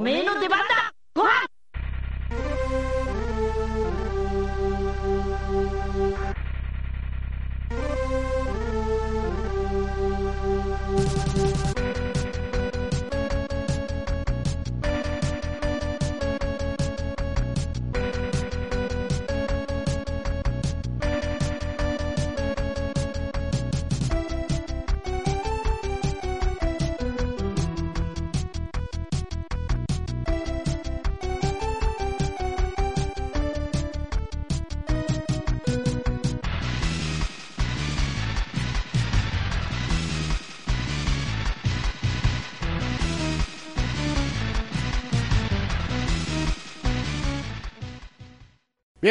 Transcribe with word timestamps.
menos 0.00 0.39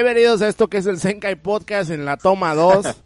Bienvenidos 0.01 0.41
a 0.41 0.47
esto 0.47 0.69
que 0.69 0.77
es 0.77 0.85
el 0.85 0.97
Senkai 0.97 1.35
Podcast 1.35 1.91
en 1.91 2.05
la 2.05 2.15
toma 2.15 2.55
2. 2.55 2.85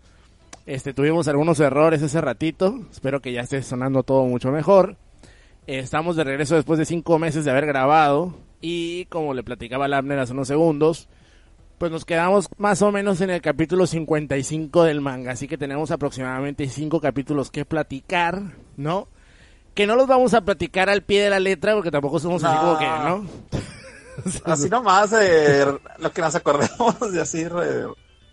Este, 0.67 0.93
tuvimos 0.93 1.27
algunos 1.27 1.59
errores 1.59 2.03
ese 2.03 2.21
ratito. 2.21 2.81
Espero 2.91 3.19
que 3.19 3.33
ya 3.33 3.41
esté 3.41 3.63
sonando 3.63 4.03
todo 4.03 4.25
mucho 4.25 4.51
mejor. 4.51 4.95
Estamos 5.65 6.15
de 6.15 6.23
regreso 6.23 6.53
después 6.53 6.77
de 6.77 6.85
cinco 6.85 7.17
meses 7.17 7.45
de 7.45 7.51
haber 7.51 7.65
grabado. 7.65 8.35
Y 8.61 9.05
como 9.05 9.33
le 9.33 9.41
platicaba 9.41 9.87
Labner 9.87 10.19
hace 10.19 10.33
unos 10.33 10.47
segundos, 10.47 11.09
pues 11.79 11.91
nos 11.91 12.05
quedamos 12.05 12.47
más 12.57 12.83
o 12.83 12.91
menos 12.91 13.21
en 13.21 13.31
el 13.31 13.41
capítulo 13.41 13.87
55 13.87 14.83
del 14.83 15.01
manga. 15.01 15.31
Así 15.31 15.47
que 15.47 15.57
tenemos 15.57 15.89
aproximadamente 15.89 16.69
cinco 16.69 17.01
capítulos 17.01 17.49
que 17.49 17.65
platicar, 17.65 18.39
¿no? 18.77 19.07
Que 19.73 19.87
no 19.87 19.95
los 19.95 20.05
vamos 20.05 20.35
a 20.35 20.41
platicar 20.41 20.91
al 20.91 21.01
pie 21.01 21.23
de 21.23 21.31
la 21.31 21.39
letra 21.39 21.73
porque 21.73 21.89
tampoco 21.89 22.19
somos 22.19 22.43
así 22.43 22.55
como 22.55 22.77
que, 22.77 22.85
¿no? 22.85 23.25
Así 24.45 24.69
nomás, 24.69 25.13
eh, 25.13 25.65
lo 25.99 26.11
que 26.11 26.21
nos 26.21 26.35
acordemos 26.35 27.11
de 27.11 27.21
así. 27.21 27.47
Re... 27.47 27.85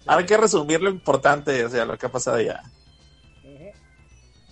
Hay 0.07 0.27
que 0.27 0.37
resumir 0.37 0.81
lo 0.81 0.91
importante, 0.91 1.65
o 1.65 1.69
sea, 1.69 1.85
lo 1.85 1.97
que 1.97 2.07
ha 2.07 2.13
pasado 2.13 2.41
ya. 2.41 2.63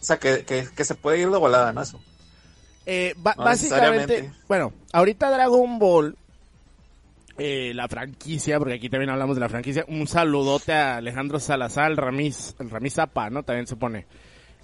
O 0.00 0.04
sea, 0.04 0.18
que, 0.18 0.44
que, 0.44 0.84
se 0.84 0.94
puede 0.94 1.18
ir 1.18 1.30
de 1.30 1.38
volada, 1.38 1.72
¿no? 1.72 1.82
Eso. 1.82 2.00
Eh, 2.86 3.14
básicamente, 3.16 4.32
bueno, 4.46 4.72
ahorita 4.92 5.30
Dragon 5.30 5.78
Ball, 5.78 6.16
eh, 7.36 7.72
la 7.74 7.88
franquicia, 7.88 8.58
porque 8.58 8.74
aquí 8.74 8.88
también 8.88 9.10
hablamos 9.10 9.36
de 9.36 9.40
la 9.40 9.48
franquicia, 9.48 9.84
un 9.88 10.06
saludote 10.06 10.72
a 10.72 10.96
Alejandro 10.96 11.40
Salazar, 11.40 11.90
el 11.90 11.96
Ramiz, 11.96 12.54
el 12.58 12.70
Ramiz 12.70 12.94
Zapa, 12.94 13.28
¿no? 13.28 13.42
También 13.42 13.66
se 13.66 13.76
pone. 13.76 14.06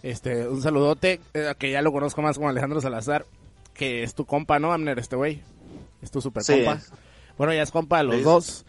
Este, 0.03 0.49
un 0.49 0.63
saludote, 0.63 1.21
eh, 1.35 1.55
que 1.59 1.71
ya 1.71 1.83
lo 1.83 1.93
conozco 1.93 2.23
más 2.23 2.37
como 2.37 2.49
Alejandro 2.49 2.81
Salazar, 2.81 3.27
que 3.75 4.03
es 4.03 4.15
tu 4.15 4.25
compa, 4.25 4.59
¿no, 4.59 4.73
Amner, 4.73 4.99
este 4.99 5.17
güey? 5.17 5.43
Es 6.05 6.11
tu 6.11 6.21
super 6.21 6.45
compa. 6.45 6.79
Bueno, 7.39 7.55
ya 7.55 7.63
es 7.63 7.71
compa 7.71 7.99
de 7.99 8.05
los 8.05 8.23
dos. 8.23 8.67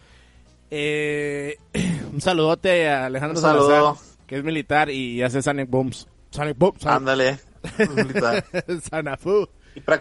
Eh, 0.72 1.58
un 2.14 2.22
saludote 2.22 2.88
a 2.88 3.08
Alejandro 3.08 3.40
Salazar, 3.42 3.96
que 4.26 4.38
es 4.38 4.44
militar 4.44 4.90
y 4.90 5.22
hace 5.22 5.42
Sonic 5.42 5.70
Booms. 5.70 6.08
Sonic 6.32 6.58
Booms. 6.58 6.86
Ándale. 6.86 7.40
Sanafu. 8.90 9.50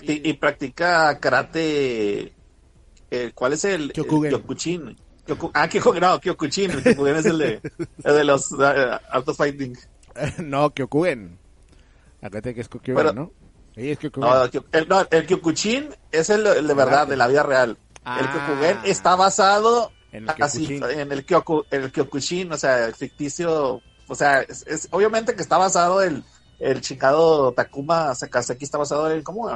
Y, 0.02 0.32
practica 0.34 1.18
karate. 1.18 2.32
Eh, 3.10 3.32
¿Cuál 3.34 3.54
es 3.54 3.64
el? 3.64 3.92
Kyokuchin. 3.92 4.96
ah, 5.54 5.68
Kyokuchin, 5.68 6.00
no, 6.00 6.20
Kyokuchin. 6.20 6.70
Kyokugen 6.82 7.16
es 7.16 7.26
el 7.26 7.38
de, 7.38 7.60
el 8.04 8.14
de 8.14 8.24
los 8.24 8.52
uh, 8.52 8.98
auto 9.10 9.34
fighting. 9.34 9.76
no, 10.38 10.70
Kyokugen. 10.70 11.36
Acá 12.22 12.40
te 12.40 12.54
que 12.54 12.60
es 12.60 12.68
Kyokugen, 12.68 13.16
¿no? 13.16 13.32
No, 13.76 14.44
el, 14.44 14.88
no, 14.88 15.06
el 15.10 15.26
Kyokuchin 15.26 15.88
es 16.12 16.30
el, 16.30 16.44
de 16.44 16.74
verdad, 16.74 17.08
de 17.08 17.16
la 17.16 17.26
vida 17.26 17.42
real. 17.42 17.70
el 17.70 17.76
ah. 18.04 18.30
Kyokugen 18.32 18.78
está 18.84 19.16
basado 19.16 19.90
en 20.12 20.28
el 20.28 20.42
así, 20.42 20.80
en 20.80 21.10
el, 21.10 21.24
Kyoku, 21.24 21.64
el 21.70 21.90
Kyokushin, 21.90 22.52
o 22.52 22.56
sea, 22.56 22.86
el 22.86 22.94
ficticio, 22.94 23.80
o 24.06 24.14
sea, 24.14 24.42
es, 24.42 24.88
obviamente 24.92 25.34
que 25.34 25.42
está 25.42 25.58
basado 25.58 26.02
en 26.02 26.22
el 26.60 26.80
chingado 26.80 27.52
Takuma 27.52 28.14
Sakazaki 28.14 28.64
está 28.64 28.78
basado 28.78 29.10
en 29.10 29.22
¿cómo, 29.22 29.50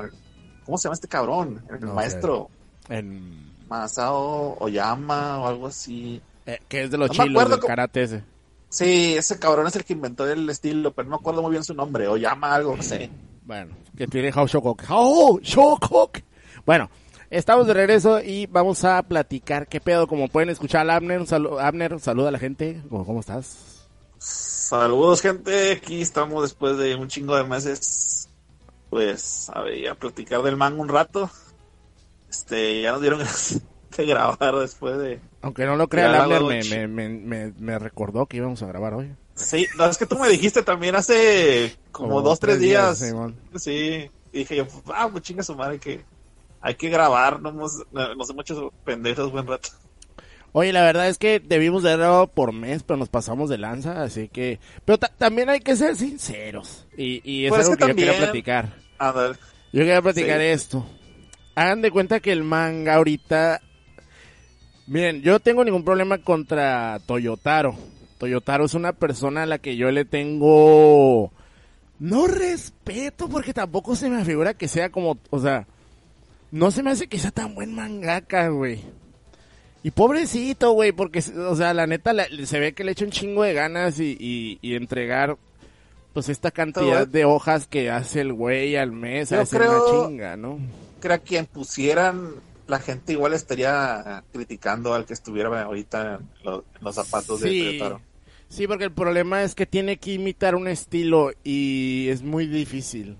cómo 0.64 0.78
se 0.78 0.84
llama 0.84 0.94
este 0.94 1.08
cabrón? 1.08 1.64
El 1.70 1.80
maestro. 1.86 2.50
En 2.88 3.52
Masao 3.68 4.56
Oyama 4.58 5.38
o 5.38 5.46
algo 5.46 5.66
así. 5.68 6.20
Eh, 6.46 6.58
que 6.68 6.84
es 6.84 6.90
de 6.90 6.98
los 6.98 7.10
chilos 7.10 7.48
del 7.48 7.60
karate 7.60 8.02
ese. 8.02 8.24
Sí, 8.70 9.14
ese 9.16 9.38
cabrón 9.38 9.66
es 9.66 9.76
el 9.76 9.84
que 9.84 9.92
inventó 9.92 10.28
el 10.28 10.48
estilo, 10.50 10.92
pero 10.92 11.08
no 11.08 11.16
me 11.16 11.20
acuerdo 11.20 11.42
muy 11.42 11.52
bien 11.52 11.64
su 11.64 11.74
nombre. 11.74 12.08
Oyama 12.08 12.54
algo, 12.54 12.76
no 12.76 12.82
sé. 12.82 13.10
Bueno, 13.48 13.75
que 13.97 14.06
tiene 14.06 14.31
Hao 14.34 14.47
Shokok. 14.47 14.82
¡Hao 14.88 15.41
Shokok! 15.41 16.19
Bueno, 16.66 16.91
estamos 17.31 17.66
de 17.66 17.72
regreso 17.72 18.20
y 18.20 18.44
vamos 18.44 18.84
a 18.84 19.03
platicar 19.03 19.66
qué 19.69 19.81
pedo. 19.81 20.06
Como 20.06 20.28
pueden 20.28 20.50
escuchar, 20.50 20.91
Abner, 20.91 21.19
un 21.22 21.59
Abner, 21.59 21.98
saluda 21.98 22.28
a 22.28 22.32
la 22.32 22.38
gente. 22.38 22.82
¿Cómo, 22.91 23.20
estás? 23.20 23.88
Saludos, 24.19 25.22
gente. 25.22 25.72
Aquí 25.72 26.03
estamos 26.03 26.42
después 26.42 26.76
de 26.76 26.94
un 26.94 27.09
chingo 27.09 27.38
de 27.38 27.44
meses. 27.44 28.28
Pues, 28.91 29.50
a 29.54 29.62
ver, 29.62 29.88
a 29.88 29.94
platicar 29.94 30.42
del 30.42 30.59
manga 30.59 30.82
un 30.82 30.88
rato. 30.91 31.30
Este, 32.28 32.82
ya 32.82 32.92
nos 32.92 33.00
dieron 33.00 33.20
de 33.97 34.06
grabar 34.06 34.56
después 34.56 34.98
de. 34.98 35.22
Aunque 35.41 35.65
no 35.65 35.75
lo 35.75 35.88
crea, 35.88 36.22
Abner 36.22 36.42
me, 36.42 36.86
me, 36.86 37.09
me, 37.09 37.53
me 37.59 37.78
recordó 37.78 38.26
que 38.26 38.36
íbamos 38.36 38.62
a 38.62 38.66
grabar 38.66 38.92
hoy. 38.92 39.16
Sí, 39.38 39.66
no, 39.76 39.87
es 39.87 39.97
que 39.97 40.06
tú 40.06 40.19
me 40.19 40.28
dijiste 40.28 40.62
también 40.62 40.97
hace 40.97 41.76
como, 41.93 42.21
dos, 42.22 42.41
tres 42.41 42.60
días. 42.60 43.03
sí, 43.56 44.10
dije 44.32 44.56
yo, 44.56 44.66
ah, 44.94 45.09
pues 45.10 45.22
chinga 45.22 45.43
su 45.43 45.54
madre 45.54 45.78
que 45.78 46.04
hay 46.60 46.75
que 46.75 46.88
grabar, 46.88 47.41
no 47.41 47.50
hemos, 47.50 47.84
nos 47.93 48.31
hemos 48.31 48.41
hecho 48.41 48.72
pendejos 48.84 49.31
buen 49.31 49.47
rato. 49.47 49.71
Oye, 50.53 50.72
la 50.72 50.82
verdad 50.82 51.09
es 51.09 51.19
que 51.19 51.41
debimos 51.41 51.82
de 51.82 51.97
grabado 51.97 52.27
por 52.27 52.53
mes, 52.53 52.82
pero 52.82 52.97
nos 52.97 53.09
pasamos 53.09 53.50
de 53.50 53.59
lanza, 53.59 54.03
así 54.03 54.28
que... 54.28 54.59
Pero 54.84 54.98
también 54.98 55.50
hay 55.50 55.60
que 55.60 55.77
ser 55.77 55.94
sinceros. 55.94 56.87
Y, 56.97 57.21
y 57.31 57.44
es 57.44 57.50
pues 57.50 57.66
algo 57.66 57.77
que, 57.77 57.88
yo 57.88 57.94
quería 57.94 58.16
platicar. 58.16 58.75
A 58.98 59.12
ver. 59.12 59.38
Yo 59.72 59.81
quería 59.81 60.00
platicar 60.00 60.41
esto. 60.41 60.87
Hagan 61.54 61.82
de 61.82 61.91
cuenta 61.91 62.21
que 62.21 62.32
el 62.32 62.44
manga 62.44 62.94
ahorita... 62.94 63.60
Miren, 64.87 65.21
yo 65.21 65.32
no 65.32 65.41
tengo 65.41 65.65
ningún 65.65 65.84
problema 65.84 66.19
contra 66.19 66.98
Toyotaro. 67.06 67.77
Toyotaro 68.18 68.64
es 68.64 68.74
una 68.74 68.92
persona 68.92 69.44
a 69.44 69.46
la 69.46 69.58
que 69.58 69.76
yo 69.76 69.90
le 69.90 70.04
tengo 70.04 71.32
no 71.98 72.26
respeto 72.26 73.28
porque 73.28 73.53
tampoco 73.53 73.97
se 73.97 74.09
me 74.09 74.24
figura 74.24 74.54
que 74.54 74.68
sea 74.68 74.91
como, 74.91 75.18
o 75.30 75.41
sea, 75.41 75.66
no 76.50 76.70
se 76.70 76.82
me 76.82 76.91
hace 76.91 77.09
que 77.09 77.18
sea 77.18 77.30
tan 77.30 77.54
buen 77.54 77.74
mangaka, 77.74 78.48
güey. 78.48 78.84
Y 79.82 79.91
pobrecito, 79.91 80.72
güey, 80.72 80.92
porque, 80.92 81.22
o 81.48 81.56
sea, 81.56 81.72
la 81.74 81.86
neta 81.86 82.12
se 82.44 82.60
ve 82.60 82.72
que 82.72 82.84
le 82.84 82.92
echa 82.92 83.04
un 83.04 83.10
chingo 83.10 83.42
de 83.42 83.54
ganas 83.54 84.00
y, 84.00 84.59
y, 84.60 84.74
entregar, 84.74 85.36
pues, 86.12 86.28
esta 86.28 86.50
cantidad 86.50 87.06
de 87.06 87.24
hojas 87.24 87.66
que 87.66 87.91
hace 87.91 88.21
el 88.21 88.32
güey 88.32 88.76
al 88.76 88.92
mes, 88.92 89.30
Yo 89.30 89.44
creo, 89.47 89.86
una 89.86 90.09
chinga, 90.09 90.36
¿no? 90.36 90.59
Creo 91.00 91.18
que 91.18 91.24
quien 91.24 91.47
pusieran, 91.47 92.32
la 92.66 92.80
gente 92.80 93.12
igual 93.12 93.34
estaría 93.34 94.24
criticando 94.32 94.94
al 94.94 95.04
que 95.04 95.14
estuviera 95.14 95.62
ahorita 95.62 96.16
en 96.16 96.64
los, 96.80 96.94
zapatos 96.94 97.41
de 97.41 97.48
Toyotaro. 97.48 98.08
Sí, 98.48 98.66
porque 98.66 98.84
el 98.84 98.92
problema 98.92 99.42
es 99.42 99.54
que 99.54 99.66
tiene 99.66 99.98
que 99.98 100.15
imitar 100.15 100.54
un 100.54 100.68
estilo 100.68 101.33
y 101.45 102.09
es 102.09 102.22
muy 102.22 102.47
difícil. 102.47 103.16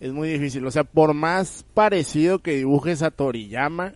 Es 0.00 0.12
muy 0.12 0.28
difícil. 0.28 0.66
O 0.66 0.70
sea, 0.70 0.84
por 0.84 1.14
más 1.14 1.64
parecido 1.72 2.40
que 2.40 2.56
dibujes 2.56 3.02
a 3.02 3.10
Toriyama, 3.10 3.94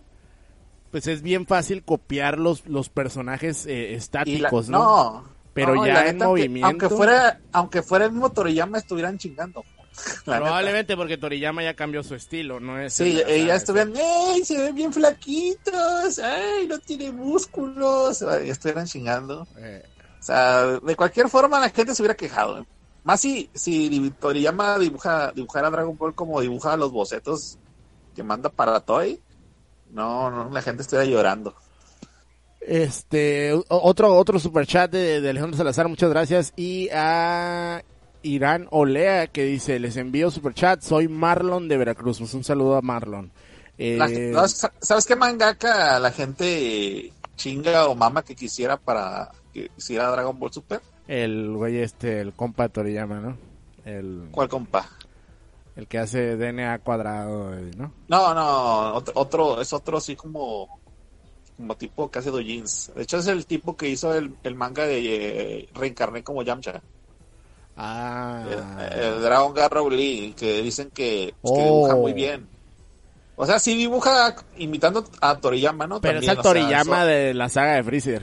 pues 0.91 1.07
es 1.07 1.21
bien 1.21 1.45
fácil 1.45 1.83
copiar 1.83 2.39
los, 2.39 2.65
los 2.67 2.89
personajes 2.89 3.65
eh, 3.65 3.93
estáticos, 3.93 4.69
¿no? 4.69 4.79
No, 4.79 5.23
Pero 5.53 5.85
ya 5.85 6.07
en 6.07 6.17
movimiento. 6.17 6.67
Aunque 6.67 6.89
fuera, 6.89 7.39
aunque 7.51 7.81
fuera 7.81 8.05
el 8.05 8.13
mismo 8.13 8.31
Toriyama, 8.31 8.77
estuvieran 8.77 9.17
chingando. 9.17 9.63
Probablemente 10.25 10.95
porque 10.95 11.17
Toriyama 11.17 11.63
ya 11.63 11.73
cambió 11.73 12.01
su 12.01 12.15
estilo, 12.15 12.61
¿no 12.61 12.79
es? 12.79 12.93
Sí, 12.93 13.21
ya 13.45 13.55
estuvieran, 13.55 13.93
¡ay! 13.97 14.45
Se 14.45 14.57
ven 14.57 14.73
bien 14.73 14.93
flaquitos, 14.93 16.19
¡ay! 16.19 16.65
No 16.67 16.79
tiene 16.79 17.11
músculos, 17.11 18.21
ya 18.21 18.37
estuvieran 18.37 18.85
chingando. 18.87 19.45
Eh. 19.57 19.83
Sea, 20.29 20.79
de 20.79 20.95
cualquier 20.95 21.27
forma 21.27 21.59
la 21.59 21.69
gente 21.69 21.95
se 21.95 22.03
hubiera 22.03 22.13
quejado. 22.13 22.63
Más 23.03 23.19
si, 23.19 23.49
si 23.55 24.11
Toriyama 24.19 24.77
dibuja, 24.77 25.31
dibujara 25.31 25.71
Dragon 25.71 25.97
Ball 25.97 26.13
como 26.13 26.39
dibuja 26.39 26.77
los 26.77 26.91
bocetos 26.91 27.57
que 28.15 28.21
manda 28.21 28.49
para 28.49 28.79
Toy, 28.79 29.19
no, 29.89 30.29
no 30.29 30.51
la 30.51 30.61
gente 30.61 30.83
estuviera 30.83 31.09
llorando. 31.09 31.55
Este, 32.61 33.59
otro, 33.69 34.15
otro 34.15 34.37
super 34.37 34.67
chat 34.67 34.91
de, 34.91 35.19
de 35.19 35.29
Alejandro 35.31 35.57
Salazar, 35.57 35.87
muchas 35.87 36.11
gracias. 36.11 36.53
Y 36.55 36.89
a 36.93 37.81
Irán 38.21 38.67
Olea 38.69 39.25
que 39.25 39.45
dice, 39.45 39.79
les 39.79 39.97
envío 39.97 40.29
super 40.29 40.53
chat, 40.53 40.81
soy 40.83 41.07
Marlon 41.07 41.67
de 41.67 41.77
Veracruz. 41.77 42.19
Pues 42.19 42.35
un 42.35 42.43
saludo 42.43 42.75
a 42.75 42.83
Marlon. 42.83 43.31
Eh, 43.79 43.97
¿Sabes 44.79 45.07
qué 45.07 45.15
mangaka 45.15 45.97
la 45.97 46.11
gente 46.11 47.13
chinga 47.35 47.87
o 47.87 47.95
mama 47.95 48.21
que 48.23 48.35
quisiera 48.35 48.77
para 48.77 49.31
que 49.53 49.71
hiciera 49.77 50.11
Dragon 50.11 50.37
Ball 50.37 50.51
Super? 50.51 50.81
El 51.07 51.51
güey 51.55 51.77
este, 51.77 52.21
el 52.21 52.33
compa 52.33 52.69
Toriyama, 52.69 53.19
¿no? 53.19 53.37
El, 53.85 54.27
¿Cuál 54.31 54.49
compa? 54.49 54.87
El 55.75 55.87
que 55.87 55.97
hace 55.97 56.35
DNA 56.35 56.79
cuadrado, 56.79 57.51
¿no? 57.77 57.93
No, 58.07 58.33
no, 58.33 58.93
otro, 59.15 59.61
es 59.61 59.71
otro 59.73 59.97
así 59.97 60.15
como 60.15 60.79
como 61.59 61.75
tipo 61.75 62.09
que 62.09 62.19
hace 62.19 62.31
dojins. 62.31 62.91
De 62.95 63.03
hecho 63.03 63.17
es 63.17 63.27
el 63.27 63.45
tipo 63.45 63.75
que 63.75 63.89
hizo 63.89 64.13
el, 64.13 64.55
manga 64.55 64.85
de 64.85 65.59
eh, 65.59 65.69
Reencarné 65.73 66.23
como 66.23 66.41
Yamcha. 66.41 66.81
Ah. 67.75 68.45
El, 68.91 69.21
Dragon 69.21 69.53
Garrow 69.53 69.89
Lee, 69.89 70.33
que 70.37 70.61
dicen 70.61 70.89
que, 70.93 71.33
pues, 71.41 71.53
dibuja 71.53 71.95
muy 71.95 72.11
oh. 72.11 72.15
bien. 72.15 72.47
O 73.35 73.45
sea, 73.45 73.57
sí 73.59 73.75
dibuja 73.75 74.35
imitando 74.57 75.05
a 75.21 75.37
Toriyama, 75.37 75.87
¿no? 75.87 76.01
Pero 76.01 76.19
es 76.19 76.27
el 76.27 76.37
Toriyama 76.37 77.05
de 77.05 77.33
la 77.33 77.49
saga 77.49 77.75
de 77.75 77.83
Freezer. 77.83 78.21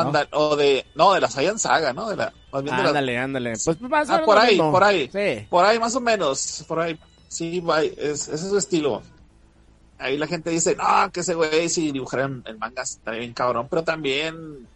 Anda, 0.00 0.28
o 0.32 0.56
de, 0.56 0.86
no, 0.94 1.12
de 1.12 1.20
la 1.20 1.30
Saiyan 1.30 1.58
Saga, 1.58 1.92
¿no? 1.92 2.08
De 2.08 2.16
la, 2.16 2.32
ándale, 2.52 3.18
ándale. 3.18 3.54
Pues 3.64 3.80
más 3.82 4.10
ah, 4.10 4.22
por 4.24 4.38
ahí, 4.38 4.58
por 4.58 4.84
ahí. 4.84 5.10
Sí. 5.12 5.46
Por 5.48 5.64
ahí 5.64 5.78
más 5.78 5.94
o 5.94 6.00
menos, 6.00 6.64
por 6.66 6.80
ahí. 6.80 6.98
Sí, 7.28 7.62
es, 7.96 8.28
ese 8.28 8.34
es 8.34 8.40
su 8.48 8.58
estilo. 8.58 9.02
Ahí 9.98 10.18
la 10.18 10.26
gente 10.26 10.50
dice, 10.50 10.76
no, 10.76 11.10
que 11.12 11.20
ese 11.20 11.34
güey 11.34 11.68
si 11.68 11.92
dibujara 11.92 12.24
en, 12.24 12.58
mangas 12.58 12.92
está 12.92 13.12
bien 13.12 13.32
cabrón, 13.32 13.68
pero 13.70 13.82
también, 13.84 14.66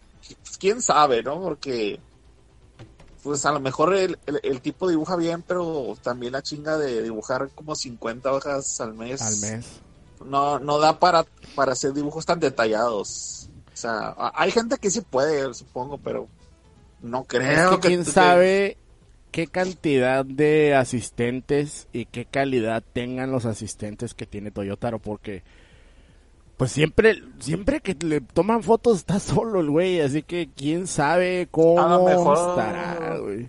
pues, 0.43 0.57
quién 0.57 0.81
sabe, 0.81 1.23
¿no? 1.23 1.39
Porque 1.41 1.99
pues 3.23 3.45
a 3.45 3.51
lo 3.51 3.59
mejor 3.59 3.93
el, 3.93 4.17
el, 4.25 4.61
tipo 4.61 4.87
dibuja 4.87 5.15
bien, 5.17 5.43
pero 5.45 5.97
también 6.01 6.33
la 6.33 6.41
chinga 6.41 6.77
de 6.77 7.01
dibujar 7.03 7.49
como 7.53 7.75
50 7.75 8.31
hojas 8.31 8.79
al 8.79 8.93
mes. 8.93 9.21
Al 9.21 9.37
mes. 9.37 9.65
No, 10.25 10.59
no 10.59 10.79
da 10.79 10.99
para, 10.99 11.25
para 11.55 11.73
hacer 11.73 11.93
dibujos 11.93 12.25
tan 12.25 12.39
detallados. 12.39 13.48
O 13.79 13.81
sea, 13.81 14.13
hay 14.35 14.51
gente 14.51 14.75
que 14.77 14.89
sí 14.89 14.99
puede, 14.99 15.53
supongo, 15.53 15.97
pero 15.97 16.27
no 17.01 17.23
creo 17.23 17.79
que, 17.79 17.87
quién 17.87 18.03
sabe 18.03 18.75
qué 19.31 19.47
cantidad 19.47 20.25
de 20.25 20.75
asistentes 20.75 21.87
y 21.93 22.03
qué 22.03 22.25
calidad 22.25 22.83
tengan 22.91 23.31
los 23.31 23.45
asistentes 23.45 24.13
que 24.13 24.25
tiene 24.25 24.51
Toyotaro, 24.51 24.99
porque 24.99 25.43
pues 26.57 26.73
siempre, 26.73 27.23
siempre 27.39 27.79
que 27.79 27.95
le 28.05 28.19
toman 28.19 28.63
fotos 28.63 28.97
está 28.97 29.17
solo 29.21 29.61
el 29.61 29.69
güey, 29.69 30.01
así 30.01 30.23
que 30.23 30.49
quién 30.53 30.85
sabe 30.85 31.47
cómo 31.49 32.33
estará, 32.33 33.17
güey. 33.17 33.47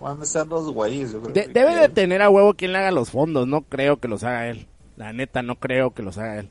Van 0.00 0.20
a 0.20 0.24
ser 0.24 0.48
los 0.48 0.72
güeyes, 0.72 1.12
Debe 1.32 1.76
de 1.76 1.88
tener 1.88 2.20
a 2.20 2.30
huevo 2.30 2.54
quien 2.54 2.72
le 2.72 2.78
haga 2.78 2.90
los 2.90 3.12
fondos, 3.12 3.46
no 3.46 3.62
creo 3.62 4.00
que 4.00 4.08
los 4.08 4.24
haga 4.24 4.48
él. 4.48 4.66
La 4.96 5.12
neta, 5.12 5.42
no 5.42 5.54
creo 5.54 5.94
que 5.94 6.02
los 6.02 6.18
haga 6.18 6.40
él. 6.40 6.50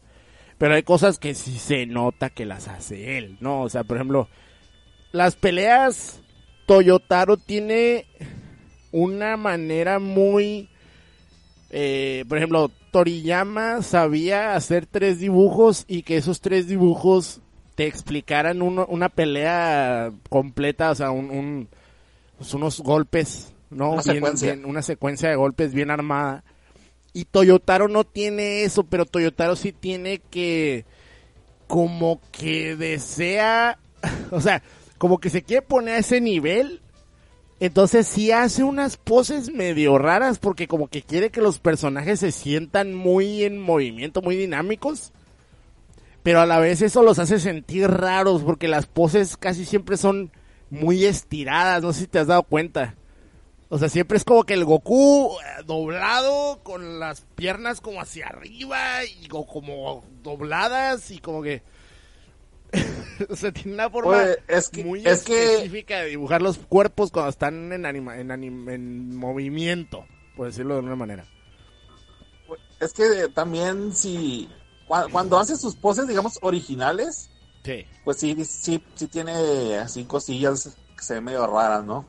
Pero 0.57 0.75
hay 0.75 0.83
cosas 0.83 1.19
que 1.19 1.35
sí 1.35 1.57
se 1.57 1.85
nota 1.85 2.29
que 2.29 2.45
las 2.45 2.67
hace 2.67 3.17
él, 3.17 3.37
¿no? 3.41 3.61
O 3.61 3.69
sea, 3.69 3.83
por 3.83 3.97
ejemplo, 3.97 4.29
las 5.11 5.35
peleas, 5.35 6.21
Toyotaro 6.65 7.37
tiene 7.37 8.05
una 8.91 9.37
manera 9.37 9.99
muy... 9.99 10.69
Eh, 11.71 12.23
por 12.29 12.37
ejemplo, 12.37 12.71
Toriyama 12.91 13.81
sabía 13.81 14.55
hacer 14.55 14.85
tres 14.85 15.19
dibujos 15.19 15.83
y 15.87 16.03
que 16.03 16.15
esos 16.15 16.39
tres 16.39 16.67
dibujos 16.67 17.41
te 17.75 17.87
explicaran 17.87 18.61
una 18.61 19.09
pelea 19.09 20.11
completa, 20.29 20.91
o 20.91 20.95
sea, 20.95 21.11
un, 21.11 21.67
pues 22.37 22.53
unos 22.53 22.79
golpes, 22.79 23.53
¿no? 23.69 23.91
Una, 23.91 24.01
secuencia. 24.01 24.57
una 24.63 24.81
secuencia 24.81 25.29
de 25.29 25.35
golpes 25.35 25.73
bien 25.73 25.91
armada. 25.91 26.45
Y 27.15 27.25
Toyotaro 27.25 27.87
no 27.87 28.03
tiene 28.03 28.63
eso, 28.63 28.83
pero 28.83 29.07
Toyotaro 29.07 29.55
sí 29.55 29.71
tiene 29.71 30.21
que 30.29 30.85
como 31.65 32.21
que 32.31 32.75
desea, 32.75 33.79
o 34.29 34.39
sea, 34.39 34.61
como 34.99 35.17
que 35.17 35.31
se 35.31 35.41
quiere 35.41 35.63
poner 35.63 35.95
a 35.95 35.99
ese 35.99 36.21
nivel 36.21 36.81
entonces 37.59 38.07
sí 38.07 38.31
hace 38.31 38.63
unas 38.63 38.97
poses 38.97 39.51
medio 39.51 39.97
raras 39.97 40.39
porque 40.39 40.67
como 40.67 40.87
que 40.87 41.01
quiere 41.01 41.29
que 41.29 41.41
los 41.41 41.59
personajes 41.59 42.19
se 42.19 42.31
sientan 42.31 42.93
muy 42.93 43.43
en 43.43 43.59
movimiento, 43.59 44.21
muy 44.21 44.35
dinámicos. 44.35 45.13
Pero 46.21 46.41
a 46.41 46.45
la 46.45 46.59
vez 46.59 46.81
eso 46.81 47.01
los 47.01 47.19
hace 47.19 47.39
sentir 47.39 47.87
raros 47.87 48.43
porque 48.43 48.67
las 48.67 48.87
poses 48.87 49.37
casi 49.37 49.63
siempre 49.63 49.95
son 49.95 50.31
muy 50.69 51.05
estiradas, 51.05 51.81
no 51.81 51.93
sé 51.93 52.01
si 52.01 52.07
te 52.07 52.19
has 52.19 52.27
dado 52.27 52.43
cuenta. 52.43 52.95
O 53.69 53.79
sea, 53.79 53.89
siempre 53.89 54.17
es 54.17 54.23
como 54.23 54.43
que 54.43 54.53
el 54.53 54.63
Goku 54.63 55.37
eh, 55.39 55.63
doblado 55.65 56.59
con 56.63 56.99
las 56.99 57.21
piernas 57.21 57.81
como 57.81 57.99
hacia 57.99 58.27
arriba 58.27 59.03
y 59.03 59.27
como 59.27 60.03
dobladas 60.21 61.09
y 61.11 61.19
como 61.19 61.41
que 61.41 61.63
o 63.29 63.35
sea, 63.35 63.51
tiene 63.51 63.73
una 63.73 63.89
forma 63.89 64.23
muy 64.83 65.05
específica 65.05 65.99
de 65.99 66.09
dibujar 66.09 66.41
los 66.41 66.57
cuerpos 66.57 67.11
cuando 67.11 67.29
están 67.29 67.71
en, 67.71 67.85
anima, 67.85 68.17
en, 68.17 68.31
en 68.31 69.15
movimiento, 69.15 70.05
por 70.35 70.47
decirlo 70.47 70.75
de 70.75 70.81
una 70.81 70.95
manera. 70.95 71.25
Es 72.79 72.93
que 72.93 73.29
también 73.33 73.95
si 73.95 74.49
cuando 74.87 75.39
hace 75.39 75.55
sus 75.55 75.75
poses, 75.75 76.07
digamos, 76.07 76.37
originales, 76.41 77.29
pues 78.03 78.17
sí, 78.17 78.45
sí, 78.45 78.83
sí 78.93 79.07
tiene 79.07 79.77
así 79.77 80.03
cosillas 80.03 80.77
que 80.95 81.03
se 81.03 81.15
ven 81.15 81.23
medio 81.23 81.47
raras, 81.47 81.83
¿no? 81.83 82.05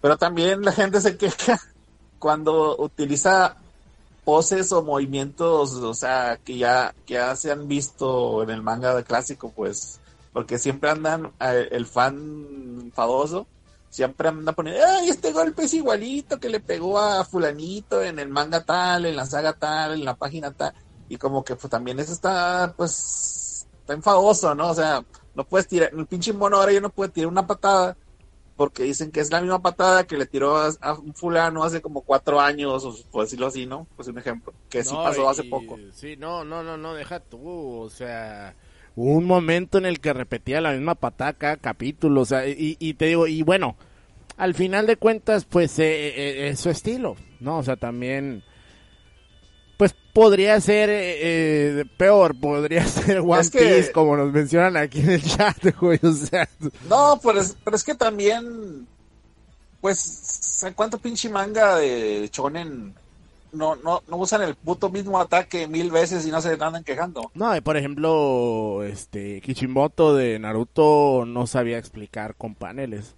Pero 0.00 0.16
también 0.16 0.62
la 0.62 0.72
gente 0.72 1.00
se 1.00 1.16
queja 1.16 1.60
cuando 2.18 2.76
utiliza 2.78 3.56
poses 4.28 4.72
o 4.72 4.82
movimientos, 4.82 5.72
o 5.76 5.94
sea, 5.94 6.38
que 6.44 6.58
ya, 6.58 6.94
que 7.06 7.14
ya 7.14 7.34
se 7.34 7.50
han 7.50 7.66
visto 7.66 8.42
en 8.42 8.50
el 8.50 8.62
manga 8.62 9.02
clásico, 9.02 9.50
pues, 9.56 10.00
porque 10.34 10.58
siempre 10.58 10.90
andan, 10.90 11.32
eh, 11.40 11.68
el 11.70 11.86
fan 11.86 12.78
enfadoso, 12.82 13.46
siempre 13.88 14.28
anda 14.28 14.52
poniendo, 14.52 14.84
ay, 14.84 15.08
este 15.08 15.32
golpe 15.32 15.64
es 15.64 15.72
igualito 15.72 16.38
que 16.38 16.50
le 16.50 16.60
pegó 16.60 16.98
a 16.98 17.24
fulanito 17.24 18.02
en 18.02 18.18
el 18.18 18.28
manga 18.28 18.62
tal, 18.62 19.06
en 19.06 19.16
la 19.16 19.24
saga 19.24 19.54
tal, 19.54 19.94
en 19.94 20.04
la 20.04 20.14
página 20.14 20.50
tal, 20.50 20.74
y 21.08 21.16
como 21.16 21.42
que 21.42 21.56
pues 21.56 21.70
también 21.70 21.98
eso 21.98 22.12
está, 22.12 22.74
pues, 22.76 23.66
está 23.80 23.94
enfadoso, 23.94 24.54
¿no? 24.54 24.68
O 24.68 24.74
sea, 24.74 25.02
no 25.34 25.44
puedes 25.44 25.68
tirar, 25.68 25.90
el 25.96 26.06
pinche 26.06 26.34
mono 26.34 26.58
ahora 26.58 26.72
ya 26.72 26.80
no 26.82 26.90
puede 26.90 27.12
tirar 27.12 27.28
una 27.28 27.46
patada 27.46 27.96
porque 28.58 28.82
dicen 28.82 29.12
que 29.12 29.20
es 29.20 29.30
la 29.30 29.40
misma 29.40 29.62
patada 29.62 30.04
que 30.04 30.18
le 30.18 30.26
tiró 30.26 30.56
a, 30.56 30.92
un 30.94 31.14
fulano 31.14 31.62
hace 31.62 31.80
como 31.80 32.00
cuatro 32.00 32.40
años, 32.40 32.84
o 32.84 32.92
por 33.12 33.22
decirlo 33.22 33.46
así, 33.46 33.66
¿no? 33.66 33.86
Pues 33.94 34.08
un 34.08 34.18
ejemplo, 34.18 34.52
que 34.68 34.82
sí 34.82 34.96
pasó 34.96 35.30
hace 35.30 35.44
poco. 35.44 35.78
Sí, 35.92 36.16
no, 36.16 36.44
no, 36.44 36.64
no, 36.64 36.76
no, 36.76 36.92
deja 36.92 37.20
tú, 37.20 37.38
o 37.82 37.88
sea, 37.88 38.56
un 38.96 39.26
momento 39.26 39.78
en 39.78 39.86
el 39.86 40.00
que 40.00 40.12
repetía 40.12 40.60
la 40.60 40.72
misma 40.72 40.96
patada 40.96 41.34
cada 41.34 41.56
capítulo, 41.56 42.22
o 42.22 42.24
sea, 42.24 42.48
y, 42.48 42.94
te 42.94 43.06
digo, 43.06 43.28
y 43.28 43.42
bueno, 43.42 43.76
al 44.36 44.54
final 44.54 44.88
de 44.88 44.96
cuentas, 44.96 45.44
pues 45.44 45.78
eh, 45.78 46.08
eh, 46.08 46.48
es 46.48 46.58
su 46.58 46.68
estilo, 46.68 47.14
¿no? 47.38 47.58
O 47.58 47.62
sea, 47.62 47.76
también 47.76 48.42
pues 49.78 49.94
podría 50.12 50.60
ser 50.60 50.90
eh, 50.90 51.80
eh, 51.80 51.84
peor, 51.96 52.38
podría 52.38 52.84
ser 52.86 53.20
One 53.20 53.48
Piece, 53.48 53.92
como 53.92 54.16
nos 54.16 54.30
mencionan 54.30 54.76
aquí 54.76 55.00
en 55.00 55.10
el 55.12 55.22
chat, 55.22 55.56
güey, 55.80 56.00
o 56.02 56.12
sea. 56.12 56.46
No, 56.90 57.18
pero 57.22 57.40
es, 57.40 57.56
pero 57.64 57.76
es 57.76 57.84
que 57.84 57.94
también, 57.94 58.86
pues, 59.80 60.66
¿cuánto 60.74 60.98
pinche 60.98 61.30
manga 61.30 61.76
de 61.76 62.28
Chonen 62.30 62.92
no, 63.52 63.76
no, 63.76 64.02
no 64.08 64.16
usan 64.16 64.42
el 64.42 64.56
puto 64.56 64.90
mismo 64.90 65.18
ataque 65.20 65.68
mil 65.68 65.90
veces 65.90 66.26
y 66.26 66.30
no 66.30 66.42
se 66.42 66.52
andan 66.52 66.82
quejando? 66.82 67.30
No, 67.34 67.56
y 67.56 67.60
por 67.60 67.76
ejemplo, 67.76 68.82
este, 68.82 69.40
Kishimoto 69.40 70.16
de 70.16 70.40
Naruto 70.40 71.24
no 71.24 71.46
sabía 71.46 71.78
explicar 71.78 72.34
con 72.34 72.56
paneles. 72.56 73.14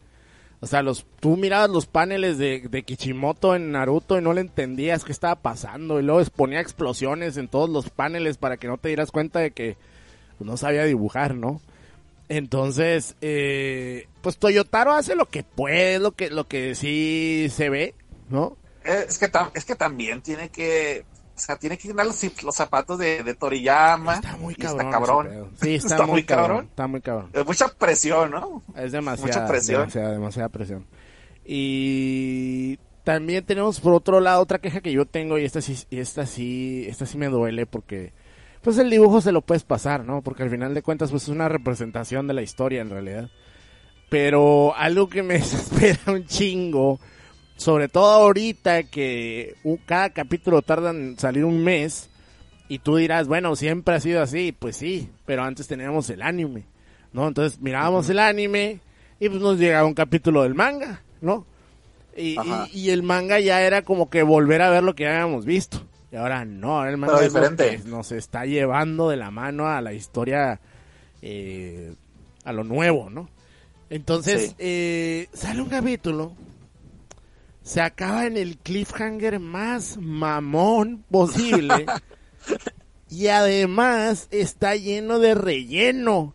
O 0.63 0.67
sea, 0.67 0.83
los, 0.83 1.07
tú 1.21 1.37
mirabas 1.37 1.71
los 1.71 1.87
paneles 1.87 2.37
de, 2.37 2.69
de 2.69 2.83
Kichimoto 2.83 3.55
en 3.55 3.73
Naruto 3.73 4.19
y 4.19 4.23
no 4.23 4.35
le 4.35 4.43
entendías 4.43 5.05
qué 5.05 5.13
estaba 5.13 5.37
pasando. 5.37 5.99
Y 5.99 6.03
luego 6.03 6.23
ponía 6.37 6.61
explosiones 6.61 7.39
en 7.39 7.49
todos 7.49 7.71
los 7.71 7.89
paneles 7.89 8.37
para 8.37 8.59
que 8.59 8.69
no 8.69 8.77
te 8.77 8.89
dieras 8.89 9.11
cuenta 9.11 9.41
de 9.41 9.53
que 9.53 9.79
pues, 10.37 10.49
no 10.49 10.59
sabía 10.59 10.85
dibujar, 10.85 11.35
¿no? 11.35 11.63
Entonces, 12.29 13.17
eh, 13.23 14.07
pues 14.23 14.37
Toyotaro 14.37 14.93
hace 14.93 15.17
lo 15.17 15.27
que 15.27 15.43
puede, 15.43 15.99
lo 15.99 16.13
que, 16.13 16.31
lo 16.31 16.47
que 16.47 16.75
sí 16.75 17.49
se 17.51 17.71
ve, 17.71 17.95
¿no? 18.29 18.57
Es 18.85 19.19
que, 19.19 19.31
es 19.55 19.65
que 19.65 19.75
también 19.75 20.23
tiene 20.23 20.51
que, 20.51 21.05
o 21.41 21.47
sea, 21.47 21.57
tiene 21.57 21.79
que 21.79 21.89
llenar 21.89 22.07
los, 22.07 22.17
zapatos 22.55 22.99
de, 22.99 23.35
Toriyama. 23.35 24.17
Está 24.17 24.37
muy 24.37 24.55
cabrón. 24.55 25.51
Sí, 25.61 25.75
está, 25.77 26.07
muy, 26.07 26.25
cabrón, 26.25 26.67
Está 26.67 26.87
muy 26.87 27.01
cabrón. 27.01 27.31
Es 27.33 27.47
mucha 27.47 27.69
presión, 27.69 28.31
¿no? 28.31 28.63
Es 28.77 28.93
demasiada. 28.93 29.27
Mucha 29.27 29.49
presión. 29.49 29.81
Demasiada, 29.81 30.13
demasiada 30.13 30.49
presión. 30.51 30.87
Y 31.45 32.79
también 33.05 33.45
tenemos 33.45 33.81
por 33.81 33.95
otro 33.95 34.21
lado 34.21 34.43
otra 34.43 34.59
queja 34.59 34.83
que 34.83 34.93
yo 34.93 35.07
tengo 35.07 35.39
y 35.39 35.45
esta 35.45 35.63
sí, 35.63 35.77
esta 35.91 36.27
sí, 36.27 36.85
esta 36.87 37.07
sí 37.07 37.17
me 37.17 37.29
duele 37.29 37.65
porque 37.65 38.13
pues 38.61 38.77
el 38.77 38.91
dibujo 38.91 39.23
se 39.23 39.33
lo 39.33 39.41
puedes 39.41 39.65
pasar, 39.65 40.05
¿no? 40.05 40.21
Porque 40.21 40.43
al 40.43 40.51
final 40.51 40.75
de 40.75 40.83
cuentas 40.83 41.11
pues 41.11 41.23
es 41.23 41.29
una 41.31 41.49
representación 41.49 42.27
de 42.27 42.35
la 42.35 42.43
historia 42.43 42.83
en 42.83 42.91
realidad. 42.91 43.31
Pero 44.11 44.75
algo 44.77 45.09
que 45.09 45.23
me 45.23 45.35
desespera 45.39 46.13
un 46.13 46.27
chingo, 46.27 47.01
sobre 47.61 47.89
todo 47.89 48.07
ahorita 48.07 48.85
que 48.85 49.55
cada 49.85 50.09
capítulo 50.09 50.63
tarda 50.63 50.93
en 50.93 51.19
salir 51.19 51.45
un 51.45 51.63
mes 51.63 52.09
y 52.69 52.79
tú 52.79 52.97
dirás, 52.97 53.29
bueno, 53.29 53.55
siempre 53.55 53.97
ha 53.97 54.01
sido 54.01 54.23
así, 54.23 54.53
pues 54.59 54.77
sí, 54.77 55.11
pero 55.27 55.43
antes 55.43 55.69
teníamos 55.69 56.09
el 56.09 56.23
anime, 56.23 56.65
¿no? 57.13 57.29
Entonces 57.29 57.61
mirábamos 57.61 58.09
el 58.09 58.19
anime 58.19 58.81
y 59.19 59.29
pues 59.29 59.43
nos 59.43 59.59
llegaba 59.59 59.87
un 59.87 59.93
capítulo 59.93 60.43
del 60.43 60.55
manga, 60.55 61.03
¿no? 61.21 61.45
Y, 62.17 62.39
y, 62.73 62.89
el 62.89 63.03
manga 63.03 63.39
ya 63.41 63.61
era 63.61 63.83
como 63.83 64.09
que 64.09 64.23
volver 64.23 64.63
a 64.63 64.71
ver 64.71 64.83
lo 64.83 64.95
que 64.95 65.07
habíamos 65.07 65.45
visto. 65.45 65.83
Y 66.11 66.17
ahora 66.17 66.47
no, 66.47 66.79
ahora 66.79 66.91
el 66.91 66.97
manga 66.97 67.21
nos 67.85 68.13
está 68.13 68.47
llevando 68.47 69.11
de 69.11 69.19
la 69.19 69.31
mano 69.31 69.69
a 69.69 69.83
la 69.83 69.93
historia, 69.93 70.61
eh, 71.21 71.93
a 72.45 72.55
lo 72.55 72.65
nuevo, 72.65 73.11
¿no? 73.11 73.29
Entonces, 73.91 74.55
eh, 74.59 75.29
sale 75.35 75.61
un 75.61 75.69
capítulo, 75.69 76.33
se 77.63 77.81
acaba 77.81 78.27
en 78.27 78.37
el 78.37 78.59
cliffhanger 78.59 79.39
más 79.41 79.97
mamón 79.99 81.05
posible. 81.11 81.87
y 83.11 83.29
además 83.29 84.29
está 84.31 84.77
lleno 84.77 85.19
de 85.19 85.35
relleno. 85.35 86.35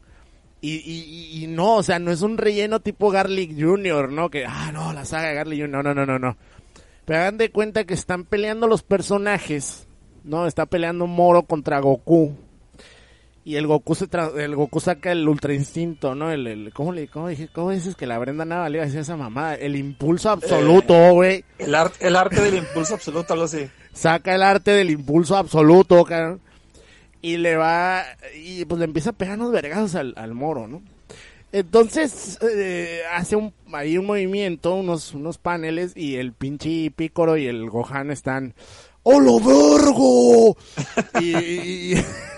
Y, 0.62 0.78
y, 0.78 1.44
y, 1.44 1.48
no, 1.48 1.76
o 1.76 1.84
sea, 1.84 2.00
no 2.00 2.12
es 2.12 2.22
un 2.22 2.38
relleno 2.38 2.80
tipo 2.80 3.12
Garlic 3.12 3.52
Jr., 3.60 4.12
¿no? 4.12 4.30
Que, 4.30 4.46
ah, 4.46 4.72
no, 4.72 4.94
la 4.94 5.06
saga 5.06 5.30
de 5.30 5.36
Garlic 5.36 5.62
Jr., 5.62 5.70
no, 5.70 5.84
no, 5.84 5.94
no, 5.94 6.06
no, 6.06 6.20
no. 6.20 6.38
Pero 7.06 7.20
hagan 7.20 7.38
de 7.38 7.52
cuenta 7.52 7.84
que 7.84 7.94
están 7.94 8.24
peleando 8.24 8.68
los 8.68 8.82
personajes, 8.82 9.88
¿no? 10.24 10.48
Está 10.48 10.66
peleando 10.66 11.06
Moro 11.06 11.44
contra 11.44 11.80
Goku. 11.80 12.36
Y 13.46 13.56
el 13.56 13.68
Goku 13.68 13.96
se 13.96 14.08
el 14.38 14.56
Goku 14.56 14.80
saca 14.82 15.12
el 15.12 15.28
ultra 15.30 15.54
instinto, 15.54 16.16
¿no? 16.16 16.32
El, 16.32 16.48
el 16.48 16.74
¿cómo 16.74 16.92
le 16.92 17.08
cómo 17.08 17.30
dije, 17.30 17.48
cómo 17.54 17.72
dices 17.72 17.96
que 17.96 18.08
la 18.08 18.18
Brenda 18.18 18.44
Nava 18.44 18.68
le 18.68 18.78
iba 18.78 18.84
a 18.84 18.88
decir 18.88 19.02
esa 19.02 19.16
mamada? 19.16 19.56
El 19.56 19.76
impulso 19.76 20.32
absoluto, 20.32 20.94
eh, 20.96 21.12
güey. 21.12 21.46
el, 21.60 21.76
el 22.00 22.16
arte 22.16 22.42
del 22.42 22.56
impulso 22.56 22.96
absoluto, 22.96 23.36
lo 23.36 23.48
sé. 23.48 23.70
Saca 23.94 24.36
el 24.36 24.42
arte 24.42 24.72
del 24.72 24.90
impulso 24.90 25.38
absoluto, 25.38 26.04
cabrón 26.04 26.42
y 27.26 27.38
le 27.38 27.56
va, 27.56 28.04
y 28.36 28.66
pues 28.66 28.78
le 28.78 28.86
empieza 28.86 29.10
a 29.10 29.14
pegar 29.14 29.40
unos 29.40 29.52
vergazos 29.52 29.96
al, 29.96 30.14
al 30.16 30.36
moro, 30.36 30.68
¿no? 30.68 30.84
Entonces 31.52 32.38
eh, 32.44 33.02
hace 33.12 33.36
un, 33.36 33.52
ahí 33.74 33.98
un 33.98 34.06
movimiento, 34.06 34.76
unos, 34.76 35.12
unos 35.16 35.40
paneles 35.40 35.94
y 35.96 36.18
el 36.18 36.34
pinche 36.34 36.92
Pícoro 36.92 37.36
y 37.36 37.48
el 37.48 37.68
Gohan 37.68 38.12
están, 38.12 38.54
¡Holo 39.02 39.40
vergo! 39.40 40.56
y, 41.20 41.96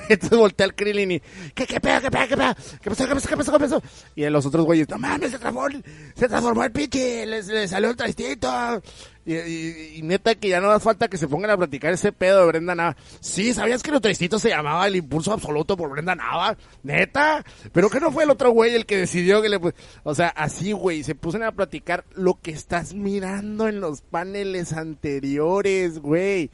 entonces 0.10 0.38
voltea 0.38 0.66
el 0.66 0.76
Krillin 0.76 1.12
y, 1.12 1.20
¿qué, 1.54 1.66
qué 1.66 1.80
pedo, 1.80 2.02
qué 2.02 2.12
pedo, 2.12 2.28
qué 2.28 2.38
pedo? 2.38 2.56
¿Qué 2.82 2.90
pasó, 2.90 3.08
qué 3.08 3.14
pasó, 3.14 3.30
qué 3.30 3.38
pasó, 3.38 3.52
qué 3.52 3.60
pasó? 3.60 3.84
Y 4.16 4.26
los 4.30 4.46
otros 4.46 4.66
güeyes, 4.66 4.90
no 4.90 4.98
mames, 4.98 5.32
se 5.32 5.40
transformó, 5.40 5.82
se 6.16 6.28
transformó 6.28 6.64
el 6.64 6.72
pinche, 6.72 7.26
le, 7.26 7.44
le 7.44 7.68
salió 7.68 7.90
el 7.90 7.96
tristito. 7.96 8.82
Y, 9.28 10.02
neta 10.04 10.36
que 10.36 10.48
ya 10.48 10.62
no 10.62 10.70
da 10.70 10.80
falta 10.80 11.10
que 11.10 11.18
se 11.18 11.28
pongan 11.28 11.52
a 11.52 11.58
platicar 11.58 11.92
ese 11.92 12.14
pedo 12.14 12.40
de 12.40 12.48
Brenda 12.48 12.76
Nava. 12.76 12.96
Sí, 13.20 13.54
¿sabías 13.54 13.84
que 13.84 13.92
el 13.92 14.00
tristito 14.00 14.40
se 14.40 14.50
llamaba 14.50 14.88
el 14.88 14.96
impulso 14.96 15.34
absoluto 15.34 15.76
por 15.76 15.90
Brenda 15.90 16.16
Nava? 16.16 16.56
Neta. 16.84 17.44
Pero 17.74 17.90
que 17.90 18.00
no 18.00 18.10
fue 18.10 18.24
el 18.24 18.30
otro 18.30 18.52
güey 18.52 18.74
el 18.74 18.86
que 18.86 18.96
decidió 18.96 19.42
que 19.42 19.50
le... 19.50 19.60
O 20.04 20.16
sea, 20.16 20.30
así, 20.30 20.72
güey, 20.72 21.04
se 21.04 21.14
pusieron 21.14 21.46
a 21.46 21.52
platicar 21.52 22.06
lo 22.16 22.40
que 22.42 22.52
estás 22.52 22.94
mirando 22.94 23.68
en 23.68 23.82
los 23.82 24.00
paneles 24.00 24.72
anteriores, 24.72 26.00
güey. 26.00 26.50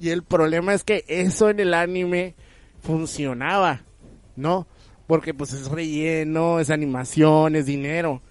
Y 0.00 0.10
el 0.10 0.22
problema 0.22 0.72
es 0.72 0.84
que 0.84 1.04
eso 1.08 1.50
en 1.50 1.58
el 1.58 1.74
anime 1.74 2.36
funcionaba, 2.84 3.80
¿no? 4.36 4.66
Porque 5.06 5.34
pues 5.34 5.52
es 5.52 5.68
relleno, 5.68 6.60
es 6.60 6.70
animación, 6.70 7.56
es 7.56 7.66
dinero. 7.66 8.22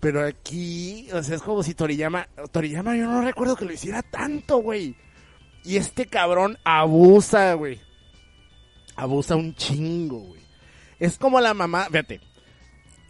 Pero 0.00 0.24
aquí, 0.24 1.08
o 1.12 1.22
sea, 1.22 1.36
es 1.36 1.42
como 1.42 1.62
si 1.62 1.74
Toriyama, 1.74 2.28
Toriyama 2.50 2.96
yo 2.96 3.06
no 3.06 3.22
recuerdo 3.22 3.56
que 3.56 3.64
lo 3.64 3.72
hiciera 3.72 4.02
tanto, 4.02 4.58
güey. 4.58 4.94
Y 5.64 5.76
este 5.76 6.06
cabrón 6.06 6.56
abusa, 6.64 7.54
güey. 7.54 7.80
Abusa 8.96 9.36
un 9.36 9.54
chingo, 9.54 10.18
güey. 10.20 10.40
Es 10.98 11.18
como 11.18 11.40
la 11.40 11.54
mamá, 11.54 11.86
fíjate, 11.86 12.20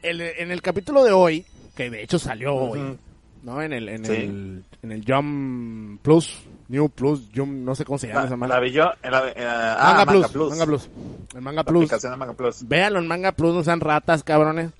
en 0.03 0.51
el 0.51 0.63
capítulo 0.63 1.05
de 1.05 1.13
hoy, 1.13 1.45
que 1.75 1.91
de 1.91 2.03
hecho 2.03 2.19
salió 2.19 2.55
hoy, 2.55 2.99
¿no? 3.43 3.63
En 3.63 3.73
el, 3.73 3.89
en 3.89 4.05
el, 4.05 4.65
en 4.83 4.93
el 4.93 5.05
Jump 5.07 6.03
Plus, 6.03 6.35
New 6.69 6.91
Plus, 6.91 7.31
Jump, 7.35 7.51
no 7.51 7.75
sé 7.75 7.85
cómo 7.85 7.99
se 7.99 8.09
llama 8.09 8.27
esa 8.27 8.37
manga. 8.37 8.61
La 8.61 9.77
ah, 9.79 10.05
Manga, 10.07 10.29
Plus, 10.29 10.51
Manga 10.51 10.67
Plus. 10.67 10.91
El 11.35 11.41
Manga 11.41 11.65
Plus. 11.65 11.91
Manga 12.17 12.33
Plus. 12.35 12.69
Véanlo 12.69 12.99
en 12.99 13.07
Manga 13.07 13.33
Plus, 13.33 13.55
no 13.55 13.65
sean 13.65 13.81
ratas, 13.81 14.23
cabrones. 14.23 14.71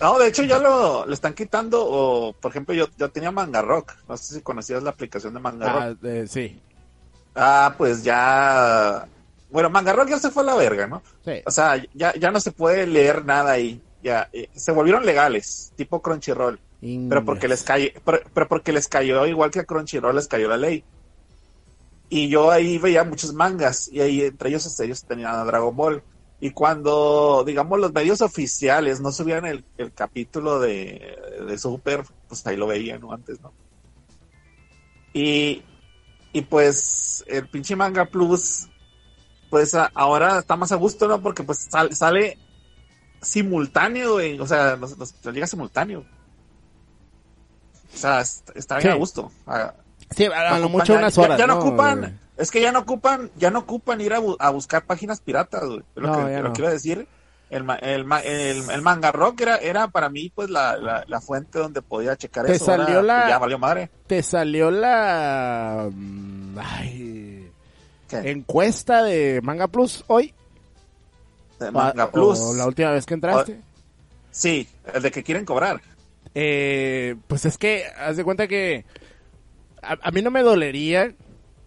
No, 0.00 0.18
de 0.18 0.26
hecho 0.26 0.42
ya 0.42 0.58
lo, 0.58 1.08
están 1.12 1.34
quitando, 1.34 1.78
o 1.80 2.32
por 2.32 2.50
ejemplo 2.50 2.74
yo, 2.74 2.88
yo 2.98 3.10
tenía 3.10 3.30
Manga 3.30 3.62
Rock, 3.62 3.94
no 4.08 4.16
sé 4.16 4.34
si 4.34 4.40
conocías 4.40 4.82
la 4.82 4.90
aplicación 4.90 5.34
de 5.34 5.40
Manga 5.40 5.70
ah, 5.70 5.88
Rock. 5.90 6.26
sí. 6.26 6.60
Ah, 7.36 7.74
pues 7.78 8.02
ya... 8.02 9.06
Bueno, 9.50 9.70
Manga 9.70 9.92
Rock 9.92 10.08
ya 10.08 10.18
se 10.18 10.30
fue 10.30 10.42
a 10.42 10.46
la 10.46 10.56
verga, 10.56 10.88
¿no? 10.88 11.02
Sí. 11.24 11.42
O 11.46 11.50
sea, 11.52 11.80
ya, 11.94 12.12
ya 12.16 12.32
no 12.32 12.40
se 12.40 12.50
puede 12.50 12.86
leer 12.88 13.24
nada 13.24 13.52
ahí. 13.52 13.80
Ya, 14.02 14.28
eh, 14.32 14.48
se 14.54 14.72
volvieron 14.72 15.06
legales, 15.06 15.72
tipo 15.76 16.02
Crunchyroll. 16.02 16.58
Pero 16.80 17.24
porque 17.24 17.48
les 17.48 17.62
cayó, 17.64 17.88
pero, 18.04 18.48
porque 18.48 18.72
les 18.72 18.86
cayó 18.86 19.26
igual 19.26 19.50
que 19.50 19.60
a 19.60 19.64
Crunchyroll 19.64 20.14
les 20.14 20.28
cayó 20.28 20.48
la 20.48 20.56
ley. 20.56 20.84
Y 22.08 22.28
yo 22.28 22.50
ahí 22.50 22.78
veía 22.78 23.04
muchos 23.04 23.34
mangas, 23.34 23.88
y 23.92 24.00
ahí 24.00 24.22
entre 24.22 24.48
ellos 24.50 24.80
ellos 24.80 25.04
tenían 25.04 25.34
a 25.34 25.44
Dragon 25.44 25.74
Ball. 25.74 26.02
Y 26.40 26.50
cuando, 26.50 27.42
digamos, 27.44 27.80
los 27.80 27.92
medios 27.92 28.20
oficiales 28.20 29.00
no 29.00 29.10
subían 29.10 29.44
el, 29.44 29.64
capítulo 29.92 30.60
de, 30.60 31.58
Super, 31.58 32.04
pues 32.28 32.46
ahí 32.46 32.56
lo 32.56 32.68
veían. 32.68 33.02
Antes, 33.10 33.40
¿no? 33.40 33.52
Y, 35.12 35.64
pues 36.48 37.24
el 37.26 37.48
pinche 37.48 37.74
Manga 37.74 38.04
Plus, 38.04 38.68
pues 39.50 39.74
ahora 39.74 40.38
está 40.38 40.54
más 40.56 40.70
a 40.70 40.76
gusto, 40.76 41.08
¿no? 41.08 41.20
Porque 41.20 41.42
pues 41.42 41.68
sale 41.68 42.38
simultáneo, 43.20 44.18
o 44.40 44.46
sea, 44.46 44.76
nos, 44.76 45.20
llega 45.32 45.48
simultáneo. 45.48 46.06
O 47.94 47.96
sea, 47.96 48.20
está 48.20 48.78
bien 48.78 48.92
a 48.92 48.94
gusto. 48.94 49.30
sí, 50.16 50.26
a, 50.26 50.58
lo 50.58 50.68
mucho 50.68 50.94
unas 50.94 51.16
horas. 51.18 51.38
Ya, 51.38 51.46
no, 51.46 51.58
ocupan 51.58 52.18
es 52.38 52.52
que 52.52 52.60
ya 52.60 52.70
no 52.70 52.78
ocupan, 52.78 53.30
ya 53.36 53.50
no 53.50 53.58
ocupan 53.58 54.00
ir 54.00 54.14
a, 54.14 54.50
buscar 54.50 54.84
páginas 54.84 55.20
piratas, 55.20 55.64
güey. 55.64 55.82
Lo, 55.96 56.26
que, 56.26 56.40
lo 56.40 56.52
quiero 56.52 56.70
decir. 56.70 57.06
El, 57.50 57.64
el, 57.80 58.06
el, 58.70 58.82
manga 58.82 59.10
rock 59.10 59.40
era, 59.40 59.56
era 59.56 59.88
para 59.88 60.10
mí 60.10 60.30
pues 60.34 60.50
la, 60.50 61.04
la, 61.06 61.20
fuente 61.22 61.58
donde 61.58 61.80
podía 61.80 62.14
checar 62.14 62.44
te 62.44 62.52
eso. 62.52 62.66
Salió 62.66 63.00
la, 63.00 63.26
ya 63.26 63.38
valió 63.38 63.58
madre. 63.58 63.90
Te 64.06 64.22
salió 64.22 64.70
la 64.70 65.88
mm, 65.90 66.58
ay, 66.58 67.50
encuesta 68.12 69.02
de 69.02 69.40
Manga 69.42 69.66
Plus 69.66 70.04
hoy. 70.08 70.34
De 71.58 71.70
Manga 71.70 72.10
Plus. 72.10 72.38
la 72.54 72.66
última 72.66 72.90
vez 72.90 73.06
que 73.06 73.14
entraste. 73.14 73.60
sí, 74.30 74.68
el 74.92 75.02
de 75.02 75.10
que 75.10 75.24
quieren 75.24 75.46
cobrar. 75.46 75.80
Eh, 76.40 77.16
pues 77.26 77.46
es 77.46 77.58
que, 77.58 77.84
haz 77.98 78.16
de 78.16 78.24
cuenta 78.24 78.46
que 78.46 78.84
a 79.82 80.10
mí 80.10 80.22
no 80.22 80.30
me 80.30 80.42
dolería 80.42 81.14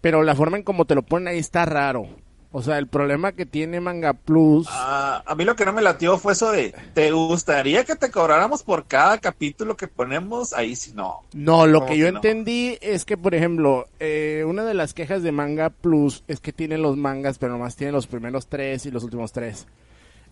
pero 0.02 0.24
la 0.24 0.34
forma 0.34 0.58
en 0.58 0.64
como 0.64 0.84
te 0.84 0.94
lo 0.94 1.02
ponen 1.02 1.28
ahí 1.28 1.38
está 1.38 1.64
raro. 1.64 2.06
O 2.54 2.60
sea, 2.60 2.76
el 2.76 2.86
problema 2.86 3.32
que 3.32 3.46
tiene 3.46 3.80
Manga 3.80 4.12
Plus. 4.12 4.66
Ah, 4.68 5.22
a 5.24 5.34
mí 5.34 5.44
lo 5.44 5.56
que 5.56 5.64
no 5.64 5.72
me 5.72 5.80
latió 5.80 6.18
fue 6.18 6.34
eso 6.34 6.52
de: 6.52 6.74
¿te 6.92 7.10
gustaría 7.10 7.84
que 7.84 7.96
te 7.96 8.10
cobráramos 8.10 8.62
por 8.62 8.84
cada 8.84 9.16
capítulo 9.16 9.74
que 9.74 9.88
ponemos? 9.88 10.52
Ahí 10.52 10.76
sí 10.76 10.92
no. 10.94 11.20
No, 11.32 11.66
lo 11.66 11.86
que 11.86 11.96
yo 11.96 12.08
entendí 12.08 12.76
es 12.82 13.06
que, 13.06 13.16
por 13.16 13.34
ejemplo, 13.34 13.86
eh, 14.00 14.44
una 14.46 14.64
de 14.64 14.74
las 14.74 14.92
quejas 14.92 15.22
de 15.22 15.32
Manga 15.32 15.70
Plus 15.70 16.24
es 16.28 16.40
que 16.40 16.52
tiene 16.52 16.76
los 16.76 16.98
mangas, 16.98 17.38
pero 17.38 17.52
nomás 17.52 17.76
tiene 17.76 17.92
los 17.92 18.06
primeros 18.06 18.48
tres 18.48 18.84
y 18.84 18.90
los 18.90 19.02
últimos 19.02 19.32
tres. 19.32 19.66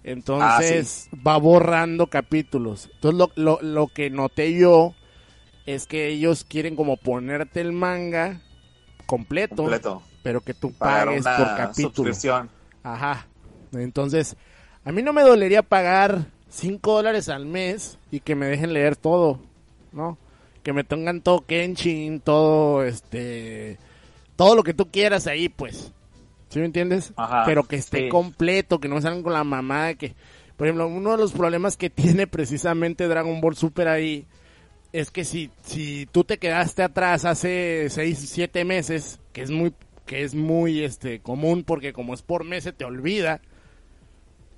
Entonces 0.03 1.09
ah, 1.13 1.17
va 1.27 1.37
borrando 1.37 2.07
capítulos. 2.07 2.89
Entonces 2.95 3.19
lo, 3.19 3.31
lo, 3.37 3.61
lo 3.63 3.87
que 3.89 4.09
noté 4.11 4.55
yo 4.59 4.95
es 5.67 5.87
que 5.87 6.09
ellos 6.09 6.45
quieren 6.45 6.75
como 6.77 6.97
ponerte 6.97 7.61
el 7.61 7.73
manga 7.73 8.41
completo, 9.07 9.65
pero 10.23 10.41
que 10.41 10.55
tú 10.55 10.73
pagues 10.73 11.25
por 11.25 11.47
capítulo. 11.57 12.11
Ajá. 12.83 13.27
Entonces, 13.73 14.37
A 14.85 14.93
mí 14.93 15.03
no 15.03 15.13
me 15.13 15.23
dolería 15.23 15.63
pagar 15.63 16.27
5 16.49 16.93
dólares 16.95 17.29
al 17.29 17.45
mes 17.47 17.99
y 18.11 18.21
que 18.21 18.35
me 18.35 18.47
dejen 18.47 18.73
leer 18.73 18.97
todo, 18.97 19.39
¿no? 19.93 20.17
Que 20.63 20.73
me 20.73 20.85
tengan 20.85 21.21
todo 21.21 21.45
Kenshin, 21.47 22.21
todo 22.21 22.83
este 22.85 23.79
todo 24.37 24.55
lo 24.57 24.63
que 24.63 24.73
tú 24.75 24.91
quieras 24.91 25.27
ahí, 25.27 25.49
pues. 25.51 25.93
¿Sí 26.51 26.59
me 26.59 26.67
entiendes? 26.67 27.15
Pero 27.47 27.65
que 27.65 27.77
esté 27.77 28.09
completo, 28.09 28.81
que 28.81 28.89
no 28.89 29.01
salgan 29.01 29.23
con 29.23 29.33
la 29.33 29.45
mamá 29.45 29.95
que 29.95 30.15
por 30.61 30.67
ejemplo, 30.67 30.89
uno 30.89 31.13
de 31.13 31.17
los 31.17 31.33
problemas 31.33 31.79
que 31.79 31.89
tiene 31.91 32.27
precisamente 32.27 33.09
Dragon 33.09 33.41
Ball 33.41 33.57
Super 33.57 33.89
ahí 33.89 34.27
es 34.93 35.11
que 35.11 35.25
si 35.25 35.51
si 35.63 36.07
tú 36.13 36.23
te 36.23 36.37
quedaste 36.37 36.83
atrás 36.83 37.25
hace 37.25 37.87
6, 37.89 38.19
7 38.19 38.67
meses, 38.67 39.21
que 39.33 39.41
es 39.41 39.51
muy 39.51 39.73
que 40.05 40.23
es 40.23 40.35
muy 40.35 40.85
este 40.85 41.21
común 41.21 41.65
porque 41.65 41.95
como 41.95 42.13
es 42.13 42.21
por 42.21 42.45
mes 42.45 42.65
se 42.65 42.75
te 42.75 42.85
olvida 42.85 43.41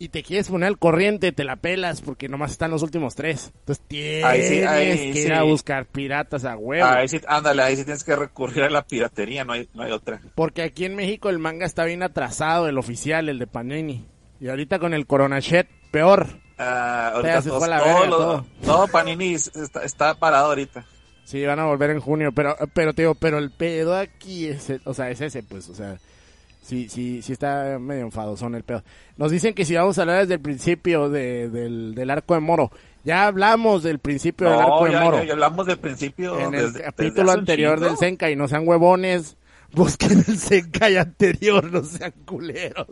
y 0.03 0.09
te 0.09 0.25
quieres 0.25 0.49
poner 0.49 0.67
al 0.67 0.79
corriente, 0.79 1.31
te 1.31 1.45
la 1.45 1.55
pelas 1.55 2.01
porque 2.01 2.29
nomás 2.29 2.51
están 2.51 2.73
los 2.73 2.83
últimos 2.83 3.15
tres. 3.15 3.53
Entonces 3.61 3.85
tienes 3.87 5.15
que 5.15 5.21
ir 5.27 5.33
a 5.33 5.45
buscar 5.45 5.87
piratas 5.87 6.45
a 6.45 6.57
huevo. 6.57 6.85
Ahí 6.85 7.07
sí, 7.07 7.21
ándale, 7.29 7.63
ahí 7.63 7.77
sí 7.77 7.85
tienes 7.85 8.03
que 8.03 8.17
recurrir 8.17 8.65
a 8.65 8.69
la 8.69 8.85
piratería, 8.85 9.45
no 9.45 9.53
hay, 9.53 9.69
no 9.75 9.85
hay 9.85 9.93
otra. 9.93 10.21
Porque 10.35 10.63
aquí 10.63 10.87
en 10.87 10.97
México 10.97 11.31
el 11.31 11.39
manga 11.39 11.65
está 11.67 11.85
bien 11.85 12.03
atrasado, 12.03 12.67
el 12.67 12.79
oficial, 12.79 13.29
el 13.29 13.39
de 13.39 13.47
Panini. 13.47 14.05
Y 14.41 14.49
ahorita 14.49 14.81
con 14.81 14.93
el 14.93 15.07
Coronachet, 15.07 15.69
peor. 15.93 16.27
Ah, 16.59 17.13
ahorita 17.15 17.43
todo, 17.43 18.45
todo, 18.65 18.89
Panini 18.89 19.35
está, 19.35 19.85
está, 19.85 20.15
parado 20.17 20.47
ahorita. 20.47 20.85
Sí, 21.23 21.47
van 21.47 21.61
a 21.61 21.67
volver 21.67 21.91
en 21.91 22.01
junio, 22.01 22.33
pero, 22.33 22.57
pero 22.75 22.93
te 22.93 23.03
digo, 23.03 23.15
pero 23.15 23.39
el 23.39 23.53
pedo 23.53 23.97
aquí 23.97 24.49
es, 24.49 24.73
o 24.85 24.95
sea, 24.95 25.11
es 25.11 25.21
ese, 25.21 25.45
pues, 25.45 25.69
o 25.69 25.77
sea, 25.77 25.97
Sí, 26.63 26.89
sí, 26.89 27.23
sí 27.23 27.33
está 27.33 27.79
medio 27.81 28.09
son 28.37 28.55
el 28.55 28.63
pedo. 28.63 28.85
Nos 29.17 29.33
dicen 29.33 29.53
que 29.53 29.65
si 29.65 29.75
vamos 29.75 29.99
a 29.99 30.03
hablar 30.03 30.21
desde 30.21 30.35
el 30.35 30.41
principio 30.41 31.11
de, 31.11 31.51
del, 31.51 32.11
arco 32.11 32.35
de 32.35 32.41
Moro. 32.41 32.71
Ya 33.05 33.27
hablamos 33.27 33.83
del 33.83 33.99
principio 33.99 34.49
del 34.49 34.61
arco 34.61 34.85
de 34.85 35.01
Moro. 35.01 35.25
Ya, 35.25 35.33
hablamos 35.33 35.67
del 35.67 35.79
principio. 35.79 36.39
En 36.39 36.55
el 36.55 36.73
capítulo 36.73 37.33
anterior 37.33 37.81
del 37.81 37.97
Senka 37.97 38.31
y 38.31 38.37
no 38.37 38.47
sean 38.47 38.67
huevones. 38.67 39.37
Busquen 39.73 40.23
el 40.29 40.39
Senkai 40.39 40.99
anterior, 40.99 41.65
no 41.73 41.83
sean 41.83 42.13
culeros. 42.27 42.89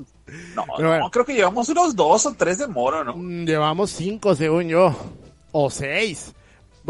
No, 0.55 0.65
no, 0.79 1.11
creo 1.11 1.27
que 1.27 1.35
llevamos 1.35 1.69
unos 1.69 1.95
dos 1.95 2.25
o 2.25 2.33
tres 2.33 2.59
de 2.59 2.67
Moro, 2.67 3.05
¿no? 3.05 3.15
Mm, 3.17 3.45
llevamos 3.45 3.91
cinco, 3.91 4.35
según 4.35 4.69
yo. 4.69 4.97
O 5.53 5.69
seis. 5.69 6.33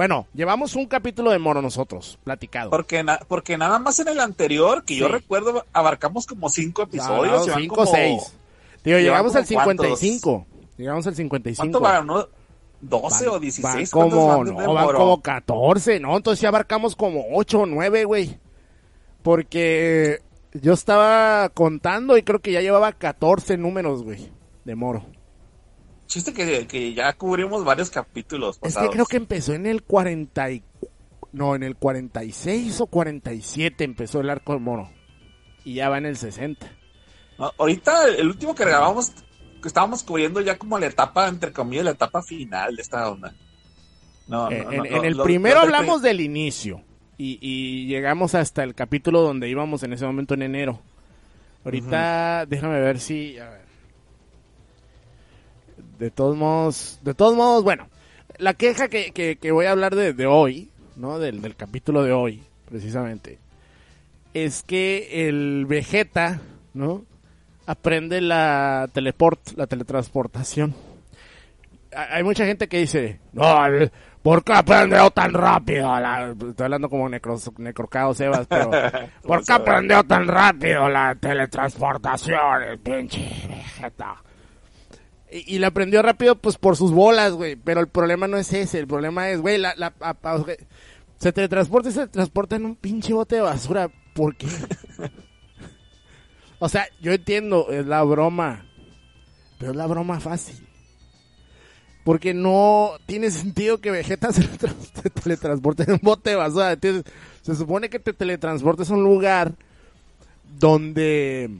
Bueno, 0.00 0.26
llevamos 0.32 0.76
un 0.76 0.86
capítulo 0.86 1.30
de 1.30 1.38
Moro 1.38 1.60
nosotros, 1.60 2.18
platicado. 2.24 2.70
Porque, 2.70 3.04
porque 3.28 3.58
nada 3.58 3.78
más 3.78 4.00
en 4.00 4.08
el 4.08 4.18
anterior, 4.20 4.82
que 4.82 4.96
yo 4.96 5.08
recuerdo, 5.08 5.66
abarcamos 5.74 6.24
como 6.24 6.48
cinco 6.48 6.84
episodios. 6.84 7.46
No, 7.46 7.54
cinco 7.54 7.82
o 7.82 7.86
seis. 7.86 8.34
Digo, 8.82 8.98
llegamos 8.98 9.36
al 9.36 9.44
55. 9.44 10.46
Llegamos 10.78 11.06
al 11.06 11.14
55. 11.14 11.62
¿Cuánto 11.62 11.80
van? 11.80 12.06
¿No? 12.06 12.26
12 12.80 13.28
o 13.28 13.38
16. 13.38 13.90
Van 13.90 14.08
como, 14.08 14.42
no, 14.42 14.72
van 14.72 14.94
como 14.94 15.20
14, 15.20 16.00
¿no? 16.00 16.16
Entonces 16.16 16.40
ya 16.40 16.48
abarcamos 16.48 16.96
como 16.96 17.22
8 17.34 17.58
o 17.60 17.66
9, 17.66 18.04
güey. 18.04 18.38
Porque 19.20 20.20
yo 20.54 20.72
estaba 20.72 21.50
contando 21.50 22.16
y 22.16 22.22
creo 22.22 22.38
que 22.38 22.52
ya 22.52 22.62
llevaba 22.62 22.92
14 22.92 23.58
números, 23.58 24.02
güey, 24.02 24.32
de 24.64 24.74
Moro. 24.74 25.04
Chiste 26.10 26.32
que, 26.32 26.92
ya 26.92 27.12
cubrimos 27.12 27.64
varios 27.64 27.88
capítulos. 27.88 28.58
Es 28.62 28.76
que 28.76 28.88
creo 28.88 29.06
que 29.06 29.16
empezó 29.16 29.54
en 29.54 29.64
el 29.64 29.84
40 29.84 30.48
no, 31.30 31.54
en 31.54 31.62
el 31.62 31.76
46 31.76 32.80
o 32.80 32.86
47 32.86 33.84
empezó 33.84 34.20
el 34.20 34.28
arco 34.28 34.54
de 34.54 34.58
mono. 34.58 34.90
Y 35.64 35.74
ya 35.74 35.88
va 35.88 35.98
en 35.98 36.06
el 36.06 36.16
60. 36.16 36.66
ahorita 37.56 38.08
el 38.08 38.26
último 38.26 38.56
que 38.56 38.64
grabamos, 38.64 39.12
que 39.62 39.68
estábamos 39.68 40.02
cubriendo 40.02 40.40
ya 40.40 40.58
como 40.58 40.80
la 40.80 40.86
etapa, 40.86 41.28
entre 41.28 41.52
comillas, 41.52 41.84
la 41.84 41.92
etapa 41.92 42.22
final 42.22 42.74
de 42.74 42.82
esta 42.82 43.08
onda. 43.08 43.32
No, 44.26 44.50
eh, 44.50 44.66
en, 44.68 45.04
el 45.04 45.16
primero 45.16 45.60
hablamos 45.60 46.02
del 46.02 46.20
inicio. 46.20 46.82
Y, 47.18 47.86
llegamos 47.86 48.34
hasta 48.34 48.64
el 48.64 48.74
capítulo 48.74 49.20
donde 49.20 49.48
íbamos 49.48 49.84
en 49.84 49.92
ese 49.92 50.06
momento 50.06 50.34
en 50.34 50.42
enero. 50.42 50.80
Ahorita, 51.64 52.46
déjame 52.46 52.80
ver 52.80 52.98
si 52.98 53.36
de 56.00 56.10
todos 56.10 56.34
modos, 56.34 56.98
de 57.02 57.12
todos 57.12 57.36
modos, 57.36 57.62
bueno, 57.62 57.86
la 58.38 58.54
queja 58.54 58.88
que, 58.88 59.12
que, 59.12 59.52
voy 59.52 59.66
a 59.66 59.72
hablar 59.72 59.94
de, 59.94 60.14
de 60.14 60.26
hoy, 60.26 60.70
¿no? 60.96 61.18
Del, 61.18 61.42
del, 61.42 61.54
capítulo 61.56 62.02
de 62.02 62.12
hoy, 62.12 62.42
precisamente, 62.64 63.38
es 64.32 64.62
que 64.62 65.28
el 65.28 65.66
Vegeta, 65.66 66.40
¿no? 66.72 67.04
Aprende 67.66 68.22
la 68.22 68.88
teleport, 68.94 69.40
la 69.56 69.66
teletransportación. 69.66 70.74
Hay 71.94 72.22
mucha 72.22 72.46
gente 72.46 72.66
que 72.66 72.78
dice, 72.78 73.20
no, 73.34 73.44
¿por 74.22 74.42
qué 74.42 74.54
aprendió 74.54 75.10
tan 75.10 75.34
rápido? 75.34 75.92
estoy 76.48 76.64
hablando 76.64 76.88
como 76.88 77.10
necros, 77.10 77.50
necrocado 77.58 78.14
Sebas, 78.14 78.46
pero 78.46 78.70
¿por 79.22 79.44
qué 79.44 79.52
aprendió 79.52 80.02
tan 80.04 80.26
rápido 80.26 80.88
la 80.88 81.14
teletransportación, 81.14 82.62
el 82.62 82.78
pinche 82.78 83.20
Vegeta? 83.48 84.16
Y, 85.32 85.58
la 85.58 85.68
aprendió 85.68 86.02
rápido, 86.02 86.36
pues 86.36 86.58
por 86.58 86.76
sus 86.76 86.92
bolas, 86.92 87.32
güey. 87.32 87.56
Pero 87.56 87.80
el 87.80 87.88
problema 87.88 88.26
no 88.26 88.36
es 88.36 88.52
ese. 88.52 88.78
El 88.78 88.86
problema 88.86 89.30
es, 89.30 89.40
güey, 89.40 89.58
la, 89.58 89.74
la, 89.76 89.94
se 91.18 91.32
teletransporta 91.32 91.88
y 91.88 91.92
se 91.92 92.08
transporta 92.08 92.56
en 92.56 92.64
un 92.64 92.76
pinche 92.76 93.12
bote 93.12 93.36
de 93.36 93.42
basura. 93.42 93.90
¿Por 94.14 94.36
qué? 94.36 94.48
o 96.58 96.68
sea, 96.68 96.86
yo 97.00 97.12
entiendo, 97.12 97.68
es 97.70 97.86
la 97.86 98.02
broma. 98.02 98.66
Pero 99.58 99.72
es 99.72 99.76
la 99.76 99.86
broma 99.86 100.18
fácil. 100.18 100.66
Porque 102.04 102.34
no 102.34 102.92
tiene 103.06 103.30
sentido 103.30 103.78
que 103.78 103.90
Vegeta 103.90 104.32
se, 104.32 104.48
teletransporte 105.22 105.84
en 105.84 105.92
un 105.92 106.00
bote 106.02 106.30
de 106.30 106.36
basura. 106.36 106.76
Se 107.42 107.54
supone 107.54 107.88
que 107.88 108.00
te 108.00 108.12
teletransportes 108.12 108.90
a 108.90 108.94
un 108.94 109.04
lugar 109.04 109.54
donde 110.58 111.50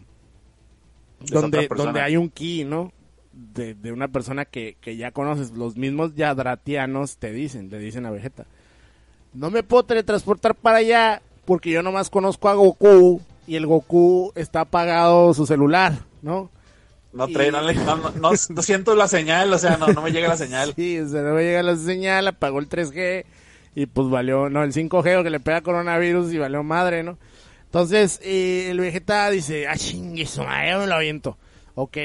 donde, 1.21 1.69
donde 1.69 2.01
hay 2.01 2.17
un 2.17 2.31
ki, 2.31 2.65
¿no? 2.65 2.93
De, 3.55 3.93
una 3.93 4.09
persona 4.09 4.45
que, 4.45 4.77
ya 4.97 5.11
conoces. 5.11 5.53
Los 5.53 5.77
mismos 5.77 6.15
yadratianos 6.15 7.17
te 7.17 7.33
dicen, 7.33 7.71
le 7.71 7.79
dicen 7.79 8.07
a 8.07 8.11
Vegeta. 8.11 8.47
No 9.33 9.51
me 9.51 9.63
puedo 9.63 9.85
teletransportar 9.85 10.55
para 10.55 10.79
allá 10.79 11.23
porque 11.45 11.71
yo 11.71 11.83
nomás 11.83 12.11
conozco 12.11 12.49
a 12.49 12.55
Goku 12.55 13.21
y 13.47 13.57
el 13.57 13.67
Goku 13.67 14.33
está 14.35 14.63
apagado 14.63 15.35
su 15.35 15.47
celular, 15.47 15.95
¿no? 16.23 16.51
No, 17.13 17.27
no, 18.21 18.37
siento 18.63 18.95
la 18.95 19.09
señal, 19.09 19.53
o 19.53 19.59
sea, 19.59 19.77
no, 19.77 19.89
no 19.89 20.01
me 20.01 20.13
llega 20.13 20.29
la 20.29 20.37
señal. 20.37 20.75
sí, 20.77 20.99
o 21.01 21.09
sea, 21.09 21.23
no 21.23 21.35
me 21.35 21.43
llega 21.43 21.63
la 21.63 21.77
señal, 21.77 22.29
apagó 22.29 22.61
el 22.61 22.69
3G 22.69 23.25
y 23.75 23.87
pues 23.87 24.09
valió, 24.09 24.49
no, 24.49 24.63
el 24.63 24.73
5G 24.73 25.25
que 25.25 25.31
le 25.31 25.41
pega 25.41 25.61
coronavirus 25.63 26.33
y 26.33 26.39
valió 26.39 26.63
madre, 26.63 27.03
¿no? 27.03 27.19
Entonces, 27.65 28.21
eh, 28.23 28.69
el 28.71 28.79
Vegeta 28.81 29.31
dice, 29.31 29.67
ah, 29.67 29.77
chingue, 29.77 30.23
eso, 30.23 30.45
me 30.45 30.87
lo 30.87 30.95
aviento. 30.95 31.37
Ok, 31.75 31.99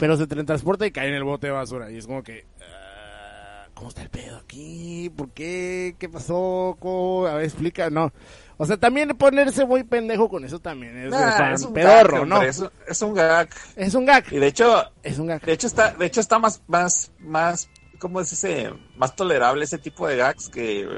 pero 0.00 0.16
se 0.16 0.26
teletransporta 0.26 0.86
y 0.86 0.90
cae 0.90 1.08
en 1.08 1.14
el 1.14 1.24
bote 1.24 1.48
de 1.48 1.52
basura. 1.52 1.90
Y 1.90 1.98
es 1.98 2.06
como 2.06 2.22
que, 2.22 2.46
ah, 2.62 3.66
¿cómo 3.74 3.90
está 3.90 4.00
el 4.00 4.08
pedo 4.08 4.38
aquí? 4.38 5.12
¿Por 5.14 5.30
qué? 5.30 5.94
¿Qué 5.98 6.08
pasó? 6.08 6.78
¿Cómo? 6.80 7.26
A 7.26 7.34
ver, 7.34 7.44
explica, 7.44 7.90
no. 7.90 8.10
O 8.56 8.64
sea, 8.64 8.78
también 8.78 9.10
ponerse 9.10 9.66
muy 9.66 9.84
pendejo 9.84 10.28
con 10.30 10.44
eso 10.44 10.58
también 10.58 10.96
es, 10.96 11.64
un 11.64 11.72
pedorro, 11.74 12.24
¿no? 12.24 12.42
Es, 12.42 12.58
un 13.02 13.14
gag. 13.14 13.48
Es 13.76 13.94
un 13.94 14.06
gag. 14.06 14.24
Y 14.32 14.38
de 14.38 14.46
hecho, 14.46 14.90
es 15.02 15.18
un 15.18 15.26
gag. 15.26 15.42
De 15.42 15.52
hecho 15.52 15.66
está, 15.66 15.92
de 15.92 16.06
hecho 16.06 16.20
está 16.20 16.38
más, 16.38 16.62
más, 16.66 17.12
más, 17.18 17.68
¿cómo 17.98 18.22
es 18.22 18.32
ese? 18.32 18.72
Más 18.96 19.14
tolerable 19.14 19.64
ese 19.64 19.78
tipo 19.78 20.08
de 20.08 20.16
gags 20.16 20.48
que, 20.48 20.88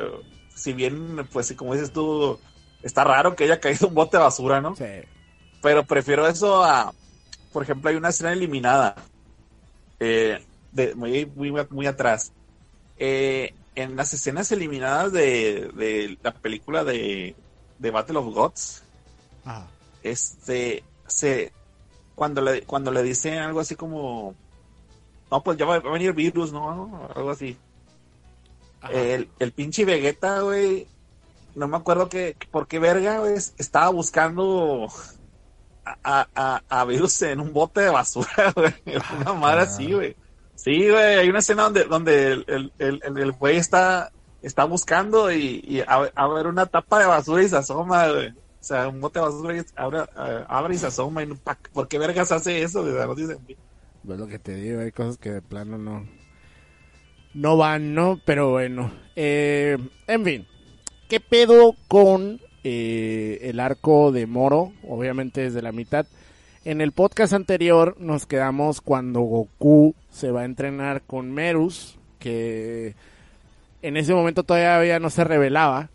si 0.55 0.73
bien, 0.73 1.29
pues, 1.33 1.53
como 1.55 1.75
dices 1.75 1.93
tú, 1.93 2.39
está 2.83 3.03
raro 3.03 3.35
que 3.35 3.45
haya 3.45 3.61
caído 3.61 3.89
un 3.89 3.95
bote 3.95 4.17
de 4.17 4.23
basura, 4.23 4.61
¿no? 4.61 4.77
Sí. 4.77 4.85
Pero 5.61 5.85
prefiero 5.85 6.27
eso 6.27 6.65
a, 6.65 6.93
por 7.53 7.63
ejemplo, 7.63 7.91
hay 7.91 7.97
una 7.97 8.09
escena 8.09 8.33
eliminada, 8.33 8.97
eh, 10.01 10.45
de, 10.73 10.95
muy, 10.95 11.27
muy, 11.27 11.53
muy 11.71 11.87
atrás. 11.87 12.33
Eh, 12.99 13.55
en 13.75 13.97
las 13.97 14.13
escenas 14.15 14.51
eliminadas 14.53 15.13
de, 15.13 16.19
la 16.23 16.33
película 16.33 16.85
de, 16.85 17.35
de, 17.79 17.91
Battle 17.91 18.19
of 18.19 18.35
Gods, 18.35 18.83
este, 20.03 20.85
se, 21.07 21.53
cuando 22.15 22.41
le, 22.41 22.63
cuando 22.63 22.91
le 22.91 23.03
dicen 23.03 23.39
algo 23.39 23.61
así 23.61 23.77
como, 23.77 24.35
no, 25.31 25.43
pues 25.43 25.57
ya 25.57 25.65
va, 25.65 25.77
a 25.77 25.81
venir 25.81 26.13
virus, 26.13 26.53
¿no? 26.53 27.09
Algo 27.15 27.31
así. 27.31 27.57
El, 28.91 29.29
el 29.39 29.53
pinche 29.53 29.85
Vegeta, 29.85 30.41
güey, 30.41 30.87
no 31.55 31.69
me 31.69 31.77
acuerdo 31.77 32.09
que, 32.09 32.37
por 32.51 32.67
qué 32.67 32.79
verga, 32.79 33.19
güey, 33.19 33.35
estaba 33.35 33.91
buscando 33.91 34.89
a, 35.85 36.29
a, 36.35 36.63
a 36.69 36.87
en 37.23 37.41
un 37.41 37.53
bote 37.53 37.81
de 37.81 37.91
basura, 37.91 38.53
güey. 38.55 38.73
Una 39.21 39.33
madre 39.35 39.63
así, 39.63 39.93
güey. 39.93 40.17
Sí, 40.55 40.89
güey, 40.89 41.19
hay 41.19 41.29
una 41.29 41.41
escena 41.41 41.65
donde, 41.65 41.85
donde 41.85 42.33
el, 42.33 42.73
el, 42.79 43.01
el, 43.19 43.33
güey 43.33 43.57
está, 43.57 44.13
está 44.43 44.65
buscando 44.65 45.33
y, 45.33 45.63
y 45.67 45.81
a, 45.81 46.27
ver 46.29 46.47
una 46.47 46.67
tapa 46.67 47.01
de 47.01 47.07
basura 47.07 47.43
y 47.43 47.49
se 47.49 47.57
asoma, 47.57 48.09
güey. 48.09 48.29
O 48.29 48.65
sea, 48.65 48.89
un 48.89 49.01
bote 49.01 49.19
de 49.19 49.25
basura 49.25 49.57
y 49.57 49.63
abre, 49.75 50.05
abre 50.49 50.75
y 50.75 50.79
se 50.79 50.87
asoma. 50.87 51.25
Y 51.25 51.35
¿Por 51.73 51.89
qué 51.89 51.99
vergas 51.99 52.31
hace 52.31 52.63
eso? 52.63 52.83
güey? 52.83 52.95
Es 52.95 54.19
lo 54.19 54.27
que 54.27 54.39
te 54.39 54.55
digo, 54.55 54.81
hay 54.81 54.93
cosas 54.93 55.17
que 55.17 55.31
de 55.31 55.43
plano 55.43 55.79
no, 55.79 56.07
no 57.35 57.57
van, 57.57 57.95
¿no? 57.95 58.21
Pero 58.25 58.51
bueno, 58.51 58.93
eh, 59.17 59.79
en 60.07 60.25
fin, 60.25 60.47
¿qué 61.09 61.21
pedo 61.21 61.75
con 61.89 62.41
eh, 62.65 63.39
el 63.43 63.61
arco 63.61 64.13
de 64.13 64.27
Moro? 64.27 64.73
Obviamente 64.87 65.43
desde 65.43 65.63
la 65.63 65.73
mitad. 65.73 66.07
En 66.65 66.81
el 66.81 66.93
podcast 66.93 67.33
anterior 67.33 67.97
nos 67.99 68.27
quedamos 68.27 68.81
cuando 68.81 69.21
Goku 69.21 69.95
se 70.11 70.31
va 70.31 70.43
a 70.43 70.45
entrenar 70.45 71.03
con 71.03 71.33
Merus, 71.33 71.99
que 72.21 72.95
en 73.83 73.97
ese 73.97 74.15
momento 74.15 74.45
todavía 74.45 75.01
no 75.01 75.11
se 75.11 75.25
revelaba, 75.25 75.91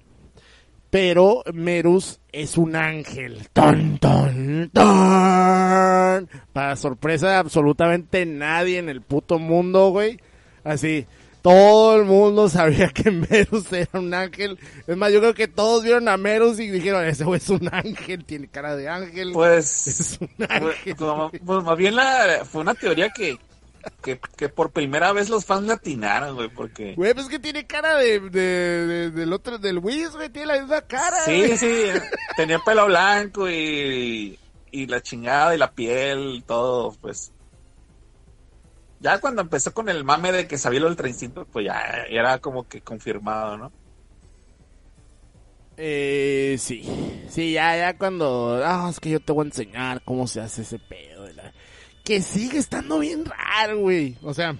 pero 0.89 1.43
Merus 1.53 2.19
es 2.31 2.57
un 2.57 2.75
ángel. 2.75 3.47
¡Ton, 3.53 3.97
ton, 3.97 4.69
ton! 4.73 6.29
Para 6.51 6.75
sorpresa 6.75 7.29
de 7.29 7.35
absolutamente 7.35 8.25
nadie 8.25 8.79
en 8.79 8.89
el 8.89 9.01
puto 9.01 9.39
mundo, 9.39 9.89
güey. 9.91 10.19
Así, 10.63 11.05
todo 11.47 11.95
el 11.95 12.03
mundo 12.03 12.49
sabía 12.49 12.89
que 12.93 13.09
Merus 13.09 13.71
era 13.71 13.99
un 13.99 14.13
ángel. 14.13 14.59
Es 14.85 14.97
más, 14.97 15.13
yo 15.13 15.19
creo 15.21 15.33
que 15.33 15.47
todos 15.47 15.81
vieron 15.83 16.09
a 16.09 16.17
Merus 16.17 16.59
y 16.59 16.67
dijeron, 16.67 17.05
ese 17.05 17.23
güey 17.23 17.39
es 17.39 17.49
un 17.49 17.69
ángel, 17.73 18.25
tiene 18.25 18.49
cara 18.49 18.75
de 18.75 18.89
ángel. 18.89 19.31
Pues, 19.31 19.87
es 19.87 20.19
un 20.19 20.29
ángel. 20.49 20.95
Pues, 20.97 21.41
pues, 21.45 21.63
más 21.63 21.77
bien 21.77 21.95
la, 21.95 22.43
fue 22.43 22.61
una 22.61 22.73
teoría 22.73 23.09
que, 23.11 23.37
que, 24.03 24.19
que, 24.35 24.49
por 24.49 24.71
primera 24.71 25.13
vez 25.13 25.29
los 25.29 25.45
fans 25.45 25.67
latinaron, 25.67 26.35
güey, 26.35 26.49
porque... 26.49 26.95
Güey, 26.95 27.13
pues 27.13 27.27
que 27.27 27.39
tiene 27.39 27.65
cara 27.65 27.95
de, 27.95 28.19
de, 28.19 29.11
del 29.11 29.31
otro, 29.31 29.57
del 29.57 29.79
Wiz, 29.79 30.11
güey, 30.11 30.29
tiene 30.29 30.47
la 30.47 30.59
misma 30.59 30.81
cara. 30.81 31.21
Sí, 31.23 31.55
sí, 31.55 31.85
tenía 32.35 32.59
pelo 32.59 32.87
blanco 32.87 33.49
y, 33.49 34.37
y 34.71 34.85
la 34.87 35.01
chingada 35.01 35.55
y 35.55 35.57
la 35.57 35.71
piel, 35.71 36.43
todo, 36.45 36.93
pues... 36.99 37.31
Ya 38.99 39.19
cuando 39.19 39.41
empezó 39.41 39.73
con 39.73 39.89
el 39.89 40.03
mame 40.03 40.31
de 40.31 40.47
que 40.47 40.57
sabía 40.57 40.79
lo 40.79 40.87
del 40.87 40.95
trencito, 40.95 41.45
pues 41.45 41.65
ya 41.65 41.79
era 42.09 42.39
como 42.39 42.67
que 42.67 42.81
confirmado, 42.81 43.57
¿no? 43.57 43.71
Eh, 45.77 46.55
sí, 46.57 46.83
sí, 47.29 47.53
ya, 47.53 47.77
ya 47.77 47.97
cuando, 47.97 48.59
ah, 48.63 48.87
es 48.89 48.99
que 48.99 49.11
yo 49.11 49.19
te 49.19 49.31
voy 49.31 49.43
a 49.43 49.49
enseñar 49.49 50.01
cómo 50.03 50.25
se 50.25 50.41
hace 50.41 50.63
ese 50.63 50.79
pedo 50.79 51.17
que 52.07 52.21
sigue 52.21 52.57
estando 52.57 52.99
bien 52.99 53.25
raro, 53.25 53.79
güey. 53.79 54.15
O 54.21 54.33
sea, 54.33 54.55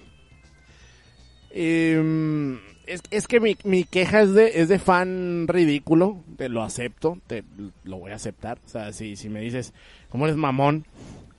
em, 1.48 2.60
es, 2.86 3.26
que 3.26 3.40
mi, 3.40 3.56
mi, 3.64 3.84
queja 3.84 4.20
es 4.20 4.34
de, 4.34 4.60
es 4.60 4.68
de 4.68 4.78
fan 4.78 5.48
ridículo, 5.48 6.22
te 6.36 6.50
lo 6.50 6.62
acepto, 6.62 7.18
te 7.26 7.44
lo 7.84 8.00
voy 8.00 8.12
a 8.12 8.16
aceptar. 8.16 8.58
O 8.66 8.68
sea, 8.68 8.92
si, 8.92 9.16
si 9.16 9.30
me 9.30 9.40
dices, 9.40 9.72
¿cómo 10.10 10.26
eres 10.26 10.36
mamón? 10.36 10.84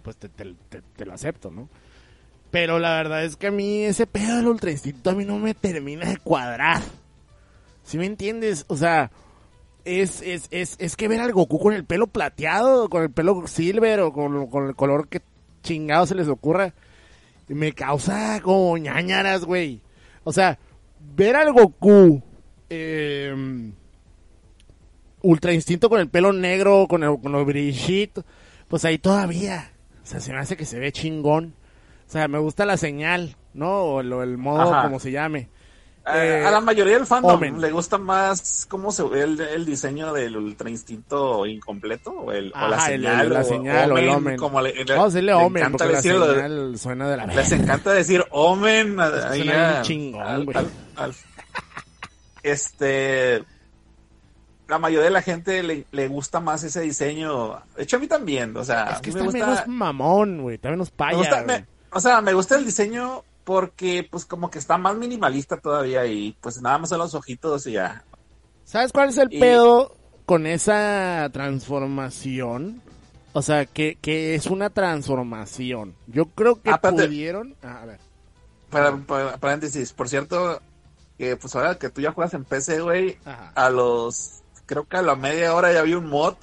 Pues 0.01 0.17
te, 0.17 0.29
te, 0.29 1.05
lo 1.05 1.13
acepto, 1.13 1.51
¿no? 1.51 1.69
Pero 2.51 2.79
la 2.79 2.95
verdad 2.95 3.23
es 3.23 3.35
que 3.35 3.47
a 3.47 3.51
mí 3.51 3.83
ese 3.83 4.07
pedo 4.07 4.37
del 4.37 4.47
ultra 4.47 4.71
instinto 4.71 5.11
a 5.11 5.13
mí 5.13 5.25
no 5.25 5.37
me 5.37 5.53
termina 5.53 6.07
de 6.07 6.17
cuadrar. 6.17 6.81
¿Sí 7.83 7.97
me 7.97 8.05
entiendes? 8.05 8.65
O 8.67 8.75
sea, 8.75 9.11
es, 9.85 10.21
es, 10.21 10.47
es, 10.51 10.75
es 10.79 10.95
que 10.95 11.07
ver 11.07 11.19
al 11.19 11.31
Goku 11.31 11.59
con 11.59 11.73
el 11.73 11.85
pelo 11.85 12.07
plateado, 12.07 12.89
con 12.89 13.03
el 13.03 13.11
pelo 13.11 13.45
silver 13.47 13.99
o 14.01 14.13
con, 14.13 14.47
con 14.47 14.67
el 14.67 14.75
color 14.75 15.07
que 15.07 15.21
chingado 15.63 16.05
se 16.05 16.15
les 16.15 16.27
ocurra, 16.27 16.73
me 17.47 17.73
causa 17.73 18.39
como 18.41 18.77
ñañaras, 18.77 19.45
güey. 19.45 19.81
O 20.23 20.31
sea, 20.31 20.57
ver 21.15 21.35
al 21.35 21.51
Goku 21.53 22.21
eh, 22.69 23.71
Ultra 25.21 25.53
Instinto 25.53 25.89
con 25.89 25.99
el 25.99 26.09
pelo 26.09 26.31
negro, 26.33 26.87
con 26.87 27.03
el, 27.03 27.19
con 27.19 27.45
brillito, 27.45 28.23
pues 28.67 28.85
ahí 28.85 28.97
todavía. 28.97 29.71
O 30.03 30.05
sea, 30.05 30.19
se 30.19 30.31
me 30.31 30.39
hace 30.39 30.57
que 30.57 30.65
se 30.65 30.79
ve 30.79 30.91
chingón. 30.91 31.53
O 32.09 32.11
sea, 32.11 32.27
me 32.27 32.39
gusta 32.39 32.65
la 32.65 32.75
señal, 32.75 33.35
¿no? 33.53 33.83
O 33.83 34.01
el, 34.01 34.37
modo, 34.39 34.81
como 34.81 34.99
se 34.99 35.11
llame. 35.11 35.47
Eh, 36.11 36.43
a 36.43 36.49
la 36.49 36.59
mayoría 36.59 36.95
del 36.95 37.05
fandom 37.05 37.59
le 37.59 37.69
gusta 37.69 37.99
más 37.99 38.65
cómo 38.67 38.91
se 38.91 39.03
ve 39.03 39.21
el, 39.21 39.63
diseño 39.63 40.11
del 40.11 40.35
Ultra 40.37 40.71
Instinto 40.71 41.45
incompleto 41.45 42.09
o, 42.09 42.31
el, 42.31 42.51
o 42.55 42.67
la 42.67 42.79
señal. 42.79 43.31
la 43.31 43.43
señal 43.43 43.91
o, 43.91 43.97
el 43.99 44.09
Omen. 44.09 44.37
Como 44.37 44.59
le, 44.59 44.73
le, 44.73 44.85
Vamos 44.85 45.03
a 45.03 45.07
decirle 45.09 45.33
Omen 45.35 45.71
porque 45.71 45.93
la 45.93 46.01
señal 46.01 46.77
suena 46.79 47.09
de 47.09 47.17
la 47.17 47.27
Les 47.27 47.51
encanta 47.51 47.93
decir 47.93 48.25
Omen. 48.31 48.99
Ahí 48.99 49.47
a, 49.49 49.83
chingón, 49.83 50.47
este... 52.41 53.43
La 54.67 54.79
mayoría 54.79 55.05
de 55.05 55.11
la 55.11 55.21
gente 55.21 55.61
le, 55.61 55.85
le, 55.91 56.07
gusta 56.07 56.39
más 56.39 56.63
ese 56.63 56.81
diseño. 56.81 57.61
De 57.75 57.83
hecho, 57.83 57.97
a 57.97 57.99
mí 57.99 58.07
también. 58.07 58.55
O 58.57 58.63
sea, 58.63 58.93
es 58.93 59.01
que 59.01 59.11
me 59.11 59.21
gusta... 59.21 59.45
menos 59.45 59.67
mamón, 59.67 60.41
güey. 60.41 60.55
Está 60.55 60.71
menos 60.71 60.89
paya, 60.91 61.65
O 61.91 61.99
sea, 61.99 62.21
me 62.21 62.33
gusta 62.33 62.55
el 62.55 62.65
diseño 62.65 63.23
porque 63.43 64.07
pues 64.09 64.25
como 64.25 64.51
que 64.51 64.59
está 64.59 64.77
más 64.77 64.95
minimalista 64.95 65.57
todavía 65.57 66.05
y 66.05 66.37
pues 66.39 66.61
nada 66.61 66.77
más 66.77 66.89
son 66.89 66.99
los 66.99 67.15
ojitos 67.15 67.65
y 67.67 67.73
ya. 67.73 68.03
¿Sabes 68.63 68.91
cuál 68.91 69.09
es 69.09 69.17
el 69.17 69.29
pedo 69.29 69.95
con 70.25 70.45
esa 70.45 71.27
transformación? 71.33 72.81
O 73.33 73.41
sea, 73.41 73.65
que, 73.65 73.97
que 73.99 74.35
es 74.35 74.47
una 74.47 74.69
transformación. 74.69 75.95
Yo 76.07 76.25
creo 76.25 76.61
que 76.61 76.69
ah, 76.69 76.79
pudieron... 76.79 77.55
Ah, 77.63 77.81
a 77.81 77.85
ver. 77.85 77.99
Para, 78.69 79.37
paréntesis, 79.37 79.93
por 79.93 80.09
cierto, 80.09 80.61
que 81.17 81.35
pues 81.35 81.55
ahora 81.55 81.79
que 81.79 81.89
tú 81.89 82.01
ya 82.01 82.11
juegas 82.11 82.35
en 82.35 82.45
PC, 82.45 82.81
güey, 82.81 83.17
a 83.25 83.69
los... 83.71 84.41
Creo 84.67 84.87
que 84.87 84.97
a 84.97 85.01
la 85.01 85.15
media 85.15 85.55
hora 85.55 85.73
ya 85.73 85.79
había 85.79 85.97
un 85.97 86.07
mod 86.07 86.35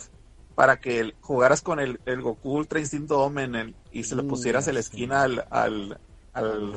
para 0.57 0.81
que 0.81 1.14
jugaras 1.21 1.61
con 1.61 1.79
el, 1.79 2.01
el 2.07 2.23
Goku 2.23 2.57
Ultra 2.57 2.81
Instinto 2.81 3.21
Omen 3.21 3.75
y 3.92 4.03
se 4.05 4.16
le 4.16 4.23
mm, 4.23 4.29
pusieras 4.29 4.66
en 4.66 4.75
la 4.75 4.81
esquina 4.81 5.23
al, 5.23 5.47
al, 5.51 5.99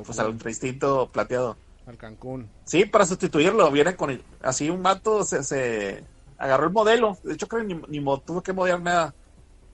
pues, 0.06 0.20
al 0.20 0.38
instinto 0.46 1.10
plateado. 1.12 1.58
Al 1.88 1.98
Cancún. 1.98 2.50
Sí, 2.66 2.86
para 2.86 3.06
sustituirlo. 3.06 3.72
Viene 3.72 3.96
con 3.96 4.22
así 4.44 4.70
un 4.70 4.82
mato, 4.82 5.24
se, 5.24 5.44
se 5.44 6.04
agarró 6.38 6.66
el 6.66 6.74
modelo. 6.74 7.18
De 7.24 7.34
hecho, 7.34 7.48
creo 7.48 7.66
que 7.66 7.74
ni, 7.74 8.00
ni 8.00 8.20
tuvo 8.26 8.44
que 8.44 8.52
modelar 8.52 8.82
nada. 8.82 9.16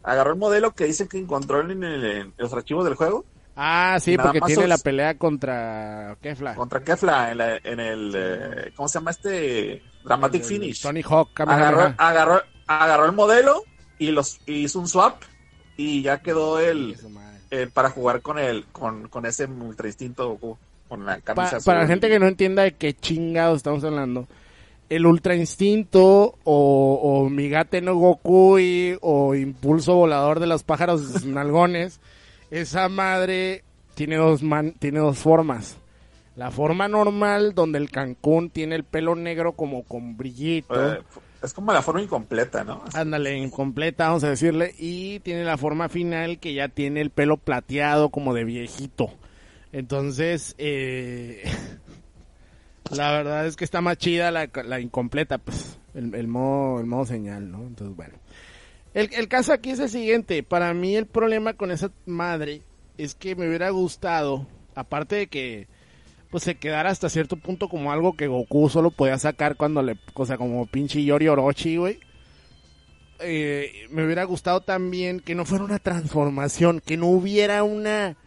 Agarró 0.04 0.34
el 0.34 0.40
modelo 0.40 0.72
que 0.76 0.86
dice 0.86 1.08
que 1.08 1.18
encontró 1.18 1.62
en, 1.62 2.34
los 2.38 2.54
archivos 2.54 2.86
del 2.86 2.94
juego. 2.94 3.26
Ah, 3.56 3.98
sí, 4.00 4.18
porque 4.18 4.40
tiene 4.42 4.68
la 4.68 4.78
pelea 4.78 5.18
contra 5.18 6.16
Kefla. 6.22 6.54
Contra 6.54 6.84
Kefla 6.84 7.32
en, 7.32 7.80
el, 7.80 8.14
eh, 8.16 8.72
¿cómo 8.76 8.88
se 8.88 9.00
llama 9.00 9.12
este? 9.12 9.82
Dramatic 10.04 10.44
Finish. 10.44 10.84
Tony 10.84 11.02
Hawk. 11.02 11.40
Agarró, 11.40 11.94
agarró, 11.98 12.42
agarró, 12.68 13.06
el 13.06 13.14
modelo 13.14 13.64
y 14.00 14.12
los 14.12 14.40
hizo 14.46 14.80
un 14.80 14.88
swap 14.88 15.22
y 15.78 16.02
ya 16.02 16.20
quedó 16.22 16.60
el, 16.60 16.96
para 17.74 17.90
jugar 17.90 18.22
con 18.22 18.40
el 18.40 18.66
con, 18.66 19.08
con 19.08 19.26
ese 19.26 19.46
ultra 19.46 19.88
instinto 19.88 20.38
con 20.88 21.06
la 21.06 21.20
camisa 21.22 21.60
Para 21.66 21.82
la 21.82 21.88
gente 21.88 22.10
que 22.10 22.20
no 22.20 22.28
entienda 22.28 22.64
de 22.64 22.74
qué 22.74 22.94
chingados 22.94 23.58
estamos 23.58 23.84
hablando, 23.84 24.28
el 24.90 25.06
ultra 25.06 25.36
instinto 25.36 26.36
o, 26.44 27.00
o 27.24 27.30
Migate 27.30 27.82
no 27.82 27.96
Goku 27.96 28.58
o 29.02 29.36
impulso 29.36 29.96
volador 29.96 30.40
de 30.40 30.48
los 30.48 30.64
pájaros 30.64 31.26
nalgones, 31.26 32.00
esa 32.52 32.88
madre 32.90 33.64
tiene 33.96 34.18
dos 34.18 34.44
man, 34.44 34.74
tiene 34.78 35.00
dos 35.00 35.18
formas. 35.18 35.78
La 36.36 36.52
forma 36.52 36.90
normal 36.90 37.56
donde 37.56 37.78
el 37.78 37.90
Cancún 37.90 38.50
tiene 38.50 38.76
el 38.76 38.84
pelo 38.84 39.16
negro 39.16 39.54
como 39.54 39.84
con 39.84 40.18
brillito. 40.18 40.94
Eh, 40.94 41.00
es 41.46 41.54
como 41.54 41.72
la 41.72 41.82
forma 41.82 42.02
incompleta, 42.02 42.64
¿no? 42.64 42.84
Ándale, 42.94 43.38
incompleta, 43.38 44.08
vamos 44.08 44.24
a 44.24 44.30
decirle. 44.30 44.74
Y 44.78 45.20
tiene 45.22 45.44
la 45.44 45.58
forma 45.58 45.90
final 45.90 46.40
que 46.40 46.54
ya 46.54 46.68
tiene 46.68 47.02
el 47.02 47.10
pelo 47.10 47.38
plateado 47.38 48.10
como 48.10 48.34
de 48.34 48.44
viejito. 48.44 49.10
Entonces, 49.72 50.56
eh, 50.58 51.44
la 52.92 53.12
verdad 53.12 53.48
es 53.48 53.56
que 53.56 53.66
está 53.66 53.82
más 53.82 53.98
chida 53.98 54.32
la, 54.32 54.80
incompleta, 54.80 55.38
pues, 55.38 55.78
el, 55.94 56.28
modo, 56.28 56.80
el 56.80 56.86
modo 56.86 57.06
señal, 57.06 57.52
¿no? 57.52 57.64
Entonces, 57.64 57.96
bueno. 57.96 58.16
El, 58.94 59.14
el 59.14 59.28
caso 59.28 59.54
aquí 59.54 59.72
es 59.72 59.80
el 59.80 59.90
siguiente. 59.90 60.42
Para 60.44 60.74
mí 60.74 60.96
el 60.96 61.06
problema 61.06 61.54
con 61.54 61.72
esa 61.72 61.92
madre 62.06 62.62
es 62.98 63.16
que 63.16 63.36
me 63.36 63.48
hubiera 63.48 63.70
gustado, 63.70 64.48
aparte 64.74 65.16
de 65.16 65.28
que 65.28 65.68
pues 66.36 66.44
se 66.44 66.56
quedara 66.56 66.90
hasta 66.90 67.08
cierto 67.08 67.38
punto 67.38 67.70
como 67.70 67.94
algo 67.94 68.18
que 68.18 68.28
Goku 68.28 68.68
solo 68.68 68.92
podía 68.92 69.18
sacar 69.18 69.56
cuando 69.56 69.82
le, 69.82 69.98
o 70.16 70.26
sea, 70.26 70.36
como 70.36 70.66
pinche 70.66 71.02
Yori 71.02 71.30
Orochi, 71.30 71.78
güey. 71.78 71.98
Eh, 73.20 73.88
me 73.90 74.04
hubiera 74.04 74.26
gustado 74.26 74.60
también 74.60 75.22
que 75.22 75.34
no 75.34 75.46
fuera 75.46 75.64
una 75.64 75.80
transformación, 75.80 76.82
que 76.86 76.98
no 76.98 77.08
hubiera 77.08 77.64
una 77.64 78.18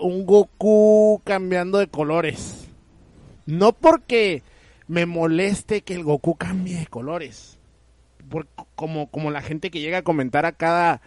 un 0.00 0.24
Goku 0.24 1.20
cambiando 1.22 1.76
de 1.76 1.88
colores. 1.88 2.66
No 3.44 3.72
porque 3.74 4.42
me 4.88 5.04
moleste 5.04 5.82
que 5.82 5.92
el 5.92 6.02
Goku 6.02 6.36
cambie 6.36 6.78
de 6.78 6.86
colores. 6.86 7.58
como, 8.74 9.10
como 9.10 9.30
la 9.30 9.42
gente 9.42 9.70
que 9.70 9.82
llega 9.82 9.98
a 9.98 10.02
comentar 10.02 10.46
a 10.46 10.52
cada 10.52 11.02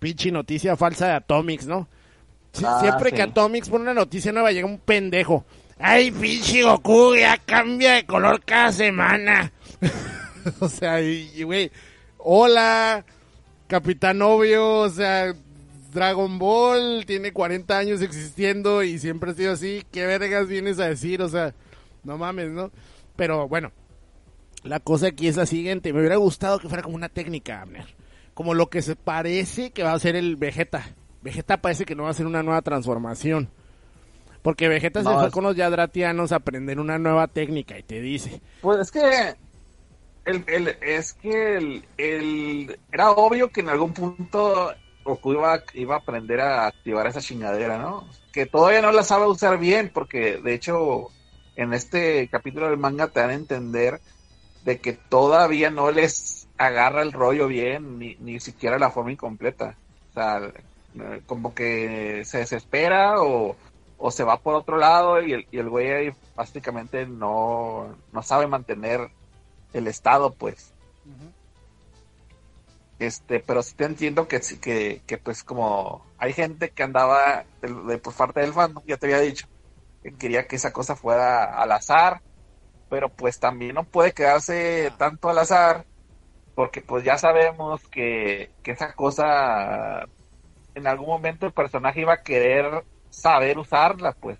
pinche 0.00 0.32
noticia 0.32 0.76
falsa 0.76 1.06
de 1.06 1.12
Atomics, 1.12 1.68
¿no? 1.68 1.86
Ah, 2.64 2.78
siempre 2.80 3.12
que 3.12 3.22
Atomics 3.22 3.68
pone 3.68 3.82
una 3.82 3.94
noticia 3.94 4.32
nueva 4.32 4.52
llega 4.52 4.66
un 4.66 4.78
pendejo. 4.78 5.44
Ay, 5.78 6.10
pinche 6.10 6.62
Goku, 6.62 7.16
ya 7.16 7.38
cambia 7.38 7.94
de 7.94 8.06
color 8.06 8.44
cada 8.44 8.70
semana. 8.72 9.52
o 10.60 10.68
sea, 10.68 11.00
y 11.00 11.42
güey, 11.42 11.70
hola, 12.18 13.04
Capitán 13.66 14.20
Obvio, 14.22 14.80
o 14.80 14.88
sea, 14.90 15.34
Dragon 15.92 16.38
Ball 16.38 17.04
tiene 17.06 17.32
40 17.32 17.76
años 17.76 18.00
existiendo 18.00 18.82
y 18.82 18.98
siempre 18.98 19.30
ha 19.30 19.34
sido 19.34 19.52
así. 19.52 19.82
¿Qué 19.90 20.06
vergas 20.06 20.48
vienes 20.48 20.78
a 20.78 20.86
decir? 20.86 21.22
O 21.22 21.28
sea, 21.28 21.54
no 22.04 22.16
mames, 22.16 22.50
¿no? 22.50 22.70
Pero 23.16 23.48
bueno, 23.48 23.72
la 24.62 24.80
cosa 24.80 25.08
aquí 25.08 25.28
es 25.28 25.36
la 25.36 25.46
siguiente. 25.46 25.92
Me 25.92 26.00
hubiera 26.00 26.16
gustado 26.16 26.58
que 26.58 26.68
fuera 26.68 26.82
como 26.82 26.96
una 26.96 27.08
técnica, 27.08 27.60
Abner. 27.60 27.86
Como 28.34 28.54
lo 28.54 28.70
que 28.70 28.80
se 28.80 28.96
parece 28.96 29.70
que 29.70 29.82
va 29.82 29.92
a 29.92 29.98
ser 29.98 30.16
el 30.16 30.36
Vegeta. 30.36 30.94
Vegeta 31.22 31.56
parece 31.56 31.84
que 31.84 31.94
no 31.94 32.04
va 32.04 32.10
a 32.10 32.14
ser 32.14 32.26
una 32.26 32.42
nueva 32.42 32.62
transformación. 32.62 33.48
Porque 34.42 34.68
Vegeta 34.68 35.02
se 35.04 35.08
fue 35.08 35.30
con 35.30 35.44
los 35.44 35.56
Yadratianos 35.56 36.32
a 36.32 36.36
aprender 36.36 36.80
una 36.80 36.98
nueva 36.98 37.28
técnica 37.28 37.78
y 37.78 37.84
te 37.84 38.00
dice. 38.00 38.40
Pues 38.60 38.80
es 38.80 38.90
que. 38.90 39.36
El, 40.24 40.44
el, 40.46 40.76
es 40.80 41.14
que 41.14 41.82
el, 41.96 42.78
era 42.92 43.10
obvio 43.10 43.50
que 43.50 43.60
en 43.60 43.68
algún 43.68 43.92
punto 43.92 44.72
Goku 45.04 45.32
iba, 45.32 45.64
iba 45.74 45.96
a 45.96 45.98
aprender 45.98 46.40
a 46.40 46.66
activar 46.66 47.08
esa 47.08 47.20
chingadera, 47.20 47.78
¿no? 47.78 48.06
Que 48.32 48.46
todavía 48.46 48.82
no 48.82 48.92
la 48.92 49.02
sabe 49.02 49.26
usar 49.26 49.58
bien, 49.58 49.90
porque 49.92 50.38
de 50.38 50.54
hecho 50.54 51.08
en 51.56 51.74
este 51.74 52.28
capítulo 52.28 52.68
del 52.68 52.78
manga 52.78 53.08
te 53.08 53.18
dan 53.18 53.30
a 53.30 53.34
entender 53.34 54.00
de 54.64 54.80
que 54.80 54.92
todavía 54.92 55.70
no 55.70 55.90
les 55.90 56.46
agarra 56.56 57.02
el 57.02 57.12
rollo 57.12 57.48
bien, 57.48 57.98
ni, 57.98 58.16
ni 58.20 58.38
siquiera 58.38 58.78
la 58.78 58.90
forma 58.90 59.12
incompleta. 59.12 59.76
O 60.10 60.14
sea, 60.14 60.52
como 61.26 61.54
que 61.54 62.24
se 62.24 62.38
desespera 62.38 63.22
o, 63.22 63.56
o 63.98 64.10
se 64.10 64.24
va 64.24 64.38
por 64.38 64.54
otro 64.54 64.76
lado 64.78 65.22
y 65.22 65.32
el, 65.32 65.46
y 65.50 65.58
el 65.58 65.68
güey 65.68 65.90
ahí 65.90 66.12
básicamente 66.34 67.06
no, 67.06 67.96
no 68.12 68.22
sabe 68.22 68.46
mantener 68.46 69.10
el 69.72 69.86
estado, 69.86 70.32
pues. 70.32 70.74
Este, 72.98 73.40
pero 73.40 73.62
sí 73.62 73.74
te 73.74 73.84
entiendo 73.84 74.28
que, 74.28 74.40
que, 74.60 75.02
que 75.06 75.18
pues 75.18 75.42
como 75.42 76.06
hay 76.18 76.32
gente 76.32 76.70
que 76.70 76.84
andaba 76.84 77.44
de, 77.60 77.98
por 77.98 78.14
parte 78.14 78.40
del 78.40 78.52
fandom, 78.52 78.84
ya 78.86 78.96
te 78.96 79.06
había 79.06 79.18
dicho, 79.18 79.48
que 80.02 80.12
quería 80.14 80.46
que 80.46 80.56
esa 80.56 80.72
cosa 80.72 80.94
fuera 80.94 81.60
al 81.60 81.72
azar, 81.72 82.22
pero 82.88 83.08
pues 83.08 83.40
también 83.40 83.74
no 83.74 83.84
puede 83.84 84.12
quedarse 84.12 84.92
tanto 84.98 85.28
al 85.28 85.38
azar, 85.38 85.84
porque 86.54 86.80
pues 86.80 87.02
ya 87.02 87.18
sabemos 87.18 87.82
que, 87.88 88.50
que 88.62 88.72
esa 88.72 88.92
cosa 88.92 90.06
en 90.74 90.86
algún 90.86 91.08
momento 91.08 91.46
el 91.46 91.52
personaje 91.52 92.00
iba 92.00 92.14
a 92.14 92.22
querer 92.22 92.84
saber 93.10 93.58
usarla, 93.58 94.12
pues. 94.12 94.38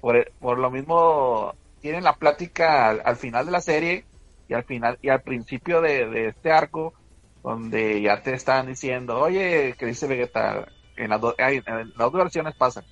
Por, 0.00 0.32
por 0.40 0.58
lo 0.58 0.70
mismo 0.70 1.54
tienen 1.80 2.04
la 2.04 2.14
plática 2.14 2.90
al, 2.90 3.16
final 3.16 3.46
de 3.46 3.52
la 3.52 3.60
serie 3.60 4.04
y 4.48 4.54
al 4.54 4.64
final 4.64 4.98
y 5.00 5.08
al 5.08 5.22
principio 5.22 5.80
de 5.80 6.28
este 6.28 6.50
arco 6.50 6.94
donde 7.42 8.00
ya 8.00 8.22
te 8.22 8.34
están 8.34 8.66
diciendo, 8.66 9.18
oye, 9.18 9.74
que 9.78 9.86
dice 9.86 10.06
Vegeta, 10.06 10.66
en 10.96 11.10
las, 11.10 11.20
en 11.38 11.92
dos 11.96 12.12
versiones 12.12 12.54
pasa, 12.54 12.84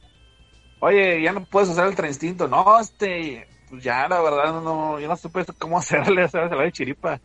oye, 0.80 1.22
ya 1.22 1.32
no 1.32 1.44
puedes 1.44 1.68
usar 1.68 1.86
el 1.86 1.94
tren 1.94 2.10
instinto, 2.10 2.48
no, 2.48 2.80
este, 2.80 3.46
pues 3.68 3.82
ya 3.82 4.08
la 4.08 4.20
verdad 4.20 4.60
no, 4.60 4.98
yo 4.98 5.06
no 5.06 5.16
supe 5.16 5.44
cómo 5.58 5.78
hacerle, 5.78 6.28
¿sabes? 6.28 6.50
la 6.50 6.62
de 6.62 6.72
chiripa. 6.72 7.20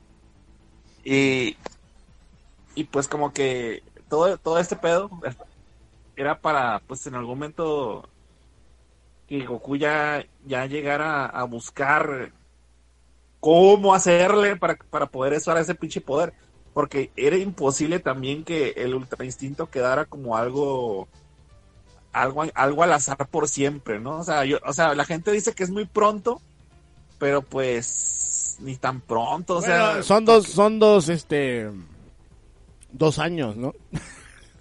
Y, 1.04 1.56
y 2.76 2.84
pues 2.86 3.08
como 3.08 3.32
que 3.32 3.84
todo, 4.10 4.38
todo 4.38 4.60
este 4.60 4.76
pedo 4.76 5.10
era 6.16 6.40
para, 6.40 6.82
pues 6.88 7.06
en 7.08 7.16
algún 7.16 7.38
momento 7.40 8.08
que 9.28 9.46
Goku 9.46 9.76
ya, 9.76 10.26
ya 10.46 10.66
llegara 10.66 11.26
a 11.26 11.44
buscar 11.44 12.32
cómo 13.40 13.94
hacerle 13.94 14.56
para, 14.56 14.76
para 14.76 15.08
poder 15.08 15.34
usar 15.34 15.58
ese 15.58 15.76
pinche 15.76 16.02
poder 16.02 16.34
porque 16.76 17.10
era 17.16 17.38
imposible 17.38 18.00
también 18.00 18.44
que 18.44 18.72
el 18.76 18.94
ultra 18.96 19.24
instinto 19.24 19.70
quedara 19.70 20.04
como 20.04 20.36
algo 20.36 21.08
algo 22.12 22.44
algo 22.54 22.84
al 22.84 22.92
azar 22.92 23.30
por 23.30 23.48
siempre, 23.48 23.98
¿no? 23.98 24.20
O 24.20 24.24
sea, 24.26 24.44
yo, 24.44 24.58
o 24.66 24.74
sea, 24.74 24.94
la 24.94 25.06
gente 25.06 25.32
dice 25.32 25.54
que 25.54 25.64
es 25.64 25.70
muy 25.70 25.86
pronto, 25.86 26.42
pero 27.18 27.42
pues 27.42 28.58
ni 28.60 28.76
tan 28.76 29.00
pronto, 29.00 29.56
o 29.56 29.62
sea, 29.62 30.04
son 30.04 30.26
dos 30.26 30.48
son 30.48 30.78
dos 30.78 31.08
este 31.08 31.72
dos 32.98 33.20
años, 33.20 33.56
¿no? 33.56 33.74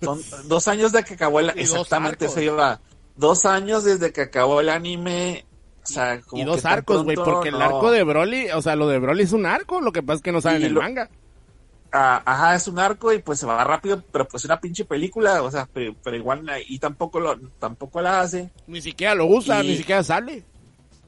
Son 0.02 0.20
dos 0.46 0.68
años 0.68 0.92
de 0.92 1.04
que 1.04 1.14
acabó 1.14 1.40
el 1.40 1.50
exactamente 1.56 2.28
se 2.28 2.42
lleva 2.42 2.80
dos 3.16 3.46
años 3.46 3.84
desde 3.84 4.12
que 4.12 4.22
acabó 4.22 4.60
el 4.60 4.68
anime 4.68 5.46
o 5.82 5.86
sea, 5.86 6.20
como 6.22 6.42
y 6.42 6.44
dos 6.46 6.64
arcos, 6.64 7.04
güey, 7.04 7.16
porque 7.16 7.50
el 7.50 7.60
arco 7.60 7.90
de 7.90 8.02
Broly, 8.04 8.50
o 8.50 8.62
sea, 8.62 8.74
lo 8.74 8.88
de 8.88 8.98
Broly 8.98 9.24
es 9.24 9.32
un 9.32 9.44
arco, 9.44 9.80
lo 9.80 9.92
que 9.92 10.02
pasa 10.02 10.16
es 10.16 10.22
que 10.22 10.32
no 10.32 10.40
saben 10.40 10.62
el 10.62 10.74
manga 10.74 11.10
ajá, 11.94 12.56
es 12.56 12.66
un 12.68 12.78
arco 12.78 13.12
y 13.12 13.20
pues 13.20 13.38
se 13.38 13.46
va 13.46 13.62
rápido, 13.62 14.02
pero 14.10 14.26
pues 14.26 14.44
una 14.44 14.60
pinche 14.60 14.84
película, 14.84 15.42
o 15.42 15.50
sea, 15.50 15.68
pero, 15.72 15.94
igual 16.14 16.44
y 16.66 16.78
tampoco 16.78 17.20
lo, 17.20 17.38
tampoco 17.58 18.00
la 18.00 18.20
hace. 18.20 18.50
Ni 18.66 18.80
siquiera 18.80 19.14
lo 19.14 19.26
usa, 19.26 19.62
ni 19.62 19.76
siquiera 19.76 20.02
sale. 20.02 20.44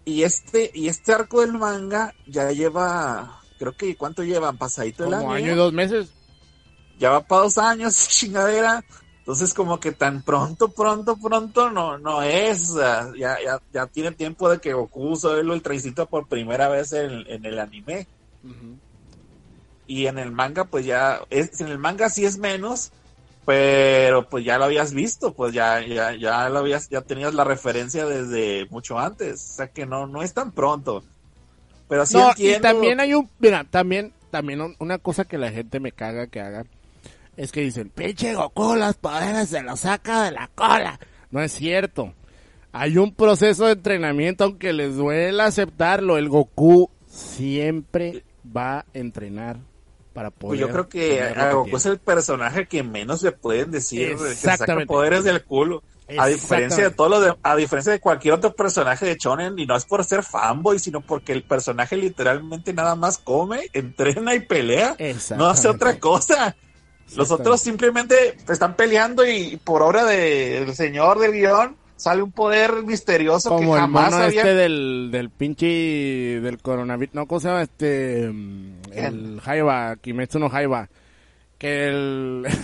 Y 0.04 0.22
este, 0.22 0.70
y 0.72 0.88
este 0.88 1.12
arco 1.12 1.40
del 1.40 1.54
manga 1.54 2.14
ya 2.26 2.52
lleva, 2.52 3.40
creo 3.58 3.76
que 3.76 3.96
¿cuánto 3.96 4.22
llevan? 4.22 4.56
Pasadito 4.56 5.06
el 5.06 5.14
año. 5.14 5.32
año 5.32 5.52
y 5.52 5.56
dos 5.56 5.72
meses. 5.72 6.12
Ya 6.98 7.10
va 7.10 7.20
para 7.20 7.42
dos 7.42 7.58
años, 7.58 8.08
chingadera. 8.08 8.84
Entonces 9.18 9.54
como 9.54 9.80
que 9.80 9.92
tan 9.92 10.22
pronto, 10.22 10.68
pronto, 10.68 11.16
pronto 11.16 11.70
no, 11.70 11.98
no 11.98 12.22
es. 12.22 12.74
ya, 12.74 13.36
ya, 13.44 13.60
ya 13.72 13.86
tiene 13.86 14.12
tiempo 14.12 14.48
de 14.48 14.60
que 14.60 14.72
Goku 14.72 15.10
usó 15.10 15.36
el 15.36 15.62
trencito 15.62 16.06
por 16.06 16.28
primera 16.28 16.68
vez 16.68 16.92
en, 16.92 17.24
en 17.28 17.44
el 17.44 17.58
anime 17.58 18.06
y 19.86 20.06
en 20.06 20.18
el 20.18 20.32
manga 20.32 20.64
pues 20.64 20.84
ya 20.84 21.20
es, 21.30 21.60
en 21.60 21.68
el 21.68 21.78
manga 21.78 22.08
sí 22.10 22.24
es 22.24 22.38
menos 22.38 22.90
pero 23.44 24.28
pues 24.28 24.44
ya 24.44 24.58
lo 24.58 24.64
habías 24.64 24.92
visto 24.92 25.32
pues 25.32 25.52
ya 25.52 25.80
ya 25.80 26.14
ya 26.14 26.48
lo 26.48 26.58
habías 26.58 26.88
ya 26.88 27.02
tenías 27.02 27.34
la 27.34 27.44
referencia 27.44 28.04
desde 28.04 28.66
mucho 28.70 28.98
antes 28.98 29.34
o 29.34 29.54
sea 29.56 29.68
que 29.68 29.86
no 29.86 30.06
no 30.06 30.22
es 30.22 30.34
tan 30.34 30.50
pronto 30.50 31.04
pero 31.88 32.04
sí 32.04 32.16
no, 32.16 32.32
y 32.36 32.58
también 32.60 32.98
hay 32.98 33.14
un 33.14 33.30
mira 33.38 33.64
también 33.64 34.12
también 34.30 34.74
una 34.78 34.98
cosa 34.98 35.24
que 35.24 35.38
la 35.38 35.52
gente 35.52 35.78
me 35.78 35.92
caga 35.92 36.26
que 36.26 36.40
haga 36.40 36.64
es 37.36 37.52
que 37.52 37.62
dicen 37.62 37.90
pinche 37.90 38.34
Goku 38.34 38.74
las 38.76 38.96
poderes 38.96 39.48
se 39.48 39.62
los 39.62 39.80
saca 39.80 40.24
de 40.24 40.32
la 40.32 40.48
cola 40.54 40.98
no 41.30 41.42
es 41.42 41.52
cierto 41.52 42.14
hay 42.72 42.98
un 42.98 43.14
proceso 43.14 43.66
de 43.66 43.72
entrenamiento 43.72 44.44
aunque 44.44 44.72
les 44.72 44.96
duele 44.96 45.42
aceptarlo 45.42 46.18
el 46.18 46.28
Goku 46.28 46.90
siempre 47.06 48.24
va 48.54 48.80
a 48.80 48.84
entrenar 48.92 49.58
para 50.16 50.30
poder. 50.30 50.58
Pues 50.58 50.60
yo 50.60 50.70
creo 50.70 50.88
que 50.88 51.34
Goku 51.52 51.76
es 51.76 51.84
el 51.84 51.98
personaje 51.98 52.66
que 52.66 52.82
menos 52.82 53.22
le 53.22 53.32
pueden 53.32 53.70
decir 53.70 54.16
que 54.16 54.34
saca 54.34 54.78
poderes 54.86 55.24
del 55.24 55.44
culo. 55.44 55.82
A 56.18 56.28
diferencia 56.28 56.84
de 56.84 56.90
todo 56.92 57.08
lo 57.08 57.20
de, 57.20 57.34
a 57.42 57.56
diferencia 57.56 57.92
de 57.92 57.98
cualquier 57.98 58.34
otro 58.34 58.54
personaje 58.54 59.04
de 59.04 59.16
Shonen, 59.16 59.58
y 59.58 59.66
no 59.66 59.76
es 59.76 59.84
por 59.84 60.04
ser 60.04 60.22
fanboy, 60.22 60.78
sino 60.78 61.00
porque 61.00 61.32
el 61.32 61.42
personaje 61.42 61.96
literalmente 61.96 62.72
nada 62.72 62.94
más 62.94 63.18
come, 63.18 63.62
entrena 63.72 64.34
y 64.34 64.40
pelea. 64.40 64.96
No 65.36 65.46
hace 65.46 65.68
otra 65.68 65.98
cosa. 65.98 66.56
Los 67.14 67.30
otros 67.30 67.60
simplemente 67.60 68.36
están 68.48 68.74
peleando 68.74 69.26
y 69.26 69.56
por 69.62 69.82
obra 69.82 70.04
del 70.04 70.74
señor 70.74 71.18
del 71.18 71.32
guion 71.32 71.76
sale 71.96 72.22
un 72.22 72.32
poder 72.32 72.82
misterioso 72.84 73.48
Como 73.48 73.74
que 73.74 73.80
jamás 73.80 74.12
el 74.12 74.12
mono 74.12 74.24
este 74.26 74.54
del, 74.54 75.08
del 75.10 75.30
pinche 75.30 75.66
del 75.66 76.58
coronavirus, 76.58 77.14
no, 77.14 77.26
¿cómo 77.26 77.40
se 77.40 77.48
llama? 77.48 77.62
Este, 77.62 78.24
el 78.24 79.40
Jaiba, 79.42 79.96
Kimetsu 79.96 80.38
no 80.38 80.50
Jaiba, 80.50 80.88
que 81.58 81.88
el... 81.88 82.46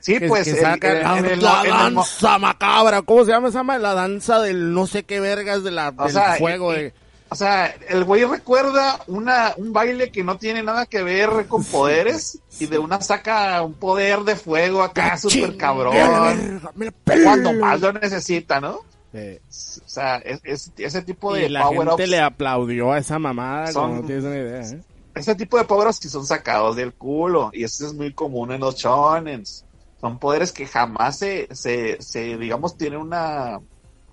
Sí, 0.00 0.20
pues. 0.20 0.46
saca 0.60 0.94
la, 0.94 1.64
danza 1.64 2.38
macabra. 2.38 3.02
¿Cómo 3.02 3.24
se 3.24 3.32
llama 3.32 3.48
esa 3.48 3.64
La 3.64 3.92
danza 3.92 4.40
del 4.40 4.72
no 4.72 4.86
sé 4.86 5.02
qué 5.02 5.18
vergas 5.18 5.64
de 5.64 5.72
la, 5.72 5.90
del 5.90 6.38
fuego. 6.38 6.72
de... 6.72 6.94
O 7.28 7.34
sea, 7.34 7.74
el 7.88 8.04
güey 8.04 8.24
recuerda 8.24 9.00
una, 9.08 9.52
un 9.56 9.72
baile 9.72 10.12
que 10.12 10.22
no 10.22 10.38
tiene 10.38 10.62
nada 10.62 10.86
que 10.86 11.02
ver 11.02 11.46
con 11.48 11.64
poderes 11.64 12.38
y 12.60 12.66
de 12.66 12.78
una 12.78 13.00
saca 13.00 13.60
un 13.62 13.74
poder 13.74 14.20
de 14.20 14.36
fuego 14.36 14.82
acá 14.82 15.16
súper 15.18 15.56
cabrón. 15.56 16.62
Cuando 17.04 17.52
más 17.54 17.80
lo 17.80 17.92
necesita, 17.92 18.60
¿no? 18.60 18.80
O 19.12 19.88
sea, 19.88 20.16
es, 20.18 20.72
ese 20.76 21.02
tipo 21.02 21.34
de 21.34 21.46
y 21.46 21.48
la 21.48 21.66
gente 21.68 22.06
le 22.06 22.20
aplaudió 22.20 22.92
a 22.92 22.98
esa 22.98 23.18
mamada, 23.18 23.72
no 23.72 24.02
tienes 24.02 24.24
una 24.24 24.36
idea, 24.36 24.60
¿eh? 24.60 24.80
Ese 25.14 25.34
tipo 25.34 25.56
de 25.56 25.64
poderes 25.64 25.98
que 25.98 26.08
son 26.08 26.26
sacados 26.26 26.76
del 26.76 26.92
culo 26.92 27.50
y 27.54 27.64
eso 27.64 27.86
es 27.86 27.94
muy 27.94 28.12
común 28.12 28.52
en 28.52 28.60
los 28.60 28.76
shonens. 28.76 29.64
Son 29.98 30.18
poderes 30.18 30.52
que 30.52 30.66
jamás 30.66 31.18
se, 31.18 31.48
se, 31.52 32.00
se 32.02 32.36
digamos, 32.36 32.76
tienen 32.76 33.00
una 33.00 33.58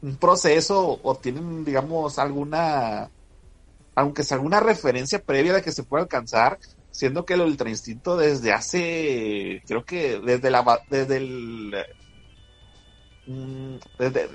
un 0.03 0.17
proceso 0.17 0.99
o 1.01 1.15
tienen, 1.15 1.63
digamos, 1.63 2.19
alguna, 2.19 3.09
aunque 3.95 4.23
sea 4.23 4.35
alguna 4.35 4.59
referencia 4.59 5.23
previa 5.23 5.53
de 5.53 5.61
que 5.61 5.71
se 5.71 5.83
pueda 5.83 6.03
alcanzar, 6.03 6.59
siendo 6.91 7.25
que 7.25 7.35
el 7.35 7.41
ultra 7.41 7.69
instinto 7.69 8.17
desde 8.17 8.51
hace, 8.51 9.63
creo 9.65 9.85
que 9.85 10.19
desde 10.19 10.51
la, 10.51 10.81
desde 10.89 11.17
el, 11.17 11.73
mm, 13.27 13.75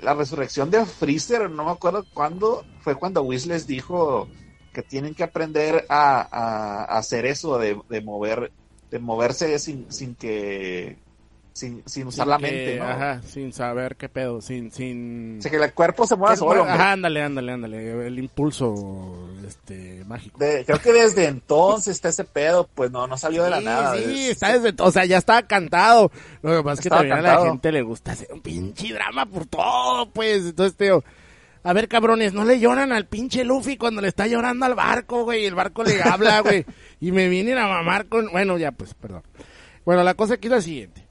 la 0.01 0.13
resurrección 0.15 0.71
de 0.71 0.85
Freezer, 0.87 1.49
no 1.51 1.65
me 1.65 1.71
acuerdo 1.71 2.03
cuándo, 2.15 2.65
fue 2.81 2.95
cuando 2.95 3.21
Whis 3.21 3.45
les 3.45 3.67
dijo 3.67 4.27
que 4.73 4.81
tienen 4.81 5.13
que 5.13 5.23
aprender 5.23 5.85
a, 5.87 6.85
hacer 6.97 7.27
eso 7.27 7.59
de, 7.59 7.75
mover, 8.01 8.51
de 8.89 8.97
moverse 8.99 9.59
sin, 9.59 9.91
sin 9.91 10.15
que 10.15 10.97
sin, 11.59 11.83
sin 11.85 12.07
usar 12.07 12.25
la 12.25 12.39
mente, 12.39 12.77
¿no? 12.79 12.85
Ajá, 12.85 13.21
sin 13.21 13.51
saber 13.51 13.97
qué 13.97 14.07
pedo, 14.07 14.41
sin, 14.41 14.71
sin... 14.71 15.39
O 15.39 15.41
sea, 15.41 15.51
que 15.51 15.57
el 15.57 15.73
cuerpo 15.73 16.07
se 16.07 16.15
mueva 16.15 16.35
solo. 16.37 16.63
Ajá, 16.63 16.93
ándale, 16.93 17.21
ándale, 17.21 17.51
ándale, 17.51 18.07
el 18.07 18.17
impulso, 18.17 19.29
este, 19.45 20.03
mágico. 20.05 20.39
creo 20.39 20.81
que 20.81 20.93
desde 20.93 21.25
entonces 21.25 21.95
está 21.95 22.09
ese 22.09 22.23
pedo, 22.23 22.69
pues 22.73 22.91
no, 22.91 23.07
no 23.07 23.17
salió 23.17 23.43
de 23.43 23.49
la 23.49 23.59
nada. 23.59 23.97
Sí, 23.97 24.29
está 24.29 24.57
desde, 24.57 24.81
o 24.81 24.89
sea, 24.89 25.03
ya 25.05 25.17
estaba 25.17 25.41
cantado. 25.43 26.11
Lo 26.41 26.57
que 26.57 26.63
pasa 26.63 26.73
es 26.75 26.83
que 26.83 26.89
también 26.89 27.17
a 27.17 27.21
la 27.21 27.41
gente 27.41 27.71
le 27.73 27.81
gusta 27.81 28.13
hacer 28.13 28.29
un 28.31 28.41
pinche 28.41 28.93
drama 28.93 29.25
por 29.25 29.45
todo, 29.45 30.09
pues, 30.11 30.45
entonces, 30.45 30.77
tío... 30.77 31.03
A 31.61 31.73
ver, 31.73 31.89
cabrones, 31.89 32.31
no 32.33 32.45
le 32.45 32.57
lloran 32.57 32.93
al 32.93 33.05
pinche 33.05 33.43
Luffy 33.43 33.75
cuando 33.75 33.99
le 33.99 34.07
está 34.07 34.27
llorando 34.27 34.65
al 34.65 34.75
barco, 34.75 35.25
güey. 35.25 35.45
El 35.45 35.55
barco 35.55 35.83
le 35.83 36.01
habla, 36.01 36.39
güey. 36.39 36.65
y 37.01 37.11
me 37.11 37.27
vienen 37.27 37.57
a 37.57 37.67
mamar 37.67 38.05
con... 38.05 38.31
Bueno, 38.31 38.57
ya, 38.57 38.71
pues, 38.71 38.93
perdón. 38.93 39.23
Bueno, 39.83 40.01
la 40.03 40.13
cosa 40.13 40.35
aquí 40.35 40.47
es 40.47 40.53
la 40.53 40.61
siguiente. 40.61 41.08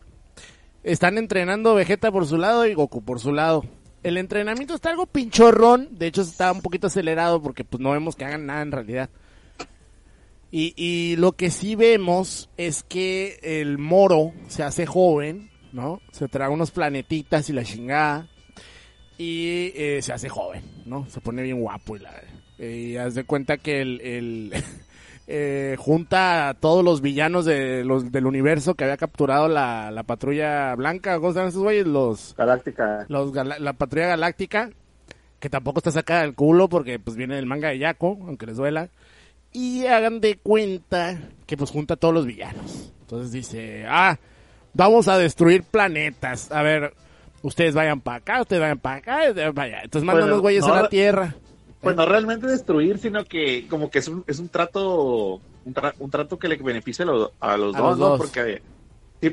Están 0.82 1.18
entrenando 1.18 1.74
Vegeta 1.74 2.12
por 2.12 2.26
su 2.26 2.38
lado 2.38 2.66
y 2.66 2.74
Goku 2.74 3.02
por 3.02 3.20
su 3.20 3.32
lado. 3.32 3.64
El 4.02 4.16
entrenamiento 4.16 4.74
está 4.74 4.90
algo 4.90 5.06
pinchorrón. 5.06 5.88
De 5.92 6.06
hecho, 6.06 6.22
está 6.22 6.52
un 6.52 6.62
poquito 6.62 6.86
acelerado 6.86 7.42
porque 7.42 7.64
pues 7.64 7.80
no 7.80 7.90
vemos 7.90 8.16
que 8.16 8.24
hagan 8.24 8.46
nada 8.46 8.62
en 8.62 8.72
realidad. 8.72 9.10
Y, 10.50 11.16
lo 11.16 11.32
que 11.32 11.50
sí 11.50 11.74
vemos 11.74 12.48
es 12.56 12.82
que 12.82 13.38
el 13.42 13.76
moro 13.76 14.32
se 14.46 14.62
hace 14.62 14.86
joven, 14.86 15.50
¿no? 15.72 16.00
Se 16.10 16.26
trae 16.26 16.48
unos 16.48 16.70
planetitas 16.70 17.50
y 17.50 17.52
la 17.52 17.64
chingada 17.64 18.28
y 19.18 19.72
eh, 19.74 19.98
se 20.00 20.14
hace 20.14 20.30
joven, 20.30 20.62
¿no? 20.86 21.06
Se 21.10 21.20
pone 21.20 21.42
bien 21.42 21.60
guapo 21.60 21.96
y 21.96 21.98
la... 21.98 22.14
Y 22.58 22.96
haz 22.96 23.14
de 23.14 23.24
cuenta 23.24 23.58
que 23.58 23.82
el 23.82 24.52
eh, 25.30 25.76
junta 25.78 26.48
a 26.48 26.54
todos 26.54 26.82
los 26.82 27.02
villanos 27.02 27.44
de 27.44 27.84
los, 27.84 28.10
del 28.10 28.24
universo 28.24 28.74
que 28.74 28.84
había 28.84 28.96
capturado 28.96 29.46
la, 29.46 29.90
la 29.90 30.02
patrulla 30.02 30.74
blanca, 30.74 31.16
¿cómo 31.16 31.32
se 31.32 31.36
llaman 31.36 31.50
esos 31.50 31.62
güeyes? 31.62 31.86
Los... 31.86 32.34
Galáctica. 32.36 33.04
Los, 33.08 33.34
la 33.34 33.72
patrulla 33.74 34.06
galáctica, 34.06 34.70
que 35.38 35.50
tampoco 35.50 35.80
está 35.80 35.90
sacada 35.90 36.22
del 36.22 36.34
culo 36.34 36.70
porque 36.70 36.98
pues 36.98 37.14
viene 37.14 37.36
del 37.36 37.44
manga 37.44 37.68
de 37.68 37.78
Yaco, 37.78 38.18
aunque 38.26 38.46
les 38.46 38.56
duela. 38.56 38.88
Y 39.52 39.84
hagan 39.84 40.20
de 40.20 40.38
cuenta 40.38 41.18
que 41.46 41.58
pues 41.58 41.70
junta 41.70 41.94
a 41.94 41.96
todos 41.98 42.14
los 42.14 42.24
villanos. 42.24 42.94
Entonces 43.02 43.30
dice, 43.30 43.84
ah, 43.86 44.18
vamos 44.72 45.08
a 45.08 45.18
destruir 45.18 45.62
planetas. 45.62 46.50
A 46.52 46.62
ver, 46.62 46.94
ustedes 47.42 47.74
vayan 47.74 48.00
para 48.00 48.16
acá, 48.16 48.40
ustedes 48.40 48.62
vayan 48.62 48.78
para 48.78 48.96
acá, 48.96 49.52
vaya. 49.52 49.80
Entonces 49.82 50.06
mandan 50.06 50.30
los 50.30 50.40
güeyes 50.40 50.64
a 50.64 50.82
la 50.82 50.88
Tierra. 50.88 51.34
Pues 51.80 51.94
no 51.94 52.06
realmente 52.06 52.46
destruir, 52.46 52.98
sino 52.98 53.24
que 53.24 53.66
como 53.68 53.90
que 53.90 54.00
es 54.00 54.08
un, 54.08 54.24
es 54.26 54.40
un 54.40 54.48
trato 54.48 55.40
un, 55.64 56.10
trato 56.10 56.38
que 56.38 56.48
le 56.48 56.56
beneficia 56.56 57.04
a 57.40 57.56
los, 57.56 57.76
dos, 57.76 57.98
¿no? 57.98 58.16
Porque, 58.16 58.62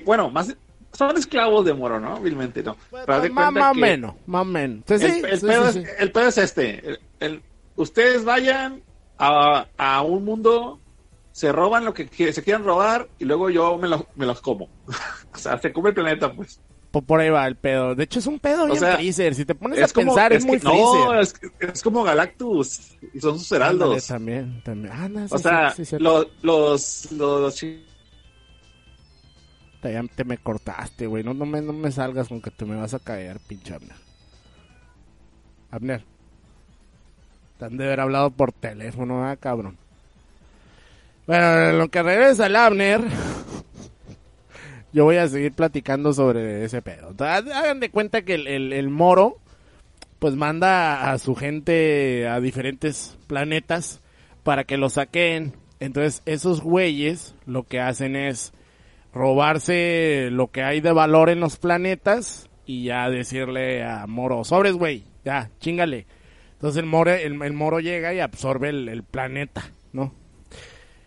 bueno, 0.05 0.29
más 0.29 0.55
son 0.91 1.17
esclavos 1.17 1.65
de 1.65 1.73
Moro, 1.73 1.99
¿no? 1.99 2.19
Vilmente, 2.19 2.63
¿no? 2.63 2.77
Pues, 2.89 3.31
más, 3.31 3.51
más 3.51 3.75
menos, 3.75 4.15
más 4.25 4.45
menos. 4.45 4.83
el, 4.89 5.21
pedo 5.21 5.67
es, 5.67 5.75
el, 5.99 6.11
pedo 6.11 6.27
es, 6.27 6.37
este. 6.37 6.99
El, 7.19 7.41
ustedes 7.75 8.23
vayan 8.23 8.81
a, 9.17 9.67
a, 9.77 10.01
un 10.03 10.23
mundo, 10.23 10.79
se 11.31 11.51
roban 11.51 11.83
lo 11.83 11.93
que 11.93 12.07
se 12.31 12.43
quieran 12.43 12.63
robar 12.63 13.09
y 13.19 13.25
luego 13.25 13.49
yo 13.49 13.77
me, 13.77 13.89
me 14.15 14.25
los 14.25 14.41
como. 14.41 14.69
o 15.33 15.37
sea, 15.37 15.57
se 15.57 15.73
come 15.73 15.89
el 15.89 15.95
planeta, 15.95 16.31
pues 16.31 16.59
por 17.01 17.19
ahí 17.19 17.29
va 17.29 17.47
el 17.47 17.55
pedo. 17.55 17.95
De 17.95 18.03
hecho, 18.03 18.19
es 18.19 18.27
un 18.27 18.39
pedo 18.39 18.65
bien 18.67 18.77
Freezer. 18.77 19.35
Si 19.35 19.45
te 19.45 19.55
pones 19.55 19.81
a 19.81 19.87
pensar, 19.93 20.33
es, 20.33 20.45
muy 20.45 20.59
Freezer. 20.59 20.79
No, 20.79 21.19
es, 21.19 21.33
como 21.83 22.03
Galactus. 22.03 22.97
Y 23.13 23.19
son 23.19 23.39
sus 23.39 23.51
heraldos. 23.51 24.07
también, 24.07 24.61
también. 24.63 24.93
Ah, 24.93 25.09
o 25.29 25.37
sea, 25.37 25.73
los, 25.99 26.27
los, 26.41 27.11
los, 27.11 27.61
Ya 29.83 30.03
te 30.15 30.23
me 30.23 30.37
cortaste, 30.37 31.07
güey. 31.07 31.23
No, 31.23 31.33
no, 31.33 31.45
me, 31.45 31.61
no 31.61 31.73
me 31.73 31.91
salgas 31.91 32.27
con 32.27 32.41
que 32.41 32.51
te 32.51 32.65
me 32.65 32.75
vas 32.75 32.93
a 32.93 32.99
caer, 32.99 33.39
pinche 33.47 33.73
Abner. 33.73 33.97
Abner. 35.71 36.03
Te 37.57 37.65
han 37.65 37.77
de 37.77 37.85
haber 37.85 38.01
hablado 38.01 38.31
por 38.31 38.51
teléfono, 38.51 39.25
ah, 39.25 39.35
cabrón. 39.37 39.77
Bueno, 41.27 41.71
lo 41.73 41.89
que 41.89 42.03
regresa 42.03 42.45
el 42.45 42.55
Abner 42.55 43.01
yo 44.95 45.03
voy 45.03 45.17
a 45.17 45.27
seguir 45.27 45.51
platicando 45.51 46.13
sobre 46.13 46.63
ese 46.63 46.81
pedo. 46.81 47.13
Hagan 47.19 47.81
de 47.81 47.89
cuenta 47.89 48.21
que 48.21 48.35
el, 48.35 48.89
moro, 48.89 49.39
pues 50.19 50.35
manda 50.35 51.11
a 51.11 51.17
su 51.17 51.35
gente 51.35 52.29
a 52.29 52.39
diferentes 52.39 53.17
planetas 53.27 54.01
para 54.43 54.63
que 54.63 54.77
lo 54.77 54.89
saquen. 54.89 55.51
Entonces, 55.81 56.21
esos 56.25 56.61
güeyes 56.61 57.35
lo 57.45 57.63
que 57.63 57.81
hacen 57.81 58.15
es 58.15 58.53
robarse 59.13 60.29
lo 60.31 60.47
que 60.47 60.63
hay 60.63 60.79
de 60.79 60.93
valor 60.93 61.29
en 61.29 61.41
los 61.41 61.57
planetas 61.57 62.49
y 62.65 62.85
ya 62.85 63.09
decirle 63.09 63.83
a 63.83 64.07
Moro, 64.07 64.45
sobres, 64.45 64.75
güey, 64.75 65.03
ya, 65.25 65.51
chingale. 65.59 66.07
Entonces 66.53 66.81
el 66.81 66.85
moro, 66.87 67.11
el, 67.11 67.83
llega 67.83 68.13
y 68.13 68.21
absorbe 68.21 68.69
el 68.69 69.03
planeta. 69.03 69.73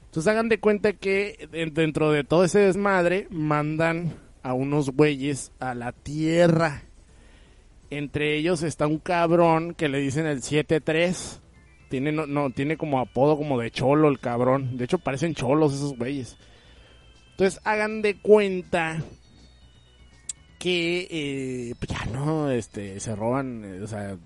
Entonces 0.09 0.33
hagan 0.33 0.49
de 0.49 0.59
cuenta 0.59 0.95
que 0.95 1.49
dentro 1.75 2.11
de 2.11 2.25
todo 2.25 2.45
ese 2.45 2.61
desmadre 2.61 3.27
mandan 3.31 4.15
a 4.43 4.55
unos 4.55 4.89
güeyes 4.89 5.53
a 5.61 5.75
la 5.75 5.93
tierra. 5.93 6.85
Entre 7.91 8.39
ellos 8.39 8.63
está 8.63 8.87
un 8.87 8.99
cabrón 9.01 9.75
que 9.75 9.91
le 9.91 9.99
dicen 9.99 10.27
el 10.27 10.41
7-3. 10.41 11.41
Tiene, 11.91 12.13
no, 12.13 12.51
tiene 12.51 12.79
como 12.79 13.01
apodo 13.01 13.37
como 13.37 13.61
de 13.61 13.71
cholo 13.71 14.09
el 14.09 14.19
cabrón. 14.19 14.79
De 14.79 14.85
hecho 14.85 14.99
parecen 14.99 15.35
cholos 15.35 15.75
esos 15.75 15.95
güeyes. 15.99 16.39
Entonces 17.33 17.61
hagan 17.65 18.01
de 18.01 18.19
cuenta 18.19 19.03
que 20.59 21.07
eh, 21.11 21.75
pues 21.79 21.91
ya 21.91 22.07
no, 22.07 22.51
este, 22.51 22.99
se 22.99 23.15
roban, 23.15 23.63
eh, 23.63 23.83
o 23.83 23.87
sea, 23.87 24.17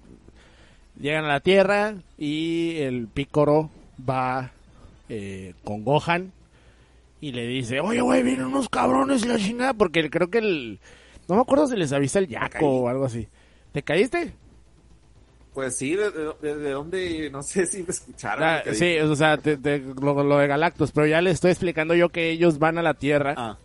llegan 0.98 1.24
a 1.24 1.28
la 1.28 1.40
tierra 1.40 1.96
y 2.16 2.76
el 2.78 3.08
pícoro 3.08 3.70
va 4.08 4.52
eh, 5.14 5.52
con 5.62 5.84
Gohan 5.84 6.32
y 7.20 7.32
le 7.32 7.46
dice, 7.46 7.80
oye, 7.80 8.00
güey, 8.00 8.22
vienen 8.22 8.46
unos 8.46 8.70
cabrones 8.70 9.22
y 9.24 9.28
la 9.28 9.36
chingada, 9.36 9.74
porque 9.74 10.08
creo 10.08 10.30
que 10.30 10.38
el... 10.38 10.80
No 11.28 11.34
me 11.34 11.42
acuerdo 11.42 11.66
si 11.66 11.76
les 11.76 11.92
avisa 11.92 12.18
el 12.18 12.28
Yaco 12.28 12.66
o 12.66 12.88
algo 12.88 13.04
así. 13.04 13.28
¿Te 13.72 13.82
caíste? 13.82 14.32
Pues 15.52 15.76
sí, 15.76 15.94
de, 15.94 16.70
dónde, 16.70 17.28
no 17.30 17.42
sé 17.42 17.66
si 17.66 17.82
me 17.82 17.90
escucharon. 17.90 18.42
Ah, 18.42 18.62
sí, 18.72 18.96
o 19.00 19.14
sea, 19.14 19.36
lo, 19.36 20.38
de 20.38 20.46
Galactus, 20.46 20.92
pero 20.92 21.06
ya 21.06 21.20
le 21.20 21.30
estoy 21.30 21.50
explicando 21.50 21.94
yo 21.94 22.08
que 22.08 22.30
ellos 22.30 22.58
van 22.58 22.78
a 22.78 22.82
la 22.82 22.94
Tierra 22.94 23.34
ah. 23.36 23.58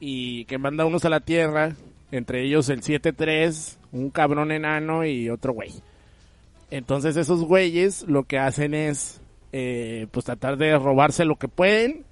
y 0.00 0.46
que 0.46 0.56
manda 0.56 0.86
unos 0.86 1.04
a 1.04 1.10
la 1.10 1.20
Tierra, 1.20 1.76
entre 2.12 2.44
ellos 2.44 2.70
el 2.70 2.80
7-3, 2.80 3.76
un 3.92 4.08
cabrón 4.08 4.52
enano 4.52 5.04
y 5.04 5.28
otro 5.28 5.52
güey. 5.52 5.70
Entonces 6.70 7.16
esos 7.18 7.44
güeyes 7.44 8.04
lo 8.08 8.24
que 8.24 8.38
hacen 8.38 8.72
es 8.72 9.20
eh, 9.52 10.06
pues 10.10 10.26
tratar 10.26 10.56
de 10.56 10.78
robarse 10.78 11.24
lo 11.24 11.36
que 11.36 11.48
pueden 11.48 12.04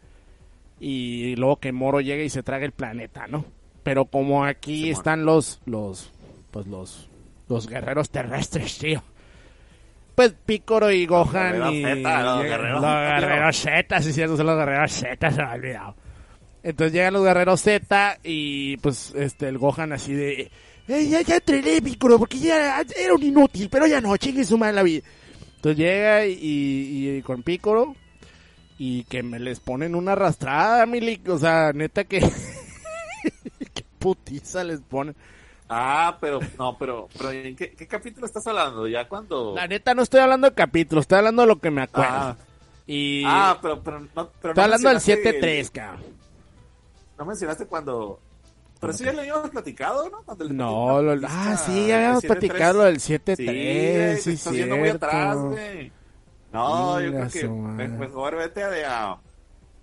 y 0.80 1.36
luego 1.36 1.56
que 1.56 1.72
Moro 1.72 2.00
llegue 2.00 2.24
y 2.24 2.30
se 2.30 2.42
trague 2.42 2.66
el 2.66 2.72
planeta, 2.72 3.26
¿no? 3.26 3.44
Pero 3.82 4.06
como 4.06 4.44
aquí 4.44 4.90
están 4.90 5.24
los, 5.24 5.60
los, 5.64 6.10
pues 6.50 6.66
los, 6.66 7.08
los 7.48 7.66
guerreros 7.68 8.10
terrestres, 8.10 8.78
tío. 8.78 9.02
Pues 10.14 10.34
Picoro 10.46 10.90
y 10.90 11.04
Gohan 11.06 11.74
y, 11.74 11.82
los 11.82 12.42
guerreros, 12.42 13.56
Z, 13.56 14.00
si 14.00 14.12
cierto, 14.12 14.36
son 14.36 14.46
los 14.46 14.56
guerreros 14.56 14.92
Z, 14.92 15.30
se 15.30 15.36
me 15.36 15.42
ha 15.42 15.52
olvidado. 15.52 15.94
Entonces 16.62 16.94
llegan 16.94 17.12
los 17.12 17.24
guerreros 17.24 17.60
Z 17.60 18.18
y 18.24 18.76
pues 18.78 19.14
este 19.14 19.48
el 19.48 19.58
Gohan 19.58 19.92
así 19.92 20.14
de 20.14 20.50
eh, 20.88 21.08
ya, 21.08 21.20
ya 21.20 21.36
entrené 21.36 21.82
Picoro 21.82 22.18
porque 22.18 22.38
ya 22.38 22.80
era 22.96 23.14
un 23.14 23.22
inútil, 23.22 23.68
pero 23.68 23.86
ya 23.86 24.00
no, 24.00 24.16
chingue 24.16 24.44
su 24.44 24.56
madre 24.56 24.74
la 24.74 24.82
vida. 24.82 25.02
Entonces 25.56 25.78
llega 25.78 26.26
y, 26.26 27.22
con 27.22 27.42
Pícoro 27.42 27.94
y 28.78 29.04
que 29.04 29.22
me 29.22 29.38
les 29.38 29.60
ponen 29.60 29.94
una 29.94 30.12
arrastrada, 30.12 30.86
Mili. 30.86 31.20
O 31.28 31.38
sea, 31.38 31.72
neta 31.72 32.04
que. 32.04 32.20
qué 33.74 33.84
putiza 33.98 34.64
les 34.64 34.80
ponen. 34.80 35.16
Ah, 35.68 36.16
pero, 36.20 36.38
no, 36.58 36.78
pero, 36.78 37.08
pero 37.16 37.32
¿en 37.32 37.56
qué, 37.56 37.74
capítulo 37.88 38.26
estás 38.26 38.46
hablando? 38.46 38.86
Ya 38.86 39.08
cuando. 39.08 39.54
La 39.56 39.66
neta 39.66 39.94
no 39.94 40.02
estoy 40.02 40.20
hablando 40.20 40.48
de 40.48 40.54
capítulos, 40.54 41.02
estoy 41.02 41.18
hablando 41.18 41.42
de 41.42 41.48
lo 41.48 41.58
que 41.58 41.70
me 41.70 41.82
acuerdo. 41.82 42.12
Ah, 42.12 42.36
y... 42.86 43.24
ah 43.26 43.58
pero, 43.60 43.82
pero, 43.82 44.00
no, 44.00 44.30
pero 44.40 44.52
Estoy 44.52 44.64
hablando 44.64 44.88
del 44.90 44.98
7-3, 44.98 45.70
cabrón. 45.72 46.04
No 47.18 47.24
mencionaste 47.24 47.66
cuando 47.66 48.20
pero 48.80 48.92
sí 48.92 49.04
ya 49.04 49.12
lo 49.12 49.20
habíamos 49.20 49.50
platicado, 49.50 50.10
¿no? 50.10 50.24
no, 50.48 51.02
lo, 51.02 51.26
ah, 51.28 51.56
sí, 51.56 51.88
ya 51.88 51.96
habíamos 51.96 52.24
platicado 52.24 52.82
del 52.82 52.98
7-3, 52.98 54.16
sí, 54.18 54.36
sí, 54.36 54.50
yendo 54.50 54.76
muy 54.76 54.90
atrás, 54.90 55.36
güey. 55.38 55.92
No, 56.52 57.00
yo 57.00 57.10
creo 57.10 57.28
que 57.28 57.48
mejor 57.48 58.36
vete 58.36 58.62
a, 58.84 59.18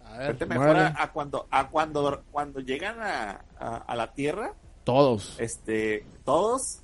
a, 0.06 0.18
vete 0.18 0.46
mejor 0.46 0.78
a, 0.78 1.12
cuando 1.12 1.48
a 1.52 1.70
cuando 1.70 2.24
cuando 2.32 2.60
llegan 2.60 2.98
a, 3.02 3.42
a, 3.60 3.96
la 3.96 4.14
Tierra. 4.14 4.54
Todos. 4.84 5.36
Este, 5.40 6.06
todos 6.26 6.84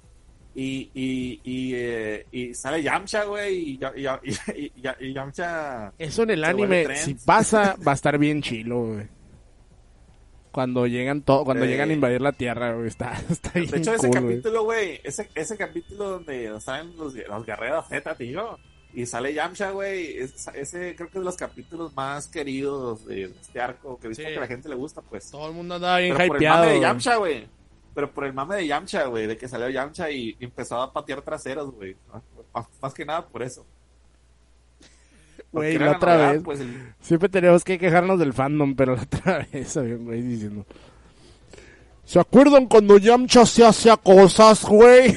y, 0.56 0.90
y, 0.94 1.42
y, 1.44 1.74
eh, 1.76 2.26
y, 2.32 2.54
sale 2.54 2.82
Yamcha, 2.82 3.24
güey, 3.24 3.56
y, 3.56 3.80
y, 3.96 4.72
y, 5.00 5.14
Yamcha... 5.14 5.94
Eso 5.98 6.24
en 6.24 6.32
el 6.32 6.44
anime, 6.44 6.96
si 6.96 7.14
pasa, 7.14 7.76
va 7.86 7.94
a 7.94 7.96
estar 7.96 8.18
bien 8.18 8.42
chilo, 8.42 8.86
güey. 8.88 9.19
Cuando 10.52 10.88
llegan 10.88 11.22
todo, 11.22 11.46
cuando 11.46 11.66
llegan 11.66 11.90
a 11.90 11.94
invadir 11.94 12.22
la 12.22 12.32
Tierra, 12.32 12.74
güey, 12.74 12.88
está, 12.88 13.14
está 13.30 13.52
De 13.52 13.78
hecho, 13.78 13.94
ese 13.94 14.10
capítulo, 14.10 14.64
güey, 14.64 15.00
ese, 15.04 15.30
ese 15.36 15.58
capítulo 15.58 16.10
donde 16.10 16.60
salen 16.60 16.98
los, 16.98 17.14
los 17.14 17.46
guerreros 17.46 17.88
Z, 17.88 18.16
tío, 18.16 18.58
y 18.94 19.06
sale 19.06 19.34
Yamcha, 19.34 19.70
güey, 19.72 20.18
ese 20.18 20.96
creo 20.96 21.10
que 21.10 21.20
es 21.20 21.22
de 21.22 21.24
los 21.24 21.38
capítulos 21.38 21.96
más 21.96 22.28
queridos 22.28 23.06
de 23.06 23.26
este 23.26 23.62
arco, 23.62 24.00
que 24.00 24.08
he 24.08 24.10
visto 24.10 24.24
que 24.24 24.38
a 24.38 24.42
la 24.42 24.48
gente 24.48 24.68
le 24.68 24.76
gusta, 24.76 25.02
pues. 25.02 25.30
Todo 25.30 25.48
el 25.48 25.54
mundo 25.54 25.76
andaba 25.76 26.00
bien 26.00 26.16
Pero 26.18 26.36
hypeado. 26.36 26.64
Por 26.64 26.66
el 26.66 26.72
mame 26.72 26.74
de 26.74 26.82
Yamcha, 26.82 27.16
güey. 27.18 27.48
Pero 27.94 28.12
por 28.12 28.26
el 28.26 28.34
mame 28.34 28.56
de 28.56 28.68
Yamcha, 28.68 29.06
güey, 29.06 29.28
de 29.28 29.38
que 29.38 29.48
salió 29.48 29.70
Yamcha 29.70 30.10
y, 30.10 30.36
empezó 30.40 30.82
a 30.82 30.92
patear 30.92 31.22
traseros, 31.22 31.72
güey. 31.72 31.96
Más, 32.82 32.94
que 32.94 33.06
nada 33.06 33.28
por 33.28 33.44
eso. 33.44 33.66
Güey, 35.52 35.78
la 35.78 35.92
otra 35.94 36.32
vez. 36.32 36.44
Pues, 36.44 36.60
Siempre 37.02 37.30
tenemos 37.30 37.64
que 37.64 37.80
quejarnos 37.80 38.20
del 38.20 38.34
fandom, 38.34 38.76
pero 38.76 38.96
la 38.96 39.04
otra 39.04 39.48
vez 39.52 39.76
había 39.78 39.96
un 39.96 40.06
güey 40.06 40.22
diciendo. 40.22 40.66
¿Se 42.06 42.20
acuerdan 42.20 42.66
cuando 42.68 42.98
Yamcha 42.98 43.46
se 43.46 43.66
hacía 43.66 43.98
cosas, 43.98 44.64
güey? 44.64 45.16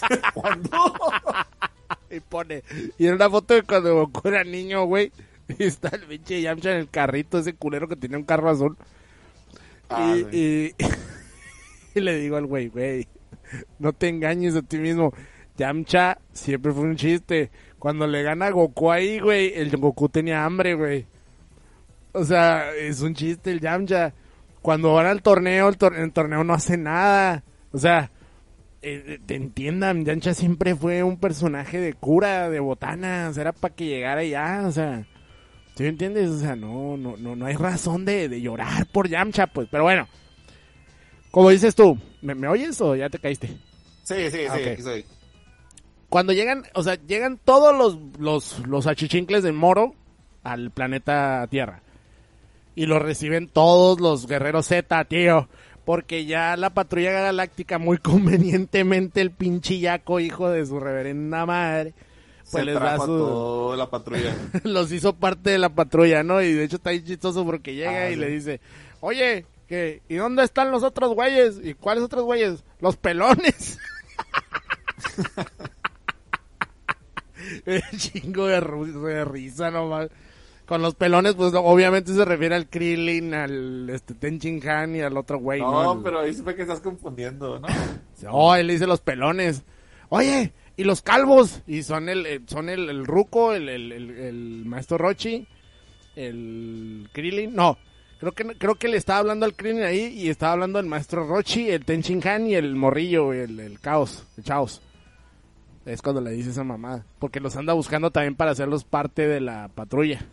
¿Cuándo? 0.34 0.70
y 2.10 2.20
pone. 2.20 2.62
Y 2.98 3.06
en 3.06 3.14
una 3.14 3.30
foto 3.30 3.54
de 3.54 3.62
cuando 3.62 3.94
Goku 3.94 4.28
era 4.28 4.44
niño, 4.44 4.84
güey. 4.86 5.12
Y 5.58 5.64
está 5.64 5.88
el 5.94 6.02
pinche 6.02 6.42
Yamcha 6.42 6.72
en 6.72 6.78
el 6.78 6.90
carrito, 6.90 7.38
ese 7.38 7.54
culero 7.54 7.88
que 7.88 7.96
tenía 7.96 8.18
un 8.18 8.24
carro 8.24 8.50
azul. 8.50 8.76
Ah, 9.88 10.16
y, 10.32 10.74
y, 11.94 12.00
le 12.00 12.18
digo 12.18 12.36
al 12.36 12.46
güey, 12.46 12.66
güey, 12.66 13.06
no 13.78 13.92
te 13.92 14.08
engañes 14.08 14.56
a 14.56 14.62
ti 14.62 14.78
mismo. 14.78 15.12
Yamcha 15.56 16.18
siempre 16.32 16.72
fue 16.72 16.82
un 16.82 16.96
chiste. 16.96 17.50
Cuando 17.86 18.08
le 18.08 18.24
gana 18.24 18.50
Goku 18.50 18.90
ahí, 18.90 19.20
güey, 19.20 19.52
el 19.54 19.70
Goku 19.76 20.08
tenía 20.08 20.44
hambre, 20.44 20.74
güey. 20.74 21.06
O 22.10 22.24
sea, 22.24 22.74
es 22.74 23.00
un 23.00 23.14
chiste 23.14 23.52
el 23.52 23.60
Yamcha. 23.60 24.12
Cuando 24.60 24.94
van 24.94 25.06
al 25.06 25.22
torneo, 25.22 25.68
el, 25.68 25.76
el 25.96 26.12
torneo 26.12 26.42
no 26.42 26.52
hace 26.52 26.76
nada. 26.76 27.44
O 27.70 27.78
sea, 27.78 28.10
eh, 28.82 29.20
te 29.24 29.36
entiendan, 29.36 30.04
Yancha 30.04 30.34
siempre 30.34 30.74
fue 30.74 31.04
un 31.04 31.20
personaje 31.20 31.78
de 31.78 31.92
cura, 31.92 32.50
de 32.50 32.58
botana, 32.58 33.28
o 33.30 33.32
sea, 33.32 33.42
era 33.42 33.52
para 33.52 33.72
que 33.72 33.86
llegara 33.86 34.24
ya, 34.24 34.64
o 34.66 34.72
sea, 34.72 35.06
¿sí 35.76 35.84
me 35.84 35.90
entiendes? 35.90 36.28
O 36.30 36.40
sea, 36.40 36.56
no, 36.56 36.96
no, 36.96 37.16
no, 37.16 37.36
no 37.36 37.46
hay 37.46 37.54
razón 37.54 38.04
de, 38.04 38.40
llorar 38.40 38.86
por 38.86 39.08
Yamcha, 39.08 39.46
pues, 39.46 39.68
pero 39.70 39.84
bueno, 39.84 40.08
como 41.30 41.50
dices 41.50 41.76
tú, 41.76 41.96
¿me, 42.20 42.48
oyes 42.48 42.80
o 42.80 42.96
ya 42.96 43.08
te 43.08 43.20
caíste? 43.20 43.46
Sí, 44.02 44.28
sí, 44.32 44.40
sí, 44.52 44.82
sí. 44.82 45.15
Cuando 46.16 46.32
llegan, 46.32 46.64
o 46.72 46.82
sea, 46.82 46.94
llegan 46.94 47.36
todos 47.36 47.76
los, 47.76 47.98
los, 48.18 48.66
los 48.66 48.86
achichincles 48.86 49.42
de 49.42 49.52
Moro 49.52 49.94
al 50.44 50.70
planeta 50.70 51.46
Tierra. 51.50 51.82
Y 52.74 52.86
lo 52.86 52.98
reciben 52.98 53.48
todos 53.48 54.00
los 54.00 54.26
guerreros 54.26 54.68
Z, 54.68 55.04
tío 55.04 55.46
porque 55.84 56.24
ya 56.24 56.56
la 56.56 56.70
patrulla 56.70 57.10
galáctica 57.10 57.78
muy 57.78 57.98
convenientemente 58.02 59.20
el 59.20 59.30
pinche 59.30 59.78
yaco 59.78 60.18
hijo 60.18 60.48
de 60.48 60.64
su 60.64 60.80
reverenda 60.80 61.44
madre 61.44 61.92
pues 62.50 62.64
les 62.64 62.80
da 62.80 62.96
su 62.96 63.74
la 63.76 63.90
patrulla 63.90 64.34
los 64.64 64.90
hizo 64.92 65.12
parte 65.12 65.50
de 65.50 65.58
la 65.58 65.68
patrulla 65.68 66.22
no 66.22 66.40
y 66.40 66.54
de 66.54 66.64
hecho 66.64 66.76
está 66.76 66.90
ahí 66.90 67.04
chistoso 67.04 67.44
porque 67.44 67.74
llega 67.74 68.04
ah, 68.04 68.10
y 68.10 68.16
le 68.16 68.30
dice 68.30 68.62
oye 69.00 69.44
¿qué? 69.68 70.00
¿y 70.08 70.14
dónde 70.14 70.44
están 70.44 70.70
los 70.70 70.82
otros 70.82 71.12
güeyes? 71.12 71.60
¿y 71.62 71.74
cuáles 71.74 72.04
otros 72.04 72.24
güeyes? 72.24 72.64
los 72.80 72.96
pelones 72.96 73.78
chingo 77.96 78.46
de, 78.46 78.60
de 78.60 79.24
risa 79.24 79.70
nomás 79.70 80.08
con 80.66 80.82
los 80.82 80.94
pelones, 80.96 81.34
pues 81.34 81.54
obviamente 81.54 82.12
se 82.12 82.24
refiere 82.24 82.56
al 82.56 82.68
Krillin, 82.68 83.34
al 83.34 83.88
este, 83.88 84.14
Tenchin 84.14 84.68
Han 84.68 84.96
y 84.96 85.00
al 85.00 85.16
otro 85.16 85.38
güey. 85.38 85.60
No, 85.60 86.00
pero 86.02 86.20
ahí 86.20 86.34
se 86.34 86.42
ve 86.42 86.56
que 86.56 86.62
estás 86.62 86.80
confundiendo, 86.80 87.60
¿no? 87.60 87.68
Oh, 88.30 88.54
él 88.54 88.68
dice 88.68 88.86
los 88.86 89.00
pelones. 89.00 89.62
Oye, 90.08 90.52
y 90.76 90.84
los 90.84 91.02
calvos. 91.02 91.62
Y 91.66 91.84
son 91.84 92.08
el, 92.08 92.26
eh, 92.26 92.40
son 92.46 92.68
el, 92.68 92.90
el 92.90 93.06
Ruco, 93.06 93.54
el, 93.54 93.68
el, 93.68 93.92
el, 93.92 94.64
maestro 94.66 94.98
Rochi, 94.98 95.46
el 96.16 97.08
Krillin. 97.12 97.54
No, 97.54 97.78
creo 98.18 98.32
que 98.32 98.44
creo 98.58 98.74
que 98.74 98.88
le 98.88 98.96
estaba 98.96 99.20
hablando 99.20 99.46
al 99.46 99.54
Krillin 99.54 99.84
ahí 99.84 100.06
y 100.06 100.30
estaba 100.30 100.52
hablando 100.52 100.80
al 100.80 100.86
maestro 100.86 101.26
Rochi, 101.26 101.70
el 101.70 101.84
Tenchin 101.84 102.26
Han 102.26 102.48
y 102.48 102.54
el 102.54 102.74
morrillo, 102.74 103.32
el, 103.32 103.60
el 103.60 103.78
caos, 103.80 104.26
el 104.36 104.42
chaos. 104.42 104.82
Es 105.86 106.02
cuando 106.02 106.20
le 106.20 106.32
dice 106.32 106.50
esa 106.50 106.64
mamá. 106.64 107.04
Porque 107.18 107.40
los 107.40 107.56
anda 107.56 107.72
buscando 107.72 108.10
también 108.10 108.34
para 108.34 108.50
hacerlos 108.50 108.84
parte 108.84 109.26
de 109.26 109.40
la 109.40 109.70
patrulla 109.74 110.26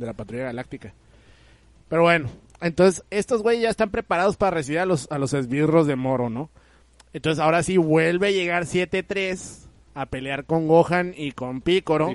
de 0.00 0.06
la 0.06 0.14
Patrulla 0.14 0.44
Galáctica. 0.44 0.94
Pero 1.88 2.02
bueno, 2.02 2.28
entonces 2.60 3.04
estos 3.10 3.42
güeyes 3.42 3.62
ya 3.62 3.70
están 3.70 3.90
preparados 3.90 4.36
para 4.36 4.52
recibir 4.52 4.80
a 4.80 4.86
los, 4.86 5.10
a 5.10 5.18
los 5.18 5.34
esbirros 5.34 5.86
de 5.86 5.96
Moro, 5.96 6.30
¿no? 6.30 6.50
Entonces 7.12 7.40
ahora 7.42 7.62
sí 7.62 7.76
vuelve 7.76 8.28
a 8.28 8.30
llegar 8.30 8.64
7-3 8.64 9.66
a 9.94 10.06
pelear 10.06 10.44
con 10.44 10.68
Gohan 10.68 11.14
y 11.16 11.32
con 11.32 11.60
Picoro. 11.60 12.14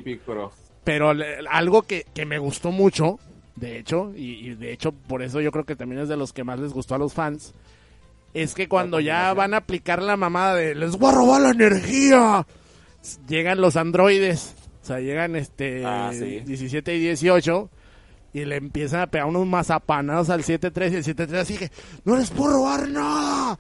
Pero 0.83 1.13
algo 1.49 1.81
que, 1.83 2.05
me 2.25 2.37
gustó 2.37 2.71
mucho, 2.71 3.19
de 3.55 3.79
hecho, 3.79 4.13
y, 4.15 4.53
de 4.55 4.71
hecho 4.71 4.91
por 4.91 5.21
eso 5.21 5.41
yo 5.41 5.51
creo 5.51 5.65
que 5.65 5.75
también 5.75 6.01
es 6.01 6.09
de 6.09 6.17
los 6.17 6.31
que 6.31 6.43
más 6.43 6.59
les 6.59 6.73
gustó 6.73 6.95
a 6.95 6.99
los 6.99 7.13
fans, 7.13 7.53
es 8.33 8.53
que 8.53 8.67
cuando 8.67 8.99
ya 8.99 9.33
van 9.33 9.53
a 9.53 9.57
aplicar 9.57 10.01
la 10.01 10.15
mamada 10.15 10.55
de 10.55 10.75
les 10.75 10.97
voy 10.97 11.11
a 11.11 11.15
robar 11.15 11.41
la 11.41 11.49
energía, 11.49 12.45
llegan 13.27 13.61
los 13.61 13.75
androides 13.75 14.55
o 14.85 14.87
sea, 14.87 14.99
llegan 14.99 15.35
este 15.35 15.83
17 16.45 16.91
ah, 16.91 16.93
y 16.93 16.99
18 16.99 17.69
y 18.33 18.45
le 18.45 18.57
empiezan 18.57 19.01
a 19.01 19.07
pegar 19.07 19.25
unos 19.25 19.47
mazapanados 19.47 20.29
al 20.29 20.43
7-3 20.43 20.91
y 20.91 20.95
el 20.97 21.03
7-3 21.03 21.37
así 21.39 21.57
que 21.57 21.71
no 22.03 22.15
les 22.15 22.29
puedo 22.29 22.57
robar 22.57 22.87
nada. 22.87 23.57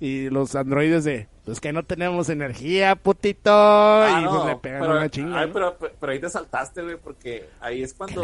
Y 0.00 0.28
los 0.28 0.54
androides 0.54 1.04
de, 1.04 1.28
pues 1.46 1.60
que 1.60 1.72
no 1.72 1.82
tenemos 1.84 2.28
energía, 2.28 2.94
putito. 2.94 3.50
Ah, 3.54 4.20
y 4.22 4.28
pues 4.28 4.44
le 4.44 4.56
pegan 4.56 4.82
una 4.82 5.08
chinga. 5.08 5.48
pero, 5.50 5.78
pero, 5.78 6.12
ahí 6.12 6.20
te 6.20 6.28
saltaste, 6.28 6.82
güey, 6.82 6.98
porque 6.98 7.48
ahí 7.60 7.82
es 7.82 7.94
cuando, 7.94 8.22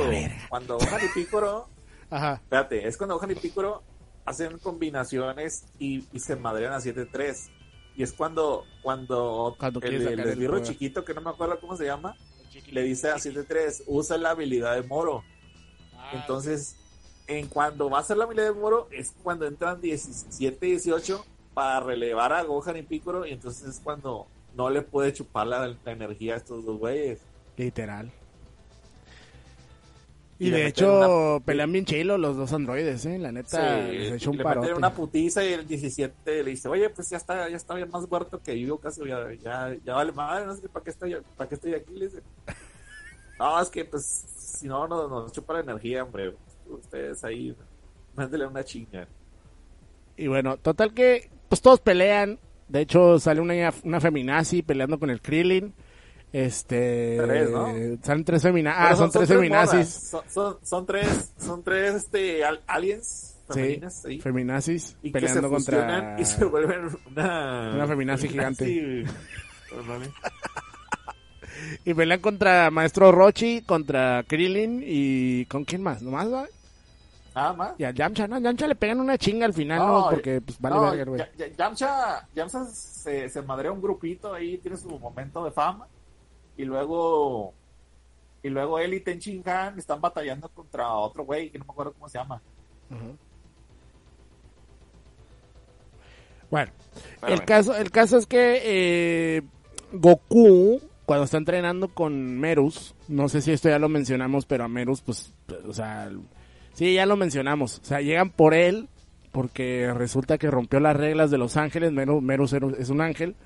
cuando 0.51 0.77
Gohan 0.77 1.01
y 1.07 1.09
Picoro, 1.15 1.69
Ajá. 2.11 2.35
espérate, 2.35 2.87
es 2.87 2.99
cuando 2.99 3.15
Gohan 3.15 3.31
y 3.31 3.37
Picoro 3.37 3.83
hacen 4.27 4.59
combinaciones 4.59 5.65
y, 5.79 6.05
y 6.13 6.21
se 6.21 6.37
madrean 6.37 6.75
a 6.75 6.81
7-3. 6.81 7.49
Y 7.97 8.03
es 8.03 8.13
cuando, 8.13 8.65
cuando, 8.83 9.55
cuando 9.59 9.81
el, 9.83 10.07
el, 10.07 10.21
el 10.21 10.63
chiquito, 10.63 11.05
que 11.05 11.13
no 11.15 11.21
me 11.21 11.31
acuerdo 11.31 11.61
cómo 11.61 11.77
se 11.77 11.85
llama, 11.85 12.17
le 12.71 12.83
dice 12.83 13.11
a 13.11 13.17
7-3, 13.17 13.85
usa 13.87 14.17
la 14.19 14.31
habilidad 14.31 14.75
de 14.75 14.83
Moro. 14.83 15.25
Ah, 15.97 16.13
entonces, 16.15 16.77
en 17.27 17.49
cuando 17.49 17.91
va 17.91 18.01
a 18.01 18.03
ser 18.03 18.17
la 18.17 18.25
habilidad 18.25 18.53
de 18.53 18.61
Moro, 18.61 18.89
es 18.91 19.15
cuando 19.23 19.47
entran 19.47 19.81
17 19.81 20.67
18 20.67 21.25
para 21.55 21.81
relevar 21.81 22.33
a 22.33 22.43
Gohan 22.43 22.77
y 22.79 22.83
Piccolo, 22.83 23.27
y 23.27 23.33
entonces 23.33 23.69
es 23.69 23.81
cuando 23.81 24.27
no 24.55 24.71
le 24.71 24.83
puede 24.83 25.13
chupar 25.13 25.47
la, 25.47 25.77
energía 25.87 26.35
a 26.35 26.37
estos 26.39 26.65
dos 26.65 26.79
güeyes. 26.79 27.21
Literal. 27.57 28.11
Y, 30.43 30.51
de 30.51 30.67
hecho, 30.67 31.41
pelean 31.45 31.71
bien 31.71 31.85
chilo 31.85 32.19
los 32.19 32.37
dos 32.37 32.53
androides, 32.53 33.07
¿eh? 33.07 33.19
La 33.19 33.31
neta, 33.31 33.87
se 33.87 34.17
echó 34.17 34.31
un 34.33 34.39
le 34.39 34.75
una 34.75 34.93
putiza 34.93 35.45
y 35.45 35.53
el 35.53 35.67
17 35.67 36.43
le 36.43 36.51
dice, 36.51 36.69
oye, 36.69 36.91
pues 36.91 37.09
ya 37.11 37.17
está, 37.17 37.49
ya 37.49 37.57
está 37.57 37.75
más 37.87 38.09
muerto 38.11 38.43
que 38.43 38.59
yo, 38.59 38.79
casi, 38.79 39.07
ya, 39.07 39.33
ya, 39.35 39.77
ya 39.85 39.95
vale 39.95 40.11
madre, 40.11 40.47
no 40.47 40.57
sé 40.57 40.69
para 40.69 40.83
qué 40.85 40.91
estoy, 40.91 41.17
para 41.37 41.49
qué 41.49 41.55
estoy 41.55 41.75
aquí, 41.75 41.95
le 41.95 42.07
dice. 42.07 42.23
No, 43.39 43.61
es 43.61 43.69
que 43.71 43.85
pues 43.85 44.05
si 44.05 44.67
no 44.67 44.87
nos, 44.89 45.09
nos 45.09 45.33
chupa 45.33 45.55
la 45.55 45.61
energía, 45.61 46.05
hombre. 46.05 46.35
Ustedes 46.69 47.23
ahí, 47.25 47.55
mándele 48.15 48.47
una 48.47 48.65
chinga. 48.65 49.07
Y 50.17 50.27
bueno, 50.27 50.57
total 50.57 50.93
que 50.93 51.31
pues 51.49 51.61
todos 51.61 51.81
pelean. 51.81 52.39
De 52.69 52.81
hecho, 52.81 53.19
sale 53.19 53.41
una, 53.41 53.73
una 53.85 54.01
feminazi 54.01 54.63
peleando 54.63 54.99
con 54.99 55.11
el 55.11 55.21
Krillin. 55.21 55.75
Este. 56.33 57.19
Tres, 57.23 57.51
¿no? 57.51 57.67
Salen 58.03 58.25
tres 58.25 58.43
feminazis. 58.43 58.81
Ah, 58.81 58.97
son, 58.97 59.11
tres 59.11 59.29
feminazis. 59.29 59.89
Son, 60.29 60.57
son, 60.63 60.87
tres, 60.87 61.33
son 61.39 61.63
tres 61.63 61.95
este, 61.95 62.43
aliens. 62.67 63.29
Femeninas, 63.49 64.03
sí, 64.03 64.21
feminazis 64.21 64.97
y 65.03 65.11
peleando 65.11 65.51
contra. 65.51 66.17
Y 66.19 66.25
se 66.25 66.45
vuelven 66.45 66.89
una. 67.11 67.73
Una 67.75 67.87
feminazi 67.87 68.29
gigante. 68.29 69.05
y 71.85 71.95
pelean 71.95 72.21
contra 72.21 72.71
Maestro 72.71 73.13
Rochi, 73.13 73.63
contra 73.63 74.25
Krillin 74.27 74.83
y 74.85 75.45
con 75.47 75.65
quién 75.65 75.83
más, 75.83 76.03
¿nomás 76.03 76.33
va? 76.33 76.47
Nada 77.35 77.53
más. 77.55 77.73
Y 77.79 77.85
a 77.85 77.91
Yamcha, 77.91 78.27
¿no? 78.29 78.39
Yamcha 78.39 78.67
le 78.67 78.75
pegan 78.75 79.01
una 79.01 79.19
chinga 79.19 79.47
al 79.47 79.55
final, 79.55 79.79
¿no? 79.79 80.09
Porque 80.11 80.41
pues 80.41 80.59
vale 80.61 80.77
no, 80.77 80.83
verga, 80.91 81.05
güey. 81.05 81.23
Yamcha, 81.57 82.29
Yamcha 82.35 82.65
se, 82.67 83.29
se 83.29 83.43
madrea 83.43 83.73
un 83.73 83.83
grupito 83.83 84.33
ahí, 84.33 84.59
tiene 84.59 84.77
su 84.77 84.89
momento 84.99 85.45
de 85.45 85.51
fama. 85.51 85.87
Y 86.57 86.65
luego 86.65 87.55
y 88.43 88.49
luego 88.49 88.79
él 88.79 88.95
y 88.95 89.01
Tenchin 89.01 89.43
Han 89.49 89.79
están 89.79 90.01
batallando 90.01 90.49
contra 90.49 90.93
otro 90.93 91.25
güey 91.25 91.51
que 91.51 91.59
no 91.59 91.65
me 91.65 91.73
acuerdo 91.73 91.93
cómo 91.93 92.09
se 92.09 92.19
llama. 92.19 92.41
Bueno, 96.51 96.73
el 97.27 97.45
caso, 97.45 97.75
el 97.75 97.91
caso 97.91 98.19
es 98.19 98.27
que 98.27 98.61
eh, 98.65 99.43
Goku 99.93 100.81
cuando 101.07 101.25
está 101.25 101.39
entrenando 101.39 101.89
con 101.89 102.39
Merus, 102.39 102.95
no 103.09 103.29
sé 103.29 103.41
si 103.41 103.53
esto 103.53 103.69
ya 103.69 103.79
lo 103.79 103.89
mencionamos, 103.89 104.47
pero 104.47 104.65
a 104.65 104.69
Merus, 104.69 105.01
pues, 105.01 105.35
o 105.67 105.73
sea, 105.73 106.11
Sí, 106.75 106.95
ya 106.95 107.07
lo 107.07 107.17
mencionamos. 107.17 107.79
O 107.79 107.85
sea, 107.85 108.01
llegan 108.01 108.31
por 108.31 108.55
él 108.55 108.89
porque 109.31 109.93
resulta 109.95 110.39
que 110.39 110.51
rompió 110.51 110.81
las 110.81 110.97
reglas 110.97 111.31
de 111.31 111.39
Los 111.39 111.57
Ángeles. 111.57 111.93
Mero, 111.93 112.21
Mero 112.21 112.45
es 112.45 112.91
un 112.91 113.01
ángel. 113.01 113.37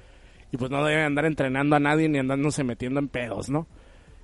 Y 0.53 0.57
pues 0.57 0.71
no 0.71 0.85
debe 0.85 1.03
andar 1.03 1.25
entrenando 1.27 1.77
a 1.77 1.81
nadie 1.81 2.09
ni 2.09 2.19
andándose 2.19 2.65
metiendo 2.65 3.01
en 3.01 3.09
pedos, 3.09 3.49
¿no? 3.49 3.67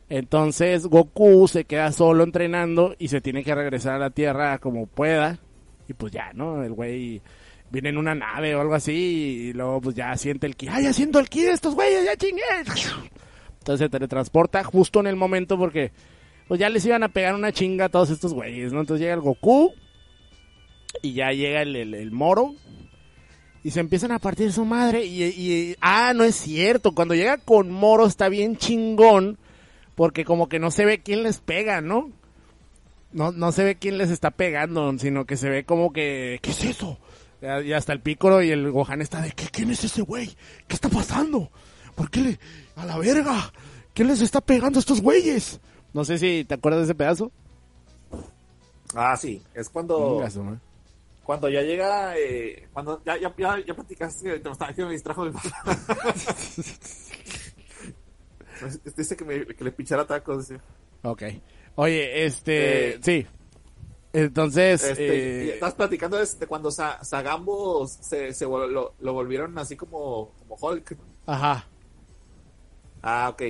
Entonces 0.08 0.86
Goku 0.86 1.48
se 1.48 1.64
queda 1.64 1.90
solo 1.92 2.22
entrenando 2.24 2.94
y 2.98 3.08
se 3.08 3.20
tiene 3.20 3.44
que 3.44 3.54
regresar 3.54 3.94
a 3.94 3.98
la 3.98 4.10
Tierra 4.10 4.58
como 4.58 4.86
pueda. 4.86 5.38
Y 5.88 5.94
pues 5.94 6.12
ya, 6.12 6.32
¿no? 6.34 6.62
El 6.62 6.72
güey 6.72 7.22
viene 7.70 7.88
en 7.88 7.96
una 7.96 8.14
nave 8.14 8.54
o 8.54 8.60
algo 8.60 8.74
así 8.74 8.92
y 8.92 9.52
luego 9.54 9.80
pues 9.80 9.96
ya 9.96 10.14
siente 10.16 10.46
el 10.46 10.56
ki. 10.56 10.68
¡Ay, 10.68 10.86
haciendo 10.86 11.18
el 11.18 11.28
ki 11.28 11.42
de 11.42 11.52
estos 11.52 11.74
güeyes! 11.74 12.04
¡Ya 12.04 12.16
chingué! 12.16 12.42
Entonces 13.58 13.86
se 13.86 13.88
teletransporta 13.88 14.62
justo 14.64 15.00
en 15.00 15.06
el 15.06 15.16
momento 15.16 15.56
porque 15.56 15.92
pues 16.48 16.60
ya 16.60 16.68
les 16.68 16.84
iban 16.84 17.02
a 17.02 17.08
pegar 17.08 17.34
una 17.34 17.52
chinga 17.52 17.86
a 17.86 17.88
todos 17.88 18.10
estos 18.10 18.34
güeyes, 18.34 18.72
¿no? 18.72 18.80
Entonces 18.80 19.00
llega 19.00 19.14
el 19.14 19.20
Goku 19.20 19.72
y 21.00 21.14
ya 21.14 21.30
llega 21.30 21.62
el, 21.62 21.76
el, 21.76 22.10
Moro 22.10 22.54
y 23.64 23.70
se 23.70 23.80
empiezan 23.80 24.12
a 24.12 24.18
partir 24.18 24.52
su 24.52 24.64
madre 24.64 25.04
y, 25.04 25.22
y, 25.22 25.76
ah, 25.80 26.12
no 26.14 26.24
es 26.24 26.36
cierto, 26.36 26.92
cuando 26.92 27.14
llega 27.14 27.38
con 27.38 27.70
Moro 27.70 28.06
está 28.06 28.28
bien 28.28 28.56
chingón 28.56 29.38
porque 29.94 30.24
como 30.24 30.48
que 30.48 30.58
no 30.58 30.70
se 30.70 30.84
ve 30.84 31.02
quién 31.02 31.22
les 31.22 31.38
pega, 31.38 31.80
¿no? 31.80 32.10
No, 33.12 33.30
no 33.30 33.52
se 33.52 33.62
ve 33.64 33.76
quién 33.76 33.98
les 33.98 34.10
está 34.10 34.30
pegando, 34.30 34.98
sino 34.98 35.26
que 35.26 35.36
se 35.36 35.50
ve 35.50 35.64
como 35.64 35.92
que, 35.92 36.38
¿qué 36.42 36.50
es 36.50 36.64
eso? 36.64 36.98
Y 37.64 37.72
hasta 37.72 37.92
el 37.92 38.00
Pícoro 38.00 38.42
y 38.42 38.50
el 38.50 38.70
Gohan 38.70 39.02
está 39.02 39.20
de, 39.20 39.32
¿qué, 39.32 39.46
¿quién 39.50 39.70
es 39.70 39.84
ese 39.84 40.02
güey? 40.02 40.28
¿Qué 40.66 40.74
está 40.74 40.88
pasando? 40.88 41.50
¿Por 41.94 42.10
qué 42.10 42.20
le, 42.20 42.38
a 42.76 42.86
la 42.86 42.98
verga? 42.98 43.52
¿Quién 43.92 44.08
les 44.08 44.20
está 44.20 44.40
pegando 44.40 44.78
a 44.78 44.80
estos 44.80 45.02
güeyes? 45.02 45.60
No 45.92 46.04
sé 46.04 46.18
si 46.18 46.44
te 46.44 46.54
acuerdas 46.54 46.80
de 46.80 46.84
ese 46.84 46.94
pedazo. 46.94 47.30
Ah, 48.94 49.16
sí. 49.16 49.42
Es 49.54 49.68
cuando. 49.68 50.24
Cuando 51.24 51.48
ya 51.48 51.62
llega. 51.62 52.16
Eh, 52.18 52.68
cuando 52.72 53.02
ya, 53.04 53.16
ya, 53.16 53.34
ya, 53.36 53.58
ya 53.64 53.74
platicaste. 53.74 54.42
Que 54.74 54.84
me 54.84 54.92
distrajo 54.92 55.24
el 55.26 55.32
Dice 58.96 59.16
que, 59.16 59.24
me, 59.24 59.46
que 59.46 59.64
le 59.64 59.72
pinchara 59.72 60.06
tacos. 60.06 60.52
Ok. 61.02 61.22
Oye, 61.76 62.24
este. 62.24 62.94
Eh, 62.94 62.98
sí. 63.02 63.26
Entonces. 64.12 64.84
Este, 64.84 65.48
eh, 65.48 65.54
Estás 65.54 65.74
platicando 65.74 66.18
de 66.18 66.46
cuando 66.46 66.70
Sagambo 66.70 67.86
se, 67.86 68.32
se 68.32 68.44
lo, 68.44 68.94
lo, 68.98 69.12
volvieron 69.12 69.58
así 69.58 69.76
como, 69.76 70.32
como 70.38 70.56
Hulk. 70.60 70.96
Ajá. 71.26 71.66
Ah, 73.02 73.30
ok. 73.30 73.42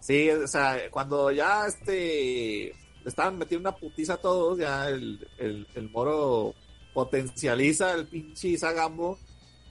Sí, 0.00 0.30
o 0.30 0.46
sea, 0.46 0.90
cuando 0.90 1.30
ya 1.30 1.66
este 1.66 2.74
estaban 3.04 3.38
metiendo 3.38 3.68
una 3.68 3.78
putiza 3.78 4.14
a 4.14 4.20
todos, 4.20 4.58
ya 4.58 4.88
el, 4.88 5.26
el, 5.38 5.90
moro 5.90 6.54
potencializa 6.92 7.92
el 7.92 8.06
pinche 8.06 8.56
Zagambo 8.58 9.18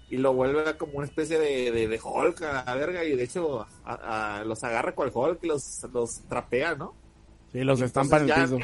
y 0.09 0.17
lo 0.17 0.33
vuelve 0.33 0.77
como 0.77 0.93
una 0.93 1.07
especie 1.07 1.37
de, 1.37 1.71
de, 1.71 1.99
Hulk 2.01 2.41
a 2.41 2.63
la 2.65 2.75
verga 2.75 3.03
y 3.03 3.15
de 3.15 3.23
hecho 3.23 3.67
a, 3.85 4.43
los 4.45 4.63
agarra 4.63 4.95
con 4.95 5.07
el 5.07 5.13
Hulk 5.13 5.43
y 5.43 5.47
los, 5.47 5.83
los 5.93 6.21
trapea, 6.27 6.75
¿no? 6.75 6.95
Sí, 7.51 7.61
los 7.61 7.81
estampa 7.81 8.17
en 8.17 8.29
el 8.29 8.35
piso. 8.35 8.57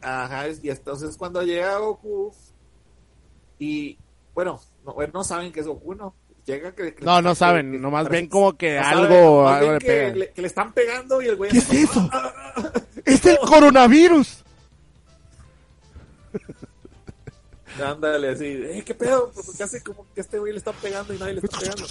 ajá, 0.00 0.48
y 0.62 0.70
entonces 0.70 1.16
cuando 1.16 1.42
llega 1.42 1.78
Goku 1.78 2.32
y 3.58 3.96
bueno, 4.34 4.60
no, 4.84 4.94
no 5.12 5.24
saben 5.24 5.52
que 5.52 5.60
es 5.60 5.66
Goku, 5.66 5.94
¿no? 5.94 6.14
no, 7.00 7.22
no 7.22 7.34
saben, 7.34 7.80
nomás 7.80 8.08
ven 8.08 8.28
como 8.28 8.56
que 8.56 8.78
algo, 8.78 9.48
algo 9.48 9.72
le 9.72 9.78
pega. 9.80 10.12
Que, 10.12 10.42
le, 10.42 10.46
están 10.46 10.72
pegando 10.72 11.20
y 11.20 11.26
el 11.26 11.36
güey... 11.36 11.50
¿Qué 11.50 11.58
es 11.58 11.72
eso? 11.72 12.10
¡Es 13.04 13.26
el 13.26 13.38
coronavirus! 13.38 14.44
Ándale, 17.82 18.30
así, 18.30 18.44
eh, 18.46 18.82
¿qué 18.84 18.94
pedo? 18.94 19.30
Pues 19.32 19.56
casi 19.56 19.80
como 19.80 20.06
que 20.14 20.20
este 20.20 20.38
güey 20.38 20.52
le 20.52 20.58
están 20.58 20.74
pegando 20.82 21.14
y 21.14 21.18
nadie 21.18 21.34
le 21.34 21.40
está 21.40 21.58
pegando. 21.58 21.84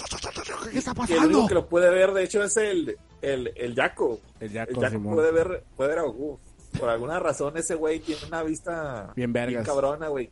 ¿Qué 0.70 0.78
está 0.78 0.94
pasando? 0.94 1.22
el 1.22 1.26
único 1.28 1.48
que 1.48 1.54
lo 1.54 1.68
puede 1.68 1.90
ver, 1.90 2.12
de 2.12 2.24
hecho, 2.24 2.42
es 2.42 2.56
el, 2.56 2.96
el, 3.22 3.52
el 3.56 3.74
Yaco. 3.74 4.20
El 4.40 4.52
Yaco, 4.52 4.80
puede 5.02 5.32
ver, 5.32 5.64
puede 5.76 5.90
ver 5.90 5.98
a 5.98 6.02
Goku. 6.02 6.38
Por 6.78 6.90
alguna 6.90 7.18
razón 7.18 7.56
ese 7.56 7.74
güey 7.74 8.00
tiene 8.00 8.20
una 8.26 8.42
vista 8.42 9.12
bien, 9.16 9.32
bien 9.32 9.64
cabrona, 9.64 10.08
güey 10.08 10.30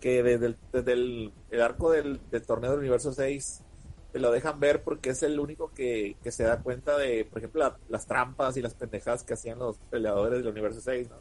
que 0.00 0.22
desde 0.22 0.92
el, 0.92 1.32
arco 1.60 1.92
del, 1.92 2.20
torneo 2.46 2.70
del 2.70 2.80
universo 2.80 3.12
6 3.12 3.62
lo 4.14 4.32
dejan 4.32 4.58
ver 4.58 4.82
porque 4.82 5.10
es 5.10 5.22
el 5.22 5.38
único 5.38 5.72
que, 5.72 6.16
se 6.24 6.42
da 6.42 6.62
cuenta 6.62 6.96
de, 6.96 7.24
por 7.24 7.38
ejemplo, 7.38 7.76
las 7.88 8.06
trampas 8.06 8.56
y 8.56 8.62
las 8.62 8.74
pendejadas 8.74 9.22
que 9.22 9.34
hacían 9.34 9.58
los 9.58 9.76
peleadores 9.90 10.40
del 10.40 10.48
universo 10.48 10.80
6, 10.80 11.10
¿no? 11.10 11.16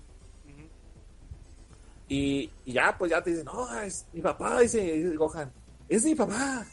Y, 2.10 2.49
ya, 2.66 2.97
pues 2.97 3.12
ya 3.12 3.22
te 3.22 3.30
dicen, 3.30 3.45
no, 3.45 3.82
es 3.82 4.07
mi 4.12 4.20
papá, 4.20 4.60
dice, 4.60 5.16
Gohan, 5.16 5.51
es 5.88 6.03
mi 6.03 6.16
papá. 6.16 6.66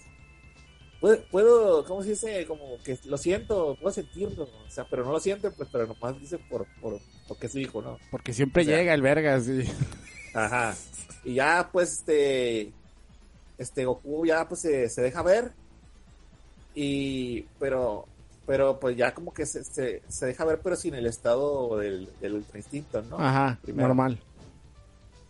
Puedo, 0.98 1.22
puedo, 1.30 1.84
¿cómo 1.84 2.02
se 2.02 2.10
dice? 2.10 2.46
Como 2.46 2.78
que 2.82 2.98
lo 3.04 3.18
siento, 3.18 3.76
puedo 3.78 3.92
sentirlo, 3.92 4.44
o 4.44 4.70
sea, 4.70 4.86
pero 4.88 5.04
no 5.04 5.12
lo 5.12 5.20
siente, 5.20 5.50
pues, 5.50 5.68
pero 5.70 5.86
nomás 5.86 6.18
dice 6.18 6.38
por, 6.38 6.66
por, 6.80 6.98
porque 7.28 7.46
es 7.46 7.52
su 7.52 7.58
hijo, 7.58 7.82
¿no? 7.82 7.98
Porque 8.10 8.32
siempre 8.32 8.64
llega 8.64 8.94
el 8.94 9.02
verga, 9.02 9.38
sí. 9.38 9.64
Ajá. 10.32 10.74
Y 11.22 11.34
ya, 11.34 11.68
pues, 11.70 11.92
este, 11.92 12.72
este 13.58 13.84
Goku 13.84 14.24
ya, 14.24 14.48
pues, 14.48 14.62
se, 14.62 14.88
se 14.88 15.02
deja 15.02 15.22
ver. 15.22 15.52
Y, 16.74 17.42
pero, 17.60 18.06
pero, 18.46 18.80
pues, 18.80 18.96
ya 18.96 19.12
como 19.12 19.34
que 19.34 19.44
se, 19.44 19.64
se, 19.64 20.26
deja 20.26 20.46
ver, 20.46 20.60
pero 20.62 20.76
sin 20.76 20.94
el 20.94 21.04
estado 21.04 21.76
del, 21.76 22.08
del 22.22 22.34
ultra 22.36 22.56
instinto, 22.56 23.02
¿no? 23.02 23.18
Ajá, 23.18 23.58
normal. 23.66 24.18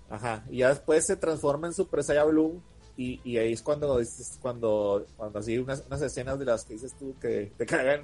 Ajá, 0.08 0.44
y 0.50 0.58
ya 0.58 0.68
después 0.68 1.04
se 1.04 1.16
transforma 1.16 1.66
en 1.66 1.74
Super 1.74 2.02
Saiyan 2.02 2.28
Blue. 2.28 2.62
Y, 2.98 3.20
y 3.24 3.36
ahí 3.36 3.52
es 3.52 3.60
cuando, 3.60 4.00
cuando, 4.40 5.04
cuando 5.16 5.38
así 5.38 5.58
unas, 5.58 5.84
unas 5.86 6.00
escenas 6.00 6.38
de 6.38 6.46
las 6.46 6.64
que 6.64 6.74
dices 6.74 6.94
tú 6.94 7.14
que 7.20 7.52
te 7.58 7.66
cagan 7.66 8.02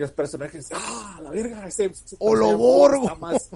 los 0.00 0.10
personajes, 0.10 0.68
¡ah, 0.72 1.20
la 1.22 1.30
verga! 1.30 1.66
Ese 1.66 1.92
¡Oloborgo! 2.18 3.04
Está 3.04 3.14
más, 3.14 3.50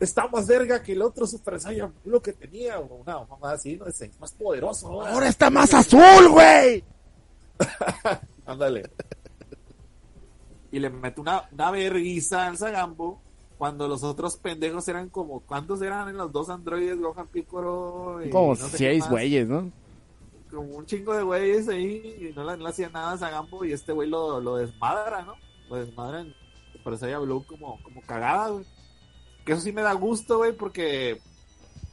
está 0.00 0.28
más 0.28 0.46
verga 0.46 0.82
que 0.82 0.92
el 0.92 1.02
otro 1.02 1.26
Super 1.26 1.60
Saiyan 1.60 1.92
lo 2.04 2.22
que 2.22 2.32
tenía, 2.32 2.78
o 2.78 2.96
una 2.96 3.24
mamá 3.24 3.52
así, 3.52 3.76
¿no? 3.76 3.86
Es 3.86 4.00
más 4.18 4.32
poderoso. 4.32 5.02
Ahora, 5.02 5.28
está 5.28 5.50
más 5.50 5.74
azul, 5.74 6.28
güey. 6.30 6.84
Ándale. 8.46 8.90
y 10.70 10.78
le 10.78 10.88
mete 10.88 11.20
una, 11.20 11.48
una 11.52 11.70
verguiza 11.70 12.46
al 12.46 12.56
Zagambo 12.56 13.20
cuando 13.58 13.88
los 13.88 14.04
otros 14.04 14.36
pendejos 14.36 14.86
eran 14.88 15.08
como, 15.08 15.40
¿cuántos 15.40 15.82
eran 15.82 16.08
en 16.08 16.16
los 16.16 16.32
dos 16.32 16.48
androides, 16.48 16.98
Gohan 16.98 17.26
Piccolo? 17.26 18.20
como 18.30 18.54
seis 18.54 19.08
güeyes, 19.08 19.48
¿no? 19.48 19.70
Como 20.50 20.76
un 20.76 20.86
chingo 20.86 21.12
de 21.12 21.24
güeyes 21.24 21.68
ahí 21.68 22.30
y 22.30 22.32
no 22.34 22.56
le, 22.56 22.68
hacía 22.68 22.88
nada 22.88 23.12
a 23.12 23.18
Zagambo 23.18 23.64
y 23.64 23.72
este 23.72 23.92
güey 23.92 24.08
lo, 24.08 24.40
lo 24.40 24.56
desmadra, 24.56 25.22
¿no? 25.22 25.34
pues 25.68 25.94
madre, 25.94 26.34
parece 26.82 27.06
ella 27.06 27.18
Blue 27.18 27.44
como, 27.46 27.80
como 27.82 28.00
cagada, 28.02 28.48
güey. 28.48 28.64
Que 29.44 29.52
eso 29.52 29.62
sí 29.62 29.72
me 29.72 29.82
da 29.82 29.92
gusto, 29.92 30.38
güey, 30.38 30.52
porque 30.52 31.20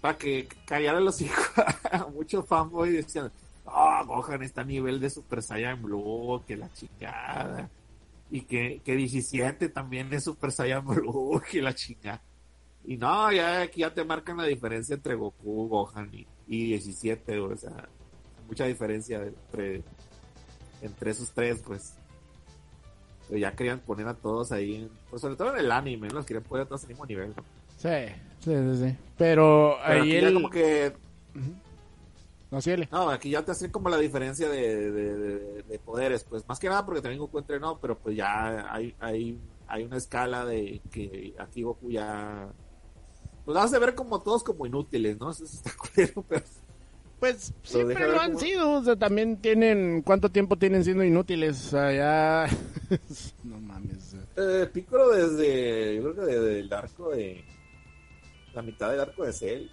para 0.01 0.17
que 0.17 0.47
callaran 0.65 1.05
los 1.05 1.21
hijos 1.21 1.51
a 1.91 2.05
muchos 2.07 2.45
fanboys 2.45 2.93
decían, 2.93 3.31
ah, 3.65 4.01
oh, 4.03 4.05
Gohan 4.07 4.43
está 4.43 4.61
a 4.61 4.65
nivel 4.65 4.99
de 4.99 5.09
Super 5.09 5.41
Saiyan 5.41 5.81
Blue, 5.81 6.41
que 6.47 6.57
la 6.57 6.71
chingada. 6.73 7.69
Y 8.35 8.41
que, 8.41 8.81
que 8.83 8.97
17 8.97 9.69
también 9.69 10.13
es 10.13 10.25
Super 10.25 10.51
Saiyan 10.51 10.85
Blue, 10.85 11.41
que 11.49 11.61
la 11.61 11.73
chingada. 11.73 12.21
Y 12.83 12.97
no, 12.97 13.31
ya 13.31 13.61
aquí 13.61 13.79
ya 13.79 13.93
te 13.93 14.03
marcan 14.03 14.35
la 14.35 14.43
diferencia 14.43 14.95
entre 14.95 15.15
Goku, 15.15 15.69
Gohan 15.69 16.09
y, 16.13 16.27
y 16.45 16.65
17, 16.65 17.39
o 17.39 17.55
sea, 17.55 17.87
mucha 18.45 18.65
diferencia 18.65 19.23
entre, 19.23 19.83
entre 20.81 21.11
esos 21.11 21.31
tres, 21.31 21.61
pues 21.65 21.95
ya 23.29 23.55
querían 23.55 23.79
poner 23.79 24.05
a 24.09 24.15
todos 24.15 24.51
ahí, 24.51 24.91
pues 25.09 25.21
sobre 25.21 25.37
todo 25.37 25.53
en 25.53 25.59
el 25.59 25.71
anime, 25.71 26.09
¿no? 26.09 26.15
Los 26.15 26.25
querían 26.25 26.43
poner 26.43 26.65
a 26.65 26.67
todos 26.67 26.83
al 26.83 26.89
mismo 26.89 27.05
nivel, 27.05 27.33
¿no? 27.37 27.43
Sí, 27.77 28.13
sí, 28.39 28.51
sí, 28.51 28.85
sí. 28.85 28.97
Pero, 29.17 29.81
ahí 29.81 30.11
él... 30.11 30.33
como 30.33 30.49
que... 30.49 30.91
No, 32.51 32.61
sí, 32.61 32.71
No, 32.91 33.09
aquí 33.09 33.31
ya 33.31 33.43
te 33.43 33.51
hacen 33.51 33.71
como 33.71 33.89
la 33.89 33.97
diferencia 33.97 34.47
de, 34.47 34.91
de, 34.91 35.79
poderes, 35.79 36.23
pues 36.23 36.47
más 36.47 36.59
que 36.59 36.69
nada 36.69 36.85
porque 36.85 37.01
también 37.01 37.19
Goku 37.19 37.39
entrenó, 37.39 37.79
pero 37.79 37.97
pues 37.97 38.15
ya 38.15 38.73
hay, 38.73 38.95
hay, 38.99 39.39
hay 39.67 39.83
una 39.83 39.97
escala 39.97 40.45
de 40.45 40.81
que 40.91 41.35
aquí 41.37 41.63
Goku 41.63 41.91
ya... 41.91 42.49
Pues 43.43 43.55
vas 43.55 43.73
a 43.73 43.79
ver 43.79 43.93
como 43.93 44.21
todos 44.21 44.43
como 44.43 44.65
inútiles, 44.65 45.19
¿no? 45.19 45.29
Eso 45.31 45.43
está 45.43 45.71
culero, 45.75 46.23
pero 46.27 46.43
pues 47.19 47.53
siempre 47.63 48.07
lo 48.07 48.19
han 48.19 48.37
sido, 48.37 48.71
o 48.73 48.83
sea, 48.83 48.95
también 48.97 49.37
tienen, 49.37 50.01
¿cuánto 50.01 50.29
tiempo 50.29 50.57
tienen 50.57 50.83
siendo 50.83 51.03
inútiles? 51.03 51.67
O 51.67 51.69
sea, 51.69 51.91
ya... 51.93 52.57
no 53.43 53.59
mames. 53.59 54.15
Eh, 54.35 54.69
Piccolo 54.71 55.09
desde, 55.09 55.95
yo 55.95 56.01
creo 56.03 56.15
que 56.15 56.33
desde 56.33 56.59
el 56.59 56.73
arco 56.73 57.11
de... 57.11 57.43
La 58.53 58.61
mitad 58.61 58.91
del 58.91 58.99
arco 59.01 59.23
de 59.25 59.33
Cell. 59.33 59.67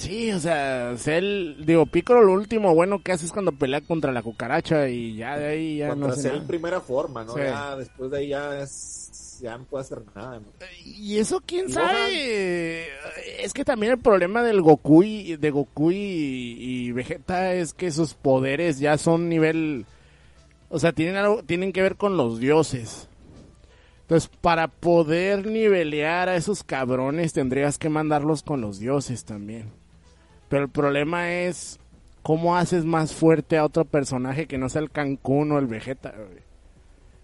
Sí, 0.00 0.32
o 0.32 0.40
sea, 0.40 0.94
Cell, 0.96 1.56
digo, 1.66 1.84
Piccolo 1.84 2.22
lo 2.22 2.32
último 2.32 2.74
bueno 2.74 3.02
que 3.02 3.12
hace 3.12 3.26
es 3.26 3.32
cuando 3.32 3.52
pelea 3.52 3.82
contra 3.82 4.12
la 4.12 4.22
cucaracha 4.22 4.88
y 4.88 5.14
ya 5.14 5.36
de 5.36 5.46
ahí 5.46 5.76
ya 5.76 5.94
no 5.94 6.10
sé. 6.12 6.34
en 6.34 6.46
primera 6.46 6.80
forma, 6.80 7.22
¿no? 7.22 7.36
Ya 7.36 7.76
después 7.76 8.10
de 8.10 8.18
ahí 8.18 8.28
ya 8.28 8.60
es 8.60 9.38
ya 9.42 9.58
no 9.58 9.64
puede 9.64 9.82
hacer 9.82 10.02
nada. 10.14 10.40
¿no? 10.40 10.46
Y 10.84 11.18
eso 11.18 11.42
quién 11.44 11.70
sabe. 11.70 12.88
es 13.42 13.52
que 13.52 13.64
también 13.64 13.92
el 13.92 13.98
problema 13.98 14.42
del 14.42 14.62
Goku 14.62 15.02
y 15.02 15.36
de 15.36 15.50
Goku 15.50 15.92
y, 15.92 16.92
Vegeta 16.92 17.52
es 17.54 17.74
que 17.74 17.90
sus 17.90 18.14
poderes 18.14 18.78
ya 18.78 18.96
son 18.96 19.28
nivel 19.28 19.84
o 20.70 20.78
sea, 20.78 20.92
tienen 20.92 21.16
algo 21.16 21.42
tienen 21.42 21.72
que 21.72 21.82
ver 21.82 21.96
con 21.96 22.16
los 22.16 22.38
dioses. 22.38 23.08
Entonces, 24.02 24.30
para 24.40 24.68
poder 24.68 25.46
nivelear 25.46 26.30
a 26.30 26.36
esos 26.36 26.64
cabrones 26.64 27.34
tendrías 27.34 27.78
que 27.78 27.90
mandarlos 27.90 28.42
con 28.42 28.62
los 28.62 28.78
dioses 28.78 29.24
también. 29.24 29.79
Pero 30.50 30.64
el 30.64 30.68
problema 30.68 31.32
es 31.32 31.80
cómo 32.22 32.56
haces 32.56 32.84
más 32.84 33.14
fuerte 33.14 33.56
a 33.56 33.64
otro 33.64 33.86
personaje 33.86 34.46
que 34.46 34.58
no 34.58 34.68
sea 34.68 34.82
el 34.82 34.90
Cancún 34.90 35.52
o 35.52 35.58
el 35.58 35.66
Vegeta. 35.66 36.12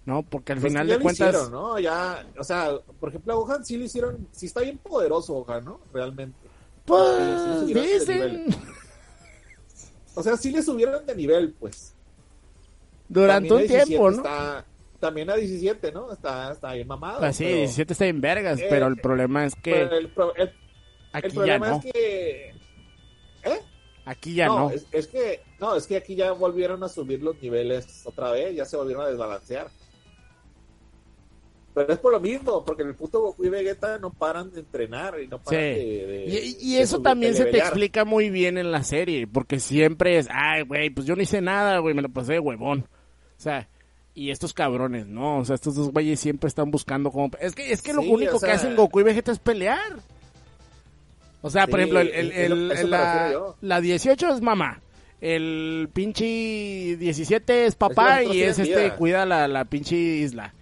¿no? 0.06 0.22
Porque 0.22 0.52
al 0.52 0.60
pues 0.60 0.72
final 0.72 0.86
de 0.86 0.98
cuentas... 1.00 1.34
Hicieron, 1.34 1.52
¿no? 1.52 1.78
Ya, 1.78 2.24
o 2.38 2.44
sea, 2.44 2.70
por 2.98 3.10
ejemplo, 3.10 3.32
a 3.32 3.36
Gohan 3.36 3.64
sí 3.64 3.76
lo 3.76 3.84
hicieron, 3.84 4.28
sí 4.30 4.46
está 4.46 4.60
bien 4.60 4.78
poderoso 4.78 5.34
Gohan, 5.34 5.64
¿no? 5.64 5.80
Realmente. 5.92 6.38
Pues, 6.86 7.66
dicen... 7.66 8.46
O 10.14 10.22
sea, 10.22 10.36
sí 10.36 10.50
le 10.50 10.62
subieron 10.62 11.04
de 11.04 11.14
nivel, 11.14 11.52
pues. 11.58 11.94
Durante 13.08 13.52
un 13.52 13.66
tiempo, 13.66 14.10
¿no? 14.10 14.22
también 14.98 15.28
a 15.28 15.34
17, 15.34 15.92
¿no? 15.92 16.10
Está, 16.10 16.52
está 16.52 16.72
bien 16.72 16.88
mamado. 16.88 17.18
Pues 17.18 17.36
sí, 17.36 17.44
17 17.44 17.92
está 17.92 18.06
en 18.06 18.20
vergas, 18.20 18.60
pero 18.70 18.86
el 18.86 18.96
problema 18.96 19.44
es 19.44 19.54
que... 19.56 19.82
El, 19.82 20.10
aquí 21.12 21.28
problema 21.34 21.66
ya 21.66 21.72
no. 21.72 21.78
es 21.78 21.92
que... 21.92 22.55
Aquí 24.06 24.34
ya 24.34 24.46
no. 24.46 24.70
es, 24.70 25.06
que, 25.08 25.40
no, 25.58 25.74
es 25.74 25.84
que 25.88 25.96
aquí 25.96 26.14
ya 26.14 26.30
volvieron 26.30 26.82
a 26.84 26.88
subir 26.88 27.20
los 27.24 27.42
niveles 27.42 28.02
otra 28.04 28.30
vez, 28.30 28.54
ya 28.54 28.64
se 28.64 28.76
volvieron 28.76 29.04
a 29.04 29.08
desbalancear. 29.08 29.68
Pero 31.74 31.92
es 31.92 31.98
por 31.98 32.12
lo 32.12 32.20
mismo, 32.20 32.64
porque 32.64 32.82
en 32.82 32.88
el 32.88 32.94
puto 32.94 33.20
Goku 33.20 33.44
y 33.44 33.48
Vegeta 33.48 33.98
no 33.98 34.10
paran 34.10 34.52
de 34.52 34.60
entrenar 34.60 35.20
y 35.20 35.26
no 35.26 35.42
paran 35.42 35.60
de, 35.60 36.56
Y, 36.60 36.76
eso 36.76 37.02
también 37.02 37.34
se 37.34 37.46
te 37.46 37.58
explica 37.58 38.04
muy 38.04 38.30
bien 38.30 38.58
en 38.58 38.70
la 38.70 38.84
serie, 38.84 39.26
porque 39.26 39.58
siempre 39.58 40.18
es, 40.18 40.28
ay, 40.30 40.62
güey, 40.62 40.88
pues 40.88 41.04
yo 41.04 41.16
no 41.16 41.22
hice 41.22 41.42
nada, 41.42 41.80
güey, 41.80 41.92
me 41.92 42.00
lo 42.00 42.08
pasé 42.08 42.34
de 42.34 42.38
huevón. 42.38 42.86
O 43.36 43.40
sea, 43.40 43.68
y 44.14 44.30
estos 44.30 44.54
cabrones, 44.54 45.08
¿no? 45.08 45.40
O 45.40 45.44
sea, 45.44 45.56
estos 45.56 45.74
dos 45.74 45.90
güeyes 45.90 46.20
siempre 46.20 46.46
están 46.46 46.70
buscando 46.70 47.10
como... 47.10 47.32
Es 47.40 47.56
que, 47.56 47.72
es 47.72 47.82
que 47.82 47.92
lo 47.92 48.02
único 48.02 48.38
que 48.38 48.52
hacen 48.52 48.76
Goku 48.76 49.00
y 49.00 49.02
Vegeta 49.02 49.32
es 49.32 49.40
pelear. 49.40 49.98
O 51.46 51.50
sea, 51.50 51.66
por 51.66 51.80
ejemplo, 51.80 52.00
el, 52.00 52.90
la, 52.90 53.54
la 53.60 53.80
18 53.80 54.34
es 54.34 54.40
mamá. 54.40 54.80
El 55.20 55.88
pinche 55.92 56.96
17 56.96 57.66
es 57.66 57.74
papá 57.74 58.22
y 58.22 58.42
es 58.42 58.58
este, 58.58 58.90
cuida 58.92 59.24
la, 59.24 59.48
la 59.48 59.64
pinche 59.64 59.96
isla 59.96 60.52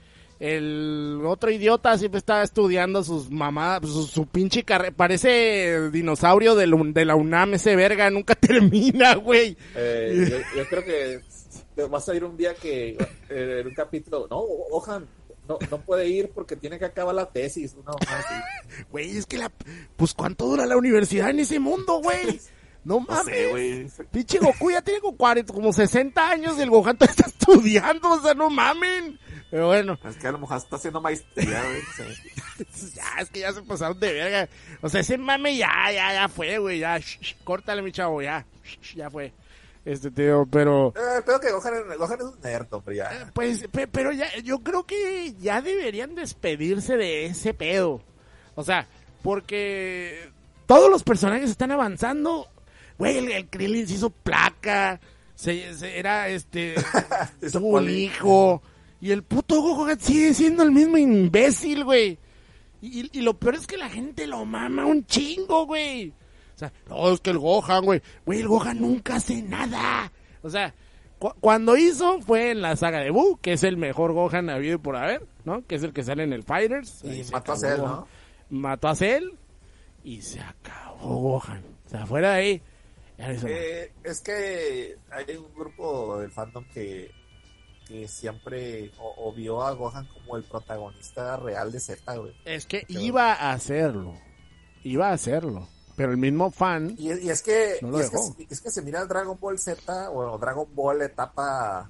el 0.41 1.22
otro 1.24 1.51
idiota 1.51 1.97
siempre 1.97 2.18
está 2.18 2.43
estudiando 2.43 3.03
sus 3.03 3.30
mamás, 3.30 3.80
su, 3.89 4.26
pinche 4.26 4.62
carrera. 4.62 4.95
Parece 4.95 5.91
dinosaurio 5.91 6.55
de, 6.55 6.66
de, 6.93 7.05
la 7.05 7.14
UNAM, 7.14 7.55
ese 7.55 7.76
verga, 7.76 8.11
nunca 8.11 8.35
termina, 8.41 9.14
güey. 9.14 9.57
Eh, 9.74 10.45
yo, 10.55 10.64
creo 10.68 10.85
que 10.85 11.20
vas 11.89 12.09
a 12.09 12.14
ir 12.14 12.24
un 12.24 12.37
día 12.37 12.55
que, 12.55 12.91
eh, 13.30 13.61
en 13.61 13.68
un 13.68 13.74
capítulo, 13.74 14.26
no, 14.28 14.39
Ojan, 14.70 15.07
no, 15.49 15.59
no 15.70 15.78
puede 15.78 16.09
ir 16.09 16.30
porque 16.30 16.57
tiene 16.57 16.78
que 16.78 16.86
acabar 16.86 17.14
la 17.14 17.30
tesis. 17.30 17.74
No, 17.84 17.92
güey, 18.90 19.16
es 19.16 19.26
que 19.26 19.38
la. 19.38 19.51
Pues, 19.97 20.14
¿cuánto 20.14 20.47
dura 20.47 20.66
la 20.66 20.76
universidad 20.76 21.30
en 21.30 21.40
ese 21.40 21.59
mundo, 21.59 22.01
güey? 22.03 22.40
No 22.84 23.01
mames. 23.01 23.51
güey. 23.51 23.90
Pinche 24.11 24.38
Goku 24.38 24.70
ya 24.70 24.82
tiene 24.82 25.01
como, 25.01 25.16
40, 25.16 25.53
como 25.53 25.72
60 25.72 26.30
años 26.30 26.59
y 26.59 26.62
el 26.62 26.70
Gohan 26.70 26.99
está 27.01 27.26
estudiando, 27.26 28.11
o 28.11 28.20
sea, 28.20 28.34
no 28.34 28.51
mamen. 28.51 29.18
Pero 29.51 29.68
bueno. 29.68 29.99
Es 30.05 30.16
que 30.16 30.26
a 30.26 30.32
lo 30.32 30.38
mejor 30.38 30.59
está 30.59 30.76
haciendo 30.76 31.01
maestría, 31.01 31.62
güey. 31.64 31.80
ya, 32.95 33.20
es 33.20 33.30
que 33.30 33.40
ya 33.40 33.53
se 33.53 33.62
pasaron 33.62 33.99
de 33.99 34.12
verga. 34.12 34.49
O 34.82 34.88
sea, 34.88 35.01
ese 35.01 35.16
mame 35.16 35.57
ya, 35.57 35.92
ya, 35.92 36.12
ya 36.12 36.28
fue, 36.28 36.59
güey. 36.59 36.80
Ya, 36.80 37.01
córtale, 37.45 37.80
mi 37.80 37.92
chavo, 37.92 38.20
ya. 38.20 38.45
ya 38.95 39.11
fue. 39.11 39.32
Este 39.85 40.11
tío, 40.11 40.47
pero. 40.51 40.95
Eh, 40.97 41.22
pero 41.26 41.41
que 41.41 41.53
Gohan, 41.53 41.99
Gohan, 41.99 42.18
es 42.18 42.24
un 42.24 42.41
nerd, 42.43 42.72
hombre, 42.72 42.97
ya. 42.97 43.05
Eh, 43.12 43.26
pues, 43.35 43.66
pero 43.93 44.12
ya, 44.12 44.26
yo 44.43 44.61
creo 44.61 44.85
que 44.85 45.35
ya 45.35 45.61
deberían 45.61 46.14
despedirse 46.14 46.97
de 46.97 47.26
ese 47.26 47.53
pedo. 47.53 48.01
O 48.55 48.64
sea, 48.64 48.87
porque 49.22 50.30
todos 50.66 50.91
los 50.91 51.03
personajes 51.03 51.51
están 51.51 51.70
avanzando. 51.70 52.49
Güey, 52.99 53.18
el, 53.18 53.30
el 53.32 53.49
Krillin 53.49 53.87
se 53.87 53.95
hizo 53.95 54.11
placa. 54.11 55.01
Se, 55.35 55.99
era 55.99 56.28
este. 56.28 56.74
tuvo 57.53 57.78
un 57.78 57.91
hijo. 57.91 58.62
Y 59.01 59.11
el 59.11 59.22
puto 59.22 59.61
Gohan 59.61 60.01
sigue 60.01 60.32
siendo 60.32 60.62
el 60.62 60.72
mismo 60.72 60.97
imbécil, 60.97 61.85
güey. 61.85 62.18
Y, 62.80 63.22
lo 63.22 63.39
peor 63.39 63.55
es 63.55 63.66
que 63.66 63.78
la 63.78 63.89
gente 63.89 64.26
lo 64.26 64.45
mama 64.45 64.85
un 64.85 65.07
chingo, 65.07 65.64
güey. 65.64 66.12
O 66.55 66.59
sea, 66.59 66.72
no, 66.88 67.12
es 67.12 67.20
que 67.20 67.30
el 67.30 67.38
Gohan, 67.38 67.84
güey. 67.84 68.02
Güey, 68.24 68.40
el 68.40 68.48
Gohan 68.48 68.80
nunca 68.80 69.16
hace 69.16 69.42
nada. 69.42 70.11
O 70.42 70.50
sea, 70.50 70.74
cuando 71.40 71.76
hizo 71.76 72.20
fue 72.20 72.50
en 72.50 72.62
la 72.62 72.76
saga 72.76 73.00
de 73.00 73.11
Buu, 73.11 73.38
que 73.38 73.55
es 73.55 73.64
el 73.64 73.76
mejor 73.76 74.12
Gohan 74.12 74.50
habido 74.50 74.78
por 74.78 74.96
haber, 74.96 75.26
¿no? 75.44 75.66
Que 75.66 75.76
es 75.76 75.82
el 75.82 75.92
que 75.92 76.05
sale 76.05 76.22
en 76.22 76.32
el 76.32 76.42
Fighters. 76.42 77.02
Y, 77.05 77.24
mató 77.32 77.52
a 77.52 77.57
Cell, 77.57 77.78
¿no? 77.78 78.09
Mató 78.50 78.88
a 78.88 78.94
Cell 78.94 79.30
y 80.05 80.22
se 80.22 80.40
acabó 80.40 81.16
Gohan. 81.16 81.64
O 81.86 81.88
sea, 81.88 82.07
fuera 82.07 82.32
de 82.32 82.36
ahí. 82.36 82.62
Eh, 83.18 83.92
es 84.02 84.20
que 84.20 84.96
hay 85.11 85.36
un 85.36 85.55
grupo 85.55 86.18
del 86.18 86.32
fandom 86.32 86.64
que 86.72 87.11
que 87.86 88.09
siempre 88.09 88.90
o, 88.98 89.32
vio 89.32 89.62
a 89.62 89.72
Gohan 89.72 90.07
como 90.07 90.36
el 90.36 90.44
protagonista 90.44 91.36
real 91.36 91.70
de 91.70 91.80
Z, 91.80 92.16
güey. 92.16 92.34
Es 92.44 92.66
que 92.66 92.84
iba 92.88 93.32
a 93.32 93.52
hacerlo. 93.52 94.14
Iba 94.82 95.11
a 95.11 95.12
hacerlo. 95.12 95.68
Pero 95.97 96.11
el 96.11 96.16
mismo 96.16 96.51
fan. 96.51 96.95
Y, 96.99 97.11
es, 97.11 97.42
que, 97.42 97.78
es, 98.51 98.61
que, 98.61 98.70
se 98.70 98.82
mira 98.82 99.03
el 99.03 99.09
Dragon 99.09 99.38
Ball 99.40 99.59
Z 99.59 100.11
o 100.11 100.38
Dragon 100.38 100.68
Ball 100.74 101.03
etapa 101.03 101.88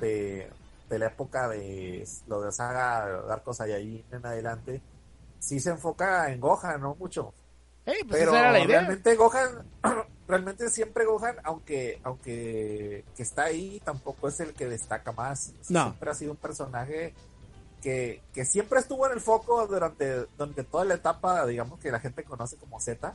De, 0.00 0.48
la 0.90 1.06
época 1.06 1.48
de 1.48 2.06
lo 2.28 2.42
de 2.42 2.52
saga 2.52 3.22
Darko 3.26 3.52
ahí 3.60 4.04
en 4.12 4.24
adelante. 4.24 4.80
Sí 5.40 5.58
se 5.58 5.70
enfoca 5.70 6.32
en 6.32 6.40
Gohan, 6.40 6.80
¿no? 6.80 6.94
Mucho. 6.94 7.34
Pues 7.84 7.98
pero 8.08 8.32
realmente 8.32 9.14
Gohan 9.14 9.66
realmente 10.28 10.70
siempre 10.70 11.04
Gohan, 11.04 11.36
aunque 11.42 12.00
aunque 12.02 13.04
que 13.14 13.22
está 13.22 13.44
ahí, 13.44 13.80
tampoco 13.84 14.28
es 14.28 14.40
el 14.40 14.54
que 14.54 14.66
destaca 14.66 15.12
más. 15.12 15.52
Siempre 15.60 16.10
ha 16.10 16.14
sido 16.14 16.32
un 16.32 16.38
personaje 16.38 17.14
que, 17.84 18.22
que 18.32 18.46
siempre 18.46 18.80
estuvo 18.80 19.06
en 19.06 19.12
el 19.12 19.20
foco 19.20 19.66
durante, 19.66 20.24
durante 20.38 20.64
toda 20.64 20.86
la 20.86 20.94
etapa, 20.94 21.44
digamos, 21.44 21.78
que 21.78 21.92
la 21.92 22.00
gente 22.00 22.24
conoce 22.24 22.56
como 22.56 22.80
Z, 22.80 23.12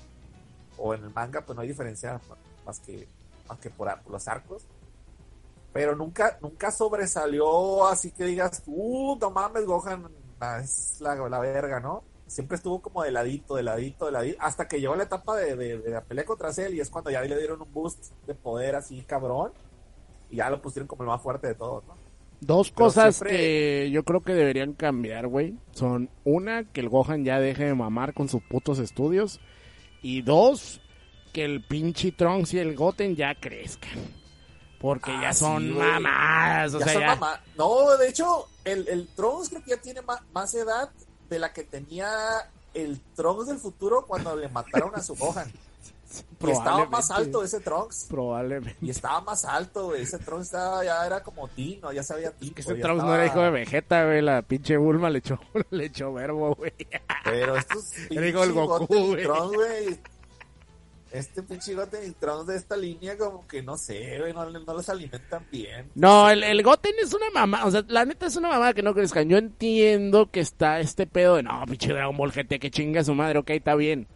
o 0.77 0.93
en 0.93 1.05
el 1.05 1.09
manga, 1.09 1.41
pues 1.41 1.55
no 1.55 1.63
hay 1.63 1.69
diferencia 1.69 2.21
más 2.67 2.79
que, 2.79 3.07
más 3.47 3.57
que 3.57 3.71
por, 3.71 3.89
los 4.07 4.27
arcos. 4.27 4.67
Pero 5.73 5.95
nunca, 5.95 6.37
nunca 6.39 6.69
sobresalió 6.69 7.87
así 7.87 8.11
que 8.11 8.25
digas, 8.25 8.61
uh, 8.67 9.17
no 9.19 9.31
mames, 9.31 9.65
Gohan 9.65 10.07
es 10.61 11.01
la, 11.01 11.15
la 11.15 11.39
verga, 11.39 11.79
¿no? 11.79 12.03
siempre 12.27 12.57
estuvo 12.57 12.79
como 12.79 13.01
de 13.01 13.09
ladito, 13.09 13.55
de 13.55 13.63
ladito, 13.63 14.05
de 14.05 14.11
ladito, 14.11 14.37
hasta 14.39 14.67
que 14.67 14.79
llegó 14.79 14.95
la 14.95 15.05
etapa 15.05 15.35
de, 15.35 15.55
de, 15.55 15.89
la 15.89 16.01
pelea 16.01 16.25
contra 16.25 16.53
Cell 16.53 16.75
y 16.75 16.79
es 16.79 16.91
cuando 16.91 17.09
ya 17.09 17.23
le 17.23 17.35
dieron 17.35 17.59
un 17.59 17.73
boost 17.73 18.13
de 18.27 18.35
poder 18.35 18.75
así 18.75 19.01
cabrón 19.01 19.51
y 20.29 20.35
ya 20.35 20.51
lo 20.51 20.61
pusieron 20.61 20.87
como 20.87 21.01
el 21.01 21.09
más 21.09 21.23
fuerte 21.23 21.47
de 21.47 21.55
todos, 21.55 21.83
¿no? 21.85 21.98
Dos 22.41 22.71
cosas 22.71 23.21
que 23.21 23.89
yo 23.91 24.03
creo 24.05 24.21
que 24.21 24.33
deberían 24.33 24.73
cambiar, 24.73 25.27
güey. 25.27 25.55
Son 25.71 26.09
una, 26.23 26.63
que 26.63 26.79
el 26.79 26.89
Gohan 26.89 27.25
ya 27.25 27.39
deje 27.39 27.65
de 27.65 27.75
mamar 27.75 28.13
con 28.13 28.29
sus 28.29 28.41
putos 28.43 28.79
estudios. 28.79 29.41
Y 30.01 30.21
dos, 30.21 30.81
que 31.33 31.43
el 31.43 31.63
pinche 31.65 32.11
Trunks 32.11 32.53
y 32.53 32.59
el 32.59 32.75
Goten 32.75 33.15
ya 33.15 33.35
crezcan. 33.35 33.91
Porque 34.79 35.11
ya 35.11 35.29
ah, 35.29 35.33
son 35.33 35.77
mamadas, 35.77 36.73
o 36.73 36.79
sea, 36.79 36.93
ya... 36.93 37.41
No, 37.57 37.97
de 37.97 38.07
hecho, 38.07 38.47
el, 38.63 38.87
el 38.87 39.09
Trunks 39.09 39.49
creo 39.49 39.63
que 39.63 39.71
ya 39.71 39.81
tiene 39.81 39.99
más 40.31 40.53
edad 40.55 40.89
de 41.29 41.39
la 41.39 41.51
que 41.51 41.63
tenía 41.63 42.09
el 42.73 43.01
Trunks 43.15 43.47
del 43.47 43.57
futuro 43.57 44.05
cuando 44.07 44.35
le 44.37 44.47
mataron 44.47 44.95
a 44.95 45.01
su 45.01 45.15
Gohan. 45.15 45.51
Y 46.41 46.51
estaba 46.51 46.85
más 46.85 47.11
alto 47.11 47.43
ese 47.43 47.59
Trunks. 47.59 48.07
Probablemente. 48.09 48.77
Y 48.81 48.89
estaba 48.89 49.21
más 49.21 49.45
alto, 49.45 49.93
Ese 49.93 50.17
Trunks 50.19 50.45
estaba, 50.45 50.83
ya 50.83 51.05
era 51.05 51.21
como 51.21 51.47
Tino, 51.49 51.91
ya 51.91 52.03
sabía 52.03 52.31
Tino. 52.31 52.53
ese 52.55 52.75
Trunks 52.75 53.03
no 53.03 53.13
era 53.13 53.25
hijo 53.25 53.41
de 53.41 53.51
Vegeta, 53.51 54.05
güey. 54.05 54.21
La 54.21 54.41
pinche 54.41 54.77
Bulma 54.77 55.09
le 55.09 55.19
echó, 55.19 55.39
le 55.69 55.85
echó 55.85 56.13
verbo, 56.13 56.55
güey. 56.55 56.73
Pero 57.23 57.55
estos 57.57 57.91
Era 58.09 58.27
hijo 58.27 58.41
del 58.41 58.53
Goku, 58.53 59.15
güey 59.55 59.99
este 61.11 61.41
pinche 61.41 61.73
Goten 61.73 62.07
y 62.07 62.11
Trunks 62.11 62.47
de 62.47 62.55
esta 62.55 62.77
línea 62.77 63.17
como 63.17 63.47
que 63.47 63.61
no 63.61 63.77
sé, 63.77 64.19
güey, 64.19 64.33
no, 64.33 64.45
los 64.45 64.89
alimentan 64.89 65.45
bien. 65.51 65.89
No, 65.95 66.29
el, 66.29 66.43
el 66.43 66.61
Goten 66.63 66.93
es 67.01 67.13
una 67.13 67.29
mamá, 67.33 67.65
o 67.65 67.71
sea, 67.71 67.83
la 67.87 68.05
neta 68.05 68.27
es 68.27 68.35
una 68.35 68.49
mamá 68.49 68.73
que 68.73 68.83
no 68.83 68.93
crezcan. 68.93 69.27
Yo 69.29 69.37
entiendo 69.37 70.29
que 70.29 70.39
está 70.39 70.79
este 70.79 71.07
pedo 71.07 71.35
de, 71.35 71.43
no, 71.43 71.63
pinche 71.67 71.93
Dragon 71.93 72.15
Ball 72.15 72.31
GT, 72.31 72.59
que 72.59 72.71
chinga 72.71 73.03
su 73.03 73.15
madre, 73.15 73.39
ok, 73.39 73.49
está 73.51 73.75
bien. 73.75 74.07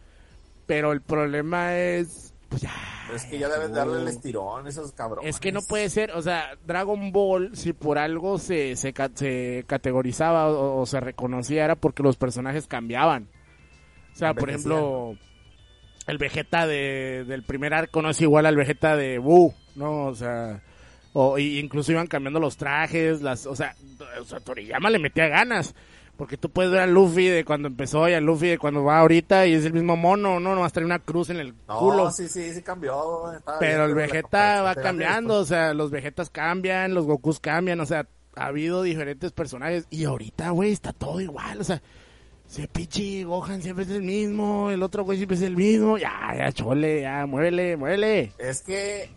Pero 0.65 0.91
el 0.91 1.01
problema 1.01 1.77
es, 1.77 2.33
pues 2.49 2.61
ya. 2.61 2.71
es 3.13 3.25
que 3.25 3.37
ya 3.37 3.49
deben 3.49 3.73
darle 3.73 4.01
el 4.01 4.07
estirón 4.07 4.67
esos 4.67 4.91
cabrones. 4.93 5.29
Es 5.29 5.39
que 5.39 5.51
no 5.51 5.61
puede 5.61 5.89
ser, 5.89 6.11
o 6.11 6.21
sea, 6.21 6.55
Dragon 6.65 7.11
Ball, 7.11 7.55
si 7.55 7.73
por 7.73 7.97
algo 7.97 8.37
se, 8.37 8.75
se, 8.75 8.93
se 9.15 9.63
categorizaba 9.67 10.47
o, 10.49 10.81
o, 10.81 10.85
se 10.85 10.99
reconocía, 10.99 11.65
era 11.65 11.75
porque 11.75 12.03
los 12.03 12.15
personajes 12.15 12.67
cambiaban. 12.67 13.27
O 14.13 14.15
sea, 14.15 14.33
por 14.33 14.49
ejemplo 14.49 15.17
el 16.07 16.17
Vegeta 16.17 16.67
de, 16.67 17.25
del 17.27 17.43
primer 17.43 17.73
arco 17.73 18.01
no 18.01 18.09
es 18.09 18.21
igual 18.21 18.45
al 18.45 18.55
Vegeta 18.55 18.95
de 18.95 19.19
Buu, 19.19 19.53
¿no? 19.75 20.05
O 20.05 20.15
sea, 20.15 20.61
o 21.13 21.37
incluso 21.37 21.91
iban 21.91 22.07
cambiando 22.07 22.39
los 22.39 22.57
trajes, 22.57 23.21
las, 23.21 23.45
o 23.45 23.55
sea, 23.55 23.75
o 24.19 24.25
sea, 24.25 24.39
Toriyama 24.39 24.89
le 24.89 24.99
metía 24.99 25.27
ganas. 25.27 25.75
Porque 26.17 26.37
tú 26.37 26.49
puedes 26.49 26.71
ver 26.71 26.81
a 26.81 26.87
Luffy 26.87 27.27
de 27.27 27.43
cuando 27.43 27.67
empezó 27.67 28.07
y 28.07 28.13
a 28.13 28.21
Luffy 28.21 28.49
de 28.49 28.57
cuando 28.59 28.83
va 28.83 28.99
ahorita 28.99 29.47
y 29.47 29.53
es 29.53 29.65
el 29.65 29.73
mismo 29.73 29.97
mono, 29.97 30.39
¿no? 30.39 30.53
No 30.53 30.63
a 30.63 30.69
traer 30.69 30.85
una 30.85 30.99
cruz 30.99 31.31
en 31.31 31.37
el 31.37 31.55
no, 31.67 31.79
culo. 31.79 32.11
sí, 32.11 32.27
sí, 32.29 32.53
sí 32.53 32.61
cambió. 32.61 33.31
Pero 33.59 33.85
el 33.85 33.95
Vegeta 33.95 34.61
va 34.61 34.75
cambiando, 34.75 35.39
o 35.39 35.45
sea, 35.45 35.73
los 35.73 35.89
Vegetas 35.89 36.29
cambian, 36.29 36.93
los 36.93 37.05
Gokus 37.05 37.39
cambian, 37.39 37.79
o 37.79 37.85
sea, 37.85 38.07
ha 38.35 38.45
habido 38.45 38.83
diferentes 38.83 39.31
personajes 39.31 39.87
y 39.89 40.05
ahorita, 40.05 40.51
güey, 40.51 40.71
está 40.71 40.93
todo 40.93 41.19
igual, 41.19 41.61
o 41.61 41.63
sea, 41.63 41.81
se 42.47 42.67
pichi, 42.67 43.23
Gohan 43.23 43.61
siempre 43.61 43.83
es 43.83 43.89
el 43.89 44.03
mismo, 44.03 44.69
el 44.69 44.83
otro 44.83 45.03
güey 45.03 45.17
siempre 45.17 45.37
es 45.37 45.43
el 45.43 45.55
mismo, 45.55 45.97
ya, 45.97 46.33
ya, 46.37 46.51
chole, 46.51 47.01
ya, 47.01 47.25
muévele, 47.25 47.77
muévele. 47.77 48.33
Es 48.37 48.61
que, 48.61 49.09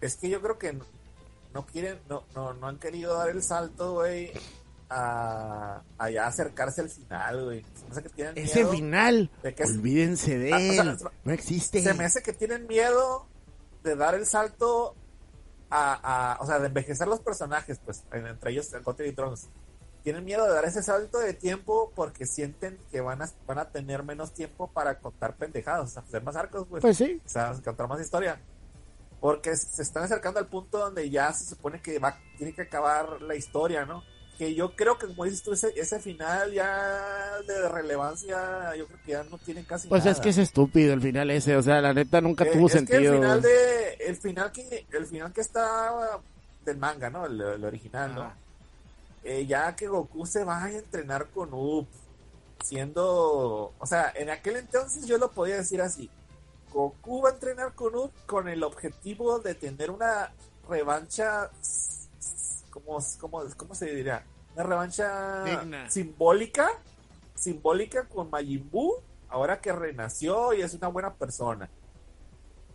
es 0.00 0.16
que 0.16 0.28
yo 0.28 0.40
creo 0.40 0.58
que 0.58 0.76
no 1.54 1.66
quieren, 1.66 1.98
no, 2.08 2.24
no, 2.34 2.54
no 2.54 2.66
han 2.66 2.78
querido 2.78 3.16
dar 3.16 3.30
el 3.30 3.42
salto, 3.42 3.94
güey, 3.94 4.32
a, 4.92 5.82
a 5.98 6.26
acercarse 6.26 6.82
al 6.82 6.90
final, 6.90 7.44
güey. 7.44 7.64
Ese 8.34 8.66
final, 8.66 9.30
olvídense 9.64 10.38
de 10.38 10.52
ah, 10.52 10.60
él, 10.60 10.98
no 11.24 11.32
existe. 11.32 11.82
Se 11.82 11.94
me 11.94 12.04
hace 12.04 12.22
que 12.22 12.32
tienen 12.32 12.66
miedo 12.66 13.26
de 13.82 13.96
dar 13.96 14.14
el 14.14 14.26
salto 14.26 14.94
a, 15.70 16.34
a 16.34 16.42
o 16.42 16.46
sea, 16.46 16.58
de 16.58 16.66
envejecer 16.66 17.08
los 17.08 17.20
personajes, 17.20 17.80
pues, 17.84 18.04
entre 18.12 18.52
ellos 18.52 18.72
el 18.74 18.82
Cote 18.82 19.06
y 19.06 19.12
Trunks. 19.12 19.48
Tienen 20.02 20.24
miedo 20.24 20.44
de 20.44 20.52
dar 20.52 20.64
ese 20.64 20.82
salto 20.82 21.18
de 21.18 21.32
tiempo 21.32 21.92
porque 21.94 22.26
sienten 22.26 22.78
que 22.90 23.00
van 23.00 23.22
a, 23.22 23.30
van 23.46 23.58
a 23.60 23.70
tener 23.70 24.02
menos 24.02 24.34
tiempo 24.34 24.70
para 24.70 24.98
contar 24.98 25.36
pendejadas, 25.36 25.84
o 25.84 25.92
sea, 25.92 26.02
hacer 26.02 26.22
más 26.22 26.36
arcos, 26.36 26.66
pues. 26.68 26.82
Pues 26.82 26.96
sí. 26.98 27.20
O 27.24 27.28
sea, 27.28 27.54
contar 27.64 27.88
más 27.88 28.00
historia. 28.00 28.40
Porque 29.20 29.54
se 29.56 29.82
están 29.82 30.02
acercando 30.02 30.40
al 30.40 30.48
punto 30.48 30.78
donde 30.78 31.08
ya 31.08 31.32
se 31.32 31.44
supone 31.44 31.80
que 31.80 32.00
va, 32.00 32.18
tiene 32.36 32.52
que 32.52 32.62
acabar 32.62 33.22
la 33.22 33.36
historia, 33.36 33.86
¿no? 33.86 34.02
Que 34.42 34.54
yo 34.56 34.74
creo 34.74 34.98
que 34.98 35.06
como 35.06 35.24
dices 35.24 35.40
tú, 35.44 35.52
ese, 35.52 35.72
ese 35.76 36.00
final 36.00 36.52
ya 36.52 37.40
de 37.46 37.68
relevancia, 37.68 38.74
yo 38.74 38.88
creo 38.88 39.00
que 39.04 39.12
ya 39.12 39.22
no 39.22 39.38
tiene 39.38 39.64
casi 39.64 39.86
pues 39.86 40.04
es 40.04 40.18
que 40.18 40.30
es 40.30 40.38
estúpido 40.38 40.92
el 40.94 41.00
final 41.00 41.30
ese, 41.30 41.56
o 41.56 41.62
sea, 41.62 41.80
la 41.80 41.94
neta 41.94 42.20
nunca 42.20 42.50
tuvo 42.50 42.68
sentido. 42.68 43.12
el 43.12 43.20
final 43.20 43.40
de, 43.40 43.94
el 44.00 44.16
final 44.16 44.50
que, 44.50 44.86
el 44.90 45.06
final 45.06 45.32
que 45.32 45.42
está 45.42 45.92
del 46.64 46.76
manga, 46.76 47.08
¿no? 47.08 47.26
El, 47.26 47.64
original, 47.64 48.14
¿no? 48.16 48.32
Eh, 49.22 49.46
ya 49.46 49.76
que 49.76 49.86
Goku 49.86 50.26
se 50.26 50.42
va 50.42 50.64
a 50.64 50.72
entrenar 50.72 51.28
con 51.28 51.50
Up, 51.52 51.86
siendo, 52.64 53.72
o 53.78 53.86
sea, 53.86 54.12
en 54.16 54.28
aquel 54.28 54.56
entonces 54.56 55.06
yo 55.06 55.18
lo 55.18 55.30
podía 55.30 55.54
decir 55.54 55.80
así, 55.80 56.10
Goku 56.72 57.22
va 57.22 57.30
a 57.30 57.34
entrenar 57.34 57.74
con 57.74 57.94
Up 57.94 58.10
con 58.26 58.48
el 58.48 58.64
objetivo 58.64 59.38
de 59.38 59.54
tener 59.54 59.92
una 59.92 60.32
revancha 60.68 61.48
¿cómo, 62.72 62.98
cómo, 63.20 63.44
cómo 63.56 63.74
se 63.76 63.86
diría? 63.86 64.24
Una 64.54 64.64
revancha 64.64 65.88
simbólica, 65.88 66.68
simbólica 67.34 68.04
con 68.06 68.30
Majin 68.30 68.68
Buu, 68.70 68.96
ahora 69.28 69.60
que 69.60 69.72
renació 69.72 70.52
y 70.52 70.62
es 70.62 70.74
una 70.74 70.88
buena 70.88 71.14
persona. 71.14 71.70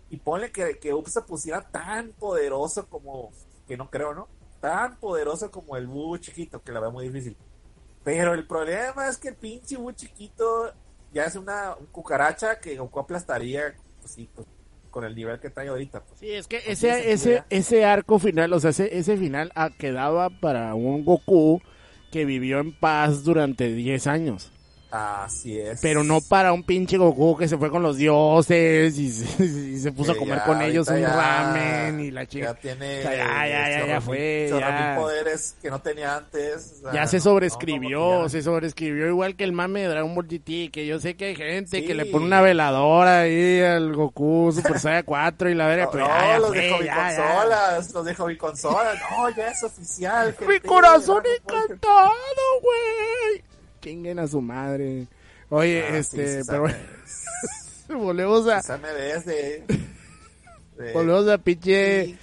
Y 0.10 0.18
ponle 0.18 0.52
que, 0.52 0.80
que 0.80 0.94
Up 0.94 1.08
se 1.10 1.22
pusiera 1.22 1.62
tan 1.62 2.12
poderoso 2.14 2.88
como, 2.88 3.32
que 3.68 3.78
no 3.78 3.90
creo, 3.90 4.14
¿no? 4.14 4.28
Tan 4.60 4.98
poderoso 4.98 5.52
como 5.52 5.78
el 5.78 5.86
Buu 5.86 6.18
chiquito, 6.18 6.62
que 6.64 6.72
la 6.72 6.80
veo 6.80 6.92
muy 6.92 7.10
difícil. 7.10 7.38
Pero 8.04 8.34
el 8.34 8.48
problema 8.48 9.08
es 9.08 9.18
que 9.18 9.30
el 9.30 9.36
pinche 9.36 9.78
Buu 9.78 9.92
chiquito 9.92 10.74
ya 11.12 11.26
es 11.26 11.36
una 11.36 11.76
cucaracha 11.92 12.60
que 12.60 12.78
Goku 12.78 13.00
aplastaría, 13.00 13.76
pues 14.00 14.14
sí, 14.14 14.30
pues, 14.34 14.48
con 14.98 15.06
el 15.06 15.14
nivel 15.14 15.40
que 15.40 15.52
trae 15.52 15.68
ahorita. 15.68 16.02
Pues. 16.02 16.20
Sí, 16.20 16.32
es 16.32 16.48
que 16.48 16.60
ese, 16.66 17.12
ese, 17.12 17.44
ese 17.52 17.86
arco 17.86 18.18
final, 18.18 18.52
o 18.52 18.60
sea, 18.60 18.72
ese, 18.72 18.98
ese 18.98 19.16
final 19.16 19.52
ah, 19.54 19.70
quedaba 19.78 20.32
para 20.32 20.74
un 20.74 21.06
Goku 21.06 21.62
que 22.12 22.26
vivió 22.26 22.58
en 22.58 22.74
paz 22.74 23.24
durante 23.24 23.72
10 23.72 24.08
años. 24.08 24.52
Así 24.90 25.60
es. 25.60 25.82
Pero 25.82 26.04
no 26.04 26.22
para 26.22 26.54
un 26.54 26.64
pinche 26.64 26.98
Goku 26.98 27.36
que 27.38 27.50
se 27.50 27.58
fue 27.58 27.70
con 27.70 27.84
los 27.84 27.98
dioses 27.98 28.98
y 28.98 29.10
se, 29.12 29.92
puso 29.96 30.14
a 30.14 30.16
comer 30.16 30.42
con 30.46 30.62
ellos 30.62 30.88
un 30.88 31.04
ramen 31.04 32.00
y 32.00 32.12
la 32.12 32.26
chica. 32.26 32.48
Ya 32.48 32.54
tiene. 32.54 33.04
ya, 33.04 33.48
ya, 33.48 33.70
ya, 33.70 33.86
ya, 33.86 34.02
fue. 34.02 34.48
Ya. 34.50 34.96
poderes 34.98 35.56
que 35.62 35.70
no 35.70 35.82
tenía 35.82 36.16
antes. 36.16 36.82
ya 36.94 37.06
se 37.06 37.20
sobreescribió, 37.20 38.30
se 38.30 38.42
sobreescribió 38.42 39.08
igual 39.08 39.36
que 39.36 39.44
el 39.44 39.52
mame 39.52 39.82
de 39.82 39.88
Dragon 39.90 40.16
Ball 40.16 40.28
GT. 40.28 40.72
Que 40.72 40.86
yo 40.88 41.00
sé 41.00 41.16
que 41.16 41.26
hay 41.26 41.36
gente 41.36 41.84
que 41.84 41.94
le 41.94 42.06
pone 42.06 42.26
una 42.26 42.42
veladora 42.42 43.22
ahí 43.22 43.60
al 43.60 43.94
Goku 43.94 44.54
Super 44.54 44.80
Saiyan 44.80 45.04
4 45.06 45.50
y 45.50 45.54
la 45.54 45.68
verga. 45.68 45.90
No, 45.94 46.08
no 46.08 46.40
los 46.40 46.52
dejo 46.54 46.78
mi 46.80 46.88
consola, 46.88 47.78
los 47.94 48.06
dejo 48.06 48.28
mi 48.28 48.38
consola. 48.38 48.94
No, 49.12 49.30
ya 49.36 49.50
es 49.50 49.64
oficial. 49.64 50.34
Mi 50.48 50.60
corazón 50.62 51.24
encantado, 51.42 52.12
güey 52.62 53.47
chinguen 53.80 54.20
a 54.20 54.28
su 54.28 54.42
madre. 54.42 55.08
Oye, 55.50 55.84
ah, 55.84 55.98
este, 55.98 56.42
pero 56.46 56.68
volvemos 58.00 58.48
a. 58.48 58.62
de, 59.26 59.64
volvemos 60.94 61.28
a 61.30 61.38
pinche. 61.38 62.06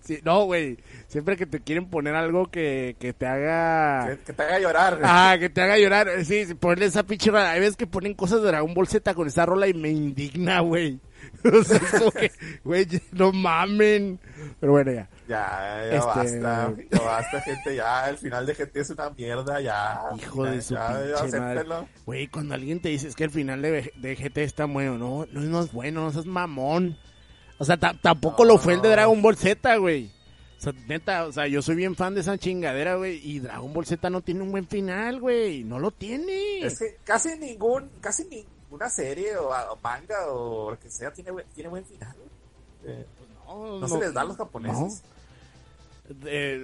sí, 0.00 0.20
no, 0.24 0.44
güey. 0.44 0.78
Siempre 1.08 1.36
que 1.36 1.44
te 1.44 1.60
quieren 1.60 1.90
poner 1.90 2.14
algo 2.14 2.50
que, 2.50 2.96
que 2.98 3.12
te 3.12 3.26
haga... 3.26 4.16
Que, 4.24 4.32
te 4.32 4.42
haga 4.42 4.58
llorar. 4.60 4.98
Ah, 5.02 5.36
que 5.38 5.50
te 5.50 5.60
haga 5.60 5.76
llorar. 5.76 6.24
Sí, 6.24 6.46
ponerle 6.54 6.86
esa 6.86 7.02
pinche... 7.02 7.30
Hay 7.36 7.60
veces 7.60 7.76
que 7.76 7.86
ponen 7.86 8.14
cosas 8.14 8.40
de 8.40 8.48
Dragon 8.48 8.72
Ball 8.72 8.88
Z 8.88 9.12
con 9.12 9.28
esa 9.28 9.44
rola 9.44 9.68
y 9.68 9.74
me 9.74 9.90
indigna, 9.90 10.60
güey. 10.60 11.00
o 11.44 11.62
sea, 11.64 11.76
es 11.76 11.90
como 11.90 12.12
que, 12.12 12.32
güey, 12.64 12.86
no 13.12 13.30
mamen. 13.30 14.20
Pero 14.58 14.72
bueno, 14.72 14.90
ya. 14.92 15.10
Ya, 15.32 15.86
ya 15.90 15.96
este, 15.96 16.40
basta, 16.40 16.74
ya 16.90 17.00
basta, 17.00 17.40
gente, 17.40 17.74
ya, 17.74 18.10
el 18.10 18.18
final 18.18 18.44
de 18.44 18.54
GT 18.54 18.76
es 18.76 18.90
una 18.90 19.08
mierda, 19.08 19.60
ya. 19.62 20.02
Hijo 20.18 20.44
de 20.44 20.60
su 20.60 20.74
pinche 20.74 21.40
madre. 21.40 21.64
Güey, 22.04 22.28
cuando 22.28 22.54
alguien 22.54 22.82
te 22.82 22.90
dice 22.90 23.08
es 23.08 23.16
que 23.16 23.24
el 23.24 23.30
final 23.30 23.62
de, 23.62 23.92
de 23.96 24.14
GT 24.14 24.38
está 24.38 24.66
bueno, 24.66 24.98
no, 24.98 25.26
no, 25.32 25.40
no 25.40 25.60
es 25.62 25.72
bueno, 25.72 26.02
no 26.02 26.12
seas 26.12 26.26
mamón. 26.26 26.98
O 27.58 27.64
sea, 27.64 27.78
tampoco 27.78 28.44
lo 28.44 28.58
fue 28.58 28.74
el 28.74 28.82
de 28.82 28.90
Dragon 28.90 29.22
Ball 29.22 29.36
Z, 29.36 29.76
güey. 29.76 30.10
O 30.58 30.60
sea, 30.60 30.74
neta, 30.86 31.24
o 31.24 31.32
sea, 31.32 31.46
yo 31.46 31.62
soy 31.62 31.76
bien 31.76 31.96
fan 31.96 32.14
de 32.14 32.20
esa 32.20 32.36
chingadera, 32.36 32.96
güey, 32.96 33.18
y 33.24 33.40
Dragon 33.40 33.72
Ball 33.72 33.86
Z 33.86 34.10
no 34.10 34.20
tiene 34.20 34.42
un 34.42 34.52
buen 34.52 34.68
final, 34.68 35.18
güey, 35.18 35.64
no 35.64 35.78
lo 35.78 35.92
tiene. 35.92 36.60
Es 36.60 36.78
que 36.78 36.98
casi 37.04 37.38
ningún, 37.38 37.90
casi 38.02 38.24
ninguna 38.26 38.90
serie 38.90 39.36
o, 39.38 39.50
manga 39.82 40.26
o 40.28 40.72
lo 40.72 40.78
que 40.78 40.90
sea 40.90 41.10
tiene, 41.10 41.32
tiene 41.54 41.70
buen 41.70 41.86
final. 41.86 42.14
Eh, 42.84 43.06
pues 43.16 43.30
no, 43.30 43.78
no, 43.80 43.88
se 43.88 43.98
les 43.98 44.12
da 44.12 44.20
a 44.20 44.24
los 44.24 44.36
japoneses. 44.36 45.02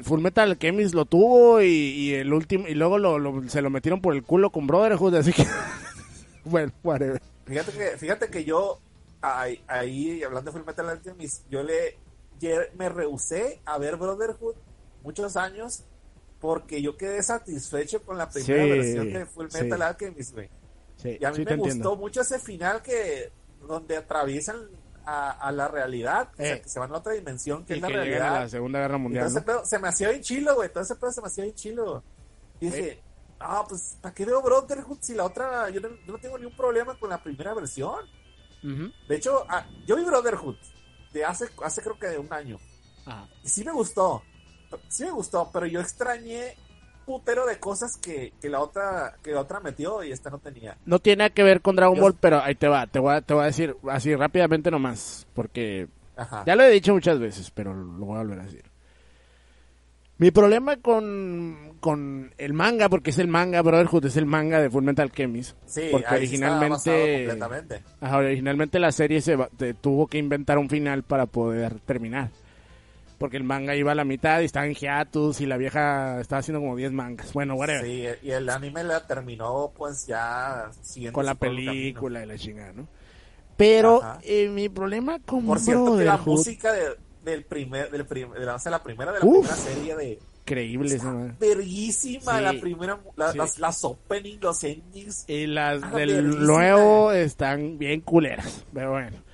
Full 0.02 0.20
Metal 0.20 0.50
Alchemist 0.50 0.94
lo 0.94 1.04
tuvo 1.04 1.62
y, 1.62 2.12
el 2.14 2.32
último 2.32 2.66
y 2.66 2.74
luego 2.74 2.98
lo, 2.98 3.48
se 3.48 3.62
lo 3.62 3.70
metieron 3.70 4.00
por 4.00 4.14
el 4.14 4.22
culo 4.22 4.50
con 4.50 4.66
Brotherhood, 4.66 5.14
así 5.14 5.32
que 5.32 5.46
bueno, 6.44 6.72
whatever. 6.82 7.20
Fíjate 7.46 7.72
que 7.72 7.96
fíjate 7.96 8.28
que 8.28 8.44
yo 8.44 8.80
ahí, 9.20 9.62
ahí 9.68 10.22
hablando 10.22 10.50
de 10.50 10.58
Full 10.58 10.66
Metal 10.66 10.88
Alchemist, 10.88 11.48
yo 11.50 11.62
le 11.62 11.96
me 12.76 12.88
rehusé 12.88 13.60
a 13.64 13.78
ver 13.78 13.96
Brotherhood 13.96 14.54
muchos 15.02 15.36
años 15.36 15.84
porque 16.40 16.82
yo 16.82 16.96
quedé 16.96 17.22
satisfecho 17.22 18.02
con 18.02 18.16
la 18.18 18.28
primera 18.28 18.64
versión 18.64 19.12
de 19.12 19.26
Full 19.26 19.46
Metal 19.52 19.82
Alchemist, 19.82 20.34
güey. 20.34 20.50
y 21.04 21.24
a 21.24 21.32
mí 21.32 21.44
me 21.44 21.56
gustó 21.56 21.96
mucho 21.96 22.20
ese 22.20 22.38
final 22.38 22.82
que 22.82 23.32
donde 23.66 23.96
atraviesan 23.96 24.68
a, 25.08 25.52
la 25.52 25.68
realidad, 25.68 26.28
o 26.34 26.36
sea, 26.36 26.54
eh. 26.56 26.60
que 26.60 26.68
se 26.68 26.78
van 26.78 26.92
a 26.92 26.98
otra 26.98 27.12
dimensión 27.12 27.64
que 27.64 27.74
es 27.74 27.80
la 27.80 27.88
realidad. 27.88 28.36
A 28.36 28.40
la 28.40 28.48
Segunda 28.48 28.80
Guerra 28.80 28.98
Mundial. 28.98 29.26
Entonces, 29.26 29.68
se 29.68 29.78
me 29.78 29.88
hacía 29.88 30.10
bien 30.10 30.22
chilo, 30.22 30.54
güey. 30.54 30.68
Todo 30.70 30.82
ese 30.82 30.96
pedo 30.96 31.12
se 31.12 31.20
me 31.22 31.28
hacía 31.28 31.44
bien 31.44 31.56
chilo. 31.56 32.02
Y 32.60 32.66
dije, 32.66 32.88
eh. 32.88 33.02
ah, 33.40 33.64
pues, 33.66 33.96
¿para 34.02 34.14
qué 34.14 34.26
veo 34.26 34.42
Brotherhood 34.42 34.98
si 35.00 35.14
la 35.14 35.24
otra, 35.24 35.70
yo 35.70 35.80
no, 35.80 36.18
tengo 36.18 36.36
ningún 36.38 36.56
problema 36.56 36.98
con 36.98 37.08
la 37.08 37.22
primera 37.22 37.54
versión? 37.54 38.04
De 38.62 39.16
hecho, 39.16 39.44
ah, 39.48 39.66
yo 39.86 39.96
vi 39.96 40.04
Brotherhood 40.04 40.56
de 41.12 41.24
hace, 41.24 41.48
hace 41.64 41.80
creo 41.80 41.98
que 41.98 42.08
de 42.08 42.18
un 42.18 42.30
año. 42.32 42.58
Y 43.42 43.48
sí 43.48 43.64
me 43.64 43.72
gustó. 43.72 44.22
Sí 44.88 45.04
me 45.04 45.12
gustó, 45.12 45.48
pero 45.50 45.64
yo 45.64 45.80
extrañé 45.80 46.54
putero 47.08 47.46
de 47.46 47.58
cosas 47.58 47.96
que, 47.96 48.34
que 48.38 48.50
la 48.50 48.60
otra 48.60 49.16
que 49.22 49.32
la 49.32 49.40
otra 49.40 49.60
metió 49.60 50.04
y 50.04 50.12
esta 50.12 50.28
no 50.28 50.38
tenía. 50.38 50.76
No 50.84 50.98
tiene 50.98 51.30
que 51.30 51.42
ver 51.42 51.62
con 51.62 51.74
Dragon 51.74 51.98
Ball, 51.98 52.14
pero 52.20 52.42
ahí 52.42 52.54
te 52.54 52.68
va, 52.68 52.86
te 52.86 52.98
voy 52.98 53.14
a, 53.14 53.22
te 53.22 53.32
voy 53.32 53.44
a 53.44 53.46
decir 53.46 53.74
así 53.88 54.14
rápidamente 54.14 54.70
nomás, 54.70 55.26
porque 55.32 55.88
ya 56.44 56.54
lo 56.54 56.64
he 56.64 56.70
dicho 56.70 56.92
muchas 56.92 57.18
veces, 57.18 57.50
pero 57.50 57.72
lo 57.72 58.04
voy 58.04 58.16
a 58.16 58.18
volver 58.20 58.40
a 58.40 58.44
decir. 58.44 58.64
Mi 60.18 60.32
problema 60.32 60.76
con, 60.76 61.76
con 61.80 62.34
el 62.36 62.52
manga, 62.52 62.88
porque 62.88 63.10
es 63.10 63.18
el 63.18 63.28
manga 63.28 63.62
Brotherhood, 63.62 64.04
es 64.04 64.16
el 64.16 64.26
manga 64.26 64.60
de 64.60 64.68
Fullmetal 64.68 65.04
Alchemist. 65.04 65.56
Sí, 65.64 65.88
porque 65.92 66.12
originalmente, 66.12 67.38
originalmente 68.02 68.80
la 68.80 68.92
serie 68.92 69.22
se 69.22 69.38
tuvo 69.80 70.08
que 70.08 70.18
inventar 70.18 70.58
un 70.58 70.68
final 70.68 71.04
para 71.04 71.26
poder 71.26 71.78
terminar. 71.80 72.30
Porque 73.18 73.36
el 73.36 73.44
manga 73.44 73.74
iba 73.74 73.92
a 73.92 73.94
la 73.94 74.04
mitad 74.04 74.40
y 74.40 74.44
estaba 74.44 74.66
en 74.66 74.74
hiatus 74.74 75.40
y 75.40 75.46
la 75.46 75.56
vieja 75.56 76.20
estaba 76.20 76.40
haciendo 76.40 76.60
como 76.60 76.76
10 76.76 76.92
mangas. 76.92 77.32
Bueno, 77.32 77.56
whatever. 77.56 77.84
Sí, 77.84 78.26
y 78.26 78.30
el 78.30 78.48
anime 78.48 78.84
la 78.84 79.06
terminó 79.06 79.72
pues 79.76 80.06
ya 80.06 80.70
siguiendo 80.82 81.14
con 81.14 81.26
la 81.26 81.34
película 81.34 82.22
y 82.22 82.26
la 82.26 82.38
chingada, 82.38 82.72
¿no? 82.72 82.88
Pero 83.56 84.02
eh, 84.22 84.48
mi 84.48 84.68
problema 84.68 85.18
con 85.18 85.44
Por 85.44 85.58
cierto 85.58 85.96
que 85.96 86.04
la 86.04 86.16
música 86.18 86.72
del 87.24 87.44
primer, 87.44 87.90
del 87.90 88.06
de 88.06 88.70
la, 88.70 88.82
primera 88.82 89.12
de 89.12 89.18
la 89.18 89.26
primera 89.26 89.56
serie 89.56 89.96
de 89.96 90.18
increíble 90.48 90.94
esa 90.94 91.12
verguísima 91.38 92.40
la 92.40 92.54
primera 92.54 92.98
las, 93.16 93.58
las 93.58 93.84
openings 93.84 94.40
los 94.40 94.64
endings. 94.64 95.24
Y 95.28 95.46
las 95.46 95.82
ah, 95.82 95.90
del 95.90 96.46
nuevo 96.46 97.12
están 97.12 97.76
bien 97.76 98.00
culeras 98.00 98.64
pero 98.72 98.92
bueno 98.92 99.27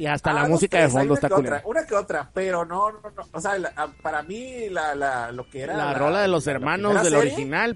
y 0.00 0.06
hasta 0.06 0.32
la 0.32 0.44
ah, 0.44 0.48
música 0.48 0.80
de 0.80 0.88
fondo 0.88 1.12
está 1.12 1.28
culera. 1.28 1.60
Una 1.66 1.84
que 1.84 1.94
otra, 1.94 2.30
pero 2.32 2.64
no, 2.64 2.90
no, 2.90 3.02
no. 3.02 3.22
O 3.32 3.38
sea, 3.38 3.58
ah, 3.76 3.86
para 4.00 4.22
mí, 4.22 4.70
la, 4.70 4.94
la, 4.94 5.30
lo 5.30 5.46
que 5.50 5.60
era. 5.60 5.76
La, 5.76 5.92
rola 5.92 6.22
de 6.22 6.28
los 6.28 6.46
hermanos 6.46 7.02
del 7.02 7.16
original, 7.16 7.74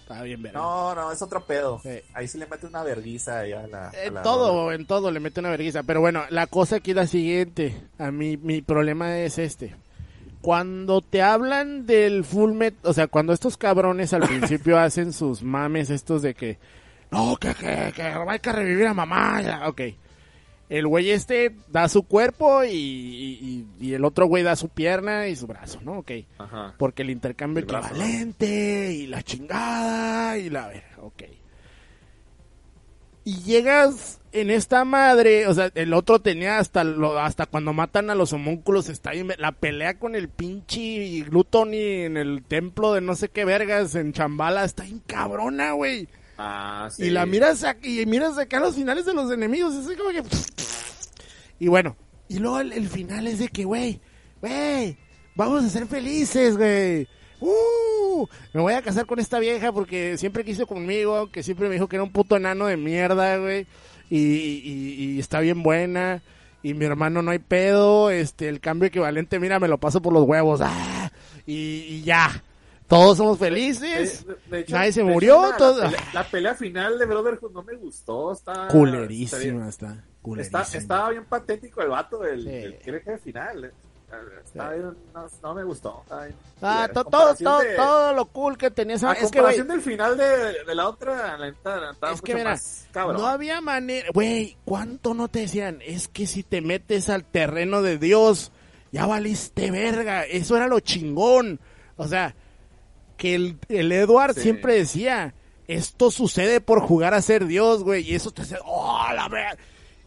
estaba 0.00 0.22
bien 0.22 0.40
verga. 0.40 0.58
No, 0.58 0.94
no, 0.94 1.12
es 1.12 1.20
otro 1.20 1.44
pedo. 1.44 1.82
Ahí 2.14 2.26
sí 2.26 2.38
le 2.38 2.46
mete 2.46 2.66
una 2.66 2.82
verguiza 2.82 3.46
ya 3.46 3.66
la. 3.66 3.90
En 4.02 4.14
todo, 4.22 4.72
en 4.72 4.86
todo 4.86 5.10
le 5.10 5.20
mete 5.20 5.40
una 5.40 5.50
verguiza. 5.50 5.82
Pero 5.82 6.00
bueno, 6.00 6.22
la 6.30 6.46
cosa 6.46 6.76
aquí 6.76 6.92
es 6.92 6.96
la 6.96 7.06
siguiente. 7.06 7.78
A 7.98 8.10
mí, 8.10 8.38
mi 8.38 8.62
problema 8.62 9.18
es 9.18 9.36
este. 9.36 9.76
Cuando 10.40 11.02
te 11.02 11.20
hablan 11.20 11.84
del 11.84 12.24
full 12.24 12.52
metal, 12.52 12.80
o 12.84 12.94
sea, 12.94 13.08
cuando 13.08 13.34
estos 13.34 13.58
cabrones 13.58 14.14
al 14.14 14.22
principio 14.26 14.78
hacen 14.78 15.12
sus 15.12 15.42
mames 15.42 15.90
estos 15.90 16.22
de 16.22 16.32
que. 16.32 16.58
No, 17.10 17.36
que, 17.36 17.54
que, 17.54 17.92
que 17.94 18.02
hay 18.02 18.38
que 18.38 18.52
revivir 18.52 18.86
a 18.86 18.94
mamá, 18.94 19.42
ya, 19.42 19.68
ok 19.68 19.82
el 20.68 20.86
güey 20.86 21.10
este 21.10 21.56
da 21.68 21.88
su 21.88 22.02
cuerpo 22.02 22.62
y, 22.64 23.66
el 23.80 24.04
otro 24.04 24.26
güey 24.26 24.42
da 24.42 24.56
su 24.56 24.68
pierna 24.68 25.28
y 25.28 25.36
su 25.36 25.46
brazo, 25.46 25.80
¿no? 25.82 25.98
Ok. 25.98 26.12
Ajá. 26.38 26.74
Porque 26.78 27.02
el 27.02 27.10
intercambio 27.10 27.64
equivalente 27.64 28.92
y 28.92 29.06
la 29.06 29.22
chingada 29.22 30.38
y 30.38 30.50
la 30.50 30.68
ver, 30.68 30.84
ok. 31.00 31.22
Y 33.24 33.42
llegas 33.42 34.20
en 34.32 34.50
esta 34.50 34.84
madre, 34.84 35.46
o 35.46 35.54
sea, 35.54 35.70
el 35.74 35.92
otro 35.92 36.18
tenía 36.18 36.58
hasta 36.58 36.84
lo, 36.84 37.18
hasta 37.18 37.46
cuando 37.46 37.72
matan 37.72 38.10
a 38.10 38.14
los 38.14 38.32
homúnculos, 38.32 38.88
está 38.88 39.10
ahí, 39.10 39.26
la 39.38 39.52
pelea 39.52 39.98
con 39.98 40.14
el 40.14 40.28
pinche 40.28 41.24
Glutoni 41.28 42.04
en 42.04 42.16
el 42.16 42.42
templo 42.42 42.94
de 42.94 43.00
no 43.00 43.14
sé 43.14 43.28
qué 43.28 43.44
vergas 43.44 43.94
en 43.94 44.12
Chambala, 44.12 44.64
está 44.64 44.84
cabrona, 45.06 45.72
güey. 45.72 46.08
Ah, 46.40 46.88
y 46.98 47.10
la 47.10 47.26
miras 47.26 47.64
aquí, 47.64 48.00
y 48.00 48.06
miras 48.06 48.38
acá 48.38 48.60
los 48.60 48.76
finales 48.76 49.04
de 49.04 49.12
los 49.12 49.30
enemigos, 49.32 49.74
es 49.74 49.96
como 49.96 50.10
que... 50.10 50.22
Y 51.58 51.66
bueno, 51.66 51.96
y 52.28 52.38
luego 52.38 52.60
el, 52.60 52.88
final 52.88 53.26
es 53.26 53.40
de 53.40 53.48
que, 53.48 53.64
güey, 53.64 54.00
güey, 54.40 54.96
vamos 55.34 55.64
a 55.64 55.68
ser 55.68 55.86
felices, 55.86 56.56
güey. 56.56 57.08
Uh, 57.40 58.26
me 58.52 58.60
voy 58.60 58.74
a 58.74 58.82
casar 58.82 59.06
con 59.06 59.18
esta 59.18 59.40
vieja 59.40 59.72
porque 59.72 60.16
siempre 60.16 60.44
quiso 60.44 60.66
conmigo, 60.66 61.28
que 61.32 61.42
siempre 61.42 61.68
me 61.68 61.74
dijo 61.74 61.88
que 61.88 61.96
era 61.96 62.04
un 62.04 62.12
puto 62.12 62.36
enano 62.36 62.66
de 62.66 62.76
mierda, 62.76 63.36
güey. 63.38 63.66
Y, 64.08 65.18
está 65.18 65.40
bien 65.40 65.62
buena. 65.62 66.22
Y 66.62 66.74
mi 66.74 66.84
hermano 66.84 67.22
no 67.22 67.32
hay 67.32 67.38
pedo. 67.40 68.10
Este, 68.10 68.48
el 68.48 68.60
cambio 68.60 68.88
equivalente, 68.88 69.40
mira, 69.40 69.58
me 69.58 69.68
lo 69.68 69.78
paso 69.78 70.00
por 70.02 70.12
los 70.12 70.24
huevos. 70.24 70.60
Ah, 70.62 71.10
y 71.46 72.02
ya. 72.02 72.42
Todos 72.88 73.18
somos 73.18 73.38
felices. 73.38 74.24
Nadie 74.68 74.92
se 74.92 75.04
murió. 75.04 75.52
la, 76.14 76.24
pelea, 76.24 76.54
final 76.54 76.98
de 76.98 77.04
Brotherhood 77.04 77.52
no 77.52 77.62
me 77.62 77.74
gustó. 77.74 78.32
Está, 78.32 78.68
Culerísima 78.68 79.68
está. 79.68 80.02
Está, 80.38 80.62
estaba 80.62 81.10
bien 81.10 81.24
patético 81.26 81.82
el 81.82 81.88
vato 81.88 82.18
del, 82.18 82.42
sí. 82.82 83.18
final. 83.22 83.72
Está 84.42 84.70
bien, 84.70 84.96
no, 85.42 85.54
me 85.54 85.64
gustó. 85.64 86.02
Ah, 86.62 86.88
todo, 86.92 87.04
todo, 87.04 87.34
todo, 87.76 88.12
lo 88.14 88.24
cool 88.26 88.56
que 88.56 88.70
tenía 88.70 88.96
esa. 88.96 89.12
es 89.12 89.24
comparación 89.24 89.66
que, 89.66 89.72
del 89.74 89.82
final 89.82 90.16
de, 90.16 90.64
de, 90.64 90.74
la 90.74 90.88
otra, 90.88 91.36
la 91.36 91.48
estaba 91.48 92.14
es 92.14 92.22
que, 92.22 92.34
mira, 92.34 92.56
No 92.94 93.26
había 93.26 93.60
manera. 93.60 94.08
Güey, 94.14 94.56
¿cuánto 94.64 95.12
no 95.12 95.28
te 95.28 95.40
decían? 95.40 95.80
Es 95.84 96.08
que 96.08 96.26
si 96.26 96.42
te 96.42 96.62
metes 96.62 97.10
al 97.10 97.24
terreno 97.24 97.82
de 97.82 97.98
Dios, 97.98 98.50
ya 98.92 99.04
valiste 99.04 99.70
verga. 99.70 100.24
Eso 100.24 100.56
era 100.56 100.68
lo 100.68 100.80
chingón. 100.80 101.60
O 101.98 102.08
sea, 102.08 102.34
que 103.18 103.34
el, 103.34 103.58
el 103.68 103.92
Edward 103.92 104.34
siempre 104.34 104.74
decía, 104.74 105.34
esto 105.66 106.10
sucede 106.10 106.62
por 106.62 106.80
jugar 106.80 107.12
a 107.12 107.20
ser 107.20 107.46
Dios, 107.46 107.84
güey, 107.84 108.10
y 108.10 108.14
eso 108.14 108.30
te 108.30 108.42
hace, 108.42 108.56
oh, 108.64 109.06
la 109.14 109.28
verdad. 109.28 109.58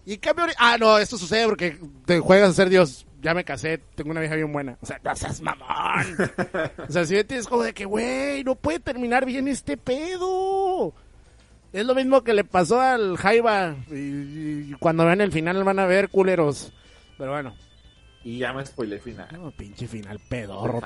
Y 0.05 0.17
cambio, 0.17 0.45
ah, 0.57 0.77
no, 0.79 0.97
esto 0.97 1.17
sucede 1.17 1.45
porque 1.45 1.77
te 2.05 2.19
juegas 2.19 2.49
a 2.49 2.53
ser 2.53 2.69
Dios. 2.69 3.05
Ya 3.21 3.35
me 3.35 3.43
casé, 3.43 3.79
tengo 3.93 4.09
una 4.09 4.19
vieja 4.19 4.35
bien 4.35 4.51
buena. 4.51 4.77
O 4.81 4.85
sea, 4.87 4.99
no 5.03 5.15
seas 5.15 5.41
mamón. 5.41 6.17
o 6.89 6.91
sea, 6.91 7.05
si 7.05 7.23
tienes 7.23 7.47
como 7.47 7.61
de 7.61 7.73
que, 7.73 7.85
güey, 7.85 8.43
no 8.43 8.55
puede 8.55 8.79
terminar 8.79 9.25
bien 9.25 9.47
este 9.47 9.77
pedo. 9.77 10.95
Es 11.71 11.85
lo 11.85 11.93
mismo 11.93 12.23
que 12.23 12.33
le 12.33 12.43
pasó 12.43 12.81
al 12.81 13.15
Jaiba. 13.17 13.75
Y, 13.91 14.73
cuando 14.79 15.05
vean 15.05 15.21
el 15.21 15.31
final 15.31 15.63
van 15.63 15.77
a 15.77 15.85
ver 15.85 16.09
culeros. 16.09 16.73
Pero 17.19 17.31
bueno. 17.33 17.55
Y 18.23 18.39
ya 18.39 18.53
me 18.53 18.65
spoilé 18.65 18.95
el 18.95 19.01
final. 19.01 19.27
No, 19.31 19.51
pinche 19.51 19.87
final 19.87 20.19
pedorro. 20.27 20.81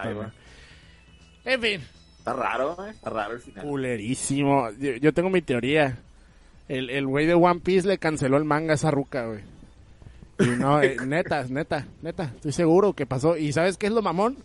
En 1.46 1.62
fin, 1.62 1.82
Está 2.26 2.34
raro, 2.34 2.76
¿eh? 2.88 2.90
Está 2.90 3.12
raro 3.12 3.34
el 3.36 3.40
final. 3.40 3.64
Culerísimo. 3.64 4.72
Yo, 4.72 5.14
tengo 5.14 5.30
mi 5.30 5.44
teoría. 5.44 6.00
El, 6.68 6.90
el 6.90 7.06
güey 7.06 7.28
de 7.28 7.36
One 7.36 7.60
Piece 7.60 7.88
le 7.88 8.00
canceló 8.00 8.38
el 8.38 8.46
manga 8.46 8.72
a 8.72 8.76
esa 8.76 8.90
ruca, 8.90 9.28
güey. 9.28 9.42
Y 10.40 10.60
no, 10.60 10.82
eh, 10.82 10.98
neta, 11.06 11.46
neta, 11.48 11.86
neta. 12.02 12.32
Estoy 12.34 12.52
seguro 12.52 12.94
que 12.94 13.06
pasó. 13.06 13.38
¿Y 13.38 13.54
sabes 13.54 13.78
qué 13.78 13.86
es 13.86 13.92
lo 13.92 14.02
mamón? 14.02 14.38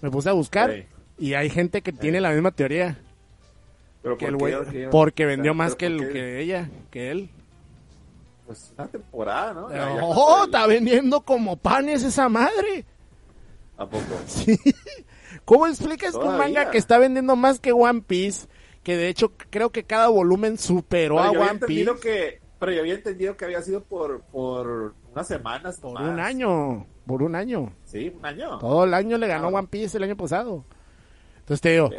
Me 0.00 0.12
puse 0.12 0.28
a 0.28 0.32
buscar 0.32 0.84
y 1.18 1.34
hay 1.34 1.50
gente 1.50 1.82
que 1.82 1.90
tiene 1.90 2.20
la 2.20 2.30
misma 2.30 2.52
teoría. 2.52 2.98
¿Pero 4.00 4.16
que 4.16 4.26
el 4.26 4.36
güey, 4.36 4.54
porque 4.92 5.26
vendió 5.26 5.54
más 5.54 5.74
que, 5.74 5.86
el, 5.86 6.12
que 6.12 6.40
ella, 6.40 6.70
que 6.92 7.10
él. 7.10 7.30
Pues 8.46 8.72
una 8.78 8.86
temporada, 8.86 9.54
¿no? 9.54 9.66
oh, 10.06 10.44
está 10.44 10.68
vendiendo 10.68 11.20
como 11.22 11.56
panes 11.56 12.04
esa 12.04 12.28
madre. 12.28 12.84
¿A 13.76 13.86
poco? 13.86 14.04
Sí. 14.28 14.56
¿Cómo 15.44 15.66
explicas 15.66 16.12
que 16.12 16.24
un 16.24 16.38
manga 16.38 16.70
que 16.70 16.78
está 16.78 16.98
vendiendo 16.98 17.36
más 17.36 17.60
que 17.60 17.72
One 17.72 18.02
Piece, 18.02 18.48
que 18.82 18.96
de 18.96 19.08
hecho 19.08 19.32
creo 19.50 19.70
que 19.70 19.84
cada 19.84 20.08
volumen 20.08 20.56
superó 20.56 21.18
a 21.18 21.30
One 21.30 21.60
Piece? 21.66 21.90
Que, 22.00 22.40
pero 22.58 22.72
yo 22.72 22.80
había 22.80 22.94
entendido 22.94 23.36
que 23.36 23.44
había 23.44 23.60
sido 23.60 23.82
por, 23.82 24.22
por 24.22 24.94
unas 25.12 25.28
semanas. 25.28 25.78
Por 25.80 26.00
un 26.00 26.18
año, 26.18 26.86
por 27.06 27.22
un 27.22 27.34
año. 27.34 27.72
Sí, 27.84 28.12
un 28.16 28.24
año. 28.24 28.58
Todo 28.58 28.84
el 28.84 28.94
año 28.94 29.18
le 29.18 29.26
ganó 29.26 29.48
One 29.48 29.68
Piece 29.68 29.96
el 29.98 30.04
año 30.04 30.16
pasado. 30.16 30.64
Entonces 31.40 31.60
te 31.60 31.72
digo, 31.72 31.90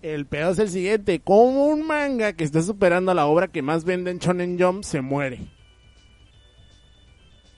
el 0.00 0.24
pedo 0.24 0.50
es 0.52 0.58
el 0.58 0.70
siguiente, 0.70 1.20
¿cómo 1.20 1.66
un 1.66 1.86
manga 1.86 2.32
que 2.32 2.44
está 2.44 2.62
superando 2.62 3.10
a 3.10 3.14
la 3.14 3.26
obra 3.26 3.48
que 3.48 3.60
más 3.60 3.84
vende 3.84 4.10
en 4.10 4.18
Shonen 4.18 4.58
Jump 4.58 4.84
se 4.84 5.02
muere? 5.02 5.40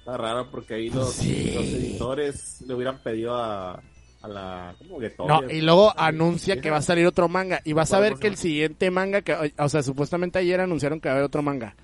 Está 0.01 0.17
raro 0.17 0.51
porque 0.51 0.75
ahí 0.75 0.91
los 0.91 1.23
editores 1.23 2.61
le 2.63 2.75
hubieran 2.75 3.01
pedido 3.03 3.37
a, 3.37 3.81
la 4.27 4.75
no 5.19 5.49
y 5.49 5.61
luego 5.61 5.93
anuncia 5.97 6.61
que 6.61 6.71
va 6.71 6.79
a 6.79 6.83
salir 6.83 7.07
otro 7.07 7.29
manga 7.29 7.61
y 7.65 7.73
vas 7.73 7.93
a 7.93 8.01
ver 8.01 8.15
que 8.15 8.27
el 8.27 8.37
siguiente 8.37 8.91
manga 8.91 9.23
que 9.23 9.53
o 9.57 9.69
sea 9.69 9.83
supuestamente 9.83 10.41
ayer 10.41 10.61
anunciaron 10.61 11.01
que 11.01 11.09
va 11.09 11.13
a 11.13 11.17
haber 11.19 11.27
otro 11.27 11.43
manga 11.43 11.77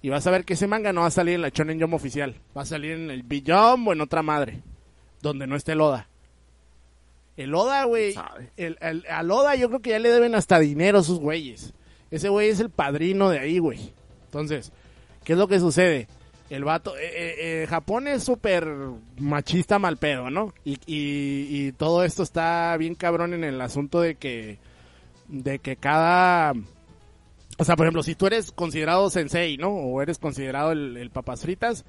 y 0.00 0.08
vas 0.08 0.26
a 0.26 0.30
ver 0.30 0.44
que 0.44 0.54
ese 0.54 0.66
manga 0.66 0.92
no 0.92 1.02
va 1.02 1.08
a 1.08 1.10
salir 1.10 1.34
en 1.34 1.42
la 1.42 1.50
Shonen 1.50 1.78
Jump 1.78 1.92
oficial 1.92 2.34
va 2.56 2.62
a 2.62 2.66
salir 2.66 2.92
en 2.92 3.10
el 3.10 3.22
Beyond 3.24 3.86
o 3.88 3.92
en 3.92 4.00
otra 4.00 4.22
madre 4.22 4.62
donde 5.20 5.46
no 5.46 5.54
esté 5.54 5.72
el 5.72 5.82
Oda 5.82 6.08
el 7.36 7.54
Oda 7.54 7.84
güey 7.84 8.14
el, 8.56 8.78
el, 8.80 9.04
al 9.08 9.30
Oda 9.30 9.54
yo 9.54 9.68
creo 9.68 9.80
que 9.80 9.90
ya 9.90 9.98
le 9.98 10.10
deben 10.10 10.34
hasta 10.34 10.58
dinero 10.58 10.98
a 10.98 11.02
sus 11.02 11.18
güeyes. 11.18 11.72
Ese 12.10 12.28
güey 12.28 12.50
es 12.50 12.60
el 12.60 12.68
padrino 12.68 13.30
de 13.30 13.38
ahí 13.38 13.58
güey. 13.58 13.92
Entonces 14.26 14.72
qué 15.24 15.32
es 15.32 15.38
lo 15.38 15.48
que 15.48 15.60
sucede 15.60 16.08
el 16.52 16.64
vato, 16.64 16.98
eh, 16.98 17.00
eh, 17.04 17.62
eh, 17.62 17.66
Japón 17.66 18.06
es 18.06 18.24
súper 18.24 18.68
machista 19.18 19.78
mal 19.78 19.96
pedo, 19.96 20.28
¿no? 20.28 20.52
Y, 20.66 20.78
y, 20.86 21.72
todo 21.72 22.04
esto 22.04 22.22
está 22.22 22.76
bien 22.76 22.94
cabrón 22.94 23.32
en 23.32 23.42
el 23.42 23.58
asunto 23.62 24.02
de 24.02 24.16
que, 24.16 24.58
de 25.28 25.60
que 25.60 25.76
cada, 25.76 26.52
o 27.56 27.64
sea, 27.64 27.74
por 27.74 27.86
ejemplo, 27.86 28.02
si 28.02 28.14
tú 28.14 28.26
eres 28.26 28.52
considerado 28.52 29.08
sensei, 29.08 29.56
¿no? 29.56 29.70
O 29.70 30.02
eres 30.02 30.18
considerado 30.18 30.72
el, 30.72 31.08
papas 31.10 31.40
fritas, 31.40 31.86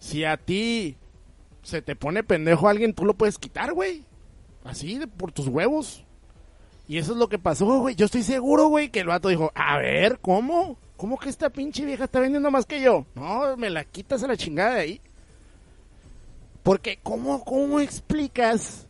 si 0.00 0.24
a 0.24 0.38
ti 0.38 0.96
se 1.62 1.80
te 1.80 1.94
pone 1.94 2.24
pendejo 2.24 2.68
alguien, 2.68 2.94
tú 2.94 3.04
lo 3.04 3.14
puedes 3.14 3.38
quitar, 3.38 3.74
güey. 3.74 4.02
Así, 4.64 5.00
por 5.16 5.30
tus 5.30 5.46
huevos. 5.46 6.04
Y 6.88 6.98
eso 6.98 7.12
es 7.12 7.18
lo 7.18 7.28
que 7.28 7.38
pasó, 7.38 7.66
güey. 7.78 7.94
Yo 7.94 8.06
estoy 8.06 8.24
seguro, 8.24 8.66
güey, 8.66 8.88
que 8.88 9.00
el 9.00 9.06
vato 9.06 9.28
dijo, 9.28 9.52
a 9.54 9.78
ver, 9.78 10.18
¿cómo? 10.20 10.78
¿Cómo 10.96 11.18
que 11.18 11.28
esta 11.28 11.50
pinche 11.50 11.84
vieja 11.84 12.04
está 12.04 12.20
vendiendo 12.20 12.50
más 12.50 12.66
que 12.66 12.80
yo? 12.80 13.06
No, 13.14 13.56
me 13.56 13.70
la 13.70 13.84
quitas 13.84 14.22
a 14.22 14.28
la 14.28 14.36
chingada 14.36 14.74
de 14.74 14.80
ahí. 14.80 15.00
Porque, 16.62 16.98
¿cómo, 17.02 17.44
cómo 17.44 17.80
explicas 17.80 18.86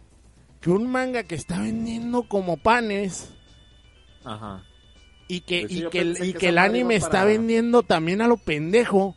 que 0.61 0.71
un 0.71 0.91
manga 0.91 1.25
que 1.25 1.35
está 1.35 1.61
vendiendo 1.61 2.29
como 2.29 2.57
panes 2.57 3.35
Ajá. 4.25 4.63
y 5.29 5.41
que, 5.41 5.63
pues 5.63 5.73
y 5.73 5.89
que, 5.89 5.99
el, 5.99 6.25
y 6.25 6.33
que 6.35 6.49
el 6.51 6.59
anime 6.59 6.95
está 6.95 7.25
vendiendo 7.25 7.83
también 7.83 8.23
a 8.23 8.29
lo 8.29 8.37
pendejo, 8.37 9.17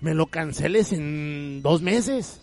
me 0.00 0.14
lo 0.14 0.26
canceles 0.26 0.92
en 0.92 1.60
dos 1.62 1.82
meses? 1.82 2.40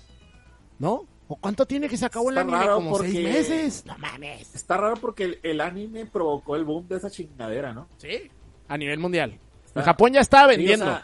¿No? 0.78 1.08
¿O 1.28 1.38
cuánto 1.38 1.66
tiene 1.66 1.88
que 1.88 1.98
se 1.98 2.06
acabó 2.06 2.30
el 2.30 2.38
anime? 2.38 2.66
Como 2.68 3.00
seis 3.00 3.16
meses. 3.16 3.86
No 3.86 3.98
mames. 3.98 4.54
Está 4.54 4.78
raro 4.78 4.96
porque 4.98 5.40
el, 5.42 5.62
anime 5.62 6.06
provocó 6.06 6.56
el 6.56 6.66
boom 6.66 6.88
de 6.88 6.98
esa 6.98 7.10
chingadera, 7.10 7.74
¿no? 7.74 7.88
Sí, 7.98 8.30
a 8.68 8.78
nivel 8.78 9.00
mundial. 9.00 9.40
En 9.76 9.82
Japón 9.82 10.14
ya 10.14 10.22
estaba 10.22 10.48
vendiendo, 10.48 11.00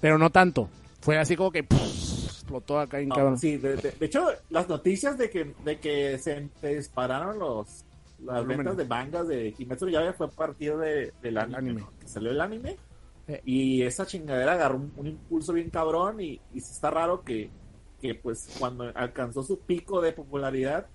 pero 0.00 0.18
no 0.18 0.30
tanto. 0.30 0.68
Fue 1.00 1.18
así 1.18 1.36
como 1.36 1.50
que 1.50 1.60
explotó 1.60 2.78
acá 2.78 3.00
en 3.00 3.08
no, 3.08 3.36
Sí, 3.36 3.56
de, 3.56 3.94
hecho, 4.00 4.28
las 4.50 4.68
noticias 4.68 5.18
de 5.18 5.30
que, 5.30 5.54
de 5.64 5.78
que 5.78 6.18
se, 6.18 6.48
dispararon 6.62 7.38
los 7.38 7.84
las 8.24 8.46
ventas 8.46 8.76
de 8.76 8.84
mangas 8.84 9.26
de 9.26 9.52
Kimetsu 9.52 9.88
ya 9.88 10.12
fue 10.12 10.26
a 10.26 10.30
partir 10.30 10.76
de, 10.76 11.12
del 11.20 11.38
anime. 11.38 11.84
Que 12.00 12.06
salió 12.06 12.30
el 12.30 12.40
anime. 12.40 12.76
Eh. 13.26 13.42
Y 13.44 13.82
esa 13.82 14.06
chingadera 14.06 14.52
agarró 14.52 14.80
un, 14.96 15.06
impulso 15.06 15.52
bien 15.52 15.70
cabrón 15.70 16.20
y, 16.20 16.40
y 16.54 16.58
está 16.58 16.90
raro 16.90 17.22
que 17.22 17.50
que 18.02 18.16
pues 18.16 18.56
cuando 18.58 18.90
alcanzó 18.94 19.44
su 19.44 19.60
pico 19.60 20.02
de 20.02 20.12
popularidad 20.12 20.86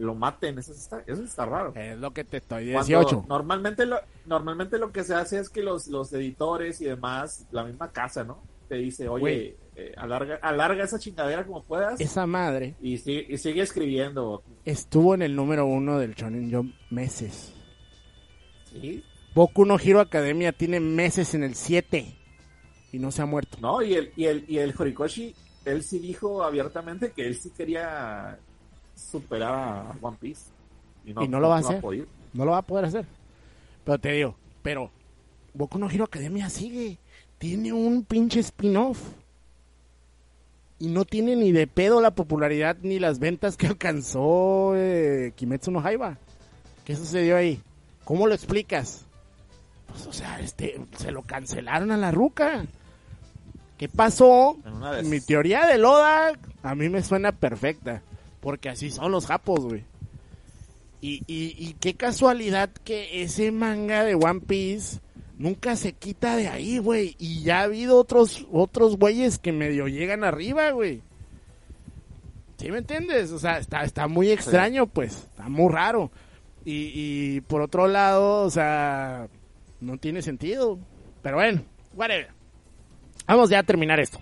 lo 0.00 0.14
maten, 0.14 0.58
eso 0.58 0.72
está, 0.72 1.02
eso 1.06 1.22
está 1.22 1.44
raro. 1.46 1.74
Es 1.74 1.98
lo 1.98 2.12
que 2.12 2.24
te 2.24 2.38
estoy 2.38 2.66
diciendo. 2.66 3.24
Normalmente 3.28 3.86
lo, 3.86 3.98
normalmente 4.26 4.78
lo 4.78 4.92
que 4.92 5.04
se 5.04 5.14
hace 5.14 5.38
es 5.38 5.50
que 5.50 5.62
los, 5.62 5.88
los 5.88 6.12
editores 6.12 6.80
y 6.80 6.86
demás, 6.86 7.46
la 7.50 7.64
misma 7.64 7.92
casa, 7.92 8.24
¿no? 8.24 8.42
Te 8.68 8.76
dice, 8.76 9.08
oye, 9.08 9.56
eh, 9.76 9.92
alarga, 9.96 10.38
alarga 10.42 10.84
esa 10.84 10.98
chingadera 10.98 11.44
como 11.44 11.62
puedas. 11.64 12.00
Esa 12.00 12.26
madre. 12.26 12.76
Y, 12.80 12.98
sigue, 12.98 13.26
y 13.28 13.36
sigue 13.38 13.62
escribiendo. 13.62 14.42
Estuvo 14.64 15.14
en 15.14 15.22
el 15.22 15.36
número 15.36 15.66
uno 15.66 15.98
del 15.98 16.14
Shonen 16.14 16.52
Jump 16.52 16.74
meses. 16.90 17.52
Sí. 18.70 19.04
Boku 19.34 19.64
no 19.64 19.78
Hero 19.78 20.00
Academia 20.00 20.52
tiene 20.52 20.80
meses 20.80 21.34
en 21.34 21.42
el 21.42 21.54
7 21.54 22.16
y 22.92 22.98
no 22.98 23.10
se 23.10 23.22
ha 23.22 23.26
muerto. 23.26 23.58
No, 23.60 23.82
y 23.82 23.94
el, 23.94 24.12
y 24.16 24.26
el, 24.26 24.44
y 24.48 24.58
el 24.58 24.74
Horikoshi 24.76 25.34
él 25.64 25.82
sí 25.82 25.98
dijo 25.98 26.42
abiertamente 26.42 27.12
que 27.12 27.26
él 27.26 27.36
sí 27.36 27.50
quería 27.50 28.38
superar 29.00 29.54
a 29.54 29.96
One 30.00 30.16
Piece. 30.20 30.50
Y 31.04 31.12
no, 31.12 31.40
lo 31.40 31.48
va 31.48 31.56
a 31.56 31.60
hacer. 31.60 31.82
no 32.32 32.44
lo 32.44 32.52
va 32.52 32.58
a 32.58 32.62
poder 32.62 32.84
hacer. 32.84 33.06
Pero 33.84 33.98
te 33.98 34.12
digo, 34.12 34.36
pero 34.62 34.90
Boku 35.54 35.78
no 35.78 35.90
Hero 35.90 36.04
Academia 36.04 36.48
sigue. 36.50 36.98
Tiene 37.38 37.72
un 37.72 38.04
pinche 38.04 38.40
spin-off. 38.40 39.00
Y 40.78 40.88
no 40.88 41.04
tiene 41.04 41.36
ni 41.36 41.52
de 41.52 41.66
pedo 41.66 42.00
la 42.00 42.12
popularidad 42.12 42.76
ni 42.82 42.98
las 42.98 43.18
ventas 43.18 43.56
que 43.56 43.66
alcanzó 43.66 44.72
eh, 44.76 45.32
Kimetsu 45.36 45.70
no 45.70 45.80
Haiba. 45.80 46.18
¿Qué 46.84 46.96
sucedió 46.96 47.36
ahí? 47.36 47.60
¿Cómo 48.04 48.26
lo 48.26 48.34
explicas? 48.34 49.04
Pues, 49.86 50.06
o 50.06 50.12
sea, 50.12 50.40
este, 50.40 50.80
se 50.96 51.10
lo 51.12 51.22
cancelaron 51.22 51.90
a 51.90 51.96
la 51.96 52.10
ruca. 52.10 52.64
¿Qué 53.76 53.88
pasó? 53.88 54.58
Mi 55.04 55.20
teoría 55.20 55.66
de 55.66 55.78
Loda 55.78 56.32
a 56.62 56.74
mí 56.74 56.88
me 56.88 57.02
suena 57.02 57.32
perfecta. 57.32 58.02
Porque 58.40 58.68
así 58.68 58.90
son 58.90 59.12
los 59.12 59.26
japos, 59.26 59.60
güey. 59.60 59.84
Y, 61.02 61.22
y, 61.26 61.74
qué 61.80 61.94
casualidad 61.94 62.70
que 62.84 63.22
ese 63.22 63.52
manga 63.52 64.04
de 64.04 64.14
One 64.14 64.40
Piece 64.40 65.00
nunca 65.38 65.74
se 65.76 65.94
quita 65.94 66.36
de 66.36 66.48
ahí, 66.48 66.76
güey. 66.76 67.16
Y 67.18 67.42
ya 67.42 67.60
ha 67.60 67.62
habido 67.62 67.98
otros, 67.98 68.46
otros 68.52 68.98
güeyes 68.98 69.38
que 69.38 69.52
medio 69.52 69.88
llegan 69.88 70.24
arriba, 70.24 70.70
güey. 70.72 71.00
¿Sí 72.58 72.70
me 72.70 72.78
entiendes? 72.78 73.32
O 73.32 73.38
sea, 73.38 73.58
está, 73.58 73.82
está 73.82 74.08
muy 74.08 74.30
extraño, 74.30 74.86
pues. 74.86 75.16
Está 75.30 75.48
muy 75.48 75.72
raro. 75.72 76.10
Y, 76.66 76.92
y 76.94 77.40
por 77.40 77.62
otro 77.62 77.88
lado, 77.88 78.42
o 78.42 78.50
sea, 78.50 79.28
no 79.80 79.96
tiene 79.96 80.20
sentido. 80.20 80.78
Pero 81.22 81.36
bueno, 81.36 81.62
whatever. 81.94 82.28
Vamos 83.26 83.48
ya 83.48 83.60
a 83.60 83.62
terminar 83.62 84.00
esto. 84.00 84.20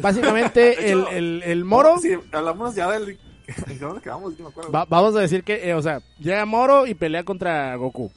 Básicamente, 0.00 0.90
el, 0.92 1.42
el, 1.42 1.64
Moro. 1.64 1.98
Sí, 1.98 2.14
hablamos 2.32 2.74
ya 2.74 2.90
del. 2.90 3.18
vamos 4.88 5.16
a 5.16 5.20
decir 5.20 5.42
que, 5.42 5.68
eh, 5.68 5.74
o 5.74 5.82
sea, 5.82 6.00
llega 6.18 6.44
Moro 6.46 6.86
y 6.86 6.94
pelea 6.94 7.24
contra 7.24 7.74
Goku. 7.76 8.10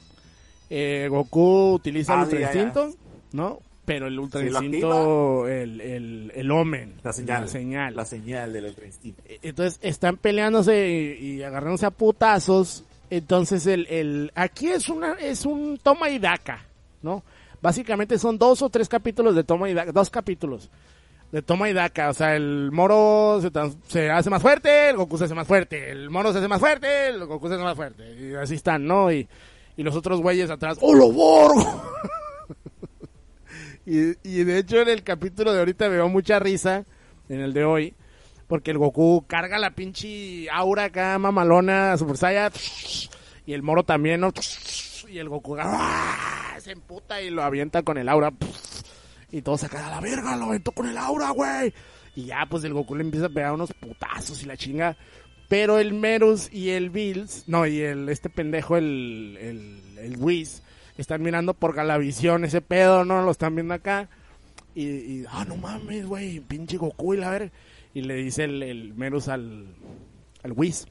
Eh, 0.70 1.08
Goku 1.10 1.74
utiliza 1.74 2.14
el 2.14 2.20
ah, 2.20 2.22
Ultra 2.22 2.40
Instinto, 2.40 2.90
¿no? 3.32 3.58
Pero 3.84 4.06
el 4.06 4.18
Ultra 4.18 4.42
Instinto, 4.42 5.46
el, 5.48 5.80
el, 5.80 6.32
el 6.34 6.50
Omen. 6.50 6.94
La 7.02 7.12
señal. 7.12 7.42
La 7.42 7.48
señal. 7.48 7.96
La 7.96 8.04
señal 8.04 8.52
del 8.52 8.66
Ultra 8.66 8.86
Instinto. 8.86 9.22
E, 9.26 9.40
entonces, 9.42 9.78
están 9.82 10.16
peleándose 10.16 11.18
y, 11.20 11.42
agarrándose 11.42 11.86
a 11.86 11.90
putazos. 11.90 12.84
Entonces, 13.10 13.66
el, 13.66 13.86
el, 13.88 14.32
aquí 14.34 14.68
es 14.68 14.88
una, 14.88 15.12
es 15.14 15.44
un 15.44 15.78
toma 15.82 16.08
y 16.08 16.18
daca, 16.18 16.64
¿no? 17.02 17.22
Básicamente 17.60 18.18
son 18.18 18.38
dos 18.38 18.62
o 18.62 18.70
tres 18.70 18.88
capítulos 18.88 19.34
de 19.34 19.44
toma 19.44 19.68
y 19.68 19.74
daca, 19.74 19.92
dos 19.92 20.10
capítulos 20.10 20.70
de 21.34 21.42
toma 21.42 21.68
y 21.68 21.72
daca. 21.72 22.10
O 22.10 22.14
sea, 22.14 22.36
el 22.36 22.70
moro 22.70 23.40
se, 23.88 24.08
hace 24.08 24.30
más 24.30 24.40
fuerte, 24.40 24.90
el 24.90 24.96
Goku 24.96 25.18
se 25.18 25.24
hace 25.24 25.34
más 25.34 25.48
fuerte, 25.48 25.90
el 25.90 26.08
moro 26.08 26.32
se 26.32 26.38
hace 26.38 26.46
más 26.46 26.60
fuerte, 26.60 27.08
el 27.08 27.26
Goku 27.26 27.48
se 27.48 27.54
hace 27.54 27.64
más 27.64 27.74
fuerte. 27.74 28.14
Y 28.14 28.34
así 28.36 28.54
están, 28.54 28.86
¿no? 28.86 29.10
Y, 29.10 29.26
y 29.76 29.82
los 29.82 29.96
otros 29.96 30.20
güeyes 30.20 30.48
atrás, 30.48 30.78
¡Oh, 30.80 30.94
lo 30.94 31.10
borgo! 31.10 31.82
y, 33.84 34.10
y 34.22 34.44
de 34.44 34.58
hecho 34.58 34.80
en 34.80 34.88
el 34.88 35.02
capítulo 35.02 35.52
de 35.52 35.58
ahorita 35.58 35.88
veo 35.88 36.08
mucha 36.08 36.38
risa, 36.38 36.84
en 37.28 37.40
el 37.40 37.52
de 37.52 37.64
hoy, 37.64 37.94
porque 38.46 38.70
el 38.70 38.78
Goku 38.78 39.24
carga 39.26 39.58
la 39.58 39.72
pinche 39.72 40.48
aura 40.52 40.84
acá 40.84 41.18
mamalona, 41.18 41.98
Super 41.98 42.16
Saiyan, 42.16 42.52
y 43.44 43.54
el 43.54 43.64
moro 43.64 43.82
también, 43.82 44.20
¿no? 44.20 44.32
Y 45.08 45.18
el 45.18 45.28
Goku, 45.28 45.56
¡ah! 45.58 46.54
se 46.60 46.70
emputa 46.70 47.20
y 47.20 47.30
lo 47.30 47.42
avienta 47.42 47.82
con 47.82 47.98
el 47.98 48.08
aura. 48.08 48.32
Y 49.34 49.42
todo 49.42 49.58
se 49.58 49.68
queda 49.68 49.88
a 49.88 49.90
la 49.90 50.00
verga, 50.00 50.36
lo 50.36 50.44
aventó 50.44 50.70
con 50.70 50.88
el 50.88 50.96
aura, 50.96 51.30
güey. 51.30 51.74
Y 52.14 52.26
ya, 52.26 52.46
pues 52.48 52.62
el 52.62 52.72
Goku 52.72 52.94
le 52.94 53.02
empieza 53.02 53.26
a 53.26 53.30
pegar 53.30 53.52
unos 53.52 53.72
putazos 53.74 54.40
y 54.44 54.46
la 54.46 54.56
chinga. 54.56 54.96
Pero 55.48 55.80
el 55.80 55.92
Merus 55.92 56.48
y 56.52 56.70
el 56.70 56.88
Bills, 56.88 57.42
no, 57.48 57.66
y 57.66 57.80
el 57.80 58.08
este 58.08 58.30
pendejo, 58.30 58.76
el, 58.76 59.36
el, 59.40 59.98
el 59.98 60.16
Whis, 60.18 60.62
están 60.98 61.20
mirando 61.20 61.52
por 61.52 61.74
Galavisión 61.74 62.44
ese 62.44 62.60
pedo, 62.60 63.04
¿no? 63.04 63.22
Lo 63.22 63.32
están 63.32 63.56
viendo 63.56 63.74
acá. 63.74 64.08
Y, 64.72 64.84
y 64.84 65.24
ah, 65.28 65.44
no 65.48 65.56
mames, 65.56 66.06
güey, 66.06 66.38
pinche 66.38 66.76
Goku 66.76 67.14
y 67.14 67.16
la 67.16 67.30
verga. 67.30 67.50
Y 67.92 68.02
le 68.02 68.14
dice 68.14 68.44
el, 68.44 68.62
el 68.62 68.94
Merus 68.94 69.26
al, 69.26 69.74
al 70.44 70.52
Whis, 70.52 70.86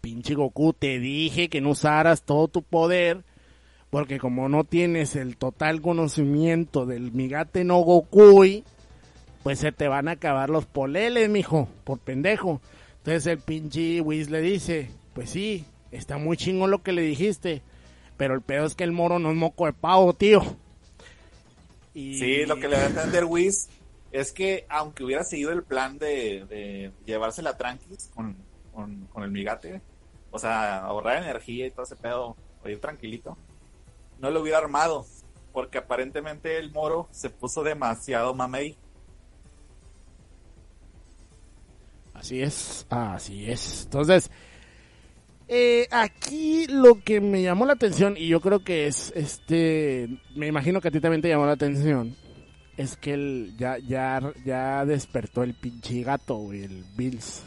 pinche 0.00 0.36
Goku, 0.36 0.72
te 0.72 1.00
dije 1.00 1.48
que 1.48 1.60
no 1.60 1.70
usaras 1.70 2.22
todo 2.22 2.46
tu 2.46 2.62
poder 2.62 3.24
porque 3.90 4.18
como 4.18 4.48
no 4.48 4.64
tienes 4.64 5.16
el 5.16 5.36
total 5.36 5.82
conocimiento 5.82 6.86
del 6.86 7.12
Migate 7.12 7.64
no 7.64 7.78
Gokui, 7.80 8.64
pues 9.42 9.58
se 9.58 9.72
te 9.72 9.88
van 9.88 10.08
a 10.08 10.12
acabar 10.12 10.48
los 10.48 10.64
poleles, 10.64 11.28
mijo, 11.28 11.68
por 11.84 11.98
pendejo. 11.98 12.60
Entonces 12.98 13.26
el 13.26 13.38
pinche 13.38 14.00
Whis 14.00 14.30
le 14.30 14.40
dice, 14.40 14.90
pues 15.12 15.30
sí, 15.30 15.64
está 15.90 16.18
muy 16.18 16.36
chingo 16.36 16.68
lo 16.68 16.82
que 16.82 16.92
le 16.92 17.02
dijiste, 17.02 17.62
pero 18.16 18.34
el 18.34 18.42
pedo 18.42 18.66
es 18.66 18.74
que 18.74 18.84
el 18.84 18.92
moro 18.92 19.18
no 19.18 19.30
es 19.30 19.36
moco 19.36 19.66
de 19.66 19.72
pavo, 19.72 20.12
tío. 20.12 20.40
Y... 21.92 22.14
Sí, 22.18 22.46
lo 22.46 22.56
que 22.56 22.68
le 22.68 22.76
va 22.76 22.82
a 22.82 22.86
entender 22.86 23.24
Whis 23.24 23.68
es 24.12 24.32
que 24.32 24.66
aunque 24.68 25.02
hubiera 25.02 25.24
seguido 25.24 25.50
el 25.50 25.64
plan 25.64 25.98
de, 25.98 26.44
de 26.48 26.92
llevársela 27.06 27.56
tranquis 27.56 28.10
con, 28.14 28.36
con, 28.72 29.06
con 29.06 29.24
el 29.24 29.32
Migate, 29.32 29.80
o 30.30 30.38
sea, 30.38 30.78
ahorrar 30.84 31.24
energía 31.24 31.66
y 31.66 31.70
todo 31.70 31.82
ese 31.82 31.96
pedo, 31.96 32.36
o 32.62 32.68
ir 32.68 32.80
tranquilito, 32.80 33.36
no 34.20 34.30
lo 34.30 34.40
hubiera 34.40 34.58
armado, 34.58 35.06
porque 35.52 35.78
aparentemente 35.78 36.58
el 36.58 36.70
moro 36.72 37.08
se 37.10 37.30
puso 37.30 37.62
demasiado 37.62 38.34
mamey. 38.34 38.76
Así 42.14 42.42
es, 42.42 42.86
así 42.90 43.50
es. 43.50 43.84
Entonces, 43.84 44.30
eh, 45.48 45.88
aquí 45.90 46.66
lo 46.68 47.02
que 47.02 47.20
me 47.20 47.42
llamó 47.42 47.64
la 47.66 47.72
atención, 47.72 48.14
y 48.16 48.28
yo 48.28 48.40
creo 48.40 48.62
que 48.62 48.86
es, 48.86 49.12
este, 49.16 50.08
me 50.36 50.46
imagino 50.46 50.80
que 50.80 50.88
a 50.88 50.90
ti 50.90 51.00
también 51.00 51.22
te 51.22 51.28
llamó 51.28 51.46
la 51.46 51.52
atención, 51.52 52.14
es 52.76 52.96
que 52.96 53.14
él 53.14 53.54
ya, 53.58 53.78
ya, 53.78 54.20
ya 54.44 54.84
despertó 54.84 55.42
el 55.42 55.54
pinche 55.54 56.02
gato, 56.02 56.52
el 56.52 56.84
Bills. 56.96 57.42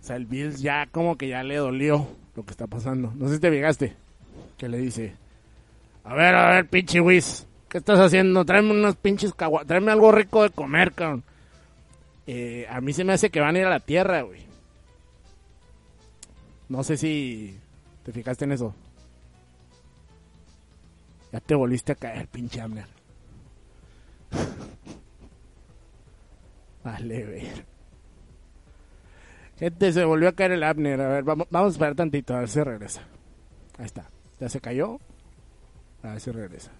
O 0.00 0.06
sea, 0.06 0.16
el 0.16 0.26
Bills 0.26 0.60
ya 0.60 0.86
como 0.90 1.16
que 1.16 1.28
ya 1.28 1.42
le 1.42 1.56
dolió 1.56 2.06
lo 2.36 2.44
que 2.44 2.50
está 2.52 2.66
pasando. 2.66 3.12
No 3.16 3.28
sé 3.28 3.34
si 3.34 3.40
te 3.40 3.50
fijaste, 3.50 3.96
que 4.56 4.68
le 4.68 4.78
dice, 4.78 5.14
a 6.04 6.14
ver, 6.14 6.34
a 6.34 6.50
ver, 6.50 6.68
pinche 6.68 7.00
Whis. 7.00 7.46
¿Qué 7.68 7.78
estás 7.78 7.98
haciendo? 7.98 8.44
Tráeme 8.44 8.72
unos 8.72 8.96
pinches 8.96 9.34
caguas. 9.34 9.66
Tráeme 9.66 9.90
algo 9.90 10.12
rico 10.12 10.42
de 10.42 10.50
comer, 10.50 10.92
cabrón. 10.92 11.24
Eh, 12.26 12.66
a 12.70 12.80
mí 12.80 12.92
se 12.92 13.04
me 13.04 13.14
hace 13.14 13.30
que 13.30 13.40
van 13.40 13.56
a 13.56 13.58
ir 13.58 13.66
a 13.66 13.70
la 13.70 13.80
tierra, 13.80 14.22
güey. 14.22 14.44
No 16.68 16.84
sé 16.84 16.96
si 16.96 17.58
te 18.04 18.12
fijaste 18.12 18.44
en 18.44 18.52
eso. 18.52 18.74
Ya 21.32 21.40
te 21.40 21.54
volviste 21.54 21.92
a 21.92 21.96
caer, 21.96 22.28
pinche 22.28 22.60
Amner. 22.60 22.86
vale, 26.84 27.24
ver. 27.24 27.64
Gente, 29.58 29.92
se 29.92 30.04
volvió 30.04 30.28
a 30.28 30.32
caer 30.32 30.52
el 30.52 30.62
Abner. 30.62 31.00
A 31.00 31.08
ver, 31.08 31.24
vamos, 31.24 31.46
vamos 31.50 31.68
a 31.68 31.72
esperar 31.72 31.94
tantito, 31.94 32.34
a 32.34 32.40
ver 32.40 32.48
si 32.48 32.62
regresa. 32.62 33.02
Ahí 33.78 33.86
está. 33.86 34.10
¿Ya 34.38 34.48
se 34.48 34.60
cayó? 34.60 35.00
A 36.04 36.12
ver 36.12 36.20
si 36.20 36.30
regresa. 36.30 36.70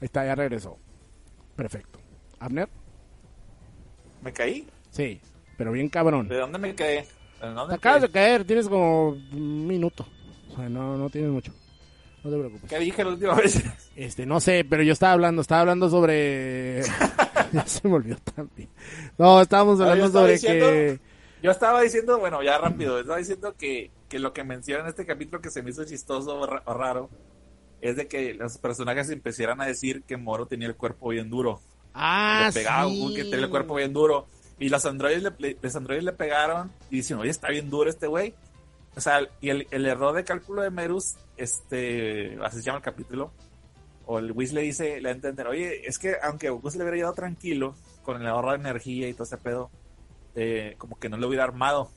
Ahí 0.00 0.06
está, 0.06 0.24
ya 0.24 0.34
regresó. 0.34 0.78
Perfecto. 1.56 1.98
Abner. 2.38 2.68
¿Me 4.22 4.32
caí? 4.32 4.66
Sí, 4.90 5.20
pero 5.56 5.72
bien 5.72 5.88
cabrón. 5.88 6.28
¿De 6.28 6.36
dónde 6.36 6.58
me 6.58 6.74
quedé? 6.74 7.06
Te 7.40 7.74
acabas 7.74 8.02
de 8.02 8.10
caer, 8.10 8.44
tienes 8.44 8.68
como 8.68 9.08
un 9.08 9.66
minuto. 9.66 10.06
O 10.52 10.56
sea, 10.56 10.68
no, 10.68 10.96
no 10.96 11.08
tienes 11.08 11.30
mucho. 11.30 11.52
No 12.22 12.30
te 12.30 12.36
preocupes. 12.36 12.68
¿Qué 12.68 12.78
dije 12.78 13.02
la 13.02 13.10
última 13.10 13.34
vez? 13.34 13.62
Este, 13.96 14.26
no 14.26 14.40
sé, 14.40 14.66
pero 14.68 14.82
yo 14.82 14.92
estaba 14.92 15.14
hablando, 15.14 15.40
estaba 15.40 15.62
hablando 15.62 15.88
sobre... 15.88 16.82
ya 17.52 17.66
se 17.66 17.88
me 17.88 17.94
olvidó 17.94 18.18
también. 18.34 18.68
No, 19.16 19.40
estábamos 19.40 19.80
hablando 19.80 20.10
sobre 20.10 20.38
que... 20.38 21.00
Yo 21.42 21.50
estaba 21.50 21.80
diciendo, 21.80 22.18
bueno, 22.18 22.42
ya 22.42 22.58
rápido, 22.58 22.98
estaba 23.00 23.18
diciendo 23.18 23.54
que, 23.56 23.90
que 24.08 24.18
lo 24.18 24.32
que 24.32 24.44
menciona 24.44 24.82
en 24.82 24.88
este 24.88 25.06
capítulo 25.06 25.40
que 25.40 25.50
se 25.50 25.62
me 25.62 25.70
hizo 25.70 25.84
chistoso 25.84 26.38
o 26.38 26.74
raro 26.74 27.08
es 27.80 27.96
de 27.96 28.08
que 28.08 28.34
los 28.34 28.58
personajes 28.58 29.08
empezaran 29.10 29.60
a 29.60 29.66
decir 29.66 30.02
que 30.02 30.16
Moro 30.16 30.46
tenía 30.46 30.68
el 30.68 30.76
cuerpo 30.76 31.08
bien 31.08 31.30
duro. 31.30 31.60
Ah, 31.94 32.44
le 32.46 32.52
pegaba 32.52 32.88
sí. 32.88 33.14
que 33.16 33.24
tenía 33.24 33.46
el 33.46 33.50
cuerpo 33.50 33.74
bien 33.74 33.92
duro. 33.92 34.26
Y 34.58 34.68
los 34.68 34.84
androides 34.84 35.22
le, 35.22 35.56
los 35.60 35.76
androides 35.76 36.04
le 36.04 36.12
pegaron 36.12 36.70
y 36.90 36.96
dicen, 36.96 37.18
oye, 37.18 37.30
está 37.30 37.48
bien 37.48 37.70
duro 37.70 37.88
este 37.88 38.06
güey. 38.06 38.34
O 38.94 39.00
sea, 39.00 39.20
y 39.40 39.48
el, 39.48 39.66
el, 39.70 39.86
error 39.86 40.14
de 40.14 40.24
cálculo 40.24 40.60
de 40.62 40.70
Merus, 40.70 41.14
este, 41.36 42.36
así 42.42 42.58
se 42.58 42.64
llama 42.64 42.78
el 42.78 42.84
capítulo, 42.84 43.32
o 44.04 44.18
el 44.18 44.32
Whis 44.32 44.52
le 44.52 44.62
dice, 44.62 45.00
le 45.00 45.10
entender, 45.10 45.46
oye, 45.46 45.86
es 45.86 45.98
que 45.98 46.16
aunque 46.22 46.50
Goku 46.50 46.70
se 46.70 46.76
le 46.76 46.84
hubiera 46.84 46.96
llevado 46.96 47.14
tranquilo, 47.14 47.76
con 48.02 48.20
el 48.20 48.26
ahorro 48.26 48.50
de 48.50 48.56
energía 48.56 49.08
y 49.08 49.14
todo 49.14 49.24
ese 49.24 49.38
pedo, 49.38 49.70
eh, 50.40 50.74
como 50.78 50.98
que 50.98 51.10
no 51.10 51.18
lo 51.18 51.28
hubiera 51.28 51.44
armado, 51.44 51.90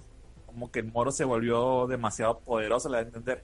como 0.46 0.70
que 0.70 0.80
el 0.80 0.92
Moro 0.92 1.12
se 1.12 1.24
volvió 1.24 1.88
demasiado 1.88 2.40
poderoso, 2.40 2.90
le 2.90 2.98
da 2.98 3.04
a 3.04 3.06
entender. 3.06 3.44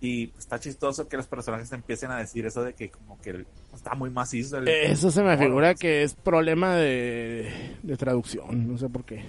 Y 0.00 0.32
está 0.38 0.58
chistoso 0.58 1.08
que 1.08 1.16
los 1.16 1.26
personajes 1.26 1.70
empiecen 1.72 2.10
a 2.10 2.18
decir 2.18 2.46
eso 2.46 2.62
de 2.62 2.74
que 2.74 2.90
como 2.90 3.20
que 3.20 3.44
está 3.74 3.94
muy 3.94 4.10
macizo. 4.10 4.60
eso 4.62 5.10
se 5.10 5.22
me 5.22 5.36
figura 5.36 5.74
que 5.74 6.02
es 6.02 6.14
problema 6.14 6.74
de, 6.76 7.76
de 7.82 7.96
traducción, 7.96 8.66
no 8.66 8.78
sé 8.78 8.88
por 8.88 9.04
qué. 9.04 9.24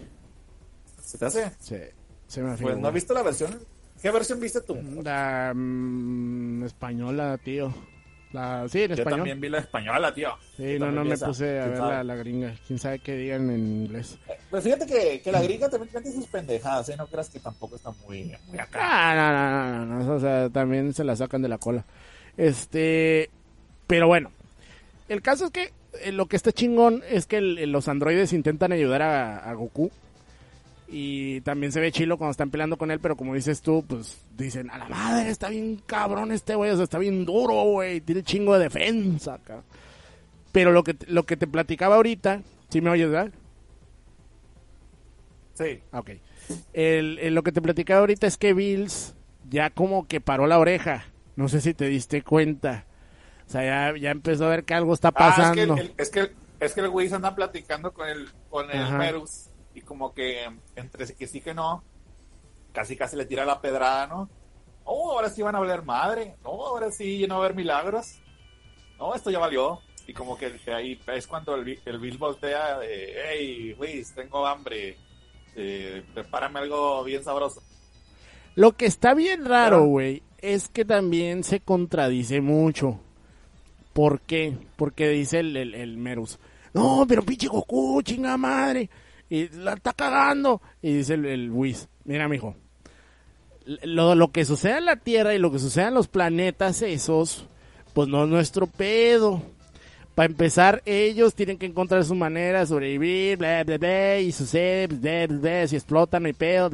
¿Se 1.01 1.17
te 1.17 1.25
hace? 1.25 1.51
Sí, 1.59 1.77
se 2.27 2.41
me 2.41 2.55
figura. 2.55 2.73
Pues 2.73 2.81
no 2.81 2.87
has 2.87 2.93
visto 2.93 3.13
la 3.13 3.21
versión. 3.21 3.59
¿Qué 4.01 4.11
versión 4.11 4.39
viste 4.39 4.61
tú? 4.61 4.77
La 5.03 5.53
mm, 5.53 6.63
española, 6.63 7.37
tío. 7.37 7.73
La, 8.33 8.67
sí, 8.67 8.83
en 8.83 8.91
español. 8.91 9.11
Yo 9.11 9.17
también 9.17 9.41
vi 9.41 9.49
la 9.49 9.59
española, 9.59 10.13
tío. 10.13 10.29
Sí, 10.57 10.77
no, 10.77 10.91
no 10.91 11.05
me 11.05 11.17
puse 11.17 11.59
a 11.59 11.67
ver 11.67 11.79
la, 11.79 12.03
la, 12.03 12.15
gringa. 12.15 12.53
Quién 12.67 12.79
sabe 12.79 12.99
qué 12.99 13.15
digan 13.15 13.49
en 13.49 13.83
inglés. 13.83 14.17
Eh, 14.27 14.33
pues 14.49 14.63
fíjate 14.63 14.85
que, 14.85 15.21
que 15.21 15.31
la 15.31 15.41
gringa 15.41 15.69
también 15.69 15.91
tiene 15.91 16.11
sus 16.11 16.27
pendejadas, 16.27 16.89
¿eh? 16.89 16.95
No 16.97 17.07
creas 17.07 17.29
que 17.29 17.39
tampoco 17.39 17.75
está 17.77 17.91
muy, 18.05 18.35
muy 18.47 18.59
acá. 18.59 18.79
Ah, 18.81 19.15
no, 19.15 19.85
no, 19.85 19.85
no, 19.85 20.03
no, 20.03 20.15
O 20.15 20.19
sea, 20.19 20.49
también 20.49 20.93
se 20.93 21.03
la 21.03 21.15
sacan 21.15 21.41
de 21.41 21.49
la 21.49 21.57
cola. 21.57 21.85
Este. 22.37 23.29
Pero 23.87 24.07
bueno. 24.07 24.31
El 25.07 25.21
caso 25.21 25.45
es 25.45 25.51
que 25.51 25.71
eh, 26.01 26.11
lo 26.11 26.25
que 26.25 26.35
está 26.35 26.51
chingón 26.51 27.03
es 27.09 27.27
que 27.27 27.39
los 27.39 27.87
androides 27.87 28.33
intentan 28.33 28.71
ayudar 28.71 29.01
a, 29.03 29.37
a 29.37 29.53
Goku 29.53 29.91
y 30.87 31.41
también 31.41 31.71
se 31.71 31.79
ve 31.79 31.91
chilo 31.91 32.17
cuando 32.17 32.31
están 32.31 32.51
peleando 32.51 32.77
con 32.77 32.91
él, 32.91 32.99
pero 32.99 33.15
como 33.15 33.33
dices 33.33 33.61
tú, 33.61 33.83
pues 33.87 34.21
dicen, 34.37 34.69
a 34.69 34.77
la 34.77 34.87
madre, 34.87 35.29
está 35.29 35.49
bien 35.49 35.81
cabrón 35.85 36.31
este 36.31 36.55
güey, 36.55 36.71
o 36.71 36.75
sea, 36.75 36.83
está 36.83 36.99
bien 36.99 37.25
duro, 37.25 37.63
güey, 37.63 38.01
tiene 38.01 38.23
chingo 38.23 38.57
de 38.57 38.65
defensa 38.65 39.35
acá. 39.35 39.63
Pero 40.51 40.71
lo 40.71 40.83
que, 40.83 40.95
lo 41.07 41.23
que 41.23 41.37
te 41.37 41.47
platicaba 41.47 41.95
ahorita, 41.95 42.41
¿sí 42.69 42.81
me 42.81 42.89
oyes, 42.89 43.09
verdad? 43.09 43.31
Sí. 45.55 45.81
Ah, 45.91 45.99
ok. 45.99 46.11
El, 46.73 47.33
lo 47.33 47.43
que 47.43 47.51
te 47.51 47.61
platicaba 47.61 48.01
ahorita 48.01 48.27
es 48.27 48.37
que 48.37 48.53
Bills 48.53 49.15
ya 49.49 49.69
como 49.69 50.07
que 50.07 50.21
paró 50.21 50.47
la 50.47 50.59
oreja. 50.59 51.05
No 51.35 51.49
sé 51.49 51.61
si 51.61 51.73
te 51.73 51.85
diste 51.87 52.21
cuenta. 52.21 52.85
O 53.47 53.51
sea, 53.51 53.91
ya, 53.91 53.99
ya 53.99 54.11
empezó 54.11 54.45
a 54.45 54.49
ver 54.49 54.63
que 54.63 54.73
algo 54.73 54.93
está 54.93 55.11
pasando. 55.11 55.75
Ah, 55.75 55.81
es, 55.97 56.09
que 56.09 56.19
el, 56.21 56.31
es, 56.59 56.73
que 56.73 56.81
el, 56.81 56.89
güey 56.89 57.09
se 57.09 57.15
anda 57.15 57.35
platicando 57.35 57.93
con 57.93 58.07
el, 58.07 58.29
con 58.49 58.69
el 58.71 58.93
Merus 58.93 59.49
y 59.75 59.81
como 59.81 60.13
que 60.13 60.49
entre 60.75 61.13
que 61.13 61.27
sí 61.27 61.41
que 61.41 61.53
no, 61.53 61.83
casi 62.71 62.95
casi 62.95 63.15
le 63.17 63.25
tira 63.25 63.45
la 63.45 63.61
pedrada, 63.61 64.07
¿no? 64.07 64.29
Oh, 64.85 65.11
ahora 65.11 65.29
sí 65.29 65.41
van 65.41 65.55
a 65.55 65.57
hablar 65.59 65.83
madre, 65.83 66.35
no, 66.43 66.49
ahora 66.49 66.91
sí 66.91 67.19
ya 67.19 67.27
no 67.27 67.35
va 67.35 67.41
a 67.41 67.45
haber 67.45 67.57
milagros, 67.57 68.19
no, 68.97 69.13
esto 69.13 69.29
ya 69.29 69.39
valió. 69.39 69.79
Y 70.07 70.13
como 70.13 70.37
que 70.37 70.53
ahí 70.71 70.99
es 71.07 71.25
cuando 71.25 71.55
el, 71.55 71.79
el 71.83 71.99
Bill 71.99 72.19
voltea 72.19 72.77
de, 72.77 73.15
hey, 73.27 73.75
Luis, 73.77 74.13
tengo 74.13 74.45
hambre, 74.45 74.97
eh, 75.55 76.03
prepárame 76.13 76.59
algo 76.59 77.03
bien 77.03 77.23
sabroso. 77.23 77.61
Lo 78.53 78.73
que 78.73 78.85
está 78.85 79.15
bien 79.15 79.45
raro, 79.45 79.85
güey, 79.85 80.21
es 80.37 80.69
que 80.69 80.85
también 80.85 81.43
se 81.43 81.59
contradice 81.59 82.39
mucho. 82.39 82.99
¿Por 83.93 84.21
qué? 84.21 84.55
Porque 84.75 85.09
dice 85.09 85.39
el, 85.39 85.57
el, 85.57 85.73
el 85.73 85.97
Merus, 85.97 86.37
no, 86.73 87.05
pero 87.07 87.23
pinche 87.23 87.47
Goku, 87.47 88.01
chinga 88.03 88.37
madre 88.37 88.89
y 89.29 89.49
la 89.49 89.73
está 89.73 89.93
cagando. 89.93 90.61
Y 90.81 90.93
dice 90.93 91.15
el, 91.15 91.25
el 91.25 91.51
Whis, 91.51 91.87
mira, 92.03 92.27
mijo, 92.27 92.55
lo, 93.65 94.15
lo 94.15 94.31
que 94.31 94.45
sucede 94.45 94.77
en 94.77 94.85
la 94.85 94.97
Tierra 94.97 95.33
y 95.33 95.39
lo 95.39 95.51
que 95.51 95.59
sucede 95.59 95.87
en 95.87 95.93
los 95.93 96.07
planetas 96.07 96.81
esos, 96.81 97.47
pues 97.93 98.07
no 98.07 98.23
es 98.23 98.29
nuestro 98.29 98.67
pedo. 98.67 99.41
Para 100.13 100.27
empezar, 100.27 100.81
ellos 100.85 101.35
tienen 101.35 101.57
que 101.57 101.65
encontrar 101.65 102.05
su 102.05 102.15
manera 102.15 102.61
de 102.61 102.67
sobrevivir, 102.67 103.37
y 104.21 104.31
sucede, 104.31 104.87
bla, 104.87 105.27
bla, 105.27 105.67
si 105.67 105.75
explotan, 105.75 106.23
no 106.23 106.27
hay 106.27 106.33
pedo. 106.33 106.69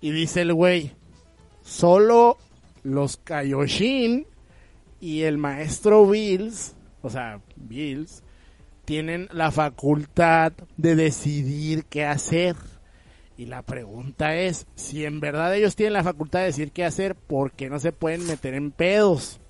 Y 0.00 0.10
dice 0.10 0.40
el 0.40 0.54
güey, 0.54 0.92
solo 1.62 2.38
los 2.84 3.18
Kaioshin 3.18 4.26
y 4.98 5.22
el 5.22 5.36
maestro 5.36 6.06
Bills, 6.06 6.74
o 7.02 7.10
sea, 7.10 7.40
Bills, 7.56 8.22
tienen 8.84 9.28
la 9.32 9.50
facultad 9.50 10.52
de 10.76 10.96
decidir 10.96 11.84
qué 11.84 12.04
hacer. 12.04 12.56
Y 13.36 13.46
la 13.46 13.62
pregunta 13.62 14.36
es, 14.36 14.66
si 14.74 15.04
en 15.04 15.20
verdad 15.20 15.54
ellos 15.54 15.76
tienen 15.76 15.94
la 15.94 16.04
facultad 16.04 16.40
de 16.40 16.46
decir 16.46 16.72
qué 16.72 16.84
hacer, 16.84 17.14
¿por 17.14 17.52
qué 17.52 17.70
no 17.70 17.78
se 17.78 17.92
pueden 17.92 18.26
meter 18.26 18.54
en 18.54 18.70
pedos? 18.70 19.40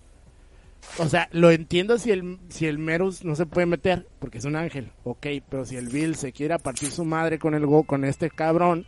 O 0.99 1.07
sea, 1.09 1.29
lo 1.33 1.51
entiendo 1.51 1.99
si 1.99 2.11
el, 2.11 2.39
si 2.49 2.67
el 2.67 2.79
Merus 2.79 3.25
no 3.25 3.35
se 3.35 3.47
puede 3.47 3.67
meter, 3.67 4.07
porque 4.19 4.39
es 4.39 4.45
un 4.45 4.57
ángel, 4.57 4.93
ok, 5.05 5.27
pero 5.49 5.65
si 5.65 5.77
el 5.77 5.89
Bill 5.89 6.17
se 6.17 6.33
quiere 6.33 6.59
partir 6.59 6.91
su 6.91 7.05
madre 7.05 7.39
con 7.39 7.55
el 7.55 7.67
Go, 7.67 7.85
con 7.85 8.05
este 8.05 8.31
cabrón, 8.31 8.87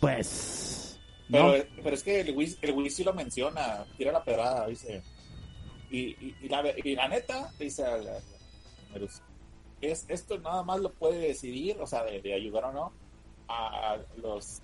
pues... 0.00 1.00
Pero, 1.30 1.54
pero 1.82 1.94
es 1.94 2.02
que 2.02 2.20
el 2.20 2.36
Whis, 2.36 2.58
el 2.60 2.90
sí 2.90 3.04
lo 3.04 3.14
menciona, 3.14 3.86
tira 3.96 4.12
la 4.12 4.22
pedrada, 4.22 4.66
dice. 4.66 5.02
Y, 5.90 6.34
y, 6.42 6.48
la, 6.48 6.62
y 6.76 6.94
la, 6.94 7.08
neta, 7.08 7.50
dice 7.58 7.84
es 9.82 10.06
esto 10.08 10.38
nada 10.38 10.62
más 10.62 10.80
lo 10.80 10.92
puede 10.92 11.18
decidir, 11.18 11.76
o 11.80 11.86
sea, 11.86 12.04
de, 12.04 12.34
ayudar 12.34 12.64
o 12.66 12.72
no 12.72 12.92
a 13.48 13.98
los, 14.22 14.60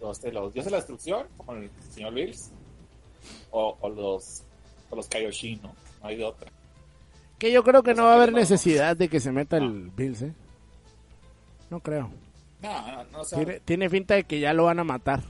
los, 0.00 0.20
de 0.20 0.32
los 0.32 0.52
dioses 0.52 0.66
de 0.66 0.70
la 0.72 0.76
destrucción, 0.78 1.26
como 1.36 1.52
el 1.52 1.70
señor 1.90 2.14
Bills, 2.14 2.50
o, 3.50 3.76
los, 3.88 4.42
o 4.90 4.96
los 4.96 5.06
Kaioshin, 5.08 5.60
¿no? 5.62 5.74
No 6.02 6.08
hay 6.08 6.16
de 6.16 6.24
otra. 6.24 6.50
Que 7.38 7.52
yo 7.52 7.62
creo 7.62 7.82
que 7.82 7.94
no 7.94 8.04
va 8.04 8.12
a 8.12 8.16
haber 8.16 8.32
necesidad 8.32 8.96
de 8.96 9.08
que 9.08 9.20
se 9.20 9.30
meta 9.30 9.58
el 9.58 9.90
Bills, 9.90 10.22
¿eh? 10.22 10.32
No 11.70 11.80
creo. 11.80 12.10
No, 12.62 13.04
no, 13.04 13.24
tiene, 13.24 13.60
tiene, 13.60 13.90
finta 13.90 14.14
de 14.14 14.24
que 14.24 14.40
ya 14.40 14.54
lo 14.54 14.64
van 14.64 14.78
a 14.80 14.84
matar 14.84 15.22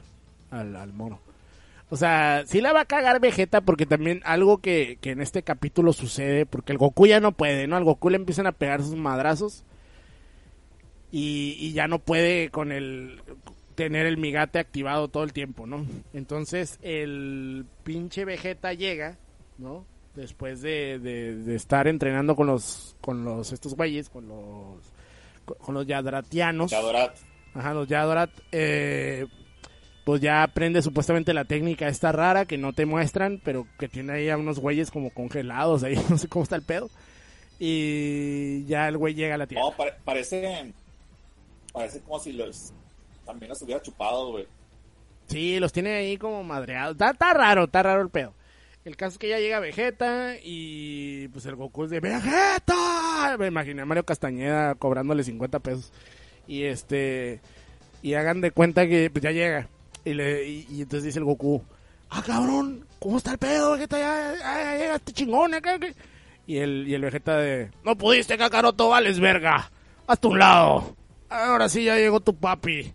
al, 0.51 0.77
al 0.77 0.93
mono. 0.93 1.19
O 1.91 1.97
sea, 1.97 2.45
sí 2.47 2.61
la 2.61 2.73
va 2.73 2.81
a 2.81 2.87
cagar 2.87 3.21
Vegeta 3.21 3.61
porque 3.61 3.87
también 3.87 4.21
algo 4.25 4.59
que, 4.59 4.99
que 5.01 5.11
en 5.11 5.21
este 5.21 5.43
capítulo 5.43 5.93
sucede, 5.93 6.47
porque 6.47 6.73
el 6.73 6.79
Goku 6.79 7.07
ya 7.07 7.21
no 7.21 7.33
puede, 7.33 7.67
¿no? 7.67 7.77
Al 7.77 7.85
Goku 7.85 8.11
le 8.11 8.17
empiezan 8.17 8.47
a 8.47 8.53
pegar 8.53 8.83
sus 8.83 8.97
madrazos 8.97 9.65
y, 11.13 11.57
y 11.61 11.73
ya 11.73 11.87
no 11.87 12.01
puede 12.01 12.51
con 12.51 12.73
el 12.73 13.21
tener 13.75 14.07
el 14.07 14.17
migate 14.17 14.59
activado 14.59 15.09
todo 15.09 15.25
el 15.25 15.33
tiempo, 15.33 15.67
¿no? 15.67 15.85
Entonces 16.13 16.79
el 16.83 17.67
pinche 17.83 18.25
Vegeta 18.25 18.73
llega, 18.73 19.19
¿no? 19.59 19.85
Después 20.15 20.63
de, 20.63 20.99
de, 21.01 21.55
estar 21.57 21.89
entrenando 21.89 22.37
con 22.37 22.47
los, 22.47 22.97
con 23.01 23.25
los, 23.25 23.53
estos 23.53 23.75
güeyes, 23.75 24.09
con 24.09 24.29
los, 24.29 24.79
con 25.59 25.75
los 25.75 25.87
Yadratianos. 25.87 26.71
Yadorat. 26.71 27.17
Ajá, 27.53 27.75
los 27.75 27.89
Yadorat, 27.89 28.31
eh, 28.53 29.27
pues 30.05 30.21
ya 30.21 30.43
aprende 30.43 30.83
supuestamente 30.83 31.33
la 31.33 31.45
técnica 31.45 31.89
esta 31.89 32.13
rara 32.13 32.45
que 32.45 32.59
no 32.59 32.73
te 32.73 32.87
muestran, 32.87 33.41
pero 33.43 33.67
que 33.79 33.89
tiene 33.89 34.13
ahí 34.13 34.29
a 34.29 34.37
unos 34.37 34.59
güeyes 34.59 34.91
como 34.91 35.11
congelados 35.11 35.83
ahí, 35.83 35.97
no 36.11 36.19
sé 36.19 36.29
cómo 36.29 36.43
está 36.43 36.57
el 36.57 36.63
pedo. 36.63 36.91
Y 37.59 38.65
ya 38.67 38.89
el 38.89 38.99
güey 38.99 39.15
llega 39.15 39.37
a 39.37 39.39
la 39.39 39.47
tierra. 39.47 39.65
No, 39.65 39.75
parece, 40.05 40.73
parece 41.73 42.01
como 42.01 42.19
si 42.19 42.33
los 42.33 42.73
también 43.25 43.49
los 43.49 43.63
hubiera 43.63 43.81
chupado, 43.81 44.33
güey. 44.33 44.47
Sí, 45.29 45.59
los 45.59 45.73
tiene 45.73 45.95
ahí 45.95 46.19
como 46.19 46.43
madreados. 46.45 46.97
Está, 47.01 47.33
raro, 47.33 47.65
está 47.65 47.83
raro 47.83 48.03
el 48.03 48.11
pedo. 48.11 48.35
El 48.85 48.97
caso 48.97 49.15
es 49.15 49.19
que 49.19 49.31
ya 49.31 49.39
llega 49.39 49.61
Vegeta 49.61 50.35
y 50.43 51.29
pues 51.29 51.47
el 51.47 51.57
Goku 51.57 51.85
es 51.85 51.91
de 51.91 52.01
¡Vegeta! 52.01 53.37
Me 53.39 53.47
imaginé 53.47 53.81
a 53.81 53.87
Mario 53.87 54.05
Castañeda 54.05 54.75
cobrándole 54.75 55.25
50 55.25 55.59
pesos. 55.61 55.91
Y 56.47 56.65
este... 56.65 57.41
Y 58.03 58.15
hagan 58.15 58.43
de 58.43 58.51
cuenta 58.51 58.87
que 58.87 59.09
pues 59.09 59.23
ya 59.23 59.31
llega. 59.31 59.69
Y, 60.05 60.15
le, 60.15 60.49
y, 60.49 60.83
entonces 60.83 61.05
dice 61.05 61.19
el 61.19 61.25
Goku, 61.25 61.63
ah, 62.11 62.23
cabrón, 62.25 62.87
¿cómo 62.99 63.17
está 63.17 63.33
el 63.33 63.39
pedo, 63.39 63.73
Vegeta? 63.73 63.99
Ya, 63.99 64.35
ya, 64.39 64.77
llegaste 64.77 65.13
chingón 65.13 65.55
acá. 65.55 65.79
Y 66.47 66.59
el, 66.59 66.87
y 66.87 66.95
el 66.95 67.03
Vegeta 67.03 67.39
de, 67.39 67.71
no 67.85 67.97
pudiste, 67.97 68.37
Kakaroto, 68.37 68.91
vales 68.91 69.19
verga. 69.19 69.71
hasta 70.07 70.29
un 70.29 70.39
lado. 70.39 70.95
Ahora 71.31 71.69
sí 71.69 71.85
ya 71.85 71.97
llegó 71.97 72.21
tu 72.21 72.37
papi. 72.37 72.93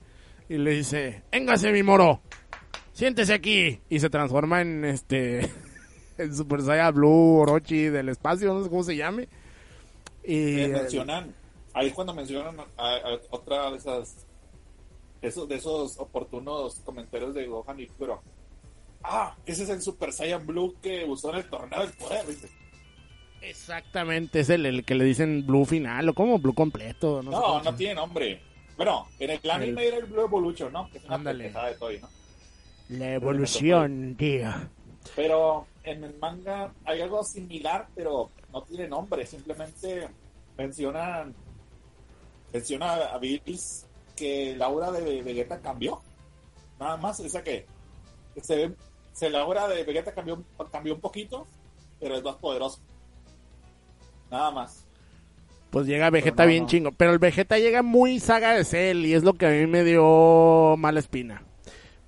Y 0.47 0.57
le 0.57 0.71
dice, 0.71 1.23
véngase 1.31 1.71
mi 1.71 1.83
moro, 1.83 2.21
siéntese 2.91 3.33
aquí. 3.33 3.79
Y 3.89 3.99
se 3.99 4.09
transforma 4.09 4.61
en 4.61 4.85
este, 4.85 5.51
en 6.17 6.35
Super 6.35 6.61
Saiyan 6.61 6.93
Blue, 6.93 7.39
Orochi 7.39 7.85
del 7.85 8.09
espacio, 8.09 8.53
no 8.53 8.63
sé 8.63 8.69
cómo 8.69 8.83
se 8.83 8.95
llame. 8.95 9.27
Y 10.23 10.67
mencionan, 10.67 11.33
ahí 11.73 11.87
es 11.87 11.93
cuando 11.93 12.13
mencionan 12.13 12.57
otra 13.29 13.71
de 13.71 13.77
esas, 13.77 14.27
esos, 15.21 15.47
de 15.47 15.55
esos 15.55 15.97
oportunos 15.99 16.75
comentarios 16.85 17.33
de 17.33 17.47
Gohan 17.47 17.79
y 17.79 17.87
Kuro. 17.87 18.21
Ah, 19.03 19.35
ese 19.45 19.63
es 19.63 19.69
el 19.69 19.81
Super 19.81 20.11
Saiyan 20.11 20.45
Blue 20.45 20.75
que 20.81 21.05
usó 21.05 21.31
en 21.31 21.37
el 21.37 21.49
torneo 21.49 21.79
del 21.79 21.93
poder, 21.93 22.27
dice. 22.27 22.49
Exactamente, 23.41 24.41
es 24.41 24.49
el, 24.49 24.83
que 24.83 24.95
le 24.95 25.05
dicen 25.05 25.45
Blue 25.45 25.65
final 25.65 26.09
o 26.09 26.13
como 26.13 26.39
Blue 26.39 26.53
completo. 26.53 27.23
No, 27.23 27.61
no, 27.61 27.75
tiene 27.75 27.95
nombre. 27.95 28.41
Bueno, 28.75 29.07
en 29.19 29.31
el 29.31 29.49
anime 29.49 29.87
era 29.87 29.97
el 29.97 30.05
Blue 30.05 30.21
Evolution, 30.21 30.71
¿no? 30.73 30.89
Que 30.89 30.97
es 30.97 31.05
una 31.05 31.15
Ándale. 31.15 31.51
de 31.51 31.75
Toy, 31.79 31.99
¿no? 31.99 32.09
La 32.89 33.13
evolución, 33.13 34.15
tío. 34.17 34.51
Pero 35.15 35.67
en 35.83 36.03
el 36.03 36.17
manga 36.17 36.73
hay 36.85 37.01
algo 37.01 37.23
similar, 37.23 37.87
pero 37.95 38.31
no 38.51 38.63
tiene 38.63 38.87
nombre. 38.87 39.25
Simplemente 39.25 40.09
mencionan 40.57 41.35
menciona 42.51 42.93
a 42.93 43.17
Bills 43.19 43.85
que 44.19 44.55
la 44.57 44.65
aura 44.65 44.91
de 44.91 45.21
Vegeta 45.23 45.59
cambió. 45.59 46.01
Nada 46.79 46.97
más, 46.97 47.19
esa 47.21 47.41
que 47.43 47.65
se 48.41 48.55
ve, 48.55 48.75
se 49.13 49.29
la 49.29 49.41
aura 49.41 49.67
de 49.67 49.83
Vegeta 49.83 50.13
cambió, 50.13 50.43
cambió 50.71 50.95
un 50.95 51.01
poquito, 51.01 51.47
pero 51.99 52.15
es 52.15 52.23
más 52.23 52.35
poderoso. 52.35 52.79
Nada 54.29 54.51
más. 54.51 54.85
Pues 55.71 55.87
llega 55.87 56.09
Vegeta 56.09 56.45
bien 56.45 56.67
chingo. 56.67 56.91
Pero 56.91 57.11
el 57.11 57.19
Vegeta 57.19 57.57
llega 57.57 57.81
muy 57.81 58.19
saga 58.19 58.53
de 58.53 58.63
Cell 58.63 59.05
y 59.05 59.13
es 59.13 59.23
lo 59.23 59.33
que 59.33 59.45
a 59.45 59.51
mí 59.51 59.67
me 59.67 59.83
dio 59.83 60.75
mala 60.77 60.99
espina. 60.99 61.43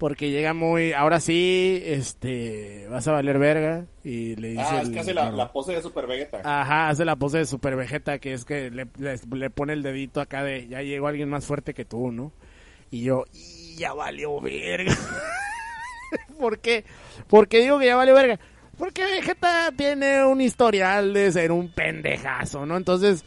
Porque 0.01 0.31
llega 0.31 0.55
muy, 0.55 0.93
ahora 0.93 1.19
sí, 1.19 1.79
este, 1.85 2.87
vas 2.89 3.07
a 3.07 3.11
valer 3.11 3.37
verga 3.37 3.85
y 4.03 4.35
le 4.35 4.47
dice... 4.47 4.63
Ah, 4.67 4.81
es 4.81 4.89
que 4.89 4.99
hace 4.99 5.13
la, 5.13 5.51
pose 5.51 5.73
de 5.73 5.81
Super 5.83 6.07
Vegeta. 6.07 6.41
Ajá, 6.43 6.89
hace 6.89 7.05
la 7.05 7.17
pose 7.17 7.37
de 7.37 7.45
Super 7.45 7.75
Vegeta, 7.75 8.17
que 8.17 8.33
es 8.33 8.43
que 8.43 8.71
le, 8.71 8.87
le, 8.97 9.49
pone 9.51 9.73
el 9.73 9.83
dedito 9.83 10.19
acá 10.19 10.43
de, 10.43 10.67
ya 10.67 10.81
llegó 10.81 11.05
alguien 11.05 11.29
más 11.29 11.45
fuerte 11.45 11.75
que 11.75 11.85
tú, 11.85 12.11
¿no? 12.11 12.31
Y 12.89 13.03
yo, 13.03 13.25
y 13.31 13.75
ya 13.75 13.93
valió 13.93 14.41
verga. 14.41 14.97
¿Por 16.39 16.57
qué? 16.57 16.83
Porque 17.27 17.59
digo 17.59 17.77
que 17.77 17.85
ya 17.85 17.95
valió 17.95 18.15
verga. 18.15 18.39
Porque 18.79 19.05
Vegeta 19.05 19.71
tiene 19.77 20.25
un 20.25 20.41
historial 20.41 21.13
de 21.13 21.31
ser 21.31 21.51
un 21.51 21.71
pendejazo, 21.71 22.65
¿no? 22.65 22.75
Entonces, 22.75 23.23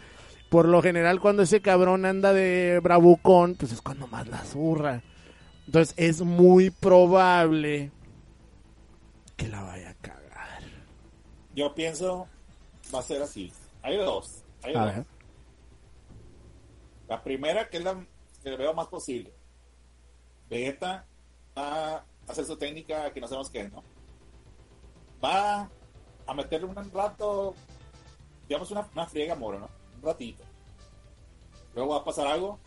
por 0.48 0.66
lo 0.66 0.82
general, 0.82 1.20
cuando 1.20 1.44
ese 1.44 1.60
cabrón 1.60 2.04
anda 2.04 2.32
de 2.32 2.80
bravucón, 2.82 3.54
pues 3.54 3.70
es 3.70 3.80
cuando 3.80 4.08
más 4.08 4.26
la 4.26 4.42
zurra. 4.42 5.04
Entonces, 5.66 5.94
es 5.96 6.20
muy 6.22 6.70
probable 6.70 7.90
que 9.36 9.48
la 9.48 9.62
vaya 9.62 9.90
a 9.90 9.94
cagar. 9.94 10.62
Yo 11.54 11.74
pienso, 11.74 12.28
va 12.94 13.00
a 13.00 13.02
ser 13.02 13.22
así. 13.22 13.52
Hay 13.82 13.96
dos. 13.96 14.42
Hay 14.62 14.74
dos. 14.74 15.06
La 17.08 17.22
primera, 17.22 17.68
que 17.68 17.78
es 17.78 17.84
la 17.84 18.04
que 18.42 18.56
veo 18.56 18.74
más 18.74 18.88
posible. 18.88 19.32
Vegeta 20.48 21.06
va 21.56 21.96
a 21.96 22.04
hacer 22.28 22.44
su 22.44 22.56
técnica 22.56 23.12
que 23.12 23.20
no 23.20 23.26
sabemos 23.26 23.50
qué 23.50 23.68
¿no? 23.68 23.82
va 25.24 25.68
a 26.26 26.34
meterle 26.34 26.66
un 26.66 26.90
rato, 26.92 27.54
digamos 28.48 28.70
una, 28.70 28.86
una 28.92 29.06
friega 29.06 29.34
moro, 29.34 29.58
¿no? 29.58 29.68
Un 29.96 30.02
ratito. 30.02 30.44
Luego 31.74 31.92
va 31.92 31.98
a 32.00 32.04
pasar 32.04 32.26
algo. 32.26 32.58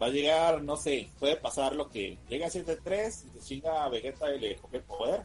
Va 0.00 0.06
a 0.06 0.10
llegar, 0.10 0.62
no 0.62 0.76
sé, 0.76 1.08
puede 1.18 1.36
pasar 1.36 1.74
lo 1.74 1.88
que 1.88 2.18
llega 2.28 2.46
a 2.46 2.50
7-3 2.50 3.26
y 3.26 3.38
se 3.38 3.40
chinga 3.40 3.84
a 3.84 3.88
Vegeta 3.88 4.34
y 4.34 4.40
le 4.40 4.56
coge 4.56 4.78
el 4.78 4.82
poder, 4.82 5.22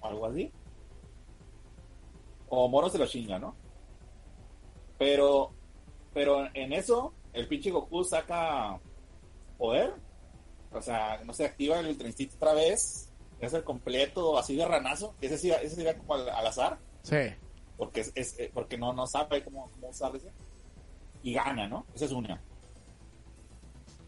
o 0.00 0.06
algo 0.06 0.26
así. 0.26 0.50
O 2.48 2.68
Moro 2.68 2.88
se 2.88 2.98
lo 2.98 3.06
chinga, 3.06 3.38
¿no? 3.38 3.56
Pero, 4.98 5.52
pero 6.14 6.48
en 6.54 6.72
eso, 6.72 7.12
el 7.32 7.48
pinche 7.48 7.70
Goku 7.70 8.04
saca 8.04 8.78
poder. 9.58 9.94
O 10.72 10.80
sea, 10.80 11.20
no 11.24 11.32
se 11.32 11.44
activa 11.44 11.80
el 11.80 11.98
trencito 11.98 12.36
otra 12.36 12.54
vez 12.54 13.12
es 13.46 13.52
el 13.52 13.64
completo 13.64 14.38
así 14.38 14.56
de 14.56 14.66
ranazo, 14.66 15.14
ese 15.20 15.36
sí, 15.36 15.50
ese 15.50 15.74
sería 15.74 15.98
como 15.98 16.14
al, 16.14 16.46
azar. 16.46 16.78
Sí. 17.02 17.16
Porque 17.76 18.00
es, 18.14 18.38
eh, 18.38 18.50
porque 18.54 18.78
no, 18.78 18.92
no 18.92 19.06
sabe 19.06 19.42
cómo, 19.42 19.68
cómo 19.72 19.88
usar 19.88 20.14
ese. 20.14 20.30
Y 21.24 21.34
gana, 21.34 21.66
¿no? 21.66 21.84
Esa 21.94 22.04
es 22.04 22.12
una. 22.12 22.40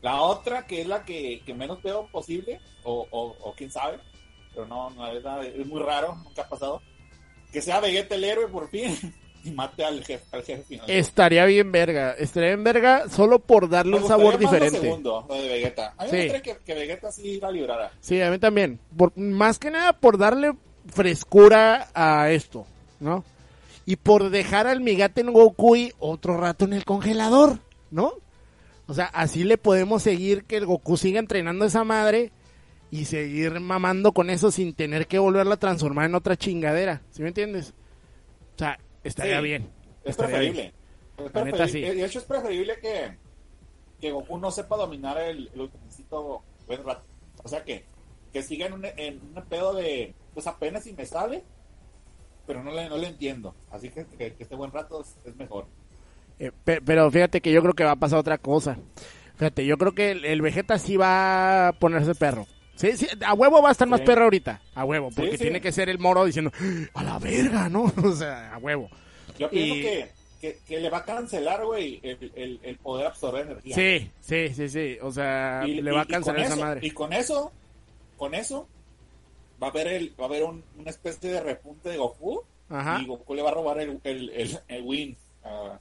La 0.04 0.20
otra, 0.20 0.66
que 0.66 0.82
es 0.82 0.86
la 0.86 1.02
que, 1.02 1.40
menos 1.56 1.82
veo 1.82 2.06
posible, 2.08 2.60
o, 2.82 3.08
o, 3.10 3.54
quién 3.56 3.70
sabe, 3.70 3.98
pero 4.52 4.66
no, 4.66 4.90
no 4.90 5.06
es, 5.06 5.24
es 5.56 5.66
muy 5.66 5.80
raro, 5.80 6.14
nunca 6.22 6.42
ha 6.42 6.48
pasado, 6.48 6.82
que 7.50 7.62
sea 7.62 7.80
Vegeta 7.80 8.14
el 8.14 8.24
héroe 8.24 8.46
por 8.48 8.68
fin. 8.68 8.94
y 9.44 9.50
mate 9.52 9.82
al 9.82 10.04
jefe, 10.04 10.22
al 10.30 10.42
jefe 10.42 10.62
final. 10.64 10.90
Estaría 10.90 11.46
bien 11.46 11.72
verga, 11.72 12.12
estaría 12.18 12.50
bien 12.50 12.64
verga 12.64 13.08
solo 13.08 13.38
por 13.38 13.70
darle 13.70 13.96
un 13.96 14.06
sabor 14.06 14.36
diferente. 14.36 14.78
segundo, 14.78 15.24
lo 15.26 15.34
de 15.36 15.48
Vegeta. 15.48 15.94
A 15.96 16.04
mí 16.04 16.10
me 16.12 16.42
que, 16.42 16.58
que, 16.58 16.74
Vegeta 16.74 17.10
sí 17.10 17.40
la 17.40 17.50
librara. 17.50 17.90
Sí, 18.02 18.20
a 18.20 18.30
mí 18.30 18.38
también. 18.38 18.78
Por, 18.94 19.16
más 19.16 19.58
que 19.58 19.70
nada 19.70 19.94
por 19.94 20.18
darle 20.18 20.52
frescura 20.86 21.88
a 21.94 22.30
esto, 22.30 22.66
¿no? 23.00 23.24
Y 23.86 23.96
por 23.96 24.28
dejar 24.28 24.66
al 24.66 24.82
Migaten 24.82 25.32
Goku 25.32 25.76
otro 25.98 26.36
rato 26.36 26.66
en 26.66 26.74
el 26.74 26.84
congelador, 26.84 27.58
¿no? 27.90 28.22
O 28.86 28.94
sea, 28.94 29.06
así 29.06 29.44
le 29.44 29.58
podemos 29.58 30.02
seguir 30.02 30.44
que 30.44 30.56
el 30.56 30.66
Goku 30.66 30.96
siga 30.96 31.18
entrenando 31.18 31.64
a 31.64 31.68
esa 31.68 31.84
madre 31.84 32.32
y 32.90 33.06
seguir 33.06 33.60
mamando 33.60 34.12
con 34.12 34.30
eso 34.30 34.50
sin 34.50 34.74
tener 34.74 35.06
que 35.06 35.18
volverla 35.18 35.54
a 35.54 35.58
transformar 35.58 36.06
en 36.06 36.14
otra 36.14 36.36
chingadera, 36.36 37.02
¿sí 37.10 37.22
me 37.22 37.28
entiendes? 37.28 37.74
O 38.54 38.58
sea, 38.58 38.78
estaría 39.02 39.40
bien. 39.40 39.70
Es 40.04 40.16
preferible. 40.16 40.74
Es 41.16 41.30
preferible. 41.30 41.94
De 41.94 42.04
hecho, 42.04 42.18
es 42.18 42.24
preferible 42.24 42.78
que, 42.80 43.16
que 44.00 44.10
Goku 44.10 44.38
no 44.38 44.50
sepa 44.50 44.76
dominar 44.76 45.18
el, 45.18 45.50
el 45.54 45.70
buen 46.66 46.84
rato. 46.84 47.04
O 47.42 47.48
sea 47.48 47.64
que, 47.64 47.84
que 48.32 48.42
siga 48.42 48.66
en 48.66 48.74
un, 48.74 48.84
en 48.84 49.20
un 49.20 49.44
pedo 49.48 49.74
de, 49.74 50.14
pues 50.34 50.46
apenas 50.46 50.84
si 50.84 50.92
me 50.92 51.06
sale, 51.06 51.44
pero 52.46 52.62
no 52.62 52.72
le, 52.72 52.88
no 52.88 52.96
le 52.96 53.08
entiendo. 53.08 53.54
Así 53.70 53.90
que 53.90 54.06
que, 54.06 54.34
este 54.38 54.56
buen 54.56 54.70
rato 54.70 55.00
es, 55.00 55.36
mejor. 55.36 55.66
Eh, 56.38 56.50
pero 56.64 57.10
fíjate 57.10 57.40
que 57.40 57.52
yo 57.52 57.62
creo 57.62 57.74
que 57.74 57.84
va 57.84 57.92
a 57.92 57.96
pasar 57.96 58.18
otra 58.18 58.38
cosa. 58.38 58.78
Fíjate, 59.36 59.66
yo 59.66 59.76
creo 59.78 59.94
que 59.94 60.12
el, 60.12 60.42
Vegeta 60.42 60.78
sí 60.78 60.96
va 60.96 61.68
a 61.68 61.72
ponerse 61.72 62.14
perro. 62.14 62.46
Sí, 62.76 62.96
sí, 62.96 63.06
a 63.24 63.34
huevo 63.34 63.62
va 63.62 63.68
a 63.68 63.72
estar 63.72 63.88
más 63.88 64.00
perro 64.00 64.24
ahorita. 64.24 64.60
A 64.74 64.84
huevo, 64.84 65.10
porque 65.14 65.38
tiene 65.38 65.60
que 65.60 65.72
ser 65.72 65.88
el 65.88 65.98
moro 65.98 66.24
diciendo, 66.24 66.50
a 66.94 67.04
la 67.04 67.18
verga, 67.18 67.68
¿no? 67.68 67.92
o 68.04 68.12
sea, 68.12 68.54
a 68.54 68.58
huevo. 68.58 68.88
Yo 69.38 69.48
pienso 69.50 69.74
que, 70.40 70.58
que, 70.66 70.80
le 70.80 70.90
va 70.90 70.98
a 70.98 71.04
cancelar, 71.04 71.64
güey, 71.64 72.00
el, 72.02 72.60
el, 72.62 72.76
poder 72.76 73.06
absorber 73.06 73.46
energía. 73.46 73.74
Sí, 73.74 74.10
sí, 74.20 74.48
sí, 74.54 74.68
sí. 74.68 74.98
O 75.02 75.10
sea, 75.10 75.64
le 75.64 75.90
va 75.90 76.02
a 76.02 76.06
cancelar 76.06 76.40
esa 76.40 76.56
madre. 76.56 76.80
Y 76.82 76.90
con 76.90 77.12
eso, 77.12 77.52
con 78.16 78.34
eso, 78.34 78.68
va 79.62 79.68
a 79.68 79.70
haber, 79.70 79.88
el, 79.88 80.14
va 80.20 80.24
a 80.24 80.28
haber 80.28 80.44
una 80.44 80.90
especie 80.90 81.30
de 81.30 81.40
repunte 81.40 81.88
de 81.88 81.96
Goku. 81.96 82.42
Ajá. 82.68 83.00
Y 83.00 83.06
Goku 83.06 83.34
le 83.34 83.42
va 83.42 83.50
a 83.50 83.54
robar 83.54 83.80
el, 83.80 84.00
el, 84.04 84.60
el 84.68 84.82
win 84.82 85.16
a, 85.44 85.78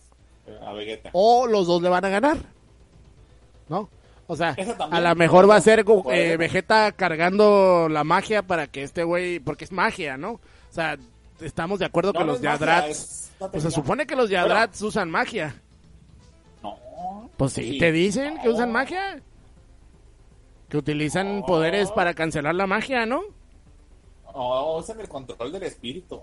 a 0.66 0.74
Vegeta. 0.74 1.10
O 1.14 1.48
los 1.48 1.68
dos 1.68 1.82
le 1.82 1.90
van 1.90 2.06
a 2.06 2.10
ganar. 2.10 2.38
¿No? 3.70 3.90
O 4.28 4.36
sea, 4.36 4.56
a 4.80 5.02
lo 5.02 5.16
mejor 5.16 5.50
va 5.50 5.58
a 5.58 5.62
ser 5.62 5.86
eh, 6.12 6.38
Vegeta 6.38 6.92
cargando 6.94 7.88
la 7.90 8.04
magia 8.04 8.42
para 8.42 8.68
que 8.68 8.84
este 8.84 9.04
güey, 9.04 9.40
porque 9.40 9.66
es 9.66 9.72
magia, 9.72 10.18
¿no? 10.18 10.34
O 10.34 10.40
sea, 10.72 10.98
estamos 11.42 11.80
de 11.80 11.86
acuerdo 11.86 12.14
que 12.14 12.24
los 12.24 12.42
Yadrats, 12.42 13.32
pues 13.52 13.64
se 13.64 13.72
supone 13.72 14.08
que 14.08 14.16
los 14.16 14.30
Yadrats 14.30 14.82
usan 14.82 15.12
magia. 15.12 15.62
No. 16.62 17.30
Pues 17.36 17.54
sí, 17.54 17.78
te 17.78 17.92
dicen 17.92 18.40
que 18.42 18.50
usan 18.50 18.72
magia. 18.72 19.22
Que 20.70 20.78
utilizan 20.78 21.44
poderes 21.46 21.92
para 21.92 22.14
cancelar 22.14 22.56
la 22.56 22.66
magia, 22.66 23.06
¿no? 23.06 23.22
No, 24.34 24.78
usan 24.78 25.00
el 25.00 25.08
control 25.08 25.52
del 25.52 25.64
espíritu. 25.64 26.22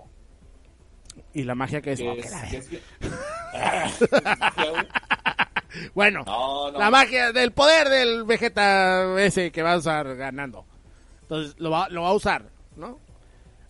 ¿Y 1.33 1.43
la 1.43 1.55
magia 1.55 1.81
que 1.81 1.93
es? 1.93 2.01
Bueno, 5.93 6.25
la 6.77 6.91
magia 6.91 7.31
del 7.31 7.51
poder 7.51 7.87
del 7.87 8.25
Vegeta 8.25 9.15
ese 9.21 9.51
que 9.51 9.63
va 9.63 9.73
a 9.73 9.77
usar 9.77 10.15
ganando. 10.15 10.65
Entonces 11.21 11.55
lo 11.59 11.71
va, 11.71 11.87
lo 11.89 12.01
va 12.03 12.09
a 12.09 12.13
usar, 12.13 12.43
¿no? 12.75 12.99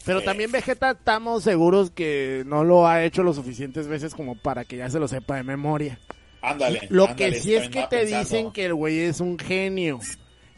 Pero 0.04 0.22
también 0.24 0.52
Vegeta 0.52 0.92
estamos 0.92 1.44
seguros 1.44 1.92
que 1.92 2.44
no 2.48 2.64
lo 2.64 2.88
ha 2.88 3.04
hecho 3.04 3.22
lo 3.22 3.34
suficientes 3.34 3.88
veces 3.88 4.16
como 4.16 4.36
para 4.36 4.66
que 4.66 4.78
ya 4.78 4.90
se 4.90 5.00
lo 5.00 5.08
sepa 5.08 5.36
de 5.36 5.44
memoria. 5.44 6.00
Ándale. 6.42 6.88
Lo 6.90 7.16
que 7.16 7.34
sí 7.40 7.54
es 7.54 7.70
que 7.70 7.86
te 7.88 8.06
dicen 8.06 8.52
que 8.52 8.66
el 8.66 8.74
güey 8.74 9.02
es 9.02 9.20
un 9.20 9.38
genio 9.38 10.00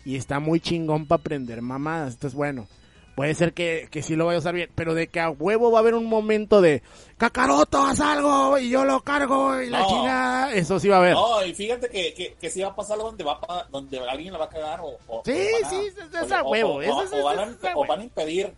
y 0.06 0.16
está 0.16 0.40
muy 0.40 0.62
chingón 0.62 1.08
para 1.08 1.20
aprender 1.20 1.62
mamadas. 1.62 2.14
Entonces, 2.14 2.38
bueno, 2.38 2.68
puede 3.16 3.36
ser 3.36 3.54
que, 3.54 3.88
que 3.92 4.02
sí 4.02 4.16
lo 4.16 4.26
vaya 4.26 4.38
a 4.38 4.40
usar 4.40 4.56
bien, 4.56 4.70
pero 4.76 4.94
de 4.94 5.08
que 5.08 5.20
a 5.20 5.30
huevo 5.30 5.72
va 5.72 5.80
a 5.80 5.82
haber 5.82 5.94
un 5.94 6.06
momento 6.06 6.62
de 6.62 6.82
Kakaroto, 7.18 7.84
haz 7.86 8.00
algo 8.00 8.58
y 8.58 8.70
yo 8.70 8.86
lo 8.86 9.02
cargo 9.02 9.62
y 9.62 9.70
la 9.70 9.86
chingada, 9.86 10.54
eso 10.54 10.80
sí 10.80 10.88
va 10.88 10.98
a 10.98 11.00
haber. 11.00 11.14
No, 11.14 11.46
y 11.46 11.54
fíjate 11.54 11.90
que, 11.90 12.14
que, 12.14 12.34
que 12.34 12.50
sí 12.50 12.62
va 12.62 12.70
a 12.70 12.76
pasar 12.76 12.96
algo 12.96 13.10
donde, 13.10 13.24
va 13.24 13.68
donde 13.70 14.00
alguien 14.00 14.34
la 14.34 14.40
va 14.40 14.46
a 14.46 14.50
cagar 14.50 14.82
o... 14.82 14.98
o 15.08 15.22
sí, 15.26 15.48
sí, 15.70 15.90
es 16.22 16.32
a 16.32 16.44
huevo. 16.44 16.76
O, 16.76 17.88
van 17.88 18.00
a, 18.00 18.04
impedir, 18.04 18.54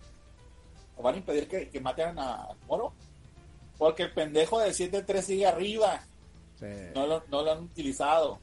o 0.98 1.04
van 1.04 1.16
a 1.16 1.18
impedir 1.18 1.48
que, 1.48 1.70
que 1.70 1.80
maten 1.82 2.18
a 2.18 2.50
Moro, 2.68 2.94
porque 3.78 4.04
el 4.04 4.14
pendejo 4.14 4.60
del 4.60 4.74
7-3 4.74 5.22
sigue 5.22 5.46
arriba. 5.46 6.02
No, 6.96 7.06
lo, 7.06 7.24
no 7.30 7.44
lo 7.44 7.52
han 7.52 7.64
utilizado. 7.64 8.40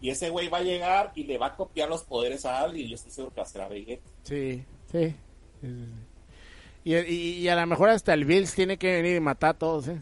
Y 0.00 0.10
ese 0.10 0.30
güey 0.30 0.48
va 0.48 0.58
a 0.58 0.62
llegar 0.62 1.12
y 1.14 1.24
le 1.24 1.36
va 1.36 1.48
a 1.48 1.56
copiar 1.56 1.88
los 1.88 2.04
poderes 2.04 2.46
a 2.46 2.60
alguien. 2.60 2.86
Y 2.86 2.90
yo 2.90 2.94
estoy 2.94 3.12
seguro 3.12 3.34
que 3.34 3.42
va 3.58 3.64
a 3.64 3.68
Vegeta. 3.68 4.09
Sí, 4.30 4.64
sí. 4.92 5.16
Y, 6.84 6.94
y, 6.94 7.48
a 7.48 7.56
lo 7.56 7.66
mejor 7.66 7.90
hasta 7.90 8.14
el 8.14 8.24
Bills 8.24 8.54
tiene 8.54 8.78
que 8.78 8.92
venir 8.92 9.16
y 9.16 9.20
matar 9.20 9.50
a 9.50 9.58
todos, 9.58 9.88
¿eh? 9.88 10.00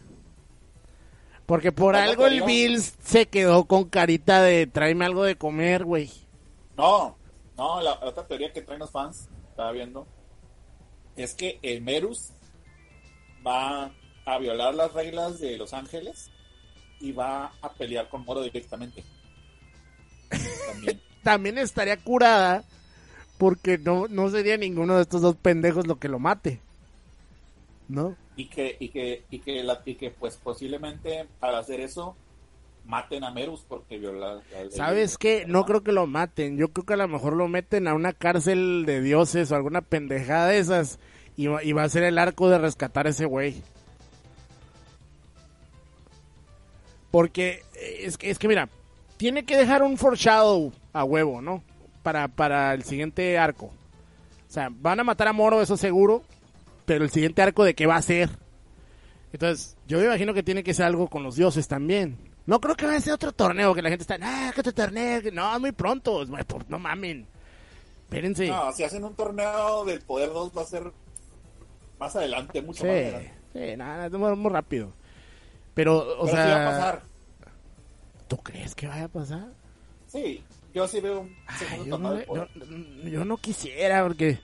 Porque 1.47 1.71
por 1.71 1.95
algo 1.95 2.27
el 2.27 2.43
Bills 2.43 2.93
se 3.03 3.25
quedó 3.25 3.65
con 3.65 3.85
carita 3.85 4.43
de 4.43 4.67
tráeme 4.67 5.05
algo 5.05 5.23
de 5.23 5.35
comer, 5.35 5.83
güey. 5.83 6.11
No, 6.77 7.17
no, 7.57 7.81
la, 7.81 7.93
otra 8.03 8.27
teoría 8.27 8.53
que 8.53 8.61
traen 8.61 8.79
los 8.79 8.91
fans, 8.91 9.27
estaba 9.49 9.71
viendo, 9.71 10.05
es 11.15 11.33
que 11.33 11.57
el 11.63 11.81
Merus 11.81 12.29
va 13.45 13.91
a 14.25 14.37
violar 14.37 14.75
las 14.75 14.93
reglas 14.93 15.39
de 15.39 15.57
Los 15.57 15.73
Ángeles 15.73 16.29
y 16.99 17.13
va 17.13 17.51
a 17.63 17.73
pelear 17.73 18.09
con 18.09 18.23
Moro 18.25 18.43
directamente. 18.43 19.03
También. 21.23 21.57
estaría 21.57 21.97
curada 21.97 22.63
porque 23.39 23.77
no, 23.77 24.07
no 24.09 24.29
sería 24.29 24.57
ninguno 24.57 24.97
de 24.97 25.03
estos 25.03 25.21
dos 25.21 25.37
pendejos 25.37 25.87
lo 25.87 25.97
que 25.97 26.09
lo 26.09 26.19
mate. 26.19 26.59
¿No? 27.87 28.15
Y 28.35 28.45
que, 28.47 28.75
y 28.79 28.89
que, 28.89 29.23
y 29.31 29.39
que, 29.39 29.63
la, 29.63 29.81
y 29.85 29.95
que 29.95 30.11
pues 30.11 30.35
posiblemente 30.35 31.25
al 31.39 31.55
hacer 31.55 31.79
eso 31.79 32.15
maten 32.85 33.23
a 33.23 33.31
Merus 33.31 33.61
porque 33.67 33.97
viola. 33.97 34.41
¿Sabes 34.71 35.17
qué? 35.17 35.45
No 35.47 35.65
creo 35.65 35.83
que 35.83 35.93
lo 35.93 36.05
maten. 36.05 36.57
Yo 36.57 36.67
creo 36.67 36.85
que 36.85 36.93
a 36.93 36.97
lo 36.97 37.07
mejor 37.07 37.33
lo 37.37 37.47
meten 37.47 37.87
a 37.87 37.93
una 37.93 38.11
cárcel 38.11 38.83
de 38.85 39.01
dioses 39.01 39.51
o 39.51 39.55
alguna 39.55 39.81
pendejada 39.81 40.47
de 40.47 40.59
esas. 40.59 40.99
Y 41.37 41.47
va, 41.47 41.63
y 41.63 41.71
va 41.71 41.83
a 41.83 41.89
ser 41.89 42.03
el 42.03 42.17
arco 42.17 42.49
de 42.49 42.57
rescatar 42.57 43.07
a 43.07 43.11
ese 43.11 43.25
güey. 43.25 43.63
Porque 47.09 47.63
es 48.01 48.17
que, 48.17 48.29
es 48.29 48.37
que 48.37 48.49
mira, 48.49 48.67
tiene 49.15 49.45
que 49.45 49.55
dejar 49.55 49.81
un 49.81 49.97
foreshadow 49.97 50.73
a 50.91 51.05
huevo, 51.05 51.41
¿no? 51.41 51.63
Para, 52.09 52.27
para 52.27 52.73
el 52.73 52.83
siguiente 52.83 53.37
arco. 53.37 53.67
O 53.67 54.51
sea, 54.51 54.69
van 54.71 54.99
a 54.99 55.03
matar 55.03 55.27
a 55.27 55.33
Moro, 55.33 55.61
eso 55.61 55.77
seguro, 55.77 56.23
pero 56.87 57.03
el 57.03 57.11
siguiente 57.11 57.43
arco 57.43 57.63
de 57.63 57.75
qué 57.75 57.85
va 57.85 57.97
a 57.97 58.01
ser. 58.01 58.31
Entonces, 59.31 59.77
yo 59.87 59.99
me 59.99 60.05
imagino 60.05 60.33
que 60.33 60.41
tiene 60.41 60.63
que 60.63 60.73
ser 60.73 60.87
algo 60.87 61.07
con 61.07 61.21
los 61.21 61.35
dioses 61.35 61.67
también. 61.67 62.17
No 62.47 62.59
creo 62.59 62.73
que 62.73 62.87
vaya 62.87 62.97
a 62.97 63.01
ser 63.01 63.13
otro 63.13 63.31
torneo 63.31 63.75
que 63.75 63.83
la 63.83 63.89
gente 63.89 64.01
está, 64.01 64.17
ah, 64.23 64.51
que 64.51 64.61
otro 64.61 64.73
torneo, 64.73 65.21
no, 65.31 65.59
muy 65.59 65.71
pronto, 65.71 66.25
no 66.67 66.79
mamen. 66.79 67.27
Espérense. 68.05 68.47
No, 68.47 68.71
si 68.71 68.83
hacen 68.83 69.03
un 69.03 69.13
torneo 69.13 69.85
del 69.85 70.01
Poder 70.01 70.33
2 70.33 70.51
va 70.57 70.63
a 70.63 70.65
ser 70.65 70.91
más 71.99 72.15
adelante, 72.15 72.59
mucho 72.63 72.85
más 72.85 72.91
adelante. 72.91 73.33
Sí, 73.53 73.77
nada, 73.77 74.09
muy, 74.17 74.49
rápido. 74.49 74.93
Pero, 75.75 76.19
o 76.19 76.27
sea... 76.27 76.43
va 76.43 76.63
a 76.63 76.71
pasar. 76.71 77.01
¿Tú 78.27 78.37
crees 78.37 78.73
que 78.73 78.87
vaya 78.87 79.03
a 79.03 79.09
pasar? 79.09 79.49
Sí, 80.07 80.43
yo 80.79 80.87
sí 80.87 81.01
veo 81.01 81.19
un 81.19 81.35
yo, 81.85 81.97
no, 81.97 82.47
yo, 83.03 83.25
no 83.25 83.37
quisiera 83.37 84.03
porque... 84.03 84.39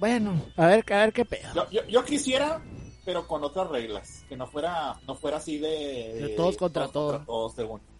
Bueno, 0.00 0.40
a 0.56 0.66
ver, 0.66 0.84
a 0.92 0.96
ver 0.98 1.12
qué 1.12 1.24
pedo. 1.24 1.68
Yo, 1.70 1.84
yo, 1.86 2.04
quisiera, 2.04 2.60
pero 3.04 3.26
con 3.26 3.42
otras 3.42 3.68
reglas. 3.68 4.24
Que 4.28 4.36
no 4.36 4.46
fuera 4.46 4.96
no 5.06 5.14
fuera 5.14 5.38
así 5.38 5.58
de... 5.58 6.14
De, 6.14 6.28
todos 6.36 6.56
contra 6.56 6.88
todos. 6.88 7.22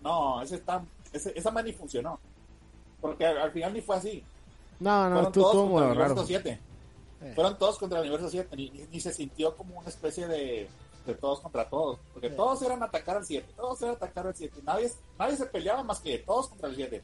No, 0.03 0.43
ese 0.43 0.57
está, 0.57 0.85
ese, 1.13 1.33
esa 1.37 1.51
man 1.51 1.65
ni 1.65 1.73
funcionó. 1.73 2.19
Porque 3.01 3.27
al, 3.27 3.53
final 3.53 3.73
ni 3.73 3.81
fue 3.81 3.97
así. 3.97 4.25
No, 4.81 5.09
no, 5.09 5.15
Fueron 5.15 5.33
tú, 5.33 5.41
todos 5.41 5.71
contra 5.71 5.87
el 5.87 5.91
universo 5.93 6.27
7. 6.27 6.61
Eh. 7.21 7.33
Fueron 7.35 7.59
todos 7.59 7.79
contra 7.79 7.99
el 7.99 8.05
universo 8.05 8.31
7. 8.31 8.57
ni 8.57 9.01
se 9.01 9.13
sintió 9.13 9.57
como 9.57 9.79
una 9.79 9.89
especie 9.89 10.27
de 10.27 10.69
de 11.09 11.15
todos 11.15 11.41
contra 11.41 11.69
todos, 11.69 11.99
porque 12.13 12.31
todos 12.31 12.63
eran 12.63 12.83
atacar 12.83 13.17
al 13.17 13.25
7, 13.25 13.55
todos 13.57 13.81
eran 13.83 13.97
atacar 13.97 14.27
al 14.27 14.37
7, 14.37 14.61
nadie, 14.63 14.93
nadie 15.19 15.37
se 15.37 15.47
peleaba 15.47 15.83
más 15.83 16.01
que 16.01 16.19
todos 16.19 16.49
contra 16.49 16.69
el 16.69 16.77
7. 16.77 17.03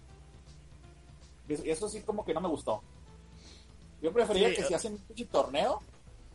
Y 1.48 1.70
eso 1.70 1.88
sí 1.88 2.00
como 2.00 2.24
que 2.24 2.34
no 2.34 2.40
me 2.40 2.48
gustó. 2.48 2.82
Yo 4.02 4.12
prefería 4.12 4.54
que 4.54 4.62
si 4.62 4.74
hacen 4.74 4.98
un 5.08 5.26
torneo, 5.26 5.80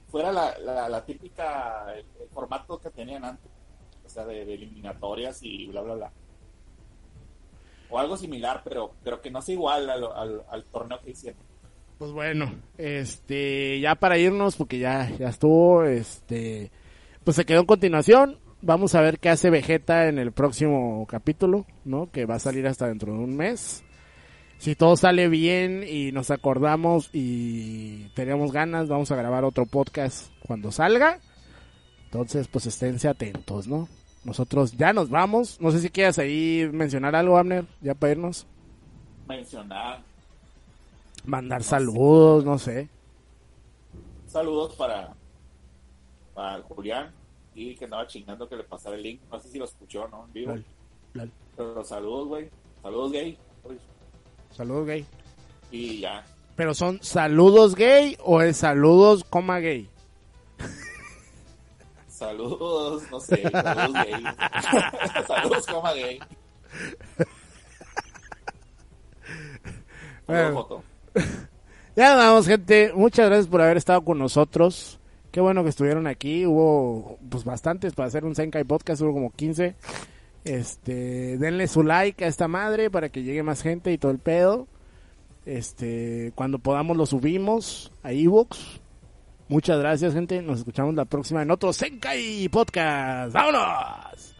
fuera 0.09 0.31
la, 0.31 0.89
la, 0.89 1.05
típica, 1.05 1.93
el, 1.95 2.05
formato 2.33 2.79
que 2.79 2.89
tenían 2.89 3.23
antes, 3.23 3.51
o 4.05 4.09
sea, 4.09 4.25
de, 4.25 4.41
eliminatorias 4.41 5.39
y 5.43 5.67
bla, 5.67 5.81
bla, 5.81 5.95
bla. 5.95 6.11
O 7.91 7.97
algo 7.97 8.17
similar, 8.17 8.61
pero, 8.63 8.93
pero 9.03 9.21
que 9.21 9.31
no 9.31 9.41
sea 9.41 9.53
igual 9.53 9.89
al, 9.89 10.43
al, 10.49 10.63
torneo 10.65 10.99
que 11.01 11.11
hicieron. 11.11 11.41
Pues 11.97 12.11
bueno, 12.11 12.53
este, 12.77 13.79
ya 13.79 13.95
para 13.95 14.17
irnos, 14.17 14.55
porque 14.55 14.79
ya, 14.79 15.09
ya 15.17 15.29
estuvo, 15.29 15.83
este, 15.83 16.71
pues 17.23 17.35
se 17.35 17.45
quedó 17.45 17.61
en 17.61 17.65
continuación. 17.65 18.39
Vamos 18.61 18.93
a 18.95 19.01
ver 19.01 19.19
qué 19.19 19.29
hace 19.29 19.49
Vegeta 19.49 20.07
en 20.07 20.19
el 20.19 20.31
próximo 20.31 21.05
capítulo, 21.07 21.65
¿no? 21.85 22.11
Que 22.11 22.25
va 22.25 22.35
a 22.35 22.39
salir 22.39 22.67
hasta 22.67 22.87
dentro 22.87 23.13
de 23.13 23.19
un 23.19 23.35
mes. 23.35 23.83
Si 24.59 24.75
todo 24.75 24.97
sale 24.97 25.29
bien 25.29 25.85
y 25.87 26.11
nos 26.11 26.31
acordamos 26.31 27.09
y 27.13 28.09
tenemos 28.09 28.51
ganas, 28.51 28.89
vamos 28.89 29.09
a 29.09 29.15
grabar 29.15 29.45
otro 29.45 29.65
podcast 29.65 30.33
cuando 30.45 30.69
salga. 30.73 31.19
Entonces, 32.03 32.49
pues 32.49 32.65
esténse 32.65 33.07
atentos, 33.07 33.69
¿no? 33.69 33.87
Nosotros 34.25 34.73
ya 34.73 34.91
nos 34.91 35.09
vamos. 35.09 35.61
No 35.61 35.71
sé 35.71 35.79
si 35.79 35.89
quieras 35.89 36.19
ahí 36.19 36.69
mencionar 36.73 37.15
algo, 37.15 37.37
Abner, 37.37 37.65
ya 37.79 37.93
para 37.93 38.11
irnos. 38.11 38.45
Mencionar. 39.29 40.01
Mandar 41.23 41.63
saludos, 41.63 42.43
no 42.43 42.59
sé. 42.59 42.89
Saludos 44.27 44.75
para 44.75 45.13
al 46.35 46.63
Julián 46.63 47.11
y 47.55 47.75
que 47.75 47.85
andaba 47.85 48.07
chingando 48.07 48.47
que 48.49 48.57
le 48.57 48.63
pasara 48.63 48.97
el 48.97 49.03
link. 49.03 49.21
No 49.31 49.39
sé 49.39 49.47
si 49.47 49.57
lo 49.57 49.65
escuchó, 49.65 50.05
¿no? 50.09 50.25
En 50.25 50.33
vivo. 50.33 50.55
Pero 51.55 51.83
saludos, 51.85 52.27
güey. 52.27 52.49
Saludos, 52.81 53.13
gay. 53.13 53.37
Saludos, 54.51 54.87
gay. 54.87 55.05
Y 55.71 56.01
ya. 56.01 56.23
¿Pero 56.55 56.73
son 56.73 56.99
saludos 57.01 57.75
gay 57.75 58.17
o 58.23 58.41
es 58.41 58.57
saludos, 58.57 59.23
coma 59.23 59.59
gay? 59.59 59.89
Saludos, 62.07 63.03
no 63.09 63.19
sé, 63.21 63.49
saludos 63.49 63.93
gay. 63.93 64.23
saludos, 65.27 65.65
coma 65.67 65.93
gay. 65.93 66.19
Bueno, 70.27 70.83
ya 71.95 72.15
vamos, 72.15 72.45
gente. 72.45 72.91
Muchas 72.93 73.27
gracias 73.27 73.47
por 73.47 73.61
haber 73.61 73.77
estado 73.77 74.03
con 74.03 74.19
nosotros. 74.19 74.99
Qué 75.31 75.41
bueno 75.41 75.63
que 75.63 75.69
estuvieron 75.69 76.07
aquí. 76.07 76.45
Hubo 76.45 77.17
pues 77.29 77.45
bastantes 77.45 77.93
para 77.93 78.07
hacer 78.07 78.25
un 78.25 78.35
Senkai 78.35 78.63
podcast, 78.63 79.01
hubo 79.01 79.13
como 79.13 79.31
15. 79.31 79.75
Este, 80.43 81.37
denle 81.37 81.67
su 81.67 81.83
like 81.83 82.23
a 82.23 82.27
esta 82.27 82.47
madre 82.47 82.89
para 82.89 83.09
que 83.09 83.23
llegue 83.23 83.43
más 83.43 83.61
gente 83.61 83.91
y 83.91 83.97
todo 83.97 84.11
el 84.11 84.19
pedo. 84.19 84.67
Este, 85.45 86.31
cuando 86.35 86.59
podamos 86.59 86.97
lo 86.97 87.05
subimos 87.05 87.91
a 88.03 88.11
ebooks. 88.11 88.81
Muchas 89.47 89.79
gracias, 89.79 90.13
gente. 90.13 90.41
Nos 90.41 90.59
escuchamos 90.59 90.93
la 90.95 91.05
próxima 91.05 91.41
en 91.41 91.51
otro 91.51 91.73
Senkai 91.73 92.47
podcast. 92.49 93.33
¡Vámonos! 93.33 94.35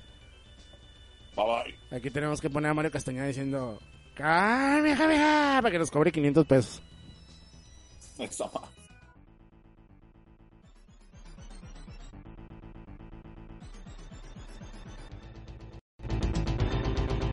Bye 1.35 1.45
bye. 1.45 1.97
Aquí 1.97 2.11
tenemos 2.11 2.39
que 2.41 2.49
poner 2.49 2.69
a 2.69 2.73
Mario 2.73 2.91
Castañeda 2.91 3.25
diciendo, 3.25 3.79
para 4.19 5.71
que 5.71 5.79
nos 5.79 5.89
cobre 5.89 6.11
500 6.11 6.45
pesos. 6.45 6.83